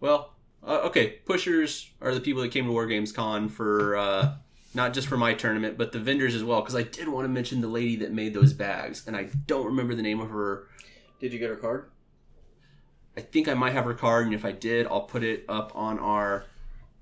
well, 0.00 0.34
uh, 0.66 0.80
okay. 0.84 1.18
Pushers 1.26 1.90
are 2.00 2.14
the 2.14 2.20
people 2.20 2.42
that 2.42 2.50
came 2.50 2.66
to 2.66 2.72
War 2.72 2.86
Games 2.86 3.12
Con 3.12 3.48
for 3.48 3.96
uh, 3.96 4.34
not 4.74 4.94
just 4.94 5.08
for 5.08 5.16
my 5.16 5.34
tournament, 5.34 5.76
but 5.76 5.92
the 5.92 5.98
vendors 5.98 6.34
as 6.34 6.42
well. 6.42 6.60
Because 6.60 6.76
I 6.76 6.82
did 6.82 7.08
want 7.08 7.24
to 7.24 7.28
mention 7.28 7.60
the 7.60 7.68
lady 7.68 7.96
that 7.96 8.12
made 8.12 8.34
those 8.34 8.52
bags, 8.52 9.06
and 9.06 9.16
I 9.16 9.28
don't 9.46 9.66
remember 9.66 9.94
the 9.94 10.02
name 10.02 10.20
of 10.20 10.30
her. 10.30 10.66
Did 11.20 11.32
you 11.32 11.38
get 11.38 11.50
her 11.50 11.56
card? 11.56 11.90
I 13.16 13.20
think 13.20 13.48
I 13.48 13.54
might 13.54 13.72
have 13.72 13.84
her 13.84 13.94
card, 13.94 14.26
and 14.26 14.34
if 14.34 14.44
I 14.44 14.52
did, 14.52 14.86
I'll 14.86 15.02
put 15.02 15.22
it 15.22 15.44
up 15.48 15.72
on 15.74 15.98
our 15.98 16.46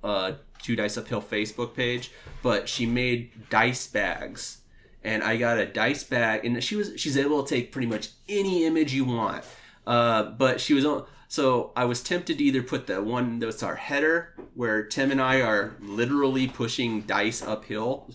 uh, 0.02 0.32
Two 0.60 0.74
Dice 0.74 0.96
Uphill 0.96 1.22
Facebook 1.22 1.74
page. 1.74 2.10
But 2.42 2.68
she 2.68 2.86
made 2.86 3.48
dice 3.48 3.86
bags, 3.86 4.62
and 5.04 5.22
I 5.22 5.36
got 5.36 5.58
a 5.58 5.66
dice 5.66 6.02
bag, 6.02 6.44
and 6.44 6.62
she 6.62 6.74
was 6.74 6.92
she's 6.96 7.16
able 7.16 7.44
to 7.44 7.54
take 7.54 7.70
pretty 7.70 7.86
much 7.86 8.08
any 8.28 8.64
image 8.64 8.92
you 8.92 9.04
want. 9.04 9.44
Uh, 9.86 10.24
but 10.24 10.60
she 10.60 10.74
was 10.74 10.84
on. 10.84 11.06
So 11.30 11.70
I 11.76 11.84
was 11.84 12.02
tempted 12.02 12.38
to 12.38 12.44
either 12.44 12.60
put 12.60 12.88
the 12.88 13.00
one 13.00 13.38
that's 13.38 13.62
our 13.62 13.76
header, 13.76 14.34
where 14.54 14.82
Tim 14.82 15.12
and 15.12 15.22
I 15.22 15.42
are 15.42 15.76
literally 15.80 16.48
pushing 16.48 17.02
dice 17.02 17.40
uphill. 17.40 18.10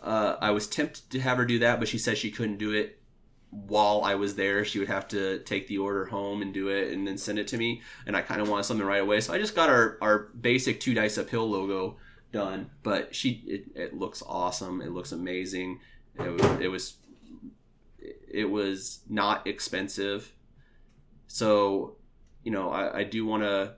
Uh, 0.00 0.36
I 0.40 0.52
was 0.52 0.68
tempted 0.68 1.10
to 1.10 1.20
have 1.20 1.38
her 1.38 1.44
do 1.44 1.58
that, 1.58 1.80
but 1.80 1.88
she 1.88 1.98
said 1.98 2.18
she 2.18 2.30
couldn't 2.30 2.58
do 2.58 2.70
it 2.70 3.02
while 3.50 4.02
I 4.04 4.14
was 4.14 4.36
there. 4.36 4.64
She 4.64 4.78
would 4.78 4.86
have 4.86 5.08
to 5.08 5.40
take 5.40 5.66
the 5.66 5.78
order 5.78 6.04
home 6.04 6.40
and 6.40 6.54
do 6.54 6.68
it 6.68 6.92
and 6.92 7.04
then 7.04 7.18
send 7.18 7.40
it 7.40 7.48
to 7.48 7.58
me. 7.58 7.82
And 8.06 8.16
I 8.16 8.22
kind 8.22 8.40
of 8.40 8.48
wanted 8.48 8.62
something 8.62 8.86
right 8.86 9.02
away. 9.02 9.20
So 9.20 9.34
I 9.34 9.38
just 9.38 9.56
got 9.56 9.68
our, 9.68 9.98
our 10.00 10.28
basic 10.40 10.78
two 10.78 10.94
dice 10.94 11.18
uphill 11.18 11.50
logo 11.50 11.96
done. 12.30 12.70
But 12.84 13.12
she, 13.12 13.42
it, 13.44 13.64
it 13.74 13.98
looks 13.98 14.22
awesome. 14.24 14.80
It 14.80 14.92
looks 14.92 15.10
amazing. 15.10 15.80
It 16.16 16.28
was, 16.28 16.60
it 16.60 16.68
was, 16.68 16.94
it 17.98 18.48
was 18.48 19.00
not 19.08 19.48
expensive. 19.48 20.32
So, 21.26 21.96
you 22.42 22.50
know, 22.50 22.70
I, 22.70 23.00
I 23.00 23.04
do 23.04 23.24
want 23.24 23.42
to, 23.42 23.74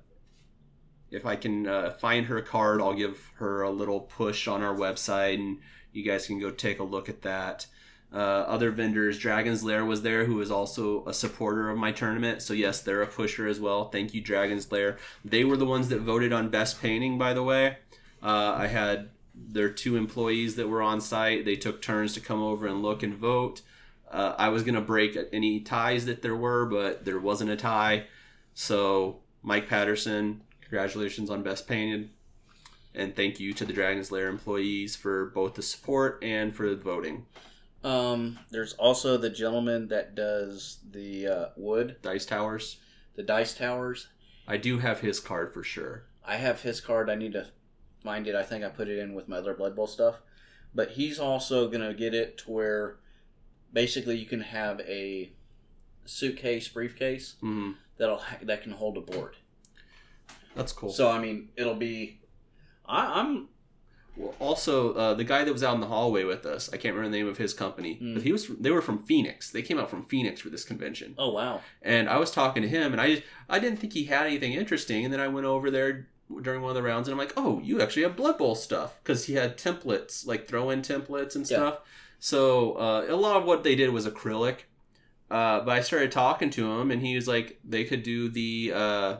if 1.11 1.27
I 1.27 1.37
can 1.37 1.67
uh, 1.67 1.91
find 1.91 2.27
her 2.27 2.41
card, 2.41 2.81
I'll 2.81 2.95
give 2.95 3.31
her 3.37 3.63
a 3.63 3.71
little 3.71 4.01
push 4.01 4.49
on 4.49 4.63
our 4.63 4.75
website 4.75 5.35
and 5.35 5.59
you 5.93 6.03
guys 6.03 6.27
can 6.27 6.41
go 6.41 6.51
take 6.51 6.81
a 6.81 6.85
look 6.85 7.09
at 7.09 7.23
that 7.23 7.67
uh, 8.15 8.17
other 8.47 8.71
vendors. 8.71 9.19
Dragon's 9.19 9.65
Lair 9.65 9.85
was 9.85 10.03
there, 10.03 10.25
who 10.25 10.41
is 10.41 10.51
also 10.51 11.05
a 11.07 11.13
supporter 11.13 11.69
of 11.69 11.77
my 11.77 11.91
tournament. 11.91 12.43
So 12.43 12.55
yes, 12.55 12.81
they're 12.81 13.03
a 13.03 13.07
pusher 13.07 13.49
as 13.49 13.59
well. 13.59 13.89
Thank 13.89 14.15
you, 14.15 14.21
Dragon's 14.21 14.71
Lair. 14.71 14.99
They 15.25 15.45
were 15.45 15.57
the 15.57 15.67
ones 15.67 15.89
that 15.89 16.01
voted 16.01 16.33
on 16.33 16.49
best 16.49 16.81
painting, 16.81 17.19
by 17.19 17.35
the 17.35 17.43
way. 17.43 17.79
Uh, 18.23 18.55
I 18.57 18.69
had 18.69 19.11
their 19.35 19.69
two 19.69 19.97
employees 19.97 20.55
that 20.57 20.69
were 20.69 20.81
on 20.81 21.01
site. 21.01 21.45
They 21.45 21.57
took 21.57 21.83
turns 21.83 22.15
to 22.15 22.21
come 22.21 22.41
over 22.41 22.67
and 22.69 22.83
look 22.83 23.03
and 23.03 23.15
vote. 23.15 23.63
Uh, 24.11 24.35
I 24.39 24.51
was 24.51 24.63
gonna 24.63 24.81
break 24.81 25.19
any 25.33 25.61
ties 25.61 26.07
that 26.07 26.23
there 26.23 26.37
were, 26.37 26.67
but 26.67 27.05
there 27.05 27.19
wasn't 27.19 27.51
a 27.51 27.57
tie. 27.57 28.05
So 28.55 29.21
Mike 29.43 29.69
Patterson, 29.69 30.43
congratulations 30.61 31.31
on 31.31 31.43
best 31.43 31.67
painted. 31.69 32.11
And 32.95 33.15
thank 33.17 33.41
you 33.41 33.53
to 33.55 33.65
the 33.65 33.73
Dragon's 33.73 34.13
Lair 34.13 34.29
employees 34.29 34.95
for 34.95 35.27
both 35.27 35.55
the 35.55 35.63
support 35.63 36.23
and 36.23 36.55
for 36.55 36.71
the 36.71 36.77
voting. 36.77 37.27
Um, 37.83 38.39
there's 38.51 38.73
also 38.75 39.17
the 39.17 39.31
gentleman 39.31 39.89
that 39.89 40.15
does 40.15 40.79
the 40.91 41.27
uh, 41.27 41.47
wood, 41.57 41.97
Dice 42.03 42.25
Towers. 42.25 42.79
the 43.17 43.23
dice 43.23 43.55
towers. 43.55 44.09
I 44.49 44.57
do 44.57 44.79
have 44.79 45.01
his 45.01 45.21
card 45.21 45.53
for 45.53 45.63
sure. 45.63 46.05
I 46.25 46.37
have 46.37 46.63
his 46.63 46.81
card. 46.81 47.11
I 47.11 47.15
need 47.15 47.33
to 47.33 47.49
find 48.03 48.27
it. 48.27 48.35
I 48.35 48.43
think 48.43 48.65
I 48.65 48.69
put 48.69 48.89
it 48.89 48.99
in 48.99 49.15
with 49.15 49.29
my 49.29 49.37
other 49.37 49.55
Blood 49.55 49.75
Bowl 49.77 49.87
stuff. 49.87 50.17
But 50.75 50.93
he's 50.93 51.19
also 51.19 51.69
gonna 51.69 51.95
get 51.95 52.15
it 52.15 52.39
to 52.39 52.51
where 52.51 52.97
basically 53.73 54.17
you 54.17 54.27
can 54.27 54.41
have 54.41 54.81
a 54.81 55.33
suitcase, 56.07 56.69
briefcase 56.69 57.35
Mm, 57.43 57.75
that'll 57.99 58.23
that 58.43 58.63
can 58.63 58.73
hold 58.73 58.97
a 58.97 59.01
board. 59.01 59.37
that's 60.55 60.73
cool. 60.73 60.91
So 60.91 61.11
I 61.11 61.19
mean, 61.19 61.51
it'll 61.57 61.75
be. 61.75 62.21
I, 62.87 63.21
I'm 63.21 63.49
well, 64.17 64.35
also, 64.39 64.93
uh, 64.95 65.15
the 65.15 65.25
guy 65.25 65.43
that 65.43 65.53
was 65.53 65.65
out 65.65 65.75
in 65.75 65.81
the 65.81 65.89
hallway 65.89 66.23
with 66.23 66.47
us, 66.47 66.69
I 66.73 66.77
can't 66.77 66.95
remember 66.95 67.11
the 67.17 67.19
name 67.23 67.29
of 67.29 67.39
his 67.39 67.53
company, 67.53 67.99
Mm. 68.01 68.15
but 68.15 68.23
he 68.23 68.31
was. 68.31 68.45
From, 68.47 68.57
they 68.61 68.71
were 68.71 68.83
from 68.83 69.03
Phoenix. 69.05 69.51
They 69.51 69.63
came 69.63 69.79
out 69.79 69.91
from 69.91 70.05
Phoenix 70.05 70.41
for 70.41 70.51
this 70.51 70.65
convention, 70.65 71.15
oh 71.19 71.33
wow. 71.33 71.61
and 71.83 72.09
I 72.09 72.19
was 72.19 72.31
talking 72.31 72.63
to 72.63 72.69
him, 72.69 72.93
and 72.93 73.01
I 73.01 73.23
I 73.49 73.59
didn't 73.59 73.79
think 73.81 73.93
he 73.93 74.05
had 74.05 74.27
anything 74.27 74.53
interesting, 74.53 75.05
and 75.05 75.13
then 75.13 75.21
I 75.21 75.29
went 75.29 75.47
over 75.47 75.71
there 75.71 76.09
during 76.43 76.63
one 76.63 76.71
of 76.71 76.77
the 76.77 76.83
rounds, 76.83 77.09
and 77.09 77.13
I'm 77.13 77.19
like, 77.19 77.33
"Oh, 77.37 77.61
you 77.65 77.81
actually 77.83 78.03
have 78.03 78.15
Blood 78.17 78.39
Bowl 78.39 78.55
stuff," 78.55 78.99
because 79.03 79.25
he 79.25 79.35
had 79.35 79.59
templates, 79.59 80.27
like 80.27 80.47
throw-in 80.47 80.83
templates 80.83 81.35
and 81.35 81.49
Yeah. 81.51 81.57
stuff. 81.57 81.79
So 82.21 82.75
uh, 82.75 83.07
a 83.09 83.17
lot 83.17 83.37
of 83.37 83.45
what 83.45 83.65
they 83.65 83.75
did 83.75 83.91
was 83.91 84.07
acrylic. 84.07 84.59
Uh, 85.31 85.61
but 85.61 85.71
I 85.71 85.81
started 85.81 86.13
talking 86.13 86.51
to 86.51 86.71
him, 86.73 86.91
and 86.91 87.01
he 87.03 87.15
was 87.17 87.27
like, 87.27 87.59
they 87.65 87.85
could 87.85 88.03
do 88.03 88.29
the 88.29 88.73
uh, 88.75 89.17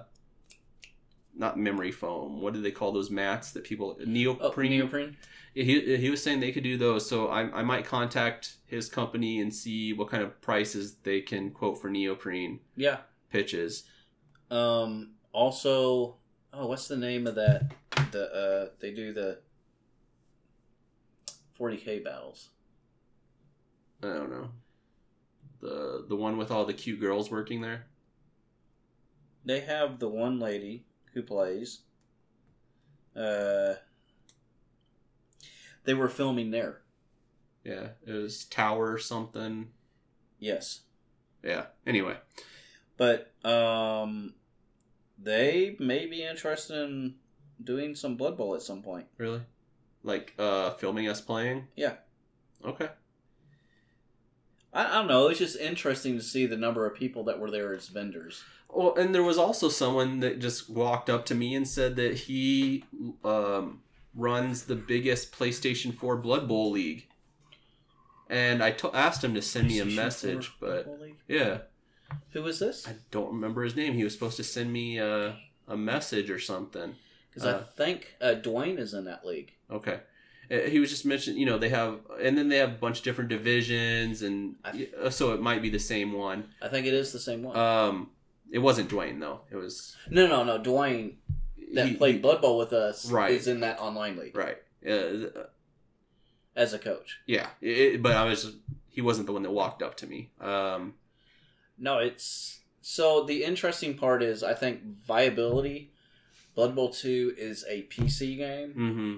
not 1.37 1.59
memory 1.59 1.91
foam. 1.91 2.41
What 2.41 2.53
do 2.55 2.61
they 2.63 2.71
call 2.71 2.93
those 2.93 3.11
mats 3.11 3.53
that 3.53 3.65
people 3.65 3.97
Oh, 4.01 4.05
neoprene? 4.05 4.71
neoprene. 4.71 5.17
he, 5.55 5.97
he 5.97 6.11
was 6.11 6.23
saying 6.23 6.41
they 6.41 6.53
could 6.53 6.63
do 6.65 6.77
those 6.77 7.09
so 7.09 7.29
I, 7.29 7.43
I 7.61 7.63
might 7.63 7.85
contact 7.85 8.57
his 8.67 8.89
company 8.89 9.41
and 9.41 9.53
see 9.55 9.93
what 9.93 10.09
kind 10.09 10.23
of 10.23 10.41
prices 10.41 10.97
they 11.03 11.21
can 11.21 11.51
quote 11.51 11.81
for 11.81 11.89
neoprene 11.91 12.61
Yeah. 12.77 12.99
pitches 13.31 13.85
Um. 14.51 15.13
Also, 15.33 16.17
oh, 16.53 16.67
what's 16.69 16.87
the 16.87 16.97
name 16.97 17.27
of 17.27 17.35
that? 17.37 17.73
The 18.13 18.33
uh, 18.33 18.69
they 18.81 18.93
do 18.93 19.13
the 19.13 19.39
40k 21.59 22.05
battles. 22.05 22.51
i 24.03 24.07
don't 24.07 24.31
know 24.31 24.49
the 25.65 26.05
the 26.09 26.17
one 26.17 26.37
with 26.37 26.51
all 26.51 26.65
the 26.67 26.75
cute 26.75 27.01
girls 27.01 27.31
working 27.31 27.61
there 27.63 27.87
They 29.45 29.61
have 29.61 29.99
the 29.99 30.09
one 30.09 30.39
lady 30.39 30.85
who 31.15 31.23
plays. 31.23 31.81
Uh. 33.17 33.75
They 35.85 35.95
were 35.95 36.09
filming 36.09 36.51
there. 36.51 36.81
yeah 37.65 37.89
it 38.07 38.13
was 38.13 38.45
tower 38.45 38.99
something 38.99 39.69
Yes. 40.39 40.81
yeah 41.43 41.67
anyway 41.87 42.17
But 42.97 43.33
um, 43.45 44.35
they 45.19 45.77
may 45.79 46.07
be 46.07 46.23
interested 46.25 46.77
in 46.85 47.17
doing 47.63 47.95
some 47.95 48.17
Blood 48.17 48.37
Bowl 48.37 48.55
at 48.55 48.63
some 48.63 48.83
point. 48.83 49.07
really 49.19 49.43
like 50.03 50.35
uh 50.39 50.71
filming 50.73 51.09
us 51.09 51.21
playing 51.21 51.69
Yeah. 51.77 51.95
okay 52.65 52.89
I, 54.75 54.87
I 54.87 54.93
don't 54.95 55.09
know. 55.09 55.29
It's 55.29 55.39
just 55.39 55.57
interesting 55.59 56.17
to 56.17 56.23
see 56.23 56.47
the 56.47 56.57
number 56.57 56.85
of 56.87 56.95
people 56.95 57.25
that 57.25 57.39
were 57.39 57.51
there 57.51 57.73
as 57.75 57.89
vendors. 57.89 58.43
Well, 58.69 58.95
and 58.97 59.15
there 59.15 59.23
was 59.23 59.39
also 59.39 59.69
someone 59.69 60.21
that 60.21 60.41
just 60.41 60.69
walked 60.69 61.09
up 61.09 61.25
to 61.27 61.35
me 61.35 61.55
and 61.55 61.67
said 61.67 61.97
that 61.97 62.15
he 62.15 62.85
um, 63.25 63.81
runs 64.15 64.65
the 64.65 64.75
biggest 64.75 65.33
PlayStation 65.33 65.97
4 65.97 66.17
Blood 66.17 66.49
Bowl 66.49 66.73
league. 66.73 67.07
And 68.29 68.63
I 68.63 68.73
to- 68.73 68.95
asked 68.95 69.23
him 69.23 69.35
to 69.35 69.43
send 69.43 69.69
me 69.69 69.79
a 69.79 69.85
message, 69.85 70.51
but 70.59 70.85
Blood 70.85 70.87
Bowl 70.87 70.99
League? 71.07 71.17
yeah, 71.29 71.59
who 72.31 72.43
was 72.43 72.59
this? 72.59 72.89
I 72.89 72.95
don't 73.11 73.33
remember 73.33 73.63
his 73.63 73.77
name. 73.77 73.95
He 73.95 74.03
was 74.03 74.13
supposed 74.13 74.37
to 74.39 74.45
send 74.45 74.73
me 74.73 74.99
a, 74.99 75.37
a 75.69 75.77
message 75.77 76.31
or 76.31 76.39
something. 76.39 76.97
Because 77.31 77.47
uh, 77.47 77.59
I 77.61 77.77
think 77.77 78.15
uh, 78.21 78.35
Dwayne 78.41 78.79
is 78.79 78.95
in 78.95 79.05
that 79.05 79.25
league. 79.27 79.53
Okay. 79.71 80.01
Uh, 80.51 80.59
He 80.69 80.79
was 80.79 80.91
just 80.91 81.05
mentioning, 81.07 81.39
you 81.41 81.47
know, 81.47 81.59
they 81.59 81.71
have, 81.71 82.01
and 82.21 82.37
then 82.37 82.49
they 82.49 82.59
have 82.59 82.71
a 82.71 82.79
bunch 82.79 82.99
of 82.99 83.05
different 83.05 83.31
divisions, 83.31 84.23
and 84.23 84.57
I- 84.65 84.89
uh, 85.01 85.11
so 85.11 85.33
it 85.33 85.41
might 85.41 85.63
be 85.63 85.71
the 85.71 85.79
same 85.79 86.13
one. 86.13 86.49
I 86.61 86.69
think 86.69 86.87
it 86.87 86.95
is 86.95 87.13
the 87.13 87.19
same 87.21 87.43
one. 87.43 87.57
Um, 87.57 88.11
it 88.51 88.59
wasn't 88.59 88.91
Dwayne 88.91 89.21
though. 89.21 89.41
It 89.51 89.57
was 89.57 89.97
no, 90.11 90.27
no, 90.27 90.45
no. 90.45 90.59
Dwayne 90.59 91.15
that 91.73 91.89
he- 91.89 91.95
played 91.97 92.17
he- 92.17 92.21
Blood 92.21 92.41
Bowl 92.43 92.59
with 92.59 92.73
us 92.73 93.11
Right. 93.11 93.33
is 93.33 93.49
in 93.49 93.61
that 93.61 93.79
online 93.81 94.17
league 94.17 94.37
right. 94.37 94.59
Uh, 94.87 95.47
as 96.57 96.73
a 96.73 96.79
coach. 96.79 97.19
Yeah, 97.27 97.49
it, 97.61 98.03
but 98.03 98.13
I 98.13 98.25
was 98.25 98.57
he 98.89 99.01
wasn't 99.01 99.27
the 99.27 99.33
one 99.33 99.43
that 99.43 99.51
walked 99.51 99.83
up 99.83 99.97
to 99.99 100.07
me. 100.07 100.31
Um, 100.41 100.95
No, 101.79 101.99
it's 101.99 102.61
so 102.81 103.25
the 103.25 103.43
interesting 103.45 103.97
part 103.97 104.23
is 104.23 104.43
I 104.45 104.55
think 104.55 104.83
viability. 105.07 105.91
Blood 106.55 106.77
Bowl 106.77 106.91
Two 106.91 107.35
is 107.37 107.65
a 107.69 107.83
PC 107.85 108.37
game 108.37 108.73
hmm 108.73 109.17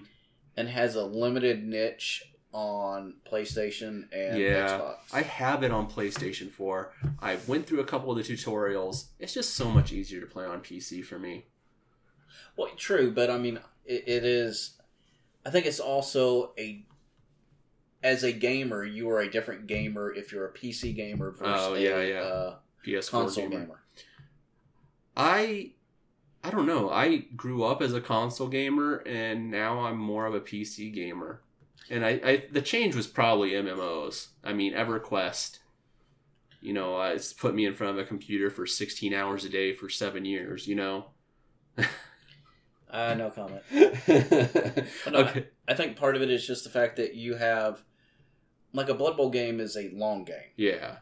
and 0.57 0.69
has 0.69 0.95
a 0.95 1.05
limited 1.05 1.65
niche 1.65 2.23
on 2.53 3.15
PlayStation 3.31 4.05
and 4.12 4.39
Yeah, 4.39 4.66
Xbox. 4.69 4.97
I 5.12 5.23
have 5.23 5.62
it 5.62 5.70
on 5.70 5.91
PlayStation 5.91 6.51
4. 6.51 6.93
I 7.20 7.37
went 7.47 7.66
through 7.66 7.81
a 7.81 7.85
couple 7.85 8.11
of 8.11 8.16
the 8.16 8.23
tutorials. 8.23 9.07
It's 9.19 9.35
just 9.35 9.55
so 9.55 9.70
much 9.70 9.93
easier 9.93 10.20
to 10.20 10.27
play 10.27 10.47
on 10.47 10.61
PC 10.61 11.05
for 11.05 11.19
me. 11.19 11.45
Well, 12.57 12.70
true, 12.77 13.11
but 13.12 13.31
I 13.31 13.37
mean, 13.37 13.59
it, 13.85 14.05
it 14.07 14.24
is. 14.24 14.78
I 15.45 15.51
think 15.51 15.66
it's 15.66 15.81
also 15.81 16.53
a. 16.59 16.83
As 18.03 18.23
a 18.23 18.31
gamer, 18.33 18.85
you 18.85 19.11
are 19.11 19.20
a 19.20 19.31
different 19.31 19.66
gamer 19.66 20.12
if 20.15 20.31
you're 20.31 20.47
a 20.47 20.53
PC 20.53 20.95
gamer 20.95 21.33
versus 21.33 21.47
Oh, 21.49 21.74
yeah, 21.74 21.97
a 21.99 22.09
yeah. 22.09 22.20
Uh, 22.20 22.55
PS4 22.87 23.11
console 23.11 23.49
gamer. 23.49 23.61
gamer. 23.65 23.81
I 25.16 25.73
I 26.47 26.51
don't 26.51 26.66
know. 26.66 26.90
I 26.90 27.24
grew 27.35 27.64
up 27.64 27.82
as 27.82 27.93
a 27.93 28.01
console 28.01 28.47
gamer 28.47 28.98
and 28.98 29.51
now 29.51 29.81
I'm 29.81 29.98
more 29.98 30.27
of 30.27 30.35
a 30.35 30.40
PC 30.40 30.94
gamer. 30.94 31.40
And 31.90 32.06
I, 32.06 32.20
I 32.24 32.44
the 32.52 32.62
change 32.62 32.94
was 32.94 33.09
probably 33.09 33.51
MMOs. 33.51 34.28
I 34.44 34.52
mean 34.52 34.73
EverQuest. 34.73 35.59
You 36.60 36.73
know, 36.73 37.01
uh, 37.01 37.09
it's 37.09 37.32
put 37.32 37.52
me 37.52 37.66
in 37.66 37.74
front 37.74 37.98
of 37.98 38.05
a 38.05 38.06
computer 38.06 38.48
for 38.48 38.64
16 38.64 39.12
hours 39.12 39.44
a 39.44 39.48
day 39.48 39.73
for 39.73 39.89
7 39.89 40.24
years, 40.24 40.68
you 40.68 40.77
know. 40.77 41.06
Uh, 42.89 43.14
no 43.14 43.31
comment. 43.31 43.62
okay. 43.74 45.47
I 45.66 45.74
think 45.74 45.97
part 45.97 46.14
of 46.14 46.23
it 46.23 46.31
is 46.31 46.47
just 46.47 46.62
the 46.62 46.70
fact 46.70 46.97
that 46.97 47.14
you 47.14 47.35
have, 47.35 47.82
like, 48.73 48.89
a 48.89 48.94
Blood 48.94 49.16
Bowl 49.16 49.28
game 49.28 49.59
is 49.59 49.77
a 49.77 49.90
long 49.93 50.24
game, 50.24 50.51
Yeah. 50.56 50.98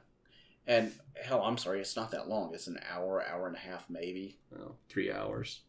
And 0.66 0.93
hell, 1.23 1.43
I'm 1.43 1.59
sorry, 1.59 1.81
it's 1.81 1.97
not 1.97 2.11
that 2.12 2.28
long. 2.28 2.53
It's 2.55 2.66
an 2.66 2.78
hour, 2.93 3.24
hour 3.27 3.47
and 3.47 3.57
a 3.57 3.61
half, 3.61 3.89
maybe. 3.89 4.39
Well, 4.51 4.77
3 4.89 5.12
hours. 5.12 5.61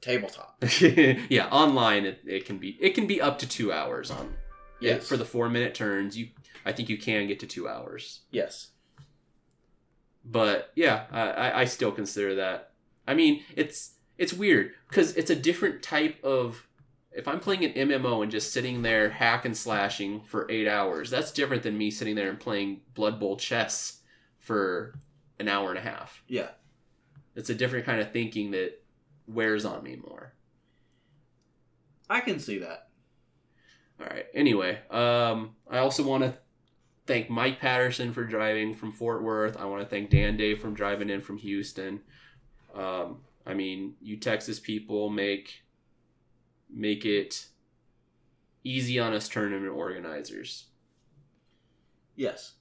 Tabletop. 0.00 0.62
yeah, 0.80 1.46
online 1.50 2.06
it, 2.06 2.20
it 2.26 2.46
can 2.46 2.56
be 2.58 2.78
it 2.80 2.94
can 2.94 3.06
be 3.06 3.20
up 3.20 3.38
to 3.40 3.46
2 3.48 3.70
hours 3.72 4.10
on 4.10 4.34
Yes. 4.80 5.06
for 5.06 5.16
the 5.18 5.26
4 5.26 5.48
minute 5.50 5.74
turns. 5.74 6.16
You 6.16 6.28
I 6.64 6.72
think 6.72 6.88
you 6.88 6.96
can 6.98 7.26
get 7.28 7.38
to 7.40 7.46
2 7.46 7.68
hours. 7.68 8.20
Yes. 8.30 8.68
but 10.24 10.70
yeah, 10.74 11.04
I, 11.10 11.20
I- 11.30 11.60
I 11.60 11.64
still 11.64 11.92
consider 11.92 12.34
that. 12.36 12.72
I 13.06 13.14
mean, 13.14 13.42
it's 13.56 13.92
it's 14.18 14.32
weird 14.32 14.72
because 14.88 15.16
it's 15.16 15.30
a 15.30 15.36
different 15.36 15.82
type 15.82 16.22
of. 16.24 16.66
If 17.12 17.26
I'm 17.26 17.40
playing 17.40 17.64
an 17.64 17.72
MMO 17.88 18.22
and 18.22 18.30
just 18.30 18.52
sitting 18.52 18.82
there 18.82 19.10
hack 19.10 19.44
and 19.44 19.56
slashing 19.56 20.20
for 20.22 20.46
eight 20.50 20.68
hours, 20.68 21.10
that's 21.10 21.32
different 21.32 21.64
than 21.64 21.76
me 21.76 21.90
sitting 21.90 22.14
there 22.14 22.30
and 22.30 22.38
playing 22.38 22.82
Blood 22.94 23.18
Bowl 23.18 23.36
chess 23.36 23.98
for 24.40 24.94
an 25.38 25.48
hour 25.48 25.70
and 25.70 25.78
a 25.78 25.82
half. 25.82 26.22
Yeah. 26.26 26.48
It's 27.36 27.50
a 27.50 27.54
different 27.54 27.86
kind 27.86 28.00
of 28.00 28.12
thinking 28.12 28.50
that 28.50 28.82
wears 29.28 29.64
on 29.64 29.84
me 29.84 29.96
more. 29.96 30.32
I 32.08 32.20
can 32.20 32.40
see 32.40 32.58
that. 32.58 32.88
All 34.00 34.06
right. 34.06 34.26
Anyway, 34.34 34.78
um, 34.90 35.54
I 35.70 35.78
also 35.78 36.02
want 36.02 36.24
to 36.24 36.34
thank 37.06 37.30
Mike 37.30 37.60
Patterson 37.60 38.12
for 38.12 38.24
driving 38.24 38.74
from 38.74 38.92
Fort 38.92 39.22
Worth. 39.22 39.56
I 39.56 39.66
want 39.66 39.82
to 39.82 39.88
thank 39.88 40.10
Dan 40.10 40.36
Day 40.36 40.54
from 40.54 40.74
driving 40.74 41.10
in 41.10 41.20
from 41.20 41.38
Houston. 41.38 42.00
Um, 42.74 43.20
I 43.46 43.54
mean, 43.54 43.94
you 44.00 44.16
Texas 44.16 44.58
people 44.58 45.08
make 45.10 45.62
make 46.72 47.04
it 47.04 47.46
easy 48.64 48.98
on 48.98 49.12
us 49.12 49.28
tournament 49.28 49.72
organizers. 49.72 50.66
Yes. 52.16 52.54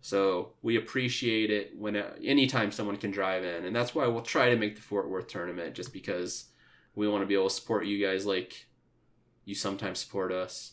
So 0.00 0.52
we 0.62 0.76
appreciate 0.76 1.50
it 1.50 1.72
when 1.76 1.96
uh, 1.96 2.12
anytime 2.22 2.70
someone 2.70 2.96
can 2.96 3.10
drive 3.10 3.44
in, 3.44 3.64
and 3.64 3.74
that's 3.74 3.94
why 3.94 4.06
we'll 4.06 4.22
try 4.22 4.50
to 4.50 4.56
make 4.56 4.76
the 4.76 4.82
Fort 4.82 5.08
Worth 5.10 5.26
tournament, 5.28 5.74
just 5.74 5.92
because 5.92 6.46
we 6.94 7.08
want 7.08 7.22
to 7.22 7.26
be 7.26 7.34
able 7.34 7.48
to 7.48 7.54
support 7.54 7.84
you 7.86 8.04
guys 8.04 8.24
like 8.24 8.66
you 9.44 9.54
sometimes 9.54 9.98
support 9.98 10.32
us. 10.32 10.72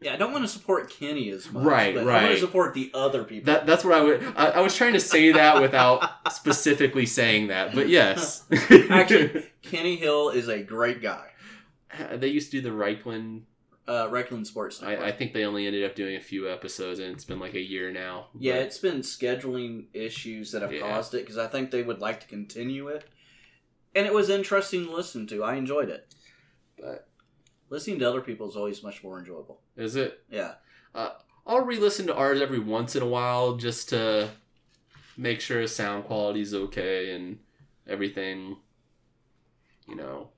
Yeah, 0.00 0.12
I 0.12 0.16
don't 0.16 0.32
want 0.32 0.44
to 0.44 0.48
support 0.48 0.90
Kenny 0.90 1.30
as 1.30 1.50
much. 1.50 1.64
Right, 1.64 1.94
but 1.94 2.06
I 2.06 2.24
want 2.24 2.34
to 2.34 2.40
support 2.40 2.74
the 2.74 2.90
other 2.92 3.24
people. 3.24 3.46
That 3.52 3.66
that's 3.66 3.84
what 3.84 3.94
I 3.94 4.02
would. 4.02 4.22
I, 4.36 4.48
I 4.48 4.60
was 4.60 4.76
trying 4.76 4.92
to 4.92 5.00
say 5.00 5.32
that 5.32 5.62
without 5.62 6.10
specifically 6.32 7.06
saying 7.06 7.46
that, 7.46 7.74
but 7.74 7.88
yes. 7.88 8.44
Actually- 8.90 9.46
Kenny 9.62 9.96
Hill 9.96 10.28
is 10.28 10.48
a 10.48 10.62
great 10.62 11.00
guy. 11.00 11.28
they 12.12 12.28
used 12.28 12.50
to 12.50 12.60
do 12.60 12.68
the 12.68 12.74
Reikland. 12.76 13.42
Uh, 13.86 14.08
Reikland 14.08 14.46
Sports 14.46 14.82
I, 14.82 14.90
Network. 14.90 15.06
I 15.08 15.12
think 15.12 15.32
they 15.34 15.44
only 15.44 15.66
ended 15.66 15.84
up 15.84 15.94
doing 15.94 16.16
a 16.16 16.20
few 16.20 16.50
episodes, 16.50 16.98
and 17.00 17.12
it's 17.12 17.24
been 17.24 17.38
like 17.38 17.54
a 17.54 17.60
year 17.60 17.92
now. 17.92 18.28
yeah, 18.38 18.54
it's 18.54 18.78
been 18.78 19.00
scheduling 19.00 19.86
issues 19.92 20.52
that 20.52 20.62
have 20.62 20.72
Yeah. 20.72 20.80
caused 20.80 21.12
it 21.14 21.18
because 21.18 21.36
I 21.36 21.46
think 21.48 21.70
they 21.70 21.82
would 21.82 22.00
like 22.00 22.20
to 22.20 22.26
continue 22.26 22.88
it. 22.88 23.04
And 23.94 24.06
it 24.06 24.14
was 24.14 24.30
interesting 24.30 24.86
to 24.86 24.90
listen 24.92 25.26
to. 25.28 25.44
I 25.44 25.54
enjoyed 25.56 25.88
it. 25.90 26.14
but 26.78 27.08
Listening 27.70 27.98
to 28.00 28.08
other 28.08 28.20
people 28.20 28.48
is 28.48 28.56
always 28.56 28.82
much 28.82 29.02
more 29.04 29.18
enjoyable. 29.18 29.60
is 29.76 29.96
it? 29.96 30.22
Yeah. 30.30 30.54
I'll 30.94 31.64
re-listen 31.64 32.06
to 32.06 32.14
ours 32.14 32.40
every 32.40 32.58
once 32.58 32.96
in 32.96 33.02
a 33.02 33.06
while 33.06 33.56
just 33.56 33.90
to 33.90 34.30
make 35.16 35.40
sure 35.42 35.66
sound 35.66 36.04
quality 36.04 36.40
is 36.40 36.54
okay 36.54 37.10
and 37.14 37.38
everything, 37.86 38.56
you 39.86 39.94
know, 39.94 40.30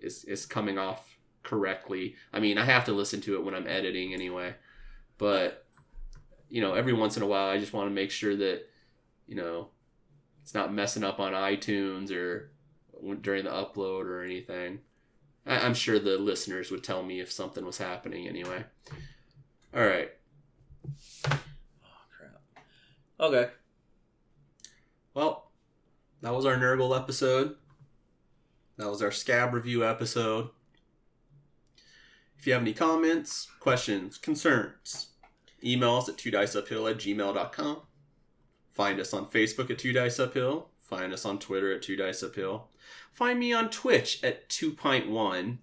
is 0.00 0.24
is 0.24 0.46
coming 0.46 0.78
off 0.78 1.16
correctly. 1.48 2.14
I 2.32 2.40
mean, 2.40 2.58
I 2.58 2.64
have 2.64 2.84
to 2.84 2.92
listen 2.92 3.22
to 3.22 3.34
it 3.36 3.44
when 3.44 3.54
I'm 3.54 3.66
editing 3.66 4.12
anyway, 4.12 4.54
but 5.16 5.64
you 6.50 6.60
know, 6.60 6.74
every 6.74 6.92
once 6.92 7.16
in 7.16 7.22
a 7.22 7.26
while, 7.26 7.48
I 7.48 7.58
just 7.58 7.72
want 7.72 7.88
to 7.88 7.94
make 7.94 8.10
sure 8.10 8.36
that 8.36 8.68
you 9.26 9.34
know 9.34 9.68
it's 10.42 10.54
not 10.54 10.72
messing 10.72 11.04
up 11.04 11.20
on 11.20 11.32
iTunes 11.32 12.10
or 12.10 12.50
during 13.20 13.44
the 13.44 13.50
upload 13.50 14.04
or 14.04 14.22
anything. 14.22 14.80
I, 15.46 15.58
I'm 15.58 15.74
sure 15.74 15.98
the 15.98 16.18
listeners 16.18 16.70
would 16.70 16.84
tell 16.84 17.02
me 17.02 17.20
if 17.20 17.32
something 17.32 17.64
was 17.64 17.78
happening 17.78 18.28
anyway. 18.28 18.64
All 19.74 19.86
right. 19.86 20.10
Oh 21.26 21.38
crap. 22.16 22.40
Okay. 23.20 23.50
Well, 25.14 25.50
that 26.20 26.34
was 26.34 26.44
our 26.44 26.56
Nurgle 26.56 26.98
episode. 26.98 27.56
That 28.76 28.90
was 28.90 29.02
our 29.02 29.10
Scab 29.10 29.54
review 29.54 29.84
episode. 29.84 30.50
If 32.38 32.46
you 32.46 32.52
have 32.52 32.62
any 32.62 32.72
comments, 32.72 33.48
questions, 33.58 34.16
concerns, 34.16 35.08
email 35.62 35.96
us 35.96 36.08
at 36.08 36.16
two 36.18 36.30
dice 36.30 36.54
uphill 36.54 36.86
at 36.86 36.98
gmail.com. 36.98 37.80
Find 38.70 39.00
us 39.00 39.12
on 39.12 39.26
Facebook 39.26 39.70
at 39.70 39.78
two 39.78 39.92
dice 39.92 40.20
uphill. 40.20 40.68
Find 40.80 41.12
us 41.12 41.24
on 41.24 41.38
Twitter 41.38 41.72
at 41.72 41.82
two 41.82 41.96
dice 41.96 42.22
uphill. 42.22 42.68
Find 43.12 43.38
me 43.40 43.52
on 43.52 43.70
Twitch 43.70 44.22
at 44.22 44.48
two 44.48 44.72
point 44.72 45.10
one. 45.10 45.58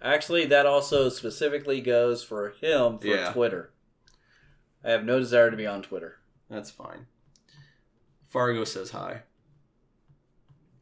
Actually, 0.00 0.46
that 0.46 0.64
also 0.66 1.08
specifically 1.08 1.80
goes 1.80 2.22
for 2.22 2.50
him 2.60 2.98
for 2.98 3.06
Yeah. 3.08 3.32
Twitter. 3.32 3.72
I 4.84 4.90
have 4.92 5.04
no 5.04 5.18
desire 5.18 5.50
to 5.50 5.56
be 5.56 5.66
on 5.66 5.82
Twitter. 5.82 6.20
That's 6.48 6.70
fine. 6.70 7.06
Fargo 8.28 8.64
says 8.64 8.90
hi. 8.92 9.22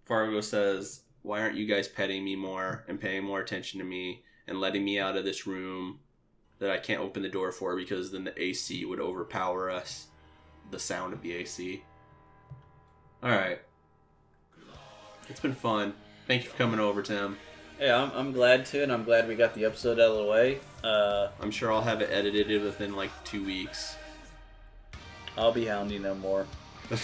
Fargo 0.05 0.41
says, 0.41 1.03
Why 1.23 1.41
aren't 1.41 1.57
you 1.57 1.67
guys 1.67 1.89
petting 1.89 2.23
me 2.25 2.37
more 2.37 2.85
and 2.87 3.01
paying 3.01 3.25
more 3.25 3.41
attention 3.41 3.79
to 3.81 3.85
me 3.85 4.23
and 4.49 4.61
letting 4.61 4.85
me 4.85 4.99
out 4.99 5.17
of 5.17 5.25
this 5.25 5.47
room 5.47 6.01
that 6.59 6.71
I 6.71 6.79
can't 6.79 7.01
open 7.01 7.23
the 7.23 7.29
door 7.29 7.53
for 7.53 7.77
because 7.77 8.11
then 8.11 8.25
the 8.25 8.43
AC 8.43 8.85
would 8.85 9.01
overpower 9.01 9.71
us? 9.71 10.07
The 10.71 10.79
sound 10.79 11.13
of 11.13 11.23
the 11.23 11.35
AC. 11.35 11.83
Alright. 13.23 13.61
It's 15.29 15.41
been 15.41 15.55
fun. 15.55 15.95
Thank 16.27 16.45
you 16.45 16.51
for 16.51 16.57
coming 16.57 16.81
over, 16.81 17.03
Tim. 17.03 17.37
Yeah, 17.81 18.03
I'm, 18.03 18.11
I'm 18.13 18.33
glad 18.33 18.67
to, 18.67 18.83
and 18.83 18.93
I'm 18.93 19.05
glad 19.05 19.29
we 19.29 19.35
got 19.35 19.55
the 19.55 19.65
episode 19.65 20.01
out 20.01 20.11
of 20.11 20.17
the 20.17 20.25
way. 20.25 20.59
Uh, 20.83 21.29
I'm 21.41 21.51
sure 21.51 21.73
I'll 21.73 21.83
have 21.83 22.03
it 22.03 22.11
edited 22.11 22.63
within 22.63 22.95
like 22.97 23.11
two 23.25 23.45
weeks. 23.45 23.97
I'll 25.37 25.53
be 25.53 25.67
hounding 25.67 26.03
no 26.03 26.15
more. 26.17 26.47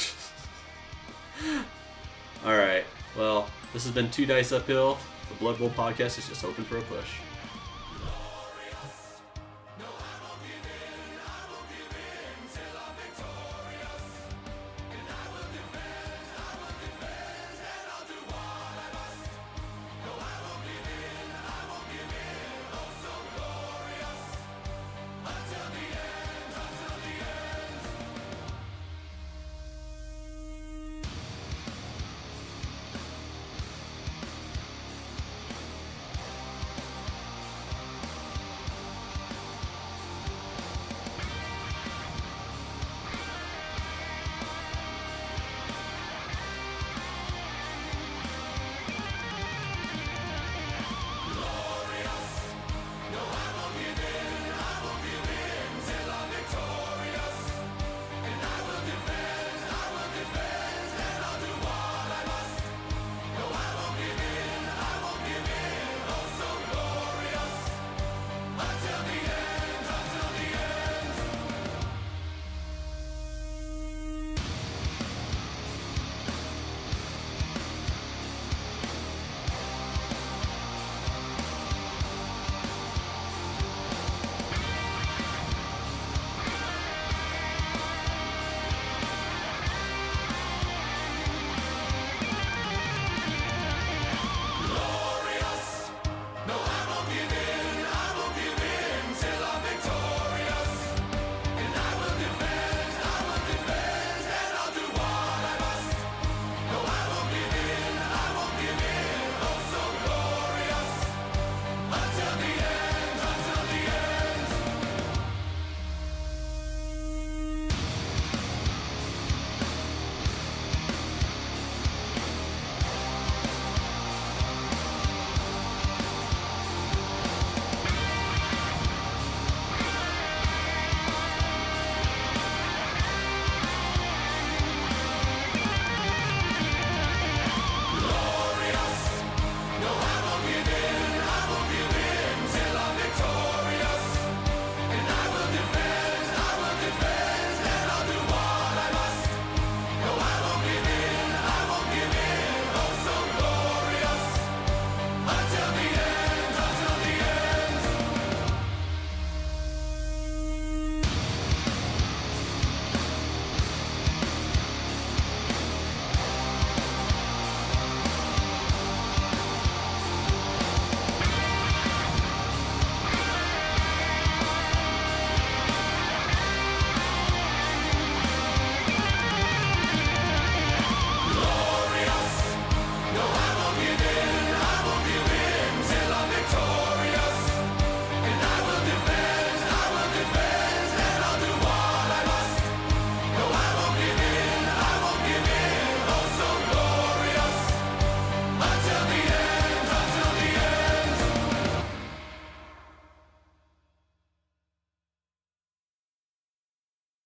Alright. 2.44 2.84
Well, 3.16 3.48
this 3.72 3.84
has 3.84 3.92
been 3.92 4.10
Two 4.10 4.26
Dice 4.26 4.50
Uphill. 4.50 4.98
The 5.28 5.34
Blood 5.36 5.58
Bowl 5.58 5.70
podcast 5.70 6.18
is 6.18 6.28
just 6.28 6.42
hoping 6.42 6.64
for 6.64 6.78
a 6.78 6.82
push. 6.82 7.08